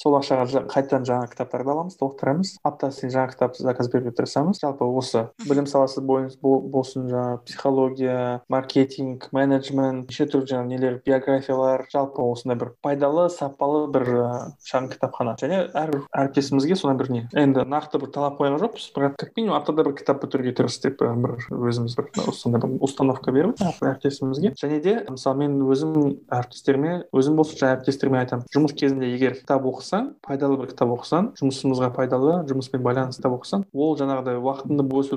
Сол 0.00 0.16
ақшаға 0.18 0.66
қайтадан 0.70 1.06
жаңа 1.06 1.28
кітаптарды 1.30 1.72
аламыз 1.72 1.96
толықтырамыз. 2.00 2.52
Аптасы 2.66 3.00
сайын 3.00 3.12
жаңа 3.14 3.32
кітап 3.32 3.56
заказ 3.56 3.88
беруге 3.90 4.12
тырысамыз 4.16 4.60
жалпы 4.60 4.84
осы 4.84 5.26
білім 5.46 5.66
саласы 5.66 6.02
болсын 6.02 7.08
жаңағы 7.08 7.40
психология 7.46 8.42
маркетинг 8.48 9.28
менеджмент 9.32 10.10
неше 10.10 10.26
түрлі 10.28 10.50
жаңағы 10.52 10.68
нелер 10.68 11.00
биографиялар 11.06 11.86
жалпы 11.92 12.22
осындай 12.22 12.58
бір 12.60 12.72
пайдалы 12.82 13.28
сапалы 13.30 13.86
бір 13.92 14.06
шағын 14.66 14.90
кітапхана. 14.92 15.36
Және 15.40 15.62
әр 15.72 15.94
әріптесімізге 16.12 16.76
сондай 16.76 17.00
бір 17.00 17.12
не 17.12 17.22
енді 17.36 17.66
нақты 17.68 18.00
бір 18.02 18.12
талап 18.14 18.40
қойған 18.40 18.60
жоқпыз 18.62 18.90
бірақ 18.96 19.16
как 19.20 19.32
минимум 19.36 19.56
аптада 19.58 19.84
бір 19.86 19.96
кітап 19.96 20.22
бітіруге 20.24 20.54
тырыс 20.56 20.80
деп 20.82 21.00
бір 21.00 21.36
өзіміз 21.50 21.96
бір 21.98 22.10
сондай 22.34 22.62
бір 22.62 22.76
установка 22.84 23.32
беріп 23.32 23.60
әріптесімізге. 23.80 24.54
Және 24.60 24.80
де 24.82 24.96
мысалы 25.08 25.44
мен 25.44 25.58
өзім 25.66 25.94
әріптестеріме 26.32 27.06
өзім 27.14 27.38
болсын 27.38 27.60
жаңағы 27.60 27.76
әріптестеріме 27.76 28.20
айтамын. 28.22 28.46
Жұмыс 28.54 28.74
кезінде 28.76 29.05
егер 29.08 29.36
кітап 29.38 29.64
оқысаң 29.68 30.08
пайдалы 30.26 30.58
бір 30.60 30.70
кітап 30.72 30.92
оқысаң 30.96 31.30
жұмысымызға 31.40 31.90
пайдалы 31.96 32.34
жұмыспен 32.50 32.82
байланысты 32.84 33.22
кітап 33.22 33.36
оқысаң 33.38 33.64
ол 33.72 33.94
жаңағыдай 34.00 34.40
уақытыңды 34.40 34.86
бос, 34.90 35.12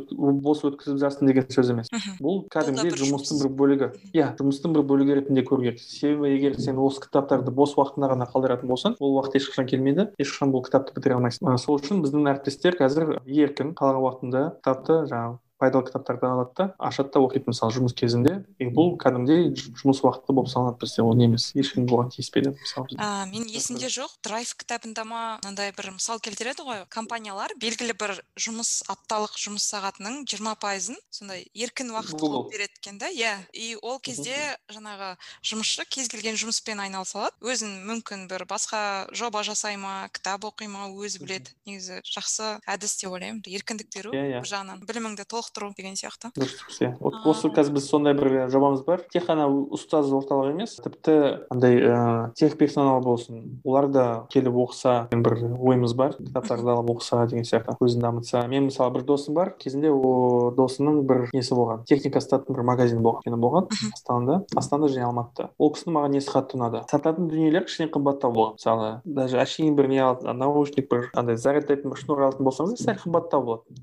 бос 0.46 0.64
өткізіп 0.70 1.02
жатсың 1.02 1.30
деген 1.30 1.50
сөз 1.54 1.74
емес. 1.74 1.92
Бұл 2.22 2.44
кәдімгідей 2.54 2.96
жұмыстың 3.00 3.44
бір 3.44 3.52
бөлігі. 3.60 3.92
Иә 4.14 4.32
жұмыстың 4.40 4.78
бір 4.78 4.86
бөлігі 4.90 5.20
ретінде 5.20 5.44
көру 5.48 5.68
керек 5.68 5.84
себебі 5.84 6.32
егер 6.36 6.60
сен 6.62 6.80
осы 6.84 7.04
кітаптарды 7.06 7.52
бос 7.52 7.76
уақытыңда 7.78 8.14
ғана 8.14 8.30
қалдыратын 8.30 8.70
болсаң 8.70 8.98
ол 9.00 9.20
уақыт 9.20 9.40
ешқашан 9.42 9.70
келмейді 9.70 10.10
ешқашан 10.20 10.54
бұл 10.54 10.66
кітапты 10.68 10.96
бітіре 10.96 11.20
алмайсың. 11.20 11.52
Сол 11.60 11.80
үшін 11.80 12.04
біздің 12.06 12.30
әріптестер 12.34 12.80
қазір 12.80 13.20
еркін 13.26 13.76
қалаған 13.78 14.04
уақытында 14.06 14.48
кітапты 14.60 15.04
жаңағы 15.12 15.40
пайдалы 15.60 15.86
кітаптарды 15.88 16.28
алады 16.30 16.56
да. 16.56 16.68
Ашады 16.80 17.12
да 17.14 17.22
оқиды 17.24 17.52
мысалы 17.52 17.76
жұмыс 17.76 17.94
кезінде. 17.98 18.40
И 18.60 18.70
бұл 18.72 18.96
кәдімгідей 19.02 19.52
жұмыс 19.82 20.02
уақыты 20.06 20.34
болып 20.34 20.50
саналады 20.52 20.80
бізде. 20.82 21.04
Ол 21.04 21.16
не 21.20 21.28
емес. 21.28 21.52
Ешкім 21.58 21.88
бұған 21.90 22.14
тиіспейді 22.16 22.54
мысалы 22.56 22.96
а 22.98 23.26
мен 23.30 23.46
есімде 23.48 23.92
жоқ. 23.92 24.16
Драйв 24.24 24.54
кітабында 24.56 25.04
ма 25.04 25.22
мынандай 25.44 25.74
бір 25.76 25.92
мысал 25.98 26.22
келтіреді 26.24 26.64
ғой. 26.64 26.84
Компаниялар 26.90 27.52
белгілі 27.60 27.96
бір 28.00 28.16
жұмыс 28.40 28.84
апталық 28.88 29.36
жұмыс 29.40 29.68
сағатының 29.68 30.24
жиырма 30.30 30.56
пайызын 30.60 30.98
сондай 31.12 31.46
еркін 31.54 31.92
уақыт 31.96 32.16
қылып 32.20 32.52
береді 32.54 32.80
екен 32.80 32.98
да. 33.02 33.12
Иә. 33.12 33.36
И 33.54 33.76
ол 33.82 34.00
кезде 34.00 34.36
жаңағы 34.72 35.16
жұмысшы 35.44 35.86
кез 35.90 36.10
келген 36.12 36.40
жұмыспен 36.40 36.80
айналыса 36.80 37.20
алады 37.20 37.52
өзін 37.52 37.76
мүмкін 37.90 38.28
бір 38.32 38.46
басқа 38.50 39.10
жоба 39.12 39.44
жасай 39.44 39.78
ма 39.78 40.08
кітап 40.14 40.48
оқи 40.48 40.70
ма 40.72 40.88
өзі 40.88 41.24
біледі. 41.24 41.52
Негізі 41.68 42.02
жақсы 42.08 42.60
әдіс 42.70 43.00
деп 43.02 43.12
ойлаймын. 43.12 43.44
Еркіндік 43.46 43.92
беру 43.96 44.14
иә 44.16 44.26
иә. 44.36 44.42
бір 44.44 44.52
жағынан. 44.54 44.84
Біліміңді 44.88 45.26
толық 45.30 45.49
толықтыру 45.50 45.74
деген 45.76 45.96
сияқты. 45.96 46.32
Дұрыс 46.38 46.80
иә. 46.82 46.94
Осы 47.26 47.50
қазір 47.50 47.74
біз 47.78 47.88
сондай 47.90 48.14
бір 48.14 48.50
жобамыз 48.52 48.84
бар. 48.86 49.04
Тек 49.12 49.26
қана 49.28 49.48
ұстаз 49.50 50.10
орталық 50.14 50.54
емес 50.54 50.78
тіпті 50.84 51.46
андай 51.50 51.80
ыыы 51.82 52.32
тех 52.36 52.58
персонал 52.58 53.02
болсын. 53.02 53.62
Олар 53.64 53.88
да 53.90 54.06
келіп 54.30 54.54
оқыса 54.54 55.08
бір 55.12 55.38
ойымыз 55.58 55.94
бар. 55.96 56.16
Кітаптарды 56.20 56.72
алып 56.74 56.94
оқыса 56.96 57.26
деген 57.28 57.46
сияқты 57.46 57.76
өзін 57.80 58.06
дамытса. 58.06 58.46
Мен 58.48 58.70
мысалы 58.70 58.94
бір 58.94 59.06
досым 59.08 59.34
бар. 59.34 59.54
Кезінде 59.60 59.92
ол 59.92 60.54
досының 60.58 61.04
бір 61.08 61.28
несі 61.34 61.56
болған. 61.58 61.86
Техника 61.90 62.22
сататын 62.22 62.56
бір 62.56 62.64
магазин 62.64 63.04
болған. 63.04 63.40
Болған 63.40 63.70
астанада. 63.94 64.44
Астанада 64.56 64.94
және 64.94 65.08
алматыда. 65.10 65.50
Ол 65.58 65.74
кісінің 65.74 65.96
маған 65.96 66.18
несі 66.18 66.34
қатты 66.34 66.60
ұнады? 66.60 66.84
Сататын 66.92 67.30
дүниелер 67.32 67.66
кішкене 67.68 67.90
қымбаттау 67.94 68.34
болған. 68.36 68.58
Мысалы 68.60 68.90
даже 69.06 69.40
әшейін 69.42 69.78
бір 69.78 69.90
не 69.92 70.02
наушник 70.34 70.90
бір 70.92 71.10
андай 71.18 71.38
зарядтайтын 71.40 71.94
бір 71.94 72.02
шнур 72.02 72.24
алатын 72.26 72.48
болсаңыз 72.48 72.84
сәл 72.84 73.00
қымбаттау 73.04 73.46
болады 73.46 73.80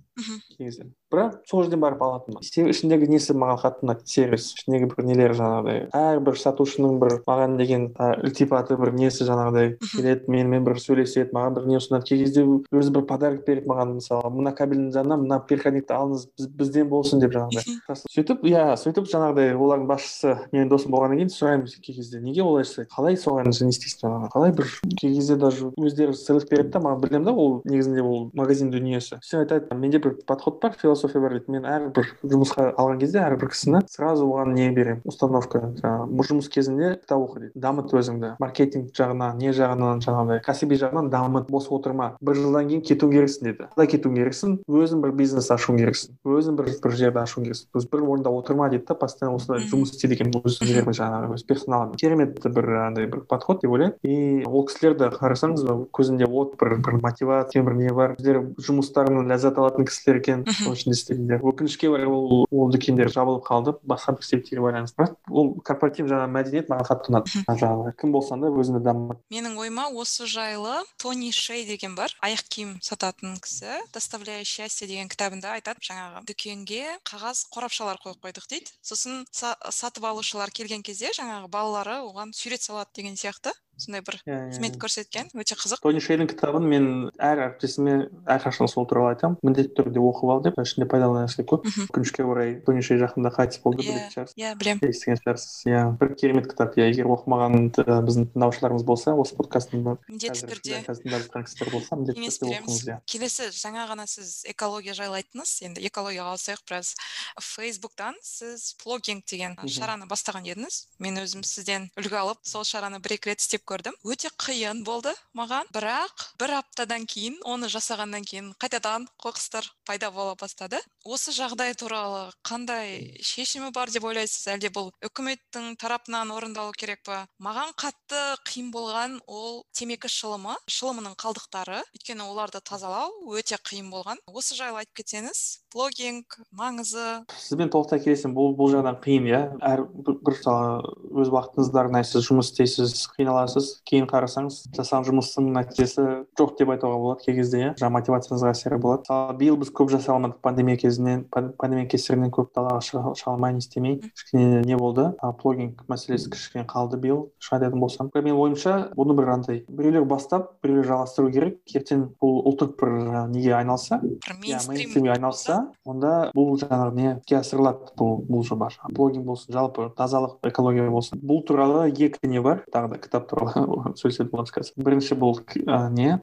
негізі 0.59 0.89
бірақ 1.17 1.39
сол 1.49 1.65
жерден 1.65 1.81
барып 1.83 2.03
алатынмын 2.05 2.45
ішіндегі 2.71 3.09
несі 3.11 3.35
маған 3.37 3.61
қатты 3.63 3.87
ұнайды? 3.87 4.05
Сервис. 4.07 4.51
Ішіндегі 4.61 4.91
бір 4.93 5.07
нелер 5.09 5.35
жаңағыдай. 5.37 5.81
Әрбір 5.97 6.39
сатушының 6.41 6.99
бір 7.01 7.17
маған 7.27 7.57
деген 7.61 7.89
ілтипаты 8.27 8.77
бір 8.81 8.93
несі 8.97 9.27
жаңағыдай. 9.29 9.77
Келеді 9.93 10.31
менімен 10.33 10.67
бір 10.67 10.81
сөйлеседі 10.83 11.35
маған 11.37 11.57
бір 11.57 11.69
не 11.71 11.79
ұсынады. 11.81 12.07
Кей 12.09 12.21
кезде 12.23 12.45
өзі 12.45 12.95
бір 12.95 13.07
подарок 13.09 13.45
береді 13.47 13.71
маған 13.71 13.97
мысалы. 13.97 14.31
Мына 14.37 14.53
кабельдің 14.57 14.93
жанына 14.95 15.19
мына 15.23 15.41
переходникті 15.49 15.97
алыңыз 15.97 16.27
бізден 16.59 16.91
болсын 16.91 17.23
деп 17.23 17.35
жаңағыдай. 17.37 17.79
Сөйтіп 18.13 18.45
иә 18.47 18.65
сөйтіп 18.81 19.09
жаңағыдай 19.11 19.55
олардың 19.57 19.89
басшысы 19.91 20.37
менің 20.53 20.71
досым 20.73 20.95
болғаннан 20.95 21.23
кейін 21.23 21.33
сұраймын 21.33 21.71
кей 21.81 21.97
кезде. 21.97 22.21
Неге 22.21 22.45
олай 22.45 22.67
жасайды 22.67 22.91
қалай 22.93 23.19
соған 23.21 23.51
не 23.51 23.73
істейсің 23.73 24.05
жаңағы. 24.05 24.31
Қалай 24.35 24.55
бір 24.57 24.73
кей 25.01 25.15
кезде 25.15 25.37
даже 25.41 25.71
өздері 25.77 26.17
сыйлық 26.17 26.49
береді 26.51 26.75
да 26.77 26.83
маған 26.85 27.03
білемін 27.05 27.29
да 27.29 27.33
ол 27.33 27.61
негізінде 27.65 28.03
ол 28.03 28.31
магазин 28.35 28.71
дүниесі. 28.71 29.21
Все 29.23 29.43
айтады 29.45 29.75
менде 29.77 29.99
бір 30.03 30.19
подход 30.27 30.61
бар 30.63 30.77
философия 30.77 31.06
бар 31.15 31.37
дейді 31.37 31.53
мен 31.55 31.67
әрбір 31.69 32.09
жұмысқа 32.27 32.69
алған 32.75 33.01
кезде 33.01 33.21
әрбір 33.23 33.51
кісіні 33.53 33.83
сразу 33.91 34.27
оған 34.27 34.55
не 34.57 34.69
беремін? 34.75 35.03
Установка 35.07 35.63
жаңағы 35.79 36.27
жұмыс 36.31 36.49
кезінде 36.53 36.95
кітап 37.01 37.23
оқы 37.23 37.41
дейді. 37.47 37.53
Дамыт 37.63 37.95
өзіңді. 37.95 38.33
Маркетинг 38.43 38.91
жағынан 38.97 39.39
не 39.41 39.53
жағынан 39.57 40.03
жаңағыдай 40.05 40.43
кәсіби 40.47 40.79
жағынан 40.81 41.11
дамыт. 41.13 41.51
Бос 41.51 41.69
отырма. 41.71 42.17
Бір 42.21 42.41
жылдан 42.41 42.71
кейін 42.71 42.83
кету 42.87 43.11
керексің 43.13 43.49
дейді. 43.49 43.69
Қалай 43.77 43.91
кетуің 43.93 44.19
керексің? 44.21 44.57
Өзің 44.67 45.03
бір 45.05 45.15
бизнес 45.17 45.51
ашуың 45.55 45.81
керексің. 45.83 46.17
Өзің 46.27 46.59
бір 46.59 46.71
бір 46.83 46.97
жерді 46.99 47.23
ашуың 47.23 47.47
керексің. 47.47 47.87
Бір 47.93 48.07
орында 48.07 48.33
отырма 48.35 48.69
дейді 48.73 48.87
да 48.89 48.97
постоянно 48.99 49.37
осылай 49.37 49.65
жұмыс 49.71 49.95
істе 49.95 50.11
деген 50.11 50.33
өз 50.35 50.59
жаңағы 50.61 51.37
өз 51.37 51.45
персоналымен 51.47 51.97
керемет 52.01 52.41
бір 52.43 52.71
андай 52.87 53.07
бір 53.11 53.23
подход 53.29 53.63
деп 53.63 53.71
ойлаймын 53.71 53.97
и 54.03 54.45
ол 54.47 54.67
кісілерді 54.69 55.11
қарасаңыз 55.17 55.65
көзінде 55.97 56.29
от 56.29 56.57
бір 56.61 56.77
бір 56.85 56.99
мотивация 57.03 57.63
бір 57.67 57.77
не 57.79 57.93
бар. 57.95 58.17
Өздері 58.19 58.43
жұмыстарынан 58.63 59.31
ләззат 59.31 59.59
алатын 59.61 59.87
кісілер 59.89 60.21
екен. 60.21 60.45
Істегендер 60.95 61.43
өкінішке 61.43 61.91
орай 61.91 62.07
ол 62.07 62.47
ол 62.51 62.71
дүкендер 62.71 63.11
жабылып 63.11 63.45
қалды 63.47 63.75
басқа 63.83 64.17
бір 64.17 64.27
себептерге 64.27 64.63
байланысты. 64.63 64.97
Бірақ 65.01 65.17
ол 65.31 65.51
корпоратив 65.67 66.07
жаңағы 66.11 66.33
мәдениет 66.37 66.71
маған 66.71 66.89
қатты 66.91 67.13
ұнады 67.13 67.43
жаңағы 67.49 67.95
кім 68.01 68.15
болсаң 68.15 68.45
да 68.45 68.53
өзіңді 68.53 68.83
дамыт 68.87 69.21
менің 69.33 69.59
ойыма 69.61 69.89
осы 69.91 70.27
жайлы 70.31 70.79
тони 71.03 71.33
шей 71.33 71.67
деген 71.67 71.97
бар 71.99 72.13
аяқ 72.23 72.47
киім 72.49 72.77
сататын 72.83 73.37
кісі 73.43 73.81
доставляя 73.95 74.45
счастье 74.45 74.87
деген 74.89 75.09
кітабында 75.09 75.57
айтады. 75.59 75.83
Жаңағы 75.87 76.25
дүкенге 76.31 76.99
қағаз 77.07 77.47
қорапшалар 77.55 78.01
қойып 78.03 78.23
қойдық 78.25 78.49
дейді. 78.51 78.73
Сосын 78.83 79.25
сатып 79.33 80.05
алушылар 80.05 80.51
келген 80.51 80.83
кезде 80.83 81.13
жаңағы 81.17 81.51
балалары 81.53 82.01
оған 82.07 82.33
сурет 82.33 82.63
салады 82.63 82.91
деген 82.97 83.17
сияқты. 83.17 83.53
Сондай 83.77 84.03
бір 84.07 84.19
иә, 84.25 84.37
иә, 84.37 84.51
қызмет 84.55 84.77
иә. 84.77 84.81
көрсеткен 84.83 85.31
өте 85.37 85.57
қызық. 85.59 85.81
Тони 85.83 86.01
шейдің 86.01 86.31
кітабын 86.31 86.67
мен 86.67 86.87
әр 87.21 87.43
әріптесіме 87.47 87.97
әрқашан 88.25 88.71
сол 88.71 88.87
туралы 88.89 89.15
айтамын. 89.15 89.39
Міндетті 89.45 89.75
түрде 89.81 90.01
оқып 90.01 90.33
ал 90.33 90.43
деп 90.45 90.59
ішінде 90.63 90.89
пайдалы 90.91 91.23
нәрсе 91.23 91.45
көп. 91.47 91.67
Өкінішке 91.87 92.25
орай 92.25 92.55
тони 92.67 92.83
шей 92.85 93.01
жақында 93.01 93.33
қайтыс 93.37 93.61
болды 93.65 93.85
білетін 93.85 94.11
шығарсыз. 94.15 94.37
иә 94.41 94.55
білемін. 94.57 94.81
Естіген 94.89 95.21
шығарсыз. 95.21 95.53
Иә 95.69 95.83
бір 96.01 96.15
керемет 96.17 96.49
кітап. 96.51 96.77
Иә 96.77 96.89
егер 96.91 97.11
оқымаған 97.13 97.71
біздің 97.77 98.31
тыңдаушыларымыз 98.33 98.87
болса 98.87 99.15
осы 99.15 99.37
подкасттың 99.37 99.85
міндетті 100.09 100.49
түрде 100.51 100.81
қазір 100.87 101.05
тыңдап 101.05 101.27
жатқан 101.27 101.47
кісілер 101.47 101.73
болса 101.75 102.01
міндетті 102.01 102.31
түрде 102.41 102.61
оқыңыз 102.61 102.85
иә. 102.87 102.99
Келесі 103.07 103.51
жаңа 103.53 103.87
ғана 103.91 104.07
сіз 104.09 104.45
экология 104.53 104.97
жайлы 104.97 105.21
айттыңыз 105.21 105.53
енді 105.67 105.85
экологияға 105.91 106.35
ауысайық 106.37 106.65
біраз. 106.69 106.95
Фейсбуктан 107.41 108.17
сіз 108.23 108.75
плогинг 108.83 109.27
деген 109.27 109.57
шараны 109.67 110.09
бастаған 110.11 110.47
едіңіз. 110.49 110.81
Мен 111.03 111.21
өзім 111.21 111.45
сізден 111.47 111.91
үлгі 111.99 112.19
алып 112.23 112.41
сол 112.47 112.65
шараны 112.65 113.01
бір 113.03 113.17
екі 113.19 113.33
рет 113.33 113.43
істеп 113.45 113.66
көрдім. 113.67 113.97
Өте 114.07 114.31
қиын 114.41 114.85
болды 114.87 115.13
маған. 115.37 115.69
Бірақ 115.75 116.25
бір 116.41 116.57
аптадан 116.61 117.07
кейін 117.11 117.39
оны 117.45 117.69
жасағаннан 117.73 118.25
кейін 118.27 118.53
қайтадан 118.63 119.09
қоқыстар 119.23 119.67
пайда 119.87 120.11
бола 120.15 120.37
бастады. 120.39 120.81
Осы 121.07 121.35
жағдай 121.35 121.75
туралы 121.79 122.31
қандай 122.47 123.19
шешімі 123.23 123.73
бар 123.75 123.91
деп 123.95 124.07
ойлайсыз 124.09 124.49
әлде 124.55 124.71
бұл 124.75 124.91
үкіметтің 125.07 125.77
тарапынан 125.79 126.33
орындалу 126.35 126.75
керек 126.79 127.05
па? 127.07 127.25
Маған 127.43 127.75
қатты 127.79 128.23
қиын 128.49 128.73
болған 128.75 129.21
ол 129.27 129.63
темекі 129.77 130.11
шылымы 130.11 130.57
шылымының 130.71 131.15
қалдықтары. 131.21 131.83
Өйткені 131.99 132.27
оларды 132.27 132.63
тазалау 132.63 133.13
өте 133.37 133.59
қиын 133.59 133.91
болған. 133.93 134.19
Осы 134.27 134.59
жайлы 134.59 134.83
айтып 134.83 135.03
кетсеңіз 135.03 135.45
блогинг 135.77 136.39
маңызы. 136.57 137.25
Сізбен 137.37 137.71
толықтай 137.73 138.01
келісемін. 138.05 138.35
Бұл 138.37 138.55
бұл 138.57 138.73
жағынан 138.73 138.99
қиын 139.05 139.29
иә? 139.31 139.41
Әр 139.65 139.85
бір 139.93 140.19
мысалы 140.25 140.95
өз 141.23 141.31
уақытыңызды 141.33 141.81
арнайсыз 141.83 142.27
жұмыс 142.27 142.51
істейсіз 142.51 142.95
қиналасыз. 143.17 143.56
Кейін 143.89 144.07
қарасаңыз 144.11 144.59
жасаған 144.77 145.07
жұмыстың 145.09 145.51
нәтижесі 145.55 146.05
жоқ 146.39 146.57
деп 146.59 146.73
айтуға 146.75 146.99
болады 147.01 147.25
кей 147.25 147.37
кезде. 147.37 147.59
иә 147.59 147.75
жаңағы 147.81 147.95
мотивацияңызға 147.97 148.53
әсері 148.53 148.79
болады. 148.81 149.05
Мысалы 149.07 149.37
биыл 149.39 149.57
біз 149.57 149.71
көп 149.73 149.91
жасай 149.91 150.15
алмадық. 150.15 150.41
Пандемия 150.43 150.77
кезінен 150.77 151.25
пандемия 151.31 151.87
кесірінен 151.87 152.31
көп 152.31 152.53
далаға 152.57 152.81
шыға 152.85 153.15
алмай 153.33 153.53
не 153.53 153.59
істемей 153.65 154.01
кішкене 154.03 154.63
не 154.67 154.77
болды? 154.77 155.13
Блогинг 155.43 155.85
мәселесі 155.89 156.31
кішкене 156.31 156.67
қалды 156.67 156.99
биыл. 157.01 157.31
Шын 157.39 157.59
айтатын 157.59 157.81
болсам. 157.81 158.11
Менің 158.15 158.37
ойымша 158.37 158.75
бұны 158.97 159.17
бір 159.17 159.33
андай 159.37 159.65
біреулер 159.69 160.05
бастап 160.05 160.53
біреулер 160.63 160.91
жалғастыру 160.91 161.33
керек. 161.33 161.61
Ертең 161.75 162.07
бұл 162.23 162.43
ұлттық 162.51 162.77
бір 162.81 163.29
неге 163.33 163.55
айналса? 163.57 164.01
Иә 164.03 164.61
мейнстримге 164.69 165.13
айналса 165.17 165.67
онда 165.85 166.31
бұл 166.37 166.57
жаңағы 166.61 166.95
не 166.97 167.09
іске 167.17 167.41
асырылады? 167.41 167.93
Бұл 167.99 168.21
бұл 168.27 168.45
жоба. 168.47 168.71
Блогинг 168.93 169.27
болсын 169.27 169.55
жалпы 169.55 169.91
тазалық 169.97 170.39
экология 170.47 170.91
болсын. 170.91 171.21
Бұл 171.23 171.43
туралы 171.47 171.89
екі 171.91 172.29
не 172.29 172.41
бар. 172.43 172.65
Тағы 172.73 172.95
да 172.95 172.99
кітап 173.03 173.29
туралы 173.31 173.46
сөйлесетін 173.47 174.31
боламыз 174.33 174.53
қазір 174.55 174.87
бірінші 174.87 175.19
бұл 175.21 175.41
ә, 175.67 175.79
не 175.93 176.17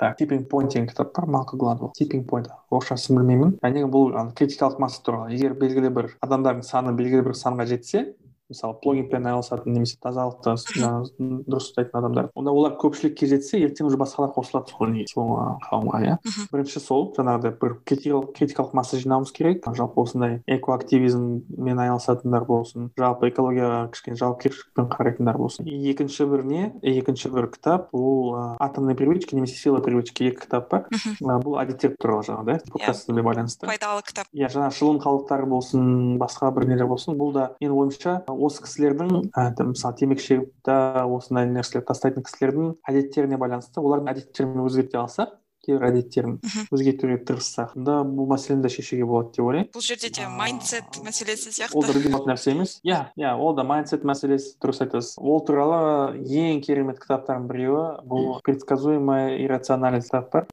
так 0.00 0.18
типпинг 0.20 0.48
point 0.50 0.72
деген 0.72 0.88
кітап 0.88 1.14
бар 1.16 1.26
малко 1.26 1.56
гладуэлл 1.56 1.92
типпинг 1.98 2.28
point 2.30 2.48
орысшасын 2.70 3.18
білмеймін 3.18 3.56
яғни 3.62 3.84
бұл 3.90 4.14
критикалық 4.38 4.80
масса 4.82 5.02
туралы 5.04 5.34
егер 5.34 5.54
белгілі 5.58 5.92
бір 5.94 6.10
адамдардың 6.24 6.64
саны 6.66 6.94
белгілі 6.98 7.28
бір 7.30 7.38
санға 7.38 7.68
жетсе. 7.68 8.12
Мысалы 8.48 8.76
блогингпен 8.82 9.26
айналысатын 9.28 9.74
немесе 9.76 9.98
тазалықты 10.00 10.54
жаңағы 10.72 11.44
дұрыс 11.44 11.68
ұстайтын 11.68 11.98
адамдар. 12.00 12.30
Онда 12.34 12.52
олар 12.56 12.76
көпшілікке 12.80 13.28
жетсе 13.28 13.60
ертең 13.60 13.90
уже 13.90 13.98
басқалар 14.00 14.32
қосылады 14.32 14.72
сол 15.12 15.34
қауымға 15.68 16.00
иә. 16.04 16.14
Бірінші 16.52 16.80
сол 16.80 17.10
жаңағыдай 17.16 17.52
бір 17.60 17.76
критикалық 17.84 18.72
масса 18.72 18.96
жинауымыз 18.96 19.32
керек. 19.36 19.68
Жалпы 19.68 20.00
осындай 20.00 20.40
экоактивизммен 20.46 21.82
айналысатындар 21.84 22.46
болсын 22.48 22.88
жалпы 22.98 23.28
экологияға 23.28 23.90
кішкене 23.92 24.16
жауапкершілікпен 24.16 24.88
қарайтындар 24.94 25.36
болсын. 25.36 25.68
Екінші 25.68 26.28
бір 26.32 26.44
не? 26.48 26.72
Екінші 26.82 27.28
бір 27.34 27.50
кітап 27.52 27.92
ол 27.92 28.34
атомные 28.58 28.96
привычки 28.96 29.36
немесе 29.36 29.60
сила 29.60 29.82
привычки 29.84 30.30
екі 30.30 30.46
кітап 30.46 30.70
бар. 30.72 30.88
Бұл 31.20 31.60
әдеттер 31.60 31.96
туралы 32.00 32.24
жаңағы 32.24 32.46
да 32.48 32.72
подкастпен 32.72 33.20
байланысты. 33.22 33.68
Пайдалы 33.68 34.02
кітап. 34.06 34.32
Иә 34.32 34.48
жаңағы 34.48 34.78
шылым 34.78 35.02
қалдықтары 35.04 35.46
болсын 35.48 36.18
басқа 36.18 36.50
бір 36.56 36.68
нелер 36.72 36.88
болсын 36.88 37.18
бұл 37.18 37.32
да 37.36 37.50
менің 37.60 37.76
ойымша 37.76 38.16
осы 38.46 38.62
кісілердің 38.64 39.30
мысалы 39.72 39.98
темекі 39.98 40.24
шегіп 40.24 40.70
осындай 40.70 41.48
нәрселерді 41.50 41.88
тастайтын 41.90 42.26
кісілердің 42.26 42.72
әдеттеріне 42.90 43.38
байланысты 43.40 43.82
олардың 43.82 44.12
әдеттерін 44.14 44.64
өзгерте 44.64 45.00
алса 45.02 45.28
кейбір 45.68 45.88
әдеттерін 45.92 46.38
өзгертуге 46.72 47.20
тырыссақ 47.28 47.76
онда 47.76 48.00
бұл 48.08 48.28
мәселені 48.32 48.64
де 48.64 48.72
шешуге 48.72 49.06
болады 49.08 49.36
деп 49.36 49.46
ойлаймын. 49.46 49.70
Бұл 49.74 49.84
жерде 49.84 50.10
де 50.10 50.26
майндсет 50.28 50.98
мәселесі 51.04 51.52
сияқты. 51.52 51.76
Ол 51.76 51.84
да 51.84 51.92
нәрсе 52.32 52.52
емес. 52.54 52.78
Иә 52.86 53.00
иә 53.18 53.34
ол 53.36 53.54
да 53.56 53.64
майндсет 53.68 54.04
мәселесі 54.08 54.56
дұрыс 54.62 54.82
айтасыз. 54.84 55.18
Ол 55.18 55.40
туралы 55.46 56.18
ең 56.18 56.62
керемет 56.64 57.00
кітаптардың 57.02 57.48
біреуі 57.50 57.84
бұл 58.08 58.40
предсказуемая 58.46 59.38
иррациональность 59.44 60.10
кітап 60.10 60.32
бар. 60.32 60.46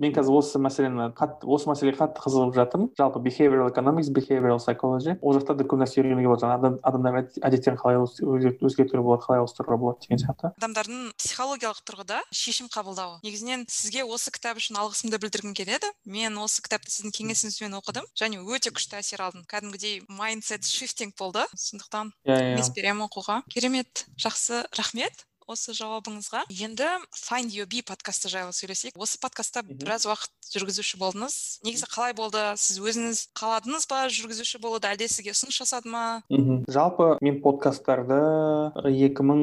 Мен 0.00 0.14
қазір 0.14 0.38
осы 0.38 0.58
мәселені 0.62 1.10
қатты 1.16 1.46
осы 1.46 1.68
мәселеге 1.70 1.98
қатты 2.00 2.22
қызығып 2.24 2.54
жатырмын. 2.58 2.90
Жалпы 2.98 3.22
behavioral 3.24 3.70
economics 3.70 4.10
behavioral 4.14 4.58
psychology. 4.58 5.16
Ол 5.20 5.36
жақта 5.36 5.56
да 5.58 5.66
көп 5.68 5.82
нәрсе 5.82 6.00
үйренуге 6.02 6.28
болады. 6.28 6.44
Жаңағы 6.44 6.80
адамдардың 6.82 7.44
әдеттерін 7.48 7.78
қалай 7.80 8.00
өзгертуге 8.02 9.02
болады 9.02 9.24
қалай 9.26 9.42
ауыстыруға 9.42 9.78
болады 9.80 10.04
деген 10.06 10.22
сияқты. 10.24 10.52
Адамдардың 10.58 11.12
психологиялық 11.18 11.82
тұрғыда 11.88 12.20
шешім 12.34 12.70
қабылдауы. 12.72 13.20
Негізінен 13.24 13.66
сізге 13.74 14.04
осы 14.06 14.32
кітап 14.34 14.60
үшін 14.60 14.78
алғысымды 14.80 15.18
білдіргім 15.22 15.54
келеді. 15.58 15.90
Мен 16.06 16.38
осы 16.42 16.62
кітапты 16.64 16.92
сіздің 16.94 17.14
кеңесіңізбен 17.18 17.76
оқыдым 17.80 18.06
және 18.18 18.40
өте 18.40 18.70
күшті 18.74 19.00
әсер 19.00 19.24
алдым. 19.26 19.44
Кәдімгідей 19.50 20.02
майндсет 20.08 20.66
шифтинг 20.68 21.16
болды. 21.18 21.44
Сондықтан 21.58 22.14
иә 22.24 22.32
yeah, 22.32 22.50
кеңес 22.54 22.70
беремін 22.76 23.08
оқуға. 23.08 23.42
Керемет 23.50 24.06
жақсы 24.14 24.64
рахмет. 24.78 25.26
Осы 25.46 25.74
жауабыңызға. 25.76 26.44
Енді 26.52 26.86
find 27.12 27.52
your 27.52 27.68
be 27.68 27.82
подкасты 27.84 28.30
жайлы 28.32 28.54
сөйлесейік. 28.56 28.96
Осы 28.96 29.18
подкастта 29.20 29.60
біраз 29.64 30.06
уақыт 30.08 30.32
жүргізуші 30.54 30.98
болдыңыз. 31.00 31.36
Негізі 31.66 31.88
қалай 31.92 32.14
болды? 32.16 32.40
Сіз 32.60 32.80
өзіңіз 32.80 33.20
қаладыңыз 33.36 33.86
ба? 33.90 34.04
Жүргізуші 34.12 34.60
болуды 34.62 34.88
әлде 34.88 35.08
сізге 35.10 35.34
ұсыныс 35.34 35.58
жасады 35.60 35.92
ма? 35.92 36.22
Мхм 36.32 36.64
жалпы 36.72 37.18
мен 37.24 37.40
подкасттарды 37.44 38.20
екі 38.88 39.26
мың 39.26 39.42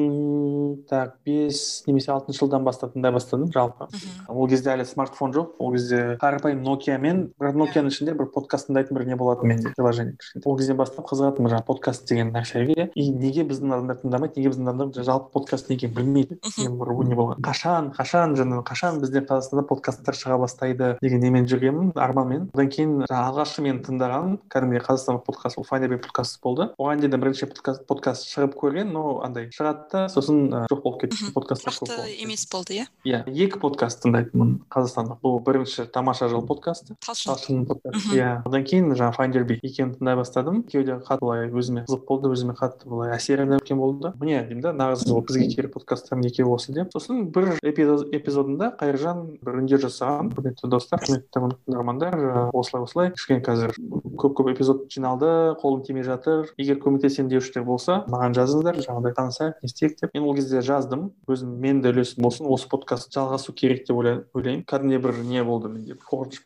так 0.90 1.18
бес 1.26 1.84
немесе 1.86 2.12
алтыншы 2.14 2.42
жылдан 2.42 2.66
бастап 2.66 2.96
тыңдай 2.96 3.14
бастадым 3.14 3.52
жалпы. 3.54 3.86
Ол 4.28 4.50
кезде 4.50 4.74
әлі 4.74 4.86
смартфон 4.88 5.34
жоқ. 5.36 5.54
Ол 5.62 5.74
кезде 5.76 6.16
қарапайым 6.22 6.64
нокиамен 6.66 7.28
бірақ 7.38 7.60
нокияның 7.62 7.94
ішінде 7.94 8.16
бір 8.18 8.30
подкаст 8.34 8.70
тыңдайтын 8.70 8.98
бір 8.98 9.06
не 9.06 9.18
болатын 9.20 9.52
менде 9.52 9.74
приложение 9.76 10.16
ол 10.44 10.58
кезден 10.58 10.78
бастап 10.80 11.06
қызығатынмын 11.10 11.52
жаңағы 11.52 11.66
подкаст 11.68 12.08
деген 12.08 12.32
нәрсеге 12.34 12.88
и 12.94 13.08
неге 13.10 13.44
біздің 13.48 13.74
адамдар 13.76 14.00
тыңдамайды 14.02 14.40
неге 14.40 14.52
біздің 14.54 14.70
адамдар 14.72 15.06
жалпы 15.06 15.32
подкаст 15.34 15.70
не 15.70 15.78
білмейді. 15.94 16.38
Бір 16.42 16.92
не 17.06 17.16
болған. 17.16 17.40
Қашан 17.44 17.90
қашан 17.96 18.36
жаңағы 18.38 18.64
қашан 18.68 19.00
бізде 19.02 19.22
қазақстанда 19.26 19.64
подкасттар 19.68 20.16
шыға 20.16 20.38
бастайды 20.42 20.92
деген 21.02 21.20
немен 21.22 21.46
жүргенмін 21.50 21.92
арманмен 21.96 22.48
одан 22.54 22.70
кейін 22.72 23.04
алғашқы 23.06 23.64
мен 23.66 23.80
тыңдағаным 23.86 24.38
кәдімгідей 24.52 24.84
қазақстандық 24.86 25.24
подкаст 25.26 25.58
ол 25.58 25.66
файндерби 25.68 25.98
подкаст 26.02 26.40
болды. 26.42 26.68
Оған 26.78 27.02
дейін 27.02 27.12
де 27.14 27.20
бірінші 27.22 27.48
подкаст, 27.52 27.86
подкаст 27.86 28.28
шығып 28.32 28.56
көрген 28.60 28.92
но 28.92 29.20
андай 29.24 29.48
шығады 29.54 29.88
да 29.92 30.04
сосын 30.12 30.66
жоқ 30.70 30.82
болып 30.82 31.00
кетті 31.04 31.32
подкасттар 31.34 31.76
көп 31.76 31.92
болды 31.92 32.16
емес 32.22 32.46
болды 32.52 32.78
иә? 32.80 32.86
Иә 33.04 33.22
екі 33.26 33.60
подкаст 33.62 34.02
тыңдайтынмын 34.04 34.54
қазақстандық. 34.72 35.20
Бұл 35.22 35.40
бірінші 35.44 35.86
тамаша 35.92 36.28
жыл 36.32 36.46
подкасты. 36.46 36.96
Талшын. 37.04 37.66
Подкаст 37.66 38.12
иә. 38.14 38.42
Одан 38.46 38.64
кейін 38.64 38.92
жаңағы 38.94 39.16
файндерби 39.18 39.58
екеуін 39.62 39.94
тыңдай 39.98 40.16
бастадым. 40.18 40.62
Екеуі 40.66 40.86
де 40.88 40.98
қатты 41.02 41.22
былай 41.22 41.50
өзіме 41.50 41.84
қызық 41.88 42.06
болды 42.08 42.32
өзіме 42.32 42.56
қатты 42.58 42.88
былай 42.90 43.14
әсерін 43.16 43.56
үлкен 43.58 43.78
болды. 43.80 44.12
Міне 44.20 44.42
деймін 44.48 44.62
да 44.62 44.72
нағыз 44.76 45.06
бізге 45.06 45.48
керек 45.54 45.74
подкасттардың 45.82 46.28
екеуі 46.30 46.54
осы 46.56 46.72
деп. 46.72 46.92
Сосын 46.94 47.26
бір 47.34 47.58
эпизодында 47.62 48.72
қайыржан 48.80 49.22
бір 49.42 49.58
үндеу 49.62 49.80
жасаған. 49.82 50.30
Құрметті 50.36 50.70
достар 50.72 51.02
құрметті 51.02 51.42
тыңдармандар 51.66 52.16
осылай 52.54 52.86
осылай. 52.86 53.10
Кішкене 53.16 53.42
қазір 53.44 53.74
көп 54.22 54.36
көп 54.38 54.52
эпизод 54.54 54.86
жиналды 54.92 55.32
қолым 55.62 55.82
тимей 55.86 56.06
жатыр. 56.06 56.52
Егер 56.56 56.78
көмектесемін 56.82 57.30
деушілер 57.32 57.66
болса 57.66 58.02
маған 58.12 58.36
жазыңыздар 58.38 58.80
жаңағыдай 58.86 59.16
танысайық 59.18 59.60
не 59.62 59.70
істейік 59.70 59.98
деп. 60.00 60.14
Мен 60.14 60.28
ол 60.28 60.36
кезде 60.38 60.62
жаздым. 60.62 61.10
Өзім 61.28 61.58
менің 61.58 61.82
де 61.82 61.92
үлесім 61.92 62.22
болсын 62.24 62.48
осы 62.52 62.70
подкаст 62.70 63.12
жалғасу 63.14 63.54
керек 63.56 63.86
деп 63.88 63.98
ойлаймын. 63.98 64.64
Кәдімгідей 64.68 65.02
бір 65.02 65.22
не 65.26 65.44
болды 65.44 65.72
менде 65.72 65.98
қорқыныш 65.98 66.42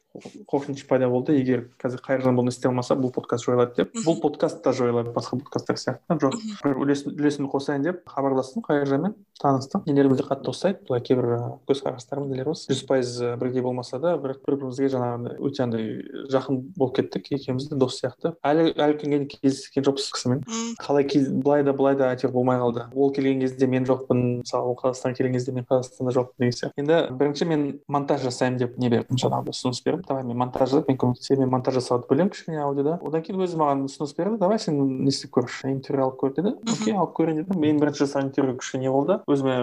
қорқыныш 0.51 0.87
пайда 0.89 1.09
болды. 1.11 1.37
Егер 1.37 1.67
қазір 1.83 2.03
қайыржан 2.05 2.37
бұны 2.39 2.53
істей 2.55 2.71
алмаса 2.71 2.97
бұл 2.99 3.13
подкаст 3.15 3.47
жойылады 3.47 3.77
деп. 3.83 3.95
Бұл 4.07 4.21
подкаст 4.23 4.63
та 4.65 4.73
жойылады 4.77 5.13
басқа 5.15 5.39
подкасттар 5.43 5.79
сияқты. 5.81 6.19
Жоқ 6.23 6.37
бір 6.65 6.81
үлесімді 6.85 7.51
қосайын 7.53 7.87
деп 7.87 8.03
хабарластым 8.09 8.65
қайыржанмен 8.67 9.17
таныстық 9.41 9.85
нелеріміз 9.87 10.21
де 10.21 10.25
қатты 10.25 10.49
ұқсайды 10.51 10.87
былай 10.89 11.03
кейбір 11.05 11.27
көзқарастарымыз 11.69 12.31
нелеріміз 12.33 12.63
жүз 12.71 12.83
пайыз 12.89 13.11
бірге 13.41 13.61
болмаса 13.63 13.99
да 14.01 14.15
бір 14.17 14.39
бір 14.47 14.57
бірімізге 14.57 14.89
жаңағындай 14.95 15.37
өте 15.45 15.63
андай 15.65 15.91
жақын 16.33 16.63
болып 16.77 16.97
кеттік 16.97 17.29
екеуміз 17.37 17.69
де 17.69 17.77
дос 17.77 17.99
сияқты. 18.01 18.33
Әлі 18.41 18.73
әлі 18.73 18.97
күнге 18.97 19.21
дейін 19.21 19.29
кездескен 19.35 19.85
жоқпыз 19.85 20.09
кісімен. 20.17 20.43
Қалай 20.81 21.05
былай 21.45 21.67
да 21.67 21.75
былай 21.77 21.99
да 22.01 22.09
әйтеуір 22.15 22.33
болмай 22.33 22.61
қалды. 22.63 22.87
Ол 22.95 23.13
келген 23.13 23.45
кезде 23.45 23.69
мен 23.69 23.85
жоқпын 23.85 24.23
мысалы 24.41 24.73
ол 24.73 24.79
қазақстанға 24.81 25.21
келген 25.21 25.37
кезде 25.37 25.53
мен 25.53 25.69
қазақстанда 25.69 26.17
жоқпын 26.17 26.41
деген 26.41 26.57
сияқты. 26.57 26.81
Енді 26.81 27.03
бірінші 27.21 27.51
мен 27.53 27.67
монтаж 27.89 28.25
жасаймын 28.25 28.63
деп 28.63 28.79
не 28.81 28.89
бердім 28.93 29.21
жаңағыдай 29.21 29.53
ұсыныс 29.53 29.85
бердім 29.85 30.06
давай 30.09 30.24
мен 30.24 30.39
монтаж 30.39 30.70
жасап 30.70 30.89
мен 30.89 30.99
көмектесемін 31.01 31.45
мен 31.45 31.53
монтаж 31.55 31.78
жасауды 31.78 32.07
білемін 32.11 32.31
кішкене 32.31 32.62
аудиода 32.65 32.99
одан 33.03 33.23
кейін 33.27 33.43
өзі 33.45 33.59
маған 33.61 33.85
ұсыныс 33.89 34.15
берді 34.16 34.39
давай 34.41 34.59
сен 34.62 34.78
не 35.03 35.11
істеп 35.11 35.33
көрші 35.37 35.70
интервью 35.73 36.07
алып 36.07 36.20
көр 36.20 36.35
деді 36.37 36.53
окей 36.73 36.95
алып 36.95 37.15
көрейін 37.19 37.43
дедім 37.43 37.61
мен 37.61 37.81
бірінші 37.83 38.05
жасаған 38.05 38.31
интервью 38.31 38.57
кішкене 38.61 38.93
болды 38.95 39.19
өзіме 39.27 39.57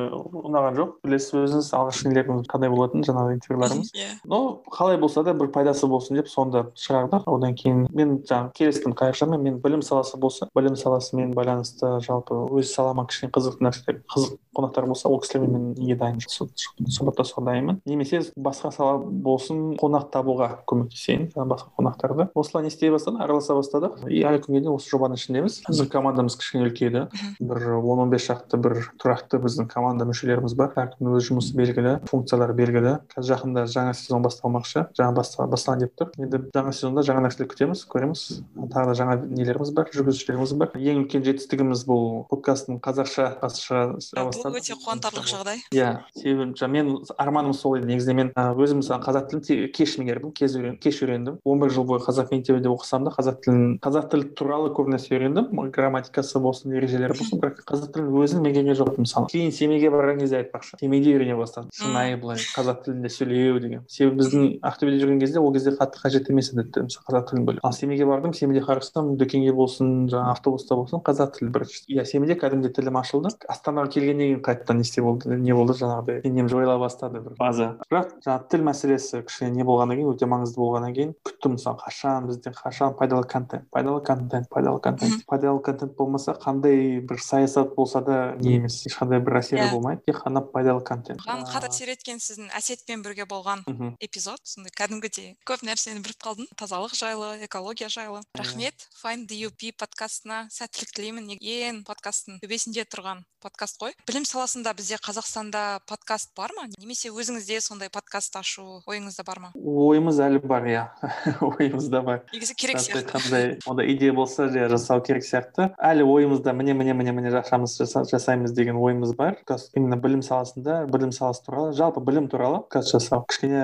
ұнаған 0.43 0.77
жоқ 0.79 0.93
білесіз 1.05 1.37
өзіңіз 1.43 1.71
алғашқы 1.79 2.11
нелеріміз 2.11 2.47
қандай 2.51 2.71
болатынын 2.73 3.07
жаңағы 3.07 3.37
интервьюларымыз 3.37 3.93
иә 3.95 4.09
но 4.25 4.41
қалай 4.71 4.99
болса 5.01 5.23
да 5.23 5.33
бір 5.33 5.51
пайдасы 5.55 5.87
болсын 5.87 6.19
деп 6.19 6.29
соны 6.31 6.65
шығардық 6.77 7.27
одан 7.31 7.55
кейін 7.59 7.87
мен 7.93 8.17
жаңағы 8.23 8.53
келістім 8.59 8.95
қайыржанмен 8.99 9.41
мен 9.43 9.59
білім 9.63 9.81
саласы 9.85 10.19
болса 10.19 10.49
білім 10.55 10.75
саласымен 10.79 11.33
байланысты 11.33 11.99
жалпы 12.05 12.37
өз 12.59 12.73
салама 12.73 13.07
кішкене 13.09 13.31
қызықты 13.33 13.67
нәрселер 13.67 14.01
қызық 14.13 14.37
қонақтар 14.55 14.87
болса 14.87 15.09
ол 15.09 15.19
кісілермен 15.23 15.53
мен 15.53 15.73
неге 15.77 15.97
дайынмын 15.99 16.91
сұхбаттасуға 16.93 17.45
дайынмын 17.49 17.79
немесе 17.89 18.21
басқа 18.37 18.71
сала 18.75 18.97
болсын 18.99 19.73
қонақ 19.79 20.09
табуға 20.33 20.63
көмектесейін 20.67 21.29
басқа 21.35 21.71
қонақтарды. 21.77 22.27
Осылай 22.35 22.65
не 22.65 22.71
істей 22.71 22.91
бастадық 22.91 23.21
араласа 23.23 23.55
бастадық 23.57 24.07
и 24.09 24.23
әлі 24.25 24.41
күнге 24.43 24.63
дейін 24.63 24.73
осы 24.73 24.89
жобаның 24.91 25.19
ішіндеміз. 25.19 25.59
Біздің 25.67 25.89
командамыз 25.93 26.37
кішкене 26.39 26.67
үлкейді. 26.67 27.05
Бір 27.39 27.77
он 27.79 28.03
он 28.03 28.09
бес 28.11 28.25
шақты 28.27 28.57
бір 28.57 28.79
тұрақты 29.01 29.39
біздің 29.43 29.69
команда 29.71 30.07
мүшелеріміз 30.09 30.55
бар. 30.57 30.73
Әркімнің 30.73 31.17
өз 31.17 31.29
жұмысы 31.29 31.55
белгілі 31.57 31.95
функциялары 32.09 32.55
белгілі. 32.57 32.95
Қазір 33.13 33.33
жақында 33.33 33.65
жаңа 33.69 33.93
сезон 33.97 34.25
басталмақшы 34.25 34.87
жаңа 34.97 35.13
басталайын 35.15 35.85
деп 35.85 35.95
тұр. 35.99 36.11
Енді 36.17 36.41
жаңа 36.53 36.73
сезонда 36.73 37.05
жаңа 37.05 37.25
нәрселер 37.27 37.49
күтеміз 37.53 37.85
көреміз. 37.91 38.25
Тағы 38.73 38.91
да 38.91 38.97
жаңа 38.97 39.17
нелеріміз 39.23 39.73
бар 39.75 39.91
жүргізушілеріміз 39.93 40.55
бар. 40.59 40.73
Ең 40.77 41.03
үлкен 41.03 41.25
жетістігіміз 41.27 41.85
бұл 41.87 42.25
подкасттың 42.31 42.79
қазақша 42.83 43.29
шыға 43.53 44.27
бұл 44.29 44.57
өте 44.57 44.77
қуантарлық 44.79 45.27
жағдай. 45.29 45.61
иә 45.73 46.03
себебі 46.15 46.67
мен 46.73 46.97
арманым 47.17 47.53
сол 47.53 47.77
еді 47.77 47.87
негізінде. 47.91 48.13
Мен 48.13 48.31
өзім 48.33 48.81
мысалы 48.81 49.03
қазақ 49.03 49.29
тілін 49.31 49.71
кеш 49.73 49.97
меңгердім 50.23 50.31
кез 50.33 50.55
кеш 50.79 51.01
үйрендім. 51.03 51.39
он 51.43 51.59
бір 51.59 51.69
жыл 51.69 51.83
бойы 51.83 51.99
қазақ 51.99 52.31
мектебінде 52.31 52.69
оқысам 52.69 53.03
да 53.03 53.11
қазақ 53.11 53.41
тілін 53.43 53.79
қазақ 53.83 54.09
тілі 54.11 54.29
туралы 54.35 54.69
көп 54.73 54.89
нәрсе 54.89 55.15
үйрендім 55.15 55.71
грамматикасы 55.71 56.39
болсын 56.39 56.73
ережелері 56.73 57.13
болсын 57.13 57.39
бірақ 57.39 57.63
қазақ 57.67 57.93
тілін 57.93 58.11
өзін 58.23 58.43
меңгерген 58.43 58.77
жоқпын 58.79 59.03
мысалы. 59.03 59.27
Кейін 59.31 59.51
семейге 59.51 59.91
барған 59.91 60.19
кезде 60.19 60.39
айтпақшы 60.41 60.79
семейде 60.79 61.13
үйрене 61.13 61.35
бастадым. 61.35 61.69
Шынайы 61.73 62.17
былай 62.17 62.37
қазақ 62.37 62.83
тілінде 62.85 63.09
сөйлеу 63.09 63.59
деген. 63.59 63.83
Себебі 63.87 64.21
біздің 64.21 64.47
ақтөбеде 64.63 65.01
жүрген 65.03 65.19
кезде 65.19 65.39
ол 65.39 65.53
кезде 65.53 65.75
қатты 65.75 66.01
қажет 66.03 66.29
емес 66.31 66.53
еді 66.53 66.87
қазақ 67.07 67.29
тілін 67.29 67.45
білу 67.47 67.59
ал 67.63 67.73
семейге 67.73 68.05
бардым 68.05 68.33
семейде 68.33 68.63
қарасам 68.65 69.15
дүкенге 69.17 69.53
болсын 69.53 70.07
жаңағы 70.11 70.37
автобуста 70.37 70.75
болсын 70.75 71.03
қазақ 71.03 71.37
тілі 71.37 71.51
бір 71.53 71.67
иә 71.89 72.05
семейде 72.05 72.37
кәдімгідей 72.39 72.73
тілім 72.73 72.99
ашылды. 72.99 73.33
Астанаға 73.49 73.91
келгеннен 73.93 74.39
кейін 74.39 74.43
қайтадан 74.45 74.81
не 74.83 75.01
болды 75.03 75.37
не 75.37 75.53
болды 75.53 75.73
жаңағыдай. 75.79 76.21
Нем 76.29 76.49
жойыла 76.49 76.77
бастады 76.79 77.21
бір. 77.21 77.35
База. 77.39 77.73
Бірақ 77.89 78.13
жаңағы 78.25 78.49
тіл 78.53 78.65
мәселесі 78.67 79.23
кішкене 79.27 79.57
не 79.57 79.65
болғаннан 79.67 79.97
кейін 79.97 80.02
өте 80.11 80.27
маңызды 80.29 80.59
болғаннан 80.61 80.93
кейін 80.95 81.13
күттім 81.25 81.55
мысалы 81.57 81.77
қашан 81.83 82.27
бізде 82.27 82.51
қашан 82.51 82.95
пайдалы 82.97 83.27
контент 83.27 83.69
пайдалы 83.71 84.03
контент 84.03 84.49
пайдалы 84.49 84.79
контент. 84.81 85.25
Пайдалы 85.27 85.61
контент 85.61 85.95
болмаса 85.97 86.33
қандай 86.33 86.99
бір 87.01 87.17
саясат 87.21 87.75
болса 87.75 88.01
да 88.01 88.35
не 88.39 88.57
емес 88.57 88.85
ешқандай 88.87 89.19
бір 89.23 89.39
әсері 89.41 89.63
Иә. 89.67 89.71
болмайды 89.71 90.01
тек 90.05 90.21
қана 90.23 90.41
пайдалы 90.51 90.83
контент. 90.83 91.21
Маған 91.27 91.45
қатты 91.47 91.69
әсер 91.69 91.89
еткен 91.93 92.19
сіздің 92.19 92.49
әсетпен 92.51 93.03
бірге 93.03 93.25
болған 93.25 93.63
мхм. 93.67 93.95
эпизод 93.99 94.39
сондай 94.43 94.71
кәдімгідей 94.75 95.35
көп 95.45 95.63
нәрсені 95.63 96.03
біліп 96.03 96.19
қалдым. 96.19 96.47
Тазалық 96.57 96.93
жайлы 96.95 97.43
экология 97.45 97.89
жайлы. 97.89 98.21
Рахмет. 98.35 98.87
Find 99.03 99.27
the 99.27 99.45
up 99.47 99.53
подкастына 99.79 100.47
сәттілік 100.51 100.91
тілеймін. 100.95 101.37
Ең 101.39 101.83
подкасттың 101.87 102.39
төбесінде 102.41 102.83
тұрған 102.85 103.23
подкаст 103.41 103.79
қой? 103.81 103.93
Білім 104.07 104.25
саласында 104.25 104.73
бізде 104.73 104.97
қазақстанда 105.03 105.79
подкаст 105.87 106.31
бар 106.35 106.51
ма? 106.57 106.67
Немесе 106.77 107.09
өзіңізде 107.11 107.59
сондай 107.61 107.89
подкаст 107.89 108.35
ашу 108.35 108.81
ойыңызда 108.87 109.23
бар 109.27 109.39
ма? 109.39 109.51
Ойымыз 109.93 110.17
әлі 110.25 110.39
бар 110.47 110.65
иә. 110.67 110.83
Ойымызда 111.41 112.01
бар. 112.05 112.21
Негізі 112.33 112.55
керек 112.57 112.79
сияқты. 112.81 113.03
айтқандай 113.03 113.57
ондай 113.69 113.91
идея 113.93 114.13
болса 114.17 114.47
иә 114.49 114.67
жасау 114.71 115.01
керек 115.05 115.23
сияқты. 115.25 115.69
Әлі 115.77 116.05
ойымызда 116.09 116.53
міне 116.57 116.73
міне 116.73 116.93
міне 116.97 117.13
міне 117.13 117.31
жасамыз 117.33 117.75
жаса- 117.79 118.03
жасаймыз 118.09 118.51
деген 118.57 118.77
ойымыз 118.81 119.13
бар. 119.15 119.35
Подкаст 119.43 119.71
именно 119.77 119.97
білім 120.01 120.23
саласында 120.25 120.85
білім 120.91 121.11
саласы 121.13 121.43
туралы 121.45 121.73
жалпы 121.77 122.01
білім 122.03 122.27
туралы 122.31 122.61
подкаст 122.63 122.93
жасау. 122.95 123.23
Кішкене 123.29 123.61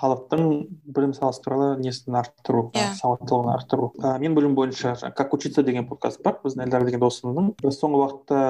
халықтың 0.00 0.44
білім 0.90 1.14
саласы 1.14 1.42
туралы 1.44 1.70
несін 1.80 2.18
арттыру 2.20 2.70
Иә. 2.74 2.90
сауаттылығын 3.00 3.52
арттыру. 3.54 3.90
Менің 4.00 4.34
білуім 4.38 4.54
бойынша 4.58 4.94
жаңа 4.98 5.14
как 5.14 5.34
учиться 5.34 5.62
деген 5.62 5.86
подкаст 5.88 6.22
бар. 6.24 6.38
Біздің 6.44 6.64
эльдар 6.66 6.84
деген 6.84 7.00
досымның. 7.00 7.54
Бір 7.62 7.70
соңғы 7.76 8.02
уақытта 8.02 8.40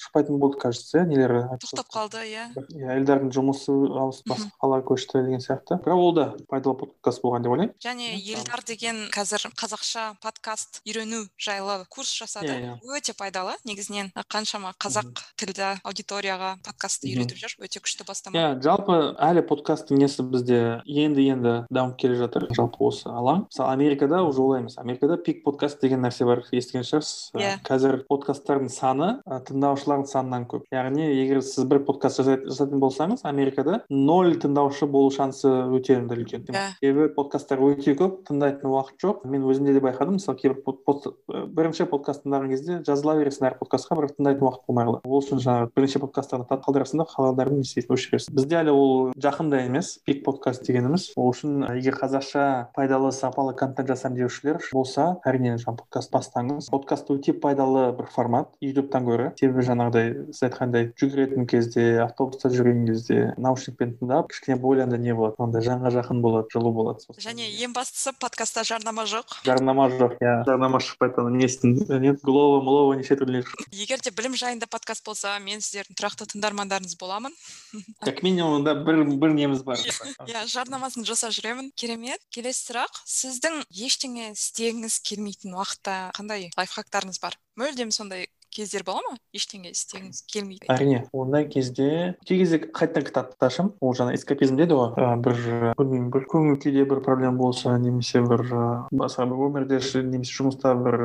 шықпайтын 0.00 0.38
болды 0.38 0.58
кажется 0.58 0.98
иә 1.02 1.06
нелері 1.06 1.44
тоқтап 1.62 1.88
қалды 1.94 2.24
иә. 2.26 2.48
Иә 2.74 2.98
эльдардың 2.98 3.30
жұмысы 3.34 3.70
ауысып 3.70 4.30
басқа 4.32 4.50
қалаға 4.62 4.84
көшті 4.90 5.22
деген 5.24 5.40
сияқты. 5.44 5.78
Бірақ 5.84 6.00
ол 6.04 6.12
да 6.14 6.24
пайдалы 6.64 6.78
подкаст 6.78 7.22
болған 7.22 7.44
деп 7.44 7.52
ойлаймын. 7.52 7.74
Және 7.82 8.16
елдар 8.16 8.62
деген 8.66 8.96
қазір 9.12 9.44
қазақша 9.54 10.16
подкаст 10.22 10.80
үйрену 10.86 11.26
жайлы 11.38 11.84
курс 11.90 12.12
жасады. 12.16 12.48
Иә, 12.48 12.78
иә. 12.80 12.96
өте 12.96 13.14
пайдалы. 13.16 13.54
Негізінен 13.64 14.12
қаншама 14.32 14.72
қазақ 14.80 15.12
тілді 15.36 15.80
аудиторияға 15.84 16.56
подкастты 16.64 17.08
үйретіп 17.12 17.38
жүр. 17.42 17.56
Өте 17.64 17.80
күшті 17.84 18.06
бастама. 18.06 18.38
Иә 18.38 18.62
жалпы 18.64 19.14
әлі 19.18 19.44
подкасттың 19.48 20.00
несі 20.00 20.24
бізде 20.24 20.80
енді 20.86 21.28
енді 21.28 21.54
дамып 21.70 21.98
келе 21.98 22.16
жатыр? 22.16 22.48
Жалпы 22.54 22.80
осы 22.80 23.08
алаң. 23.08 23.46
Мысалы 23.50 23.72
америкада 23.72 24.22
уже 24.22 24.40
олай 24.40 24.60
емес 24.60 24.78
америкада 24.78 25.16
пик 25.16 25.44
подкаст 25.44 25.80
деген 25.80 26.04
нәрсе 26.04 26.24
бар 26.24 26.44
естіген 26.50 26.84
шығарсыз? 26.84 27.34
Иә. 27.34 27.58
қазір 27.64 28.04
подкасттардың 28.08 28.70
саны 28.72 29.10
тыңдаушылардың 29.26 30.08
санынан 30.08 30.48
көп. 30.48 30.64
Яғни 30.72 31.04
егер 31.12 31.42
сіз 31.42 31.64
бір 31.68 31.84
подкаст 31.84 32.20
жасай- 32.20 32.42
жасайтын 32.46 32.80
болсаңыз 32.80 33.24
америкада 33.24 33.82
ноль 33.90 34.36
тыңдаушы 34.36 34.86
болу 34.86 35.10
шансы 35.10 35.48
өте 35.48 35.98
үлкен. 36.14 36.46
Иә. 36.54 36.70
себебі 36.80 37.08
подкасттар 37.16 37.58
өте 37.58 37.94
көп 37.98 38.20
тыңдайтын 38.28 38.70
уақыт 38.70 38.98
жоқ. 39.02 39.24
Мен 39.26 39.42
өзімде 39.42 39.72
де 39.74 39.80
байқадым 39.82 40.18
мысалы 40.18 40.38
кейбір 40.38 40.60
под- 40.62 41.16
бірінші 41.50 41.86
подкаст 41.90 42.22
тыңдаған 42.24 42.48
кезде 42.52 42.76
жазыла 42.86 43.16
бересің 43.18 43.48
әр 43.48 43.56
подкастқа 43.58 43.96
бірақ 43.98 44.14
тыңдайтын 44.18 44.46
уақыт 44.46 44.62
болмай 44.68 44.86
қалады 44.86 45.08
ол 45.10 45.18
үшін 45.22 45.40
жаңағы 45.42 45.70
бірінші 45.74 46.00
подкасттарды 46.04 46.46
та- 46.48 46.60
қалдырасың 46.62 47.02
да 47.02 47.06
қалғандарын 47.10 47.58
не 47.58 47.64
істейсің 47.66 47.96
өшіресің 47.96 48.34
бізде 48.38 48.56
әлі 48.62 48.70
ол 48.70 49.12
жақында 49.18 49.64
емес 49.66 49.98
пик 50.06 50.22
подкаст 50.24 50.62
дегеніміз. 50.66 51.12
Ол 51.16 51.32
үшін 51.32 51.64
егер 51.76 51.98
қазақша 51.98 52.68
пайдалы 52.76 53.10
сапалы 53.12 53.54
контент 53.54 53.88
жасаймын 53.88 54.18
деушілер 54.22 54.60
болса 54.72 55.16
әрине 55.26 55.56
жаңағы 55.58 55.82
подкаст 55.82 56.12
бастаңыз. 56.14 56.70
Подкаст 56.70 57.10
өте 57.10 57.32
пайдалы 57.34 57.90
бір 57.96 58.06
формат 58.14 58.48
ютубтан 58.60 59.04
гөрі. 59.04 59.32
Себебі 59.40 59.66
жаңағыдай 59.66 60.30
сіз 60.32 60.46
айтқандай 60.48 60.92
жүгіретін 60.94 61.46
кезде 61.50 62.00
автобуста 62.04 62.48
жүрген 62.48 62.86
кезде 62.86 63.34
наушникпен 63.38 63.96
тыңдап 63.98 64.28
кішкене 64.30 64.60
бойланда 64.60 64.98
не 64.98 65.14
болады 65.14 65.34
андай 65.38 65.62
жанға 65.62 65.90
жақын 65.98 66.20
болады. 66.22 66.43
Жылу 66.52 66.72
болады 66.74 67.04
сосын. 67.04 67.22
Және 67.24 67.46
ең 67.64 67.74
бастысы 67.76 68.12
подкастта 68.20 68.64
жарнама 68.66 69.06
жоқ. 69.10 69.38
Жарнама 69.46 69.88
жоқ 69.92 70.16
иә. 70.20 70.34
Жарнама 70.48 70.80
шықпайды 70.84 71.22
ана 71.22 71.32
несін 71.34 71.76
не 72.02 72.14
глова 72.20 72.60
млова 72.64 72.96
неше 72.98 73.16
түрлі 73.20 73.44
егер 73.72 74.02
де 74.04 74.12
білім 74.14 74.36
жайында 74.38 74.68
подкаст 74.70 75.04
болса 75.06 75.34
мен 75.42 75.62
сіздердің 75.64 75.98
тұрақты 75.98 76.28
тыңдармандарыңыз 76.34 76.96
боламын. 77.00 77.34
Как 78.06 78.22
минимум 78.22 78.64
да 78.64 78.74
бір 78.74 79.04
бір 79.04 79.34
неміз 79.36 79.64
бар. 79.66 79.80
Иә 80.26 80.44
жарнамасын 80.50 81.06
жасап 81.08 81.34
жүремін. 81.36 81.72
Керемет. 81.76 82.22
Келесі 82.34 82.70
сұрақ. 82.70 83.02
Сіздің 83.08 83.62
ештеңе 83.70 84.32
істегіңіз 84.34 85.00
келмейтін 85.08 85.58
уақытта 85.58 86.12
қандай 86.16 86.50
лайфхактарыңыз 86.58 87.20
бар? 87.22 87.38
Мүлдем 87.60 87.92
сондай 87.94 88.28
кездер 88.54 88.84
бола 88.86 89.02
ма? 89.02 89.16
Ештеңе 89.34 89.72
істегіңіз 89.74 90.22
келмейді. 90.30 90.68
әрине 90.70 91.04
ондай 91.12 91.48
кезде 91.50 92.14
кей 92.24 92.38
кезде 92.38 92.60
қайтадан 92.62 93.04
кітапты 93.08 93.46
ашамын 93.46 93.72
ол 93.80 93.94
жаңа 93.98 94.14
эскапизм 94.14 94.56
дейді 94.56 94.76
ғой. 94.78 94.94
Бір 95.24 95.74
білмеймін 95.78 96.10
бір 96.14 96.26
көңіл 96.30 96.58
күйде 96.62 96.84
бір 96.86 97.02
проблема 97.02 97.36
болса 97.38 97.74
немесе 97.78 98.22
бір 98.22 98.46
басқа 98.94 99.26
бір 99.26 99.42
өмірде 99.48 99.80
немесе 100.06 100.36
жұмыста 100.38 100.74
бір 100.78 100.98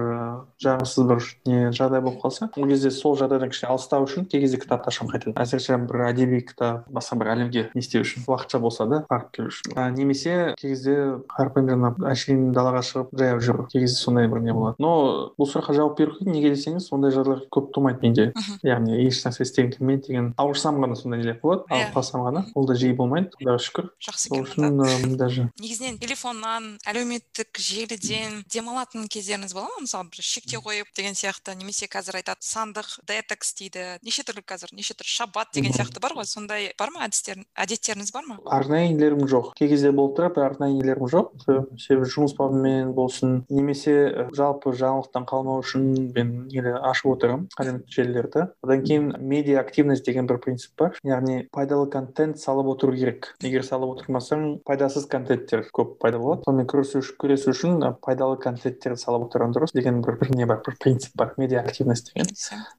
жағымсыз 0.61 1.07
бір 1.09 1.23
не 1.49 1.59
жағдай 1.73 2.03
болып 2.05 2.21
қалса 2.21 2.49
ол 2.55 2.69
кезде 2.69 2.91
сол 2.91 3.17
жағдайдан 3.17 3.49
кішкене 3.49 3.73
алыстау 3.73 4.05
үшін 4.05 4.29
кей 4.29 4.41
кезде 4.45 4.61
кітапты 4.61 4.93
ашамын 4.93 5.13
қайтадан. 5.15 5.37
Әсіресе 5.41 5.77
бір 5.89 6.05
әдеби 6.09 6.43
кітап 6.45 6.85
басқа 6.93 7.17
бір 7.17 7.33
әлемге 7.33 7.65
не 7.73 7.81
істеу 7.81 8.05
үшін 8.05 8.27
уақытша 8.29 8.61
болса 8.61 8.85
да 8.85 9.01
барып 9.09 9.31
келу 9.33 9.49
үшін. 9.49 9.73
Ә, 9.73 9.89
немесе 9.95 10.53
кей 10.59 10.75
кезде 10.75 10.95
қарапайым 11.33 11.73
жаңа 11.73 11.93
әшейін 12.13 12.51
далаға 12.53 12.83
шығып 12.85 13.13
жаяу 13.17 13.41
жүру. 13.41 13.67
Кей 13.71 13.85
кезде 13.85 13.97
сондай 13.97 14.29
бір 14.29 14.43
не 14.45 14.53
болады. 14.53 14.77
Но 14.79 15.33
бұл 15.39 15.49
сұраққа 15.49 15.75
жауап 15.77 15.97
беру 15.97 16.17
қиын 16.19 16.33
неге 16.33 16.53
десеңіз 16.53 16.89
ондай 16.93 17.13
жағдайлар 17.15 17.38
көп 17.51 17.71
тумайды 17.73 17.99
менде. 18.03 18.25
Мхм. 18.35 18.59
яғни 18.63 18.99
еш 19.07 19.23
нәрсе 19.25 19.43
істегім 19.47 19.71
келмейді 19.71 20.07
деген 20.07 20.33
ауырсам 20.37 20.79
ғана 20.83 20.95
сондай 20.95 21.19
нелер 21.21 21.39
болады 21.41 21.63
Иә. 21.69 21.75
ауырып 21.89 21.95
қалсам 21.95 22.21
ғана. 22.27 22.45
Ол 22.55 22.65
да 22.67 22.73
жиі 22.75 22.93
болмайды 22.95 23.29
құдайға 23.39 23.59
шүкір. 23.65 23.89
Жақсы 24.03 24.27
сол 24.29 24.43
үшін 24.43 25.17
даже. 25.17 25.49
Негізінен 25.59 25.97
телефоннан 25.99 26.77
әлеуметтік 26.85 27.57
желіден 27.59 28.43
демалатын 28.51 29.07
кездеріңіз 29.07 29.53
бола 29.53 29.69
ма? 29.71 29.83
Мысалы 29.85 30.09
бір 30.11 30.21
шектеу 30.25 30.61
қойып 30.61 30.89
деген 30.95 31.13
сияқты 31.13 31.55
немесе 31.55 31.87
қазір 31.87 32.19
айтады 32.21 32.43
сандық 32.43 32.99
детокс 33.07 33.53
дейді. 33.55 33.99
Неше 34.03 34.23
түрлі 34.27 34.43
қазір 34.43 34.73
неше 34.75 34.93
түрлі 34.93 35.09
шаббат 35.15 35.53
деген 35.53 35.71
сияқты 35.73 35.99
бар 36.01 36.13
ғой. 36.17 36.25
Сондай 36.25 36.71
бар 36.77 36.89
ма 36.93 37.05
әдістер 37.07 37.43
әдеттеріңіз 37.55 38.11
бар 38.13 38.23
ма? 38.27 38.37
Арнайы 38.45 38.93
нелерім 38.93 39.25
жоқ. 39.29 39.53
Кей 39.55 39.69
кезде 39.69 39.91
болып 39.91 40.17
тұрады 40.17 40.35
бірақ 40.35 40.55
арнайы 40.59 40.77
нелерім 40.81 41.07
жоқ. 41.09 41.31
Себебі- 41.79 42.09
жұмыс 42.09 42.35
бабымен 42.37 42.93
болсын 42.93 43.45
немесе 43.49 44.27
жалпы 44.35 44.73
жаңалықтан 44.75 45.25
қалмау 45.29 45.61
үшін 45.63 46.11
мен 46.15 46.47
нені 46.49 46.73
ашып 46.89 47.05
отырамын 47.29 47.47
әлеуметтік 47.59 47.93
желілерді 47.93 48.45
одан 48.63 48.83
кейін 48.85 49.09
медиа 49.19 49.59
активность 49.61 50.05
деген 50.05 50.27
бір 50.27 50.39
принцип 50.43 50.73
бар. 50.77 50.97
Яғни 51.03 51.47
пайдалы 51.53 51.89
контент 51.91 52.39
салып 52.39 52.67
отыру 52.73 52.95
керек. 52.95 53.33
Егер 53.43 53.63
салып 53.63 53.97
отырмасаң 53.97 54.61
пайдасыз 54.65 55.07
контенттер 55.11 55.65
көп 55.75 55.97
пайда 56.01 56.19
болады. 56.19 56.43
Сонымен 56.47 56.69
күресу 56.69 57.01
үшін 57.01 57.17
күресу 57.21 57.53
үшін 57.53 57.77
ы, 57.83 57.93
пайдалы 58.05 58.39
контенттерді 58.41 58.99
салып 59.01 59.27
отырған 59.29 59.53
дұрыс 59.55 59.73
деген 59.75 60.01
бір, 60.05 60.19
бір 60.21 60.33
не 60.39 60.45
бар 60.49 60.61
бір 60.65 60.77
принцип 60.81 61.15
бар. 61.15 61.33
Медиа 61.37 61.61
активность 61.61 62.13
деген 62.13 62.29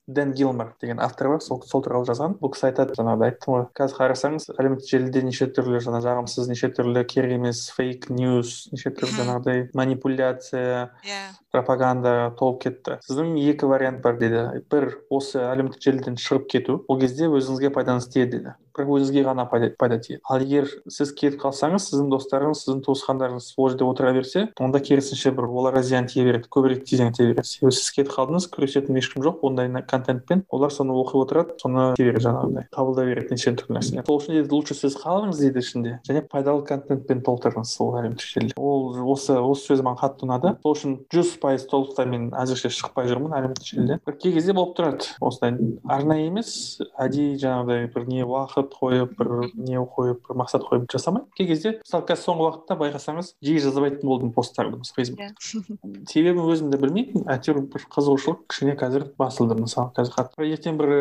дэн 0.06 0.34
гилмор 0.34 0.74
деген 0.80 1.00
автор 1.00 1.34
бар. 1.34 1.40
Сол 1.44 1.62
сол 1.66 1.84
туралы 1.84 2.08
жазған. 2.08 2.38
Бұл 2.40 2.54
кісі 2.54 2.70
айтады 2.70 2.96
жаңағыдай 2.98 3.34
айттым 3.34 3.56
ғой. 3.56 3.66
Қазір 3.76 4.00
қарасаңыз 4.00 4.50
әлеуметтік 4.56 4.90
желіде 4.90 5.24
неше 5.26 5.50
түрлі 5.54 5.82
жаңа 5.84 6.02
жағымсыз 6.04 6.50
неше 6.50 6.70
түрлі 6.74 7.04
керек 7.08 7.36
емес 7.38 7.66
фейк 7.76 8.08
ньюс 8.10 8.68
неше 8.72 8.92
түрлі 8.94 9.16
жаңағыдай 9.20 9.68
манипуляция 9.76 10.90
иә. 11.04 11.20
пропаганда 11.52 12.32
толып 12.38 12.62
кетті 12.64 12.98
сіздің 13.06 13.34
екі 13.50 13.68
вариант 13.70 14.02
бар 14.04 14.18
дейді 14.20 14.39
бір 14.72 14.88
осы 15.10 15.40
әлеуметтік 15.44 15.84
желіден 15.84 16.18
шығып 16.20 16.48
кету. 16.52 16.78
Ол 16.88 17.00
кезде 17.00 17.28
өзіңізге 17.30 17.72
пайдаңыз 17.76 18.08
тиеді 18.12 18.38
дейді 18.38 18.54
бірақ 18.76 18.92
өзіңізге 18.96 19.24
ғана 19.26 19.46
пайда, 19.50 19.70
пайда 19.78 19.98
тиеді 20.02 20.20
ал 20.30 20.44
егер 20.44 20.68
сіз 20.88 21.12
кетіп 21.16 21.40
қалсаңыз 21.42 21.88
сіздің 21.90 22.10
достарыңыз 22.14 22.62
сіздің 22.64 22.82
туысқандарыңыз 22.86 23.50
ол 23.56 23.70
жерде 23.70 23.86
отыра 23.86 24.12
берсе 24.16 24.46
онда 24.60 24.80
керісінше 24.80 25.32
бір 25.36 25.48
оларға 25.50 25.82
зиян 25.86 26.06
тие 26.10 26.24
береді 26.26 26.50
көбірек 26.50 26.84
зиян 26.86 27.12
тие 27.12 27.30
береді. 27.30 27.46
Себебі 27.46 27.74
сіз 27.76 27.90
кетіп 27.96 28.12
қалдыңыз 28.14 28.48
күресетін 28.54 28.98
ешкім 29.00 29.24
жоқ 29.24 29.44
ондай 29.46 29.70
контентпен 29.90 30.44
олар 30.50 30.72
соны 30.74 30.94
оқып 30.94 31.24
отырады 31.24 31.56
соны 31.62 31.94
тие 31.96 32.10
береді 32.10 32.24
жаңағыдай 32.26 32.68
қабылдай 32.74 33.10
береді 33.10 33.34
неше 33.34 33.54
түрлі 33.58 33.78
нәрселер. 33.78 34.06
Сол 34.06 34.20
үшін 34.20 34.36
дейді 34.36 34.54
лучше 34.54 34.76
сіз 34.78 34.96
қалыңыз 35.00 35.40
дейді 35.40 35.62
ішінде. 35.64 35.96
Және 36.08 36.22
пайдалы 36.30 36.64
контентпен 36.68 37.22
толтырыңыз 37.26 37.74
сол 37.76 37.96
әлеуметтік 38.00 38.28
желіде 38.34 38.54
ол 38.56 38.94
осы 39.14 39.36
осы 39.40 39.72
сөз 39.72 39.84
маған 39.86 40.00
қатты 40.02 40.26
ұнады. 40.26 40.54
Сол 40.62 40.76
үшін 40.76 40.96
жүз 41.14 41.34
пайыз 41.42 41.66
толықтай 41.70 42.06
мен 42.10 42.28
әзірше 42.36 42.70
шықпай 42.74 43.08
жүрмін 43.10 43.34
әлеуметтік 43.38 43.70
желіден 43.72 44.02
бір 44.06 44.18
кей 44.20 44.34
кезде 44.36 44.54
болып 44.56 44.76
тұрады. 44.78 45.08
Осындай 45.20 45.56
арнайы 45.88 46.28
емес 46.28 46.52
әдейі 47.00 47.38
жаңағыдай 47.40 47.90
бір 47.94 48.06
не 48.10 48.24
уақыт 48.26 48.59
қойып 48.74 49.16
бір 49.18 49.32
не 49.54 49.80
қойып 49.80 50.20
бір 50.28 50.40
мақсат 50.42 50.66
қойып 50.68 50.86
жасамаймын 50.92 51.30
кей 51.36 51.48
кезде 51.48 51.78
мысалы 51.80 52.06
қазір 52.10 52.24
соңғы 52.26 52.46
уақытта 52.46 52.78
байқасаңыз 52.80 53.32
жиі 53.40 53.64
жазбайтын 53.64 54.08
болдым 54.08 54.32
посттарды 54.36 54.80
мысалы 54.80 55.00
фейсбук 55.00 56.10
себебін 56.12 56.44
өзім 56.44 56.70
де 56.70 56.80
білмеймін 56.80 57.28
әйтеуір 57.30 57.64
бір 57.72 57.86
қызығушылық 57.94 58.44
кішкене 58.50 58.76
қазір 58.80 59.08
басылды 59.20 59.56
мысалы 59.60 59.92
қазір 59.96 60.16
қатты 60.18 60.50
ертең 60.50 60.78
бір 60.80 60.94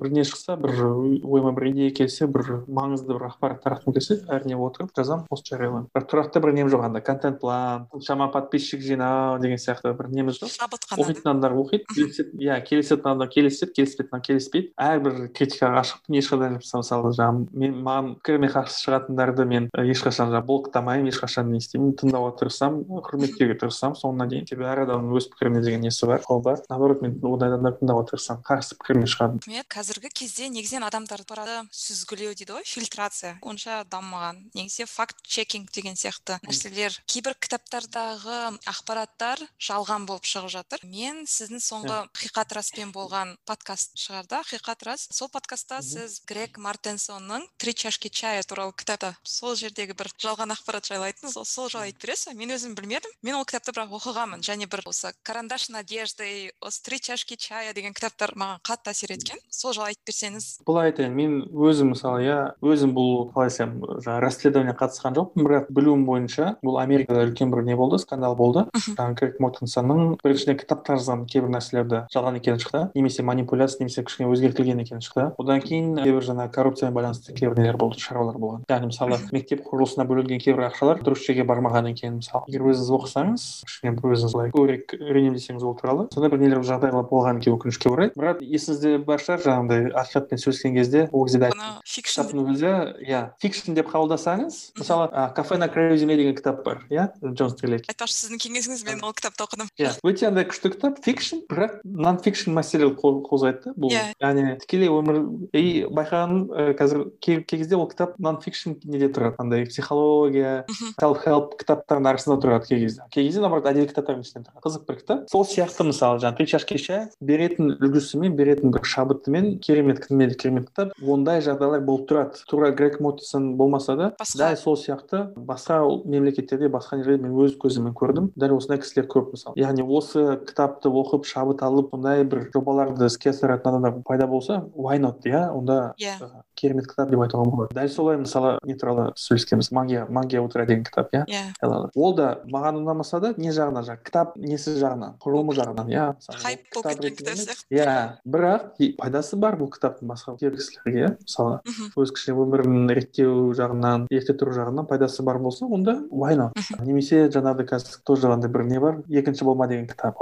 бір 0.00 0.12
не 0.14 0.24
шықса 0.24 0.56
бір 0.60 0.82
ойыма 1.22 1.52
бір 1.56 1.68
идея 1.72 1.94
келсе 1.96 2.26
бір 2.30 2.62
маңызды 2.68 3.14
бір 3.16 3.28
ақпарат 3.30 3.62
таратқым 3.64 3.94
келсе 3.96 4.18
әрине 4.32 4.56
отырып 4.58 4.92
жазамын 4.96 5.26
пост 5.30 5.48
жариялаймын. 5.50 5.88
Бірақ 5.94 6.08
тұрақты 6.10 6.42
бір 6.42 6.54
нем 6.56 6.70
жоқ 6.72 6.86
андай 6.86 7.02
контент 7.04 7.40
план 7.40 7.86
шама 8.06 8.28
подписчик 8.32 8.82
жинау 8.82 9.38
деген 9.42 9.60
сияқты 9.60 9.94
бір 9.98 10.10
неміз 10.12 10.40
жоқ. 10.40 10.52
Шабыт 10.56 10.86
қана 10.88 11.02
да? 11.02 11.06
Оқитын 11.06 11.30
адамдар 11.32 11.56
оқиды 11.62 11.86
келіседі 11.94 12.46
иә 12.46 12.60
келісетін 12.66 13.06
адамдар 13.06 13.30
келіседі 13.32 13.72
келіспейтін 13.76 14.08
адамдар 14.12 14.26
келіспейді. 14.28 14.72
Әрбір 14.76 15.18
критикаға 15.36 15.82
ашықпын 15.82 16.18
ешқандай 16.20 16.56
мысалы 16.56 16.86
мысалы 17.02 17.16
жаңағы 17.18 17.58
мен 17.58 17.74
маған 17.82 18.10
пікіріме 18.20 18.50
қарсы 18.52 18.80
шығатындарды 18.84 19.46
мен 19.48 19.68
ешқашан 19.82 20.30
жаңағы 20.30 20.46
блоктамаймын 20.48 21.10
ешқашан 21.10 21.50
не 21.50 21.58
істемеймін 21.58 21.96
тыңдауға 22.00 22.32
тырысамын 22.40 23.02
құрметтеуге 23.06 23.56
тырысамын 23.60 23.98
соңына 23.98 24.28
дейін 24.30 24.46
себебі 24.48 24.68
әр 24.70 24.84
адамның 24.86 25.16
өз 25.18 25.28
пікіріне 25.32 25.62
деген 25.64 25.84
несі 25.86 26.06
бар 26.06 26.22
құқығы 26.22 26.42
бар. 26.46 26.62
Наоборот 26.70 27.02
мен 27.02 27.18
ондай 27.22 27.50
адамдарды 27.50 27.82
тыңдауға 27.82 28.06
тырысамын 28.12 28.46
қарсы 28.46 28.78
пікірмен 28.78 29.10
шығады. 29.10 29.42
Рахмет 29.42 29.68
қазіргі 29.72 30.12
кезде 30.14 30.48
негізінен 30.52 30.86
адамдар 30.86 31.24
сүзгілеу 31.72 32.34
дейді 32.36 32.56
ғой 32.58 32.66
фильтрация. 32.66 33.36
Онша 33.42 33.82
дамымаған. 33.90 34.38
Негізі 34.54 34.86
факт 34.86 35.22
чекинг 35.22 35.70
деген 35.72 35.96
сияқты 35.96 36.38
нәрселер. 36.46 36.96
Кейбір 37.06 37.36
кітаптардағы 37.42 38.58
ақпараттар 38.68 39.42
жалған 39.60 40.06
болып 40.06 40.26
шығып 40.28 40.52
жатыр. 40.52 40.84
Мен 40.86 41.24
сіздің 41.26 41.62
соңғы 41.62 41.98
ақиқат 42.10 42.54
распен 42.56 42.92
болған 42.94 43.36
подкаст 43.48 43.96
шығарды 43.98 44.38
ақиқат 44.40 44.86
рас 44.86 45.08
сол 45.12 45.30
подкастта 45.32 45.80
сіз 45.82 46.20
грег 46.28 46.58
мартенсонның 46.92 47.46
три 47.58 47.72
чашки 47.72 48.08
чая 48.08 48.42
туралы 48.44 48.72
кітапта 48.76 49.14
сол 49.24 49.54
жердегі 49.56 49.94
бір 49.96 50.10
жалған 50.20 50.52
ақпарат 50.52 50.84
жайлы 50.84 51.08
айттыңыз 51.08 51.38
сол 51.48 51.70
жайлы 51.72 51.88
айтып 51.88 52.04
бересіз 52.04 52.34
мен 52.36 52.52
өзім 52.52 52.74
білмедім. 52.76 53.12
Мен 53.22 53.36
ол 53.38 53.46
кітапты 53.48 53.72
бірақ 53.72 53.94
оқығанмын. 53.96 54.42
Және 54.44 54.68
бір 54.68 54.82
осы 54.86 55.12
карандаш 55.24 55.70
надежды 55.72 56.52
осы 56.60 56.82
три 56.84 57.00
чашки 57.00 57.36
чая 57.36 57.72
деген 57.72 57.94
кітаптар 57.96 58.34
маған 58.36 58.60
қатты 58.60 58.92
әсер 58.92 59.14
еткен. 59.16 59.40
Сол 59.48 59.72
жайлы 59.72 59.94
айтып 59.94 60.12
берсеңіз. 60.12 60.48
Былай 60.66 60.92
айтайын 60.92 61.16
мен 61.16 61.38
өзім 61.48 61.94
мысалы 61.94 62.26
иә 62.26 62.38
өзім 62.60 62.92
бұл 62.92 63.32
қалай 63.32 63.48
айтсам 63.48 63.78
жаңағы 63.80 64.20
расследованиеге 64.26 64.76
қатысқан 64.82 65.16
жоқпын. 65.16 65.46
Бірақ 65.46 65.72
білуім 65.72 66.04
бойынша 66.04 66.56
бұл 66.60 66.80
америкада 66.82 67.24
үлкен 67.24 67.52
бір 67.54 67.64
не 67.64 67.76
болды? 67.76 68.02
Скандал 68.02 68.36
болды. 68.36 68.66
Жаңағы 68.84 69.32
мортенсонның 69.40 70.18
біріншіден 70.22 70.60
кітапта 70.60 70.98
жазған 70.98 71.24
кейбір 71.30 71.54
нәрселерді 71.56 72.04
жалған 72.12 72.40
екені 72.40 72.60
шықты. 72.62 72.84
Немесе 72.94 73.22
манипуляция 73.22 73.82
немесе 73.84 74.04
кішкене 74.04 74.30
өзгертілген 74.32 74.82
екені 74.84 75.04
шықты. 75.04 75.30
Одан 75.38 75.62
кейін 75.62 75.96
кейбір 76.02 76.24
жаңағы 76.26 76.52
коррупциямен 76.82 76.94
байланысты 76.94 77.32
кейбір 77.34 77.58
нелер 77.58 77.76
болды 77.76 78.00
шаруалар 78.00 78.36
болған. 78.38 78.64
Яғни 78.68 78.88
мысалы 78.90 79.18
мектеп 79.32 79.62
құрылысына 79.66 80.06
бөлінген 80.08 80.40
кейбір 80.42 80.66
ақшалар 80.68 81.02
дұрыс 81.02 81.22
жерге 81.26 81.44
бармаған 81.46 81.90
екен 81.92 82.18
мысалы 82.18 82.44
егер 82.48 82.66
өзіңіз 82.72 82.90
оқысаңыз 82.96 83.44
кішкене 83.66 83.94
өзіңіз 84.02 84.34
былай 84.34 84.52
көбірек 84.54 84.94
үйренемін 84.98 85.62
ол 85.62 85.76
туралы 85.78 86.08
сондай 86.12 86.30
бір 86.32 86.42
нелер 86.42 86.62
жағдайлар 86.66 87.06
болған 87.10 87.40
екен 87.40 87.56
өкінішке 87.56 87.90
орай. 87.92 88.10
Бірақ 88.16 88.42
есіңізде 88.42 88.98
бар 89.06 89.22
шығар 89.22 89.44
жаңағыдай 89.46 89.92
ақиқатпен 90.02 90.42
сөйлескен 90.42 90.76
кезде 90.76 91.06
ол 91.12 91.26
кезде 91.26 91.52
кітаптың 91.52 92.42
өзі 92.52 92.72
иә 93.06 93.22
фикшн 93.42 93.76
деп 93.78 93.90
қабылдасаңыз 93.92 94.58
мысалы 94.78 95.08
кафе 95.36 95.58
на 95.58 95.68
краю 95.68 95.96
земли 95.96 96.16
деген 96.16 96.36
кітап 96.36 96.64
бар 96.64 96.82
иә 96.90 97.08
джон 97.22 97.52
стрелеки 97.54 97.90
айтпақшы 97.92 98.16
сіздің 98.18 98.42
кеңесіңізбен 98.42 99.04
ол 99.04 99.14
кітапты 99.14 99.46
оқыдым. 99.46 99.70
Иә 99.78 99.94
өте 100.02 100.28
андай 100.28 100.46
күшті 100.48 100.72
кітап 100.74 100.98
фикшн 101.04 101.44
бірақ 101.50 101.80
нон 101.84 102.18
фикшн 102.22 102.54
мәселе 102.56 102.90
қозғайды 102.96 103.66
да 103.66 103.74
бұл. 103.76 103.92
Яғни 103.92 104.56
тікелей 104.62 104.90
өмір 104.92 105.20
и 105.56 105.84
байқағаным 105.88 106.71
қазір 106.78 107.04
кей 107.20 107.42
кезде 107.44 107.76
ол 107.76 107.88
кітап 107.90 108.18
нон 108.18 108.40
фикшн 108.42 108.76
неде 108.84 109.08
тұрады 109.12 109.38
андай 109.42 109.66
психология 109.66 110.64
селф 110.98 111.22
хелп 111.24 111.56
кітаптардың 111.60 112.10
арасында 112.12 112.38
тұрады 112.42 112.68
кей 112.68 112.84
кезде 112.86 113.06
кей 113.10 113.28
кезде 113.28 113.44
наоборот 113.44 113.68
әдеби 113.70 113.90
кітаптардың 113.92 114.26
ішінен 114.26 114.46
тұрады 114.48 114.64
қызық 114.66 114.86
бір 114.88 115.00
кітап 115.02 115.26
сол 115.32 115.46
сияқты 115.48 115.88
мысалы 115.88 116.22
жаңағы 116.22 116.40
три 116.40 116.46
чашки 116.52 116.78
чай 116.82 117.06
беретін 117.20 117.76
үлгісімен 117.78 118.36
беретін 118.38 118.74
бір 118.74 118.86
шабытымен 118.86 119.58
керемет 119.62 120.04
керемет 120.06 120.36
керемет 120.36 120.68
кітап 120.70 120.92
ондай 121.02 121.42
жағдайлар 121.44 121.82
болып 121.84 122.08
тұрады. 122.10 122.42
Тура 122.48 122.70
грег 122.72 122.98
мотисон 123.00 123.54
болмаса 123.56 123.96
да 123.96 124.10
дәл 124.18 124.56
сол 124.56 124.76
сияқты 124.76 125.24
басқа 125.36 125.80
мемлекеттерде 126.04 126.68
басқа 126.72 126.98
жерлерде 127.02 127.26
мен 127.26 127.36
өз 127.44 127.56
көзіммен 127.60 127.94
көрдім. 127.96 128.30
Дәл 128.36 128.56
осындай 128.56 128.80
кісілер 128.82 129.08
көп 129.12 129.32
мысалы 129.36 129.58
яғни 129.60 129.84
осы 129.84 130.38
кітапты 130.46 130.92
оқып 130.92 131.26
шабыт 131.28 131.62
алып 131.62 131.94
ондай 131.96 132.24
бір 132.24 132.48
жобаларды 132.54 133.08
іске 133.10 133.32
асыратын 133.32 133.72
адамдар 133.72 134.02
пайда 134.06 134.26
болса 134.26 134.62
why 134.74 134.98
not 135.00 135.24
иә? 135.26 135.48
Онда 135.52 135.94
иә. 136.00 136.16
Керемет 136.62 136.86
кітап 136.90 137.10
деп 137.10 137.20
айтуға 137.24 137.44
болады. 137.50 137.74
Дәл 137.76 137.90
солай 137.90 138.18
мысалы 138.22 138.54
не 138.64 138.76
туралы 138.78 139.10
сөйлескенбіз. 139.18 139.72
Магия 139.74 140.06
магия 140.08 140.42
утра 140.42 140.64
деген 140.66 140.84
кітап 140.86 141.12
иә? 141.14 141.24
Иә. 141.26 141.90
Ол 141.94 142.14
да 142.14 142.40
маған 142.46 142.80
ұнамаса 142.82 143.20
да 143.20 143.32
не 143.36 143.52
жағынан 143.52 143.86
жаңағы 143.88 144.06
кітап 144.06 144.36
несі 144.36 144.76
жағынан 144.78 145.18
құрылымы 145.22 145.56
жағынан 145.58 145.90
иә? 145.92 146.06
Хайп 146.42 146.66
болып 146.74 147.02
кеткен 147.02 147.16
кітап 147.18 147.36
сияқты. 147.42 147.66
иә. 147.74 147.96
Бірақ 148.24 148.78
пайдасы 148.98 149.36
бар 149.36 149.58
бұл 149.60 149.72
кітаптың 149.74 150.08
басқа 150.12 150.36
кейбір 150.38 150.58
кісілерге 150.60 151.02
иә? 151.02 151.12
Мысалы 151.26 151.60
өз 151.98 152.14
кішкене 152.14 152.38
өмірін 152.46 152.90
реттеу 152.94 153.52
жағынан 153.58 154.06
ерте 154.10 154.36
тұру 154.38 154.54
жағынан 154.56 154.86
пайдасы 154.88 155.22
бар 155.26 155.38
болса 155.42 155.66
онда 155.66 155.98
why 156.10 156.36
not? 156.38 156.56
Немесе 156.82 157.26
жаңағыдай 157.28 157.68
қазір 157.74 158.00
тоже 158.06 158.30
андай 158.32 158.50
бір 158.50 158.64
не 158.68 158.80
бар? 158.80 159.02
Екінші 159.10 159.44
болма 159.44 159.66
деген 159.68 159.86
кітап 159.86 160.20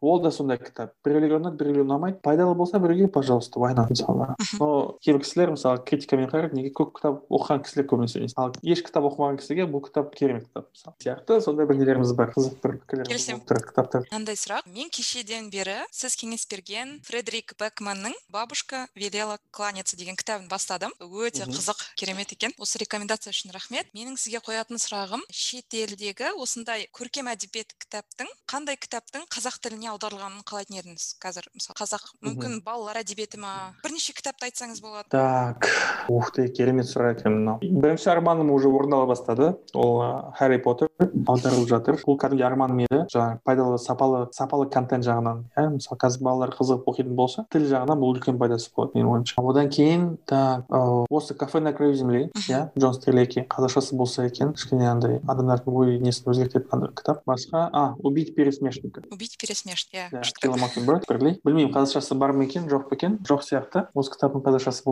ол 0.00 0.20
да 0.22 0.30
сондай 0.30 0.58
кітап. 0.58 0.92
Біреулерге 1.04 1.38
ұнайды 1.38 1.58
біреулерге 1.58 1.84
ұнамайды. 1.84 2.20
Пайдалы 2.22 2.54
болса 2.54 2.78
біреуге 2.78 3.08
пожалуйста 3.08 3.60
why 3.60 3.74
not 3.74 3.90
мысалы? 3.90 4.34
Но 4.60 4.96
кейбір 5.00 5.22
кісілер 5.22 5.50
мысалы 5.64 5.80
критикамен 5.88 6.28
қарайды 6.28 6.58
неге 6.58 6.70
көп 6.76 6.90
кітап 6.98 7.22
оқыған 7.32 7.62
кісілер 7.64 7.86
көбінесе 7.88 8.26
ал 8.36 8.52
еш 8.60 8.82
кітап 8.84 9.06
оқымаған 9.08 9.38
кісіге 9.40 9.64
бұл 9.70 9.80
кітап 9.86 10.12
керемет 10.14 10.44
кітап 10.44 10.68
мысалы 10.68 10.94
сияқты. 11.00 11.40
Сондай 11.40 11.66
бір 11.66 11.78
нелеріміз 11.80 12.12
бар 12.12 12.32
қызық 12.34 12.58
бір 12.60 12.76
болып 12.84 13.46
тұрады 13.48 13.64
кітаптар 13.70 14.04
мынандай 14.10 14.36
сұрақ? 14.36 14.68
Мен 14.68 14.90
кешеден 14.92 15.48
бері 15.48 15.78
сіз 15.90 16.18
кеңес 16.20 16.44
берген 16.50 16.98
фредерик 17.06 17.54
бекманның 17.56 18.12
бабушка 18.28 18.84
велела 18.94 19.38
кланяться 19.50 19.96
деген 19.96 20.16
кітабын 20.20 20.48
бастадым. 20.52 20.92
Өте 21.00 21.48
қызық 21.48 21.80
керемет 21.96 22.32
екен. 22.36 22.52
Осы 22.58 22.78
рекомендация 22.82 23.32
үшін 23.32 23.54
рахмет. 23.54 23.88
Менің 23.96 24.18
сізге 24.20 24.42
қоятын 24.44 24.80
сұрағым 24.82 25.24
шетелдегі 25.32 26.34
осындай 26.36 26.88
көркем 26.92 27.30
әдебиет 27.32 27.72
кітаптың 27.80 28.28
қандай 28.50 28.76
кітаптың 28.76 29.24
қазақ 29.32 29.60
тіліне 29.64 29.92
аударылғанын 29.94 30.44
қалайтын 30.44 30.80
едіңіз? 30.82 31.08
Қазір 31.22 31.48
мысалы 31.56 31.78
қазақ 31.80 32.06
мүмкін 32.24 32.60
балалар 32.66 33.00
әдебиеті 33.02 33.40
ма? 33.42 33.74
Бірнеше 33.84 34.14
кітапты 34.16 34.50
айтсаңыз 34.50 34.82
болады 34.84 35.53
так 35.54 35.68
ух 36.08 36.30
ты 36.32 36.48
керемет 36.48 36.86
сұрақ 36.86 37.18
екен 37.18 37.32
мынау. 37.38 37.58
Бірінші 37.62 38.10
арманым 38.10 38.50
уже 38.50 38.68
орындала 38.68 39.06
бастады. 39.06 39.54
Ол 39.74 40.02
харри 40.36 40.58
поттер 40.58 40.88
аударылып 41.00 41.68
жатыр. 41.68 41.98
Бұл 42.04 42.18
кәдімгідей 42.20 42.46
арманым 42.46 42.82
еді 42.84 43.04
жаңағы 43.12 43.38
пайдалы 43.44 43.78
сапалы 43.78 44.28
сапалы 44.32 44.68
контент 44.68 45.04
жағынан 45.06 45.44
иә 45.56 45.70
мысалы 45.78 45.98
қазір 46.00 46.24
балалар 46.26 46.52
қызығып 46.54 46.88
оқитын 46.92 47.14
болса 47.16 47.46
тіл 47.52 47.66
жағынан 47.70 48.00
бұл 48.00 48.14
үлкен 48.14 48.38
пайдасы 48.38 48.70
болады 48.76 48.98
менің 48.98 49.12
ойымша. 49.14 49.40
Одан 49.40 49.70
кейін 49.72 50.18
так 50.26 50.66
осы 51.10 51.34
кафе 51.34 51.60
на 51.60 51.72
краю 51.72 51.94
земли 51.94 52.30
иә 52.48 52.68
джон 52.78 52.94
стрелеки 52.94 53.46
қазақшасы 53.48 53.96
болса 53.96 54.26
екен. 54.26 54.52
Кішкене 54.52 54.90
андай 54.90 55.20
адамдардың 55.24 55.72
ой 55.72 55.98
несін 55.98 56.32
өзгертетін 56.32 56.92
кітап. 56.94 57.24
Басқа 57.26 57.68
а 57.72 57.94
убить 57.98 58.34
пересмешника 58.34 59.02
убить 59.10 59.38
пересмешника 59.40 60.10
иә 60.12 61.40
білмеймін 61.44 61.72
қазақшасы 61.72 62.14
бар 62.14 62.32
ма 62.32 62.44
екен 62.44 62.68
жоқ 62.68 62.88
па 62.88 62.96
екен. 62.98 63.18
Жоқ 63.24 63.44
сияқты. 63.46 63.86
Осы 63.94 64.12
кітаптың 64.14 64.44
қазақшасы 64.44 64.84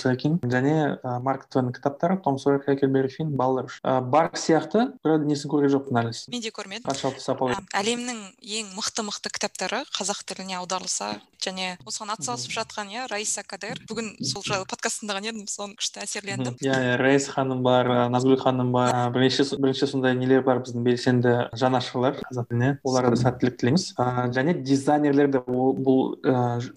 болса 0.00 0.14
екен 0.14 0.38
және 0.42 0.98
марк 1.20 1.46
твеннің 1.50 1.74
кітаптары 1.76 2.18
том 2.24 2.38
сойер 2.38 2.62
хеклберри 2.64 3.08
финн 3.12 3.34
балалар 3.36 3.68
үшін 3.68 4.08
бар 4.10 4.30
сияқты 4.34 4.86
бірақ 5.04 5.26
несін 5.28 5.50
көрген 5.52 5.72
жоқпын 5.74 6.00
әлі. 6.00 6.12
Мен 6.32 6.40
де 6.40 6.52
көрмедім. 6.54 6.86
Қаншалықты 6.88 7.20
сапалы. 7.24 7.58
Әлемнің 7.76 8.22
ең 8.40 8.72
мықты 8.76 9.04
мықты 9.04 9.32
кітаптары 9.34 9.82
қазақ 9.92 10.24
тіліне 10.24 10.58
аударылса 10.60 11.20
және 11.40 11.76
осыған 11.88 12.14
атсалысып 12.16 12.52
жатқан 12.52 12.90
иә 12.92 13.06
раиса 13.10 13.42
кадер 13.46 13.80
бүгін 13.88 14.12
сол 14.24 14.44
жайлы 14.44 14.66
подкаст 14.68 15.02
тыңдаған 15.02 15.28
едім 15.30 15.46
соны 15.48 15.76
күшті 15.80 16.02
әсерлендім. 16.04 16.58
Иә 16.60 16.76
иә 16.76 16.96
раиса 17.00 17.32
ханым 17.32 17.62
бар 17.64 17.88
назгүл 18.12 18.36
ханым 18.40 18.72
бар. 18.72 19.10
Бірнеше 19.14 19.46
бірінші 19.56 19.88
сондай 19.88 20.16
нелер 20.16 20.44
бар 20.44 20.60
біздің 20.60 20.84
белсенді 20.84 21.36
жанашырлар 21.56 22.20
қазақ 22.20 22.50
тіліне. 22.50 22.74
Оларға 22.84 23.14
да 23.14 23.20
сәттілік 23.22 23.56
тілейміз. 23.56 23.86
Және 24.36 24.56
дизайнерлер 24.60 25.32
де 25.32 25.40
бұл 25.48 26.20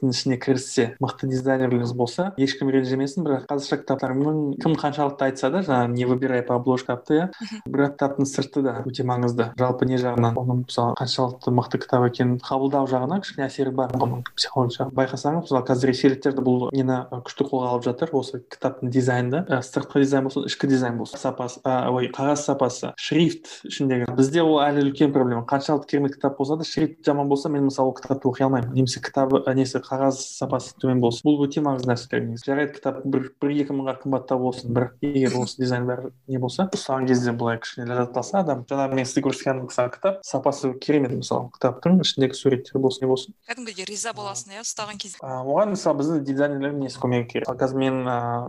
ішіне 0.07 0.39
кіріссе 0.39 0.93
мықты 1.03 1.27
дизайнерлеріңіз 1.27 1.91
болса 1.99 2.31
ешкім 2.39 2.71
ренжімесін 3.13 3.25
бірақ 3.25 3.45
қазақша 3.47 3.77
кітаптармен 3.81 4.57
кім 4.61 4.75
қаншалықты 4.77 5.27
айтса 5.27 5.49
да 5.51 5.61
жаңағы 5.63 5.93
не 5.93 6.05
выбирай 6.05 6.41
по 6.43 6.55
обложка 6.55 6.93
атты 6.93 7.13
иә. 7.13 7.29
Бірақ 7.67 7.95
кітаптың 7.95 8.25
сырты 8.25 8.61
да 8.63 8.83
өте 8.85 9.03
маңызды. 9.03 9.51
Жалпы 9.57 9.85
не 9.85 9.97
жағынан 9.97 10.35
оның 10.37 10.63
мысалы 10.65 10.95
қаншалықты 10.97 11.53
мықты 11.53 11.79
кітап 11.83 12.07
екенін 12.07 12.39
қабылдау 12.43 12.87
жағынан 12.89 13.21
кішкене 13.23 13.47
әсері 13.47 13.71
бар. 13.71 13.93
Бұның 13.93 14.23
психология 14.35 14.89
байқасаңыз 14.93 15.47
мысалы 15.47 15.65
қазір 15.67 15.91
ресейліктер 15.93 16.37
бұл 16.41 16.69
нені 16.73 16.99
күшті 17.11 17.47
қолға 17.49 17.73
алып 17.73 17.87
жатыр 17.87 18.13
осы 18.13 18.41
кітаптың 18.49 18.91
дизайнды 18.93 19.43
сыртқы 19.63 20.03
дизайн 20.03 20.27
болсын 20.27 20.47
ішкі 20.49 20.67
дизайн 20.67 20.97
болсын. 20.97 21.19
Сапасы 21.19 21.61
ой 21.63 22.09
қағаз 22.13 22.47
сапасы 22.47 22.93
шрифт 22.97 23.65
ішіндегі. 23.67 24.09
Бізде 24.17 24.43
ол 24.43 24.59
әлі 24.63 24.87
үлкен 24.89 25.13
проблема. 25.13 25.45
Қаншалықты 25.49 25.89
керемет 25.93 26.15
кітап 26.17 26.37
болса 26.37 26.57
да 26.57 26.63
шрифт 26.63 27.03
жаман 27.05 27.29
болса 27.29 27.49
мен 27.49 27.67
мысалы 27.69 27.91
ол 27.91 27.95
кітапты 27.97 28.29
оқи 28.29 28.45
алмаймын. 28.47 28.73
Немесе 28.73 29.01
кітабы 29.03 29.43
несі 29.53 29.81
қағаз 29.83 30.21
сапасы 30.39 30.73
төмен 30.81 31.01
болсын. 31.03 31.27
Бұл 31.27 31.45
өте 31.45 31.63
маңызды 31.63 31.91
нәрселер 31.91 32.25
негізі. 32.27 32.47
Жарайды 32.47 32.77
кітап 32.77 33.02
бір 33.05 33.29
бір 33.41 33.53
екі 33.63 33.75
мыңға 33.75 33.95
қымбаттау 34.03 34.41
болсын 34.43 34.73
бірақ 34.75 34.97
егер 35.03 35.37
осы 35.41 35.61
дизайн 35.61 35.87
бәрі 35.89 36.11
не 36.27 36.39
болса 36.41 36.67
ұстаған 36.73 37.07
кезде 37.09 37.33
былай 37.33 37.59
кішкене 37.63 37.89
ләззат 37.89 38.19
алса 38.21 38.39
адам 38.41 38.63
жаңа 38.69 38.87
мен 38.93 39.05
сізге 39.05 39.25
көрсеткен 39.27 39.63
мысалы 39.67 39.93
кітап 39.95 40.21
сапасы 40.25 40.73
керемет 40.79 41.15
мысалы 41.17 41.51
кітаптың 41.57 42.01
ішіндегі 42.03 42.39
суреттер 42.39 42.81
болсын 42.83 43.05
не 43.05 43.11
болсын. 43.11 43.35
кәдімгідей 43.49 43.87
риза 43.89 44.13
боласың 44.13 44.55
иә 44.55 44.63
ұстаған 44.63 44.99
кезде. 45.01 45.19
Оған 45.21 45.73
мысалы 45.75 45.99
біздің 46.01 46.23
дизайнерлер 46.27 46.75
несі 46.77 47.01
көмегі 47.03 47.29
керек? 47.31 47.51
Қазір 47.59 47.79
мен 47.81 48.01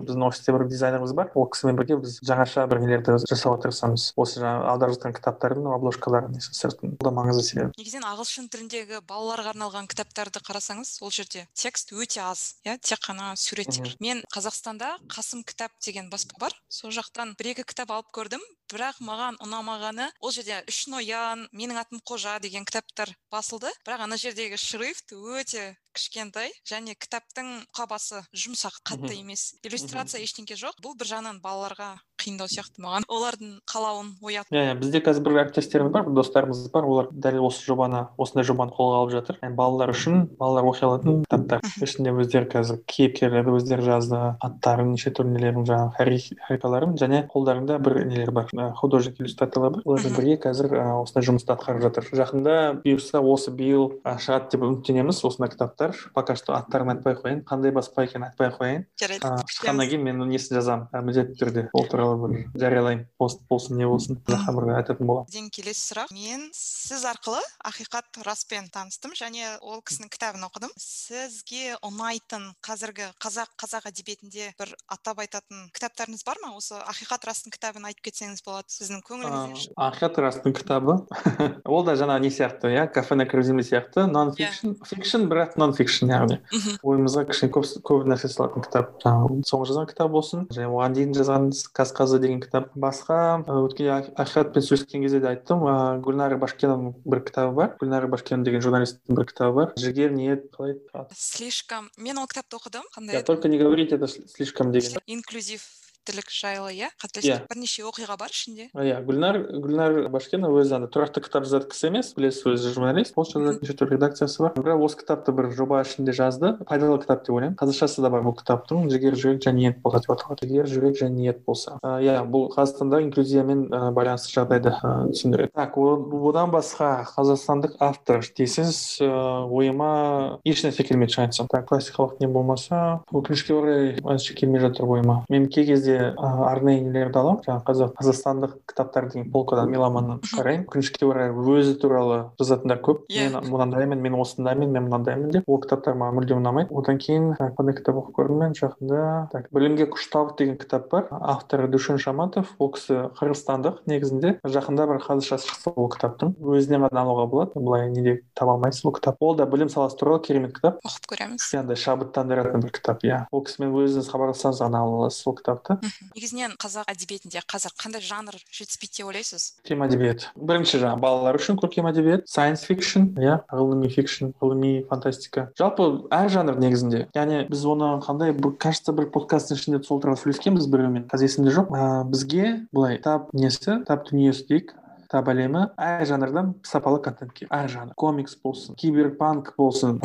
біздің 0.07 0.27
офисте 0.29 0.55
бір 0.55 0.69
дизайнеріміз 0.71 1.15
бар. 1.17 1.31
Ол 1.35 1.49
кісімен 1.51 1.79
бірге 1.79 1.99
біз 2.03 2.19
жаңаша 2.25 2.67
бір 2.71 2.83
нелерді 2.85 3.19
жасауға 3.29 3.65
тырысамыз 3.65 4.13
осы 4.21 4.41
жаңағы 4.43 4.69
аударып 4.73 4.97
жатқан 4.97 5.15
кітаптардың 5.17 5.69
обложкаларын 5.75 6.35
несі 6.35 6.55
сыртын 6.57 6.95
бұл 6.99 7.09
да 7.09 7.13
маңызды 7.17 7.45
себебі 7.47 7.73
негізінен 7.79 8.07
ағылшын 8.09 8.49
тіліндегі 8.53 9.01
балаларға 9.09 9.55
арналған 9.55 9.89
кітаптарды 9.91 10.43
қарасаңыз 10.45 10.97
ол 11.05 11.13
жерде 11.15 11.47
текст 11.55 11.93
өте 11.95 12.23
аз 12.25 12.45
иә 12.67 12.77
тек 12.81 13.03
қана 13.05 13.35
суреттер 13.41 13.95
мен 14.01 14.23
қазақстанда 14.45 14.89
қасым 15.09 15.41
кітап 15.41 15.73
деген 15.81 16.11
баспа 16.13 16.37
бар. 16.37 16.55
Сол 16.69 16.93
жақтан 16.93 17.31
бір 17.39 17.55
екі 17.55 17.63
кітап 17.65 17.89
алып 17.95 18.11
көрдім. 18.13 18.43
Бірақ 18.75 18.99
маған 19.07 19.39
ұнамағаны 19.45 20.09
ол 20.21 20.35
жерде 20.35 20.61
үш 20.71 20.85
ноян 20.91 21.47
менің 21.55 21.79
атым 21.85 22.03
қожа 22.03 22.41
деген 22.43 22.67
кітаптар 22.67 23.15
басылды. 23.31 23.71
Бірақ 23.87 24.09
ана 24.09 24.19
жердегі 24.19 24.59
шрифт 24.59 25.15
өте 25.15 25.77
кішкентай 25.95 26.51
және 26.67 26.97
кітаптың 26.99 27.51
мұқабасы 27.71 28.25
жұмсақ 28.35 28.81
қатты 28.83 29.15
емес. 29.21 29.55
Иллюстрация 29.63 30.25
ештеңке 30.25 30.59
жоқ. 30.59 30.81
Бұл 30.83 30.97
бір 30.99 31.13
жағынан 31.13 31.39
балаларға 31.45 31.95
қиындау 32.19 32.51
сияқты 32.51 32.83
маған. 32.83 33.07
Олардың 33.11 33.53
қалауын 33.71 34.11
оят 34.25 34.51
иә 34.51 34.65
иә 34.73 34.75
бізде 34.81 35.01
қазір 35.05 35.25
бір 35.27 35.39
әріптестеріміз 35.45 35.93
бар 35.95 36.11
достарымыз 36.17 36.65
бар. 36.75 36.89
Олар 36.89 37.11
дәл 37.13 37.39
осы 37.47 37.63
жобаны 37.69 38.05
осындай 38.19 38.47
жобаны 38.49 38.75
қолға 38.75 39.01
алып 39.03 39.15
жатыр. 39.15 39.39
Яғни 39.43 39.59
балалар 39.59 39.93
үшін 39.95 40.25
балалар 40.41 40.69
оқи 40.71 40.87
алатын 40.89 41.23
кітаптар. 41.29 41.63
Ішінде 41.85 42.15
өздері 42.15 42.51
қазір 42.55 42.81
кейіпкерлерді 42.91 43.55
өздері 43.59 43.87
жазды 43.87 44.23
аттарын 44.43 44.95
неше 44.95 45.15
түрлі 45.15 45.37
нелерін 45.37 45.69
жаңағы 45.69 46.35
хәрикаларын 46.49 46.99
және 46.99 47.25
қолдарында 47.31 47.79
бір 47.83 48.01
нелер 48.09 48.35
бар. 48.35 48.51
Художник 48.79 49.21
иллюстраторлар 49.21 49.77
бар 49.79 49.83
олармен 49.85 50.15
бірге 50.17 50.37
қазір 50.43 50.73
осындай 51.03 51.27
жұмысты 51.29 51.55
атқарып 51.55 51.83
жатыр. 51.85 52.09
Жақында 52.15 52.55
бұйырса 52.85 53.21
осы 53.21 53.53
биыл 53.55 53.99
шығады 54.05 54.55
деп 54.55 54.67
үміттенеміз 54.67 55.23
осындай 55.25 55.53
кітаптар. 55.53 55.97
Пока 56.15 56.37
что 56.37 56.55
аттарын 56.57 56.95
айтпай 56.95 57.15
ақ 57.15 57.23
қояйын. 57.25 57.43
Қандай 57.49 57.73
баспа 57.75 58.05
екенін 58.05 58.29
айтпай 58.29 58.51
ақ 58.51 58.59
қояйын. 58.61 58.87
Жарайды 59.01 59.33
шыққаннан 59.55 59.89
кейін 59.91 60.05
мен 60.05 60.23
несін 60.29 60.59
жазамын 60.61 61.05
міндетті 61.09 61.39
түрде 61.41 61.67
ол 61.73 61.89
туралы 61.91 62.17
бір 62.23 62.45
жариялаймын. 62.55 63.07
Пост 63.19 63.43
болсын 63.51 63.79
не 63.79 63.89
болсын 63.89 64.21
жаққа 64.29 64.55
бір 64.59 64.71
айтатын 64.79 65.09
боламын. 65.09 65.31
Сізден 65.31 65.51
келесі 65.55 65.83
сұрақ. 65.89 66.13
Мен 66.15 66.47
сіз 66.55 67.05
арқылы 67.09 67.43
ақиқат 67.65 68.21
распен 68.27 68.69
таныстым 68.73 69.17
және 69.19 69.57
ол 69.61 69.83
кісінің 69.83 70.13
кітабын 70.13 70.47
оқыдым. 70.49 70.73
Сізге 70.79 71.77
ұнайтын 71.85 72.51
қазіргі 72.65 73.11
қазақ 73.23 73.55
қазақ 73.61 73.89
әдебиетінде 73.91 74.53
бір 74.59 74.75
атап 74.87 75.23
айтатын 75.25 75.69
кітаптарыңыз 75.75 76.25
бар 76.27 76.41
ма? 76.45 76.55
Осы 76.59 76.77
ақиқат 76.79 77.27
растың 77.29 77.55
кітабын 77.55 77.89
айтып 77.89 78.11
кетсеңіз 78.11 78.44
болады 78.45 78.73
сіздің 78.75 79.01
көңіліңізден 79.09 79.75
ақиқат 79.81 80.19
растың 80.23 80.55
кітабы. 80.57 80.97
Ол 81.75 81.85
да 81.87 81.95
жаңағы 81.99 82.25
не 82.27 82.31
сияқты 82.35 82.71
иә 82.75 82.87
кафе 82.93 83.17
на 83.17 83.27
крузиме 83.27 83.65
сияқты 83.67 84.07
нон 84.11 84.33
фикшн 84.37 84.75
фикшн 84.85 85.27
бірақ 85.31 85.57
нон 85.61 85.75
фикшн 85.77 86.13
яғни 86.13 86.39
ойымызға 86.85 87.27
кішкене 87.31 87.53
көп 87.55 87.69
көп 87.89 88.09
нәрсе 88.11 88.31
салатын 88.33 88.65
кітап 88.67 88.97
жаңағы 89.05 89.41
соңғы 89.49 89.71
жазған 89.71 89.89
кітап 89.91 90.13
болсын. 90.15 90.47
Және 90.55 90.69
оған 90.71 90.97
дейін 90.97 91.15
жазған 91.17 91.49
қазы 91.75 92.21
деген 92.23 92.43
кітап 92.45 92.73
басқа. 92.77 93.21
Өткен 93.49 94.11
ақиқатпен 94.13 94.65
сөйлескен 94.65 95.05
кезде 95.05 95.21
де 95.25 95.31
айттым. 95.33 95.65
Ыыы 95.65 96.01
гүлнара 96.05 96.39
башкенованың 96.41 96.99
бір 97.05 97.25
кітабы 97.29 97.55
бар. 97.61 97.73
Гүлнара 97.81 98.11
башкенова 98.13 98.49
деген 98.49 98.65
журналисттің 98.65 99.19
бір 99.19 99.31
кітабы 99.31 99.61
бар. 99.61 99.73
Жігер 99.81 100.13
ниет 100.13 100.51
қалай? 100.55 100.77
Слишком. 101.15 101.91
Мен 101.97 102.19
ол 102.19 102.29
кітапты 102.29 102.59
оқыдым. 102.59 102.85
Қандай? 102.95 103.23
Только 103.23 103.49
не 103.49 103.59
говорите 103.59 103.97
это 103.97 104.09
слишком 104.09 104.73
деген. 104.73 105.01
Инклюзив. 105.07 105.84
Тілік 106.05 106.31
жайлы 106.31 106.73
иә? 106.75 106.89
Иә. 106.89 106.91
қателеспесем 107.01 107.47
бірнеше 107.49 107.83
оқиға 107.89 108.17
бар 108.21 108.33
ішінде. 108.33 108.69
Иә 108.75 109.01
гүлнар 109.05 109.39
гүлнар 109.65 110.09
башкенова 110.13 110.63
өзі 110.63 110.77
андай 110.79 110.91
тұрақты 110.93 111.23
кітап 111.25 111.47
жазатын 111.49 111.71
кісі 111.73 111.89
емес 111.89 112.13
білесіз 112.17 112.45
өзі 112.55 112.73
журналист. 112.75 113.15
Пост 113.15 113.35
жазады 113.35 113.63
неше 113.63 113.77
түрлі 113.79 113.97
редакциясы 113.97 114.43
бар. 114.43 114.53
Бірақ 114.59 114.85
осы 114.85 115.01
кітапты 115.01 115.33
бір 115.33 115.51
жоба 115.57 115.83
ішінде 115.85 116.13
жазды. 116.13 116.55
Пайдалы 116.69 117.01
кітап 117.03 117.25
деп 117.25 117.35
ойлаймын. 117.35 117.57
Қазақшасы 117.61 118.05
да 118.05 118.11
бар 118.13 118.25
бұл 118.27 118.37
кітаптың. 118.39 118.89
Жігер 118.93 119.17
жүрек 119.17 119.43
және 119.45 119.65
ниет 119.65 119.81
болса 119.83 120.03
деп 120.05 120.15
аталады. 120.15 120.49
Жігер 120.49 120.69
жүрек 120.69 120.99
және 121.01 121.15
ниет 121.15 121.45
болса 121.47 121.79
иә 121.83 122.21
бұл 122.29 122.51
қазақстанда 122.55 123.01
инклюзиямен 123.07 123.67
байланысты 123.97 124.35
жағдайды 124.35 124.75
түсіндіреді. 125.15 125.53
Так 125.55 125.79
одан 125.79 126.53
басқа 126.53 126.91
қазақстандық 127.15 127.79
автор 127.81 128.21
десеңіз 128.25 128.81
ы 129.05 129.11
ойыма 129.49 130.41
ешнәрсе 130.45 130.85
келмейді 130.85 131.17
шын 131.17 131.27
айтсам. 131.29 131.49
Так 131.51 131.69
классикалық 131.71 132.21
не 132.21 132.29
болмаса 132.29 133.01
өкінішке 133.13 133.55
орай 133.57 133.95
әзірше 134.03 134.35
келмей 134.39 134.61
жатыр 134.65 134.89
ойыма 134.91 135.25
мен 135.31 135.49
кей 135.49 135.67
кезде 135.67 135.94
ы 135.99 136.33
арнайы 136.49 136.83
нелерді 136.85 137.21
аламын 137.21 137.43
жаңағы 137.47 137.65
қазақ 137.69 137.95
қазақстандық 137.99 138.55
кітаптар 138.71 139.09
деген 139.13 139.31
полкадан 139.33 139.71
меломаннан 139.71 140.21
қараймын 140.27 140.67
өкінішке 140.69 141.07
орай 141.07 141.31
өзі 141.31 141.77
туралы 141.81 142.19
жазатындар 142.41 142.81
көп. 142.85 143.05
Иә. 143.11 143.31
мен 143.31 143.51
мынандаймын 143.51 144.01
мен 144.01 144.15
осындаймын 144.19 144.71
мен 144.71 144.87
мынандаймын 144.89 145.31
деп 145.31 145.49
ол 145.49 145.61
кітаптар 145.63 145.95
маған 145.99 146.19
мүлдем 146.19 146.41
ұнамайды. 146.43 146.75
Одан 146.75 146.99
кейін 146.99 147.35
қандай 147.39 147.77
кітап 147.79 148.01
оқып 148.01 148.19
көрдім 148.19 148.43
мен? 148.43 148.55
Жақында 148.59 149.29
так 149.33 149.49
білімге 149.55 149.89
күштабық 149.93 150.37
деген 150.39 150.59
кітап 150.59 150.91
бар. 150.91 151.09
Авторы 151.11 151.69
душен 151.69 151.99
шаматов. 151.99 152.55
Ол 152.59 152.73
кісі 152.75 153.11
қырғызстандық 153.19 153.85
негізінде. 153.91 154.39
Жақында 154.45 154.89
бір 154.91 155.03
қазақшасы 155.05 155.51
шықты 155.51 155.75
ол 155.77 155.89
кітаптың. 155.93 156.35
Өзінен 156.41 156.87
ғана 156.89 157.05
алуға 157.05 157.27
болады. 157.31 157.61
Былай 157.61 157.91
неде 157.91 158.21
таба 158.35 158.57
алмайсыз 158.57 158.85
бұл 158.87 158.97
кітап. 158.99 159.21
Ол 159.21 159.37
да 159.37 159.47
білім 159.47 159.71
саласы 159.73 159.99
туралы 160.01 160.23
керемет 160.25 160.55
кітап. 160.57 160.81
Оқып 160.85 161.11
көреміз. 161.15 161.49
Андай 161.59 161.79
шабыттандыратын 161.79 162.65
бір 162.65 162.75
кітап 162.75 163.05
иә. 163.07 163.25
Ол 163.33 163.45
кісімен 163.47 163.75
өзіңіз 163.75 164.11
хабарлассаңыз 164.11 164.63
ғана 164.65 164.83
ала 164.85 165.05
аласыз 165.05 165.27
ол 165.29 165.37
кітапты. 165.39 165.79
Негізінен 166.15 166.55
қазақ 166.61 166.91
әдебиетінде 166.93 167.43
қазір 167.51 167.75
қандай 167.81 168.03
жанр 168.05 168.37
жетіспейді 168.53 169.01
деп 169.01 169.09
ойлайсыз? 169.11 169.47
Көркем 169.63 169.85
әдебиет? 169.87 170.27
Бірінші 170.37 170.81
жаңағы 170.83 171.03
балалар 171.05 171.39
үшін 171.41 171.59
көркем 171.61 171.89
әдебиет. 171.91 172.29
Science 172.31 172.67
fiction 172.69 173.11
иә 173.21 173.41
ғылыми 173.53 173.91
фикшн 173.93 174.33
ғылыми 174.43 174.85
фантастика. 174.91 175.49
Жалпы 175.59 175.89
әр 176.15 176.31
жанр 176.33 176.61
негізінде. 176.63 177.07
Яғни 177.17 177.45
біз 177.51 177.67
оны 177.69 177.91
қандай 178.05 178.33
бір 178.37 178.57
кажется 178.61 178.95
бір 178.97 179.11
подкасттың 179.15 179.61
ішінде 179.61 179.83
сол 179.85 180.01
туралы 180.03 180.21
сөйлескенбіз 180.23 180.71
біреумен. 180.71 181.09
Қазір 181.11 181.31
есімде 181.31 181.55
жоқ. 181.57 181.75
Ыыы 181.75 182.09
бізге 182.13 182.47
былай 182.73 182.99
кітап 182.99 183.33
несі 183.35 183.81
кітап 183.83 184.09
дүниесі 184.09 184.49
дейік. 184.49 184.75
Кітап 185.15 185.29
әлемі 185.31 185.61
әр 185.79 186.03
жанрдан 186.11 186.49
сапалы 186.67 186.99
контентке 186.99 187.47
әр 187.55 187.69
жанр. 187.71 187.93
Комикс 187.95 188.35
болсын 188.43 188.75
киберпанк 188.75 189.53
болсын 189.55 190.01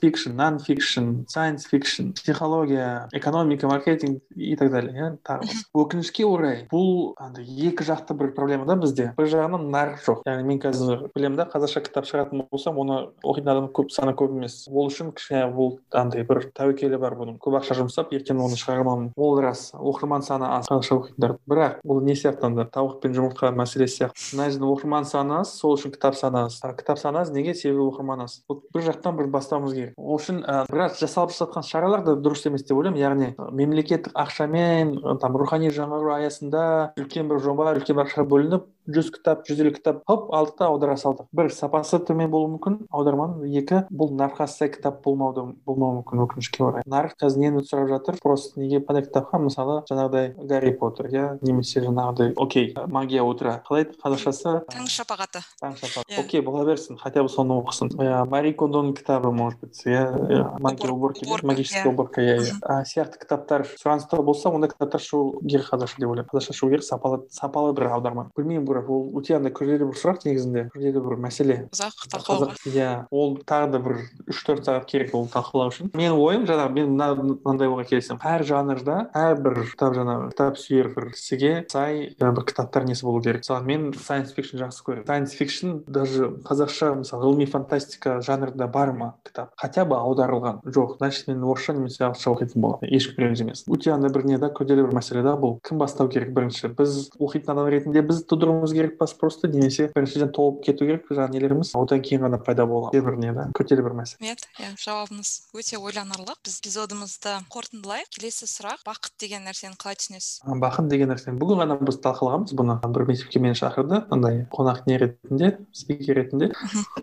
фикшн 0.00 0.32
нон 0.38 0.56
фикшн 0.58 1.26
сайенс 1.28 1.66
фикшн 1.68 2.14
психология 2.16 3.06
экономика 3.12 3.68
маркетинг 3.68 4.22
и 4.34 4.56
так 4.56 4.70
далее 4.72 4.94
иә 4.96 5.10
тағы 5.20 5.50
өкінішке 5.76 6.24
орай 6.24 6.62
бұл 6.70 7.12
андай 7.20 7.44
екі 7.44 7.84
жақты 7.84 8.16
бір 8.16 8.32
проблема 8.32 8.64
да 8.64 8.78
бізде. 8.80 9.10
Бір 9.18 9.28
жағынан 9.28 9.68
нарық 9.68 10.00
жоқ. 10.00 10.22
Яғни 10.24 10.48
мен 10.48 10.62
қазір 10.64 11.10
білемін 11.12 11.36
да 11.42 11.48
қазақша 11.52 11.84
кітап 11.84 12.08
шығаратын 12.08 12.46
болсам 12.48 12.80
оны 12.80 13.10
оқитын 13.20 13.52
адам 13.52 13.68
көп 13.68 13.92
саны 13.92 14.16
көп 14.16 14.32
емес. 14.32 14.62
Ол 14.72 14.88
үшін 14.88 15.12
кішкене 15.12 15.50
бұл 15.52 15.76
андай 15.92 16.24
бір 16.24 16.48
тәуекелі 16.56 17.02
бар 17.02 17.18
бұның. 17.20 17.36
Көп 17.36 17.60
ақша 17.60 17.76
жұмсап 17.82 18.16
ертең 18.16 18.40
оны 18.40 18.56
шығара 18.56 18.80
алмаймын 18.80 19.12
ол 19.16 19.36
рас 19.44 19.74
оқырман 19.76 20.24
саны 20.24 20.48
аз 20.48 20.72
қазақша 20.72 20.96
оқитындар. 21.02 21.36
Бірақ 21.44 21.80
бұл 21.84 22.00
не 22.06 22.16
сияқты 22.16 22.48
анда 22.48 22.64
тауық 22.64 23.00
пен 23.02 23.16
жұмыртқа 23.18 23.52
мәселесі 23.52 24.04
сияқты. 24.04 24.36
Мына 24.38 24.53
жерде 24.54 24.68
оқырман 24.70 25.06
саны 25.08 25.40
аз 25.40 25.54
сол 25.58 25.76
үшін 25.76 25.94
кітап 25.94 26.16
а 26.22 26.72
кітап 26.78 26.98
саны 26.98 27.20
аз 27.20 27.30
неге 27.34 27.54
себебі 27.54 27.84
оқырман 27.88 28.24
аз 28.24 28.40
бұл 28.48 28.62
бір 28.74 28.86
жақтан 28.88 29.18
бір 29.18 29.30
бастауымыз 29.34 29.74
керек 29.74 29.94
ол 29.98 30.18
үшін 30.18 30.42
ә, 30.42 30.64
біраз 30.70 30.98
жасалып 31.00 31.34
жатқан 31.34 31.66
шаралар 31.66 32.04
да 32.06 32.16
дұрыс 32.16 32.46
емес 32.48 32.64
деп 32.64 32.78
ойлаймын 32.78 33.00
яғни 33.00 33.30
мемлекеттік 33.52 34.14
ақшамен 34.14 34.94
там 35.20 35.36
рухани 35.36 35.70
жаңғыру 35.74 36.14
аясында 36.18 36.94
үлкен 37.00 37.28
бір 37.28 37.42
жоба 37.44 37.74
үлкен 37.74 37.98
бір 37.98 38.06
ақша 38.06 38.26
бөлініп 38.28 38.70
жүз 38.88 39.10
кітап 39.14 39.44
жүз 39.48 39.60
елу 39.64 39.72
кітап 39.74 40.02
хоп 40.08 40.30
алдық 40.34 40.56
та 40.58 40.66
аудара 40.68 40.96
салдық. 41.00 41.26
Бір 41.32 41.48
сапасы 41.54 41.98
төмен 42.04 42.30
болуы 42.30 42.50
мүмкін 42.56 42.76
аударманың 42.92 43.46
екі 43.60 43.82
бұл 43.90 44.12
нарыққа 44.18 44.46
сай 44.50 44.68
кітап 44.74 45.00
болмауы 45.04 45.54
болмауы 45.64 46.00
мүмкін 46.02 46.24
өкінішке 46.26 46.64
орай. 46.66 46.82
Нарық 46.86 47.16
қазір 47.22 47.40
нені 47.44 47.62
сұрап 47.64 47.88
жатыр? 47.88 48.18
Просто 48.22 48.60
неге 48.60 48.80
қандай 48.84 49.06
кітапқа? 49.06 49.40
Мысалы 49.44 49.78
жаңағыдай 49.88 50.34
гарри 50.50 50.72
поттер 50.78 51.08
иә? 51.12 51.24
Немесе 51.42 51.80
жаңағыдай 51.84 52.34
окей 52.36 52.74
магия 52.88 53.24
утра 53.24 53.60
қалай 53.68 53.86
еді 53.86 53.96
қазақшасы? 54.04 54.54
Таң 54.70 54.88
шапағаты 54.90 55.40
таң 55.62 55.76
шапақ 55.80 56.04
Иә. 56.10 56.20
окей 56.20 56.40
бола 56.42 56.64
берсін 56.64 56.98
хотя 57.00 57.22
бы 57.22 57.28
соны 57.28 57.56
оқысын. 57.62 57.88
Иә 57.96 58.24
мари 58.28 58.52
кондоның 58.52 58.94
кітабы 58.98 59.32
может 59.32 59.60
быть 59.60 59.80
иә? 59.86 60.58
Магия 60.60 60.88
Убор- 60.90 60.92
уборки 60.94 61.24
магическая 61.46 61.84
иә. 61.84 61.88
уборка 61.94 62.20
иә 62.20 62.36
иә. 62.38 62.82
Сияқты 62.84 63.18
кітаптар 63.24 63.64
сұраныста 63.64 64.20
болса 64.22 64.50
ондай 64.50 64.70
кітаптар 64.70 65.00
шығу 65.00 65.40
керек 65.48 65.70
қазақша 65.72 65.98
деп 65.98 66.08
ойлаймын. 66.10 66.28
Қазақша 66.32 66.52
шығу 66.52 66.70
керек 66.74 66.84
сапалы 66.84 67.22
сапалы 67.30 67.72
бір 67.74 67.88
аударма. 67.94 68.28
Білмеймін 68.36 68.64
бірақ 68.74 68.90
ол 68.90 69.04
өте 69.20 69.36
андай 69.38 69.54
күрделі 69.54 69.88
бір 69.90 69.98
сұрақ 70.00 70.26
негізінде 70.26 70.66
күрделі 70.74 71.02
бір 71.04 71.18
мәселе. 71.22 71.58
Ұзақ 71.74 72.06
талқылауға. 72.12 72.56
иә 72.68 72.90
ол 73.10 73.36
тағы 73.46 73.70
да 73.72 73.80
бір 73.84 74.00
үш 74.28 74.42
төрт 74.46 74.66
сағат 74.66 74.88
керек 74.90 75.14
ол 75.14 75.28
талқылау 75.30 75.70
үшін. 75.70 75.92
Менің 75.94 76.18
ойым 76.18 76.46
жаңағы 76.48 76.74
мен 76.74 76.90
мына 76.94 77.08
мынандай 77.18 77.70
ойға 77.70 77.86
келісемін. 77.90 78.20
Әр 78.24 78.44
жанрда 78.48 78.96
әрбір 79.14 79.60
кітап 79.70 79.94
жаңағы 79.98 80.30
кітап 80.32 80.58
сүйер 80.58 80.90
бір 80.94 81.10
кісіге 81.14 81.52
сай 81.70 82.14
бір 82.18 82.44
кітаптар 82.44 82.86
несі 82.88 83.06
болу 83.06 83.22
керек. 83.22 83.44
Мысалы 83.44 83.64
мен 83.68 83.92
science 83.92 84.34
fiction 84.34 84.62
жақсы 84.62 84.84
көремін. 84.86 85.06
Science 85.08 85.36
fiction 85.38 85.82
даже 85.86 86.30
қазақша 86.46 86.94
мысалы 87.02 87.28
ғылыми 87.28 87.46
фантастика 87.50 88.20
жанрында 88.24 88.68
бар 88.72 88.92
ма 88.92 89.14
кітап? 89.26 89.52
Хотя 89.56 89.84
бы 89.84 89.96
аударылған. 89.96 90.62
Жоқ 90.64 90.96
значит 90.98 91.28
мен 91.28 91.44
орысша 91.44 91.74
немесе 91.74 92.04
ағылшынша 92.04 92.32
оқитын 92.34 92.60
боламын. 92.60 92.88
Ешкім 92.88 93.24
ренжімес 93.24 93.64
өте 93.68 93.92
андай 93.94 94.10
бір 94.14 94.24
не 94.24 94.38
да 94.38 94.48
күрделі 94.48 94.86
бір 94.88 94.96
мәселе 94.96 95.22
да 95.22 95.36
бұл. 95.36 95.58
Кім 95.66 95.78
бастау 95.78 96.08
керек? 96.08 96.32
Бірінші 96.34 96.72
біз 96.78 97.10
оқитын 97.18 97.52
адам 97.52 97.68
ретінде 97.68 98.02
біз 98.06 98.24
тудыруымыз 98.30 98.63
керек 98.72 98.98
па? 98.98 99.06
Просто 99.20 99.48
немесе 99.48 99.90
біріншіден 99.94 100.32
толып 100.32 100.64
кету 100.64 100.88
керек 100.88 101.06
жаңағы 101.10 101.36
нелеріміз 101.36 101.74
одан 101.76 102.00
кейін 102.02 102.26
ғана 102.26 102.40
пайда 102.42 102.66
болады. 102.66 103.04
Бір 103.04 103.20
не 103.20 103.32
да? 103.36 103.50
Күрделі 103.54 103.84
бір 103.84 103.98
мәселе 104.00 104.24
рахмет 104.24 104.46
иә 104.58 104.72
жауабыңыз 104.80 105.30
өте 105.54 105.78
ойланарлық. 105.78 106.38
Біз 106.44 106.58
эпизодымызды 106.62 107.34
қорытындылайық 107.52 108.08
келесі 108.14 108.48
сұрақ 108.48 108.84
бақыт 108.86 109.14
деген 109.20 109.44
нәрсені 109.48 109.76
қалай 109.80 109.98
түсінесіз? 110.00 110.40
Бақыт 110.62 110.88
деген 110.88 111.12
нәрсені. 111.12 111.36
Бүгін 111.40 111.62
ғана 111.64 111.76
біз 111.80 111.98
талқылағанбыз 112.04 112.56
бұны. 112.56 112.78
Бір 112.94 113.06
мектепке 113.10 113.42
мені 113.42 113.58
шақырды. 113.58 114.04
Андай 114.10 114.46
қонақ 114.54 114.84
не 114.86 114.98
ретінде? 114.98 115.58
Спикер 115.72 116.20
ретінде. 116.22 116.52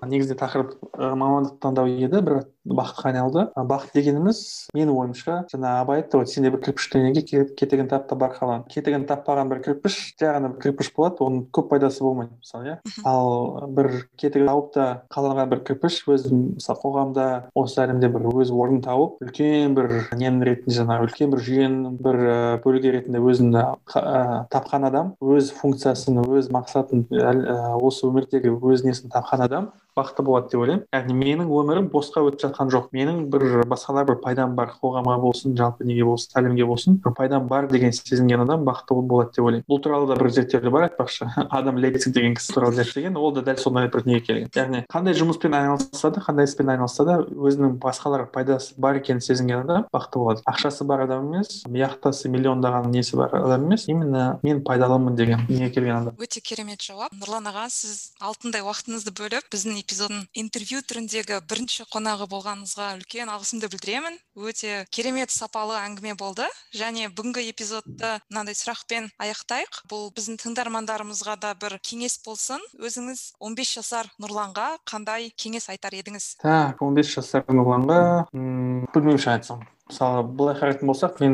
Негізінде 0.01 0.39
тақырып 0.41 0.75
мамандық 0.97 1.59
таңдау 1.61 1.91
еді 1.91 2.23
бірақ 2.25 2.49
бақытқа 2.65 3.09
айналды 3.09 3.45
бақыт 3.55 3.95
дегеніміз 3.97 4.39
менің 4.75 4.93
ойымша 4.93 5.37
жаңа 5.51 5.71
абай 5.81 6.01
айтты 6.01 6.19
ғой 6.19 6.27
сенде 6.29 6.51
бір 6.53 6.61
кірпіш 6.67 6.89
дүниеге 6.93 7.45
кетігін 7.57 7.89
тап 7.89 8.07
та 8.09 8.15
бар 8.15 8.35
қалан 8.35 8.65
кетігін 8.69 9.07
таппаған 9.09 9.49
бір 9.49 9.63
кірпіш 9.65 9.97
жай 10.19 10.35
ғана 10.35 10.51
бір 10.53 10.61
кірпіш 10.67 10.91
болады 10.93 11.25
оның 11.25 11.47
көп 11.57 11.71
пайдасы 11.71 12.03
болмайды 12.05 12.37
мысалы 12.37 12.69
иә. 12.69 12.77
Ал 13.05 13.65
бір 13.73 13.89
кетігі 14.21 14.45
тауып 14.45 14.71
та 14.75 14.87
қаланған 15.09 15.49
бір 15.55 15.63
кірпіш 15.71 15.97
өз 16.13 16.27
мысалы 16.29 16.81
қоғамда 16.85 17.27
осы 17.57 17.81
әлемде 17.81 18.11
бір 18.13 18.29
өз 18.29 18.53
орнын 18.53 18.85
тауып 18.85 19.17
үлкен 19.25 19.75
бір 19.77 19.89
ненің 20.13 20.45
ретінде 20.45 20.77
жаңағы 20.77 21.09
үлкен 21.09 21.33
бір 21.33 21.45
жүйенің 21.49 21.99
бір 22.05 22.21
бөлігі 22.61 22.95
ретінде 22.97 23.23
өзін 23.25 23.57
тапқан 24.53 24.85
адам 24.85 25.15
өз 25.21 25.49
функциясын 25.57 26.21
өз 26.21 26.51
мақсатын 26.53 27.07
осы 27.81 28.05
өмірдегі 28.07 28.53
өз 28.53 28.85
несін 28.85 29.13
тапқан 29.13 29.47
адам 29.47 29.71
бақытты 29.97 30.23
болады 30.25 30.51
деп 30.51 30.61
ойлаймын. 30.61 30.85
Яғни 30.93 31.15
менің 31.17 31.51
өмірім 31.51 31.89
босқа 31.91 32.23
өтіп 32.25 32.45
жатқан 32.45 32.71
жоқ. 32.71 32.89
Менің 32.95 33.25
бір 33.31 33.65
басқалар 33.69 34.07
бір 34.07 34.19
пайдам 34.23 34.55
бар. 34.55 34.73
Қоғамға 34.81 35.17
болсын 35.21 35.55
жалпы 35.57 35.85
неге 35.87 36.05
болсын 36.07 36.37
әлемге 36.39 36.65
болсын 36.69 36.97
бір 37.03 37.15
пайдам 37.17 37.47
бар 37.51 37.67
деген 37.71 37.91
сезінген 37.91 38.45
адам 38.45 38.65
бақытты 38.67 38.95
болады 38.95 39.35
деп 39.35 39.45
ойлаймын. 39.45 39.65
Бұл 39.69 39.81
туралы 39.83 40.07
да 40.07 40.17
бір 40.19 40.31
зерттеулер 40.31 40.71
бар. 40.71 40.87
Айтпақшы 40.89 41.27
адам 41.49 41.81
лейпциг 41.81 42.13
деген 42.15 42.35
кісі 42.35 42.55
туралы 42.55 42.79
зерттеген. 42.79 43.17
Ол 43.17 43.33
да 43.35 43.43
дәл 43.45 43.59
сондай 43.59 43.89
бір 43.91 44.05
неге 44.07 44.25
келген. 44.27 44.51
Яғни 44.55 44.83
қандай 44.91 45.17
жұмыспен 45.17 45.55
айналысса 45.57 46.11
да 46.15 46.23
қандай 46.23 46.47
іспен 46.47 46.71
айналысса 46.71 47.05
да 47.07 47.19
өзінің 47.21 47.77
басқаларға 47.83 48.31
пайдасы 48.31 48.75
бар 48.77 49.01
екенін 49.01 49.21
сезінген 49.21 49.65
адам 49.65 49.87
бақытты 49.93 50.21
болады. 50.23 50.45
Ақшасы 50.49 50.87
бар 50.87 51.05
адам 51.05 51.29
емес 51.31 51.63
яхтасы 51.67 52.31
миллиондаған 52.31 52.91
несі 52.93 53.19
бар 53.19 53.35
адам 53.41 53.67
емес 53.67 53.87
именно 53.87 54.39
мен 54.43 54.63
пайдалымын 54.63 55.15
деген 55.15 55.45
неге 55.49 55.69
келген 55.73 55.97
адам. 56.01 56.15
Өте 56.21 56.41
керемет 56.41 56.81
жауап. 56.81 57.13
Нұрлан 57.17 57.49
аға 57.51 57.67
сіз 57.73 58.11
алтындай 58.21 58.63
уақытыңызды 58.65 59.13
бөліп 59.17 59.49
біздің 59.51 59.80
эпизодын 59.81 60.23
интервью 60.37 60.79
түріндегі 60.85 61.41
бірінші 61.49 61.85
қонағы 61.91 62.27
болғаныңызға 62.31 62.87
үлкен 62.99 63.31
алғысымды 63.33 63.69
білдіремін. 63.73 64.19
Өте 64.37 64.85
керемет 64.93 65.33
сапалы 65.33 65.75
әңгіме 65.81 66.15
болды. 66.19 66.47
Және 66.77 67.09
бүгінгі 67.11 67.43
эпизодты 67.51 68.13
мынандай 68.29 68.57
сұрақпен 68.57 69.11
аяқтайық. 69.21 69.83
Бұл 69.91 70.09
біздің 70.15 70.39
тыңдармандарымызға 70.45 71.37
да 71.41 71.53
бір 71.59 71.79
кеңес 71.83 72.19
болсын. 72.25 72.63
Өзіңіз 72.79 73.25
15 73.41 73.75
жасар 73.81 74.09
нұрланға 74.21 74.69
қандай 74.87 75.31
кеңес 75.35 75.69
айтар 75.73 75.97
едіңіз? 75.99 76.37
Так 76.45 76.81
15 76.81 77.13
жасар 77.17 77.45
нұрланға 77.49 78.01
білмеймін 78.31 79.29
айтсам. 79.35 79.65
Мысалы 79.91 80.23
былай 80.23 80.55
қарайтын 80.55 80.87
болсақ 80.87 81.17
мен 81.19 81.33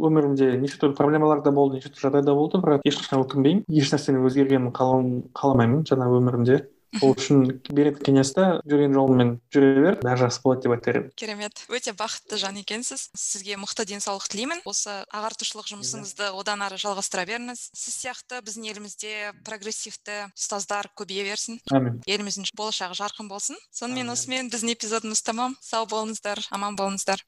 өмірімде 0.00 0.54
неше 0.62 0.78
түрлі 0.80 0.96
проблемалар 0.96 1.42
да 1.44 1.52
болды 1.52 1.76
неше 1.76 1.90
түрлі 1.92 2.06
жағдай 2.06 2.24
да 2.24 2.34
болды 2.38 2.60
бірақ 2.62 2.86
ешқашан 2.88 3.20
өкінбеймін 3.26 3.66
ешнәрсенің 3.68 4.24
өзгергенін 4.30 4.72
қаламаймын 4.72 5.84
жаңа 5.90 6.08
өмірімде. 6.16 6.62
Сол 6.96 7.14
үшін 7.14 7.42
беретін 7.68 8.04
кеңес 8.06 8.32
та 8.36 8.46
жүрген 8.68 8.94
жолыңмен 8.96 9.32
жүре 9.52 9.82
бер 9.84 9.98
бәрі 10.02 10.22
жақсы 10.24 10.42
болады 10.44 10.64
деп 10.64 10.74
айтар 10.76 10.98
едім. 10.98 11.12
Керемет. 11.20 11.62
Өте 11.68 11.92
бақытты 11.98 12.38
жан 12.40 12.58
екенсіз. 12.60 13.08
Сізге 13.18 13.58
мықты 13.60 13.84
денсаулық 13.88 14.28
тілеймін. 14.32 14.62
Осы 14.68 15.02
ағартушылық 15.12 15.68
жұмысыңызды 15.72 16.30
одан 16.32 16.64
ары 16.64 16.80
жалғастыра 16.80 17.26
беріңіз. 17.28 17.68
Сіз 17.76 17.98
сияқты 18.02 18.40
біздің 18.46 18.70
елімізде 18.72 19.32
прогрессивті 19.44 20.28
ұстаздар 20.32 20.90
көбейе 20.98 21.28
берсін. 21.28 21.60
Әмин 21.72 22.00
еліміздің 22.08 22.52
болашағы 22.56 22.98
жарқын 23.02 23.28
болсын. 23.28 23.60
Сонымен 23.74 24.14
осымен 24.14 24.48
біздің 24.52 24.74
эпизодымыз 24.76 25.24
тамам. 25.26 25.58
Сау 25.60 25.86
болыңыздар 25.90 26.40
аман 26.54 26.78
болыңыздар. 26.78 27.24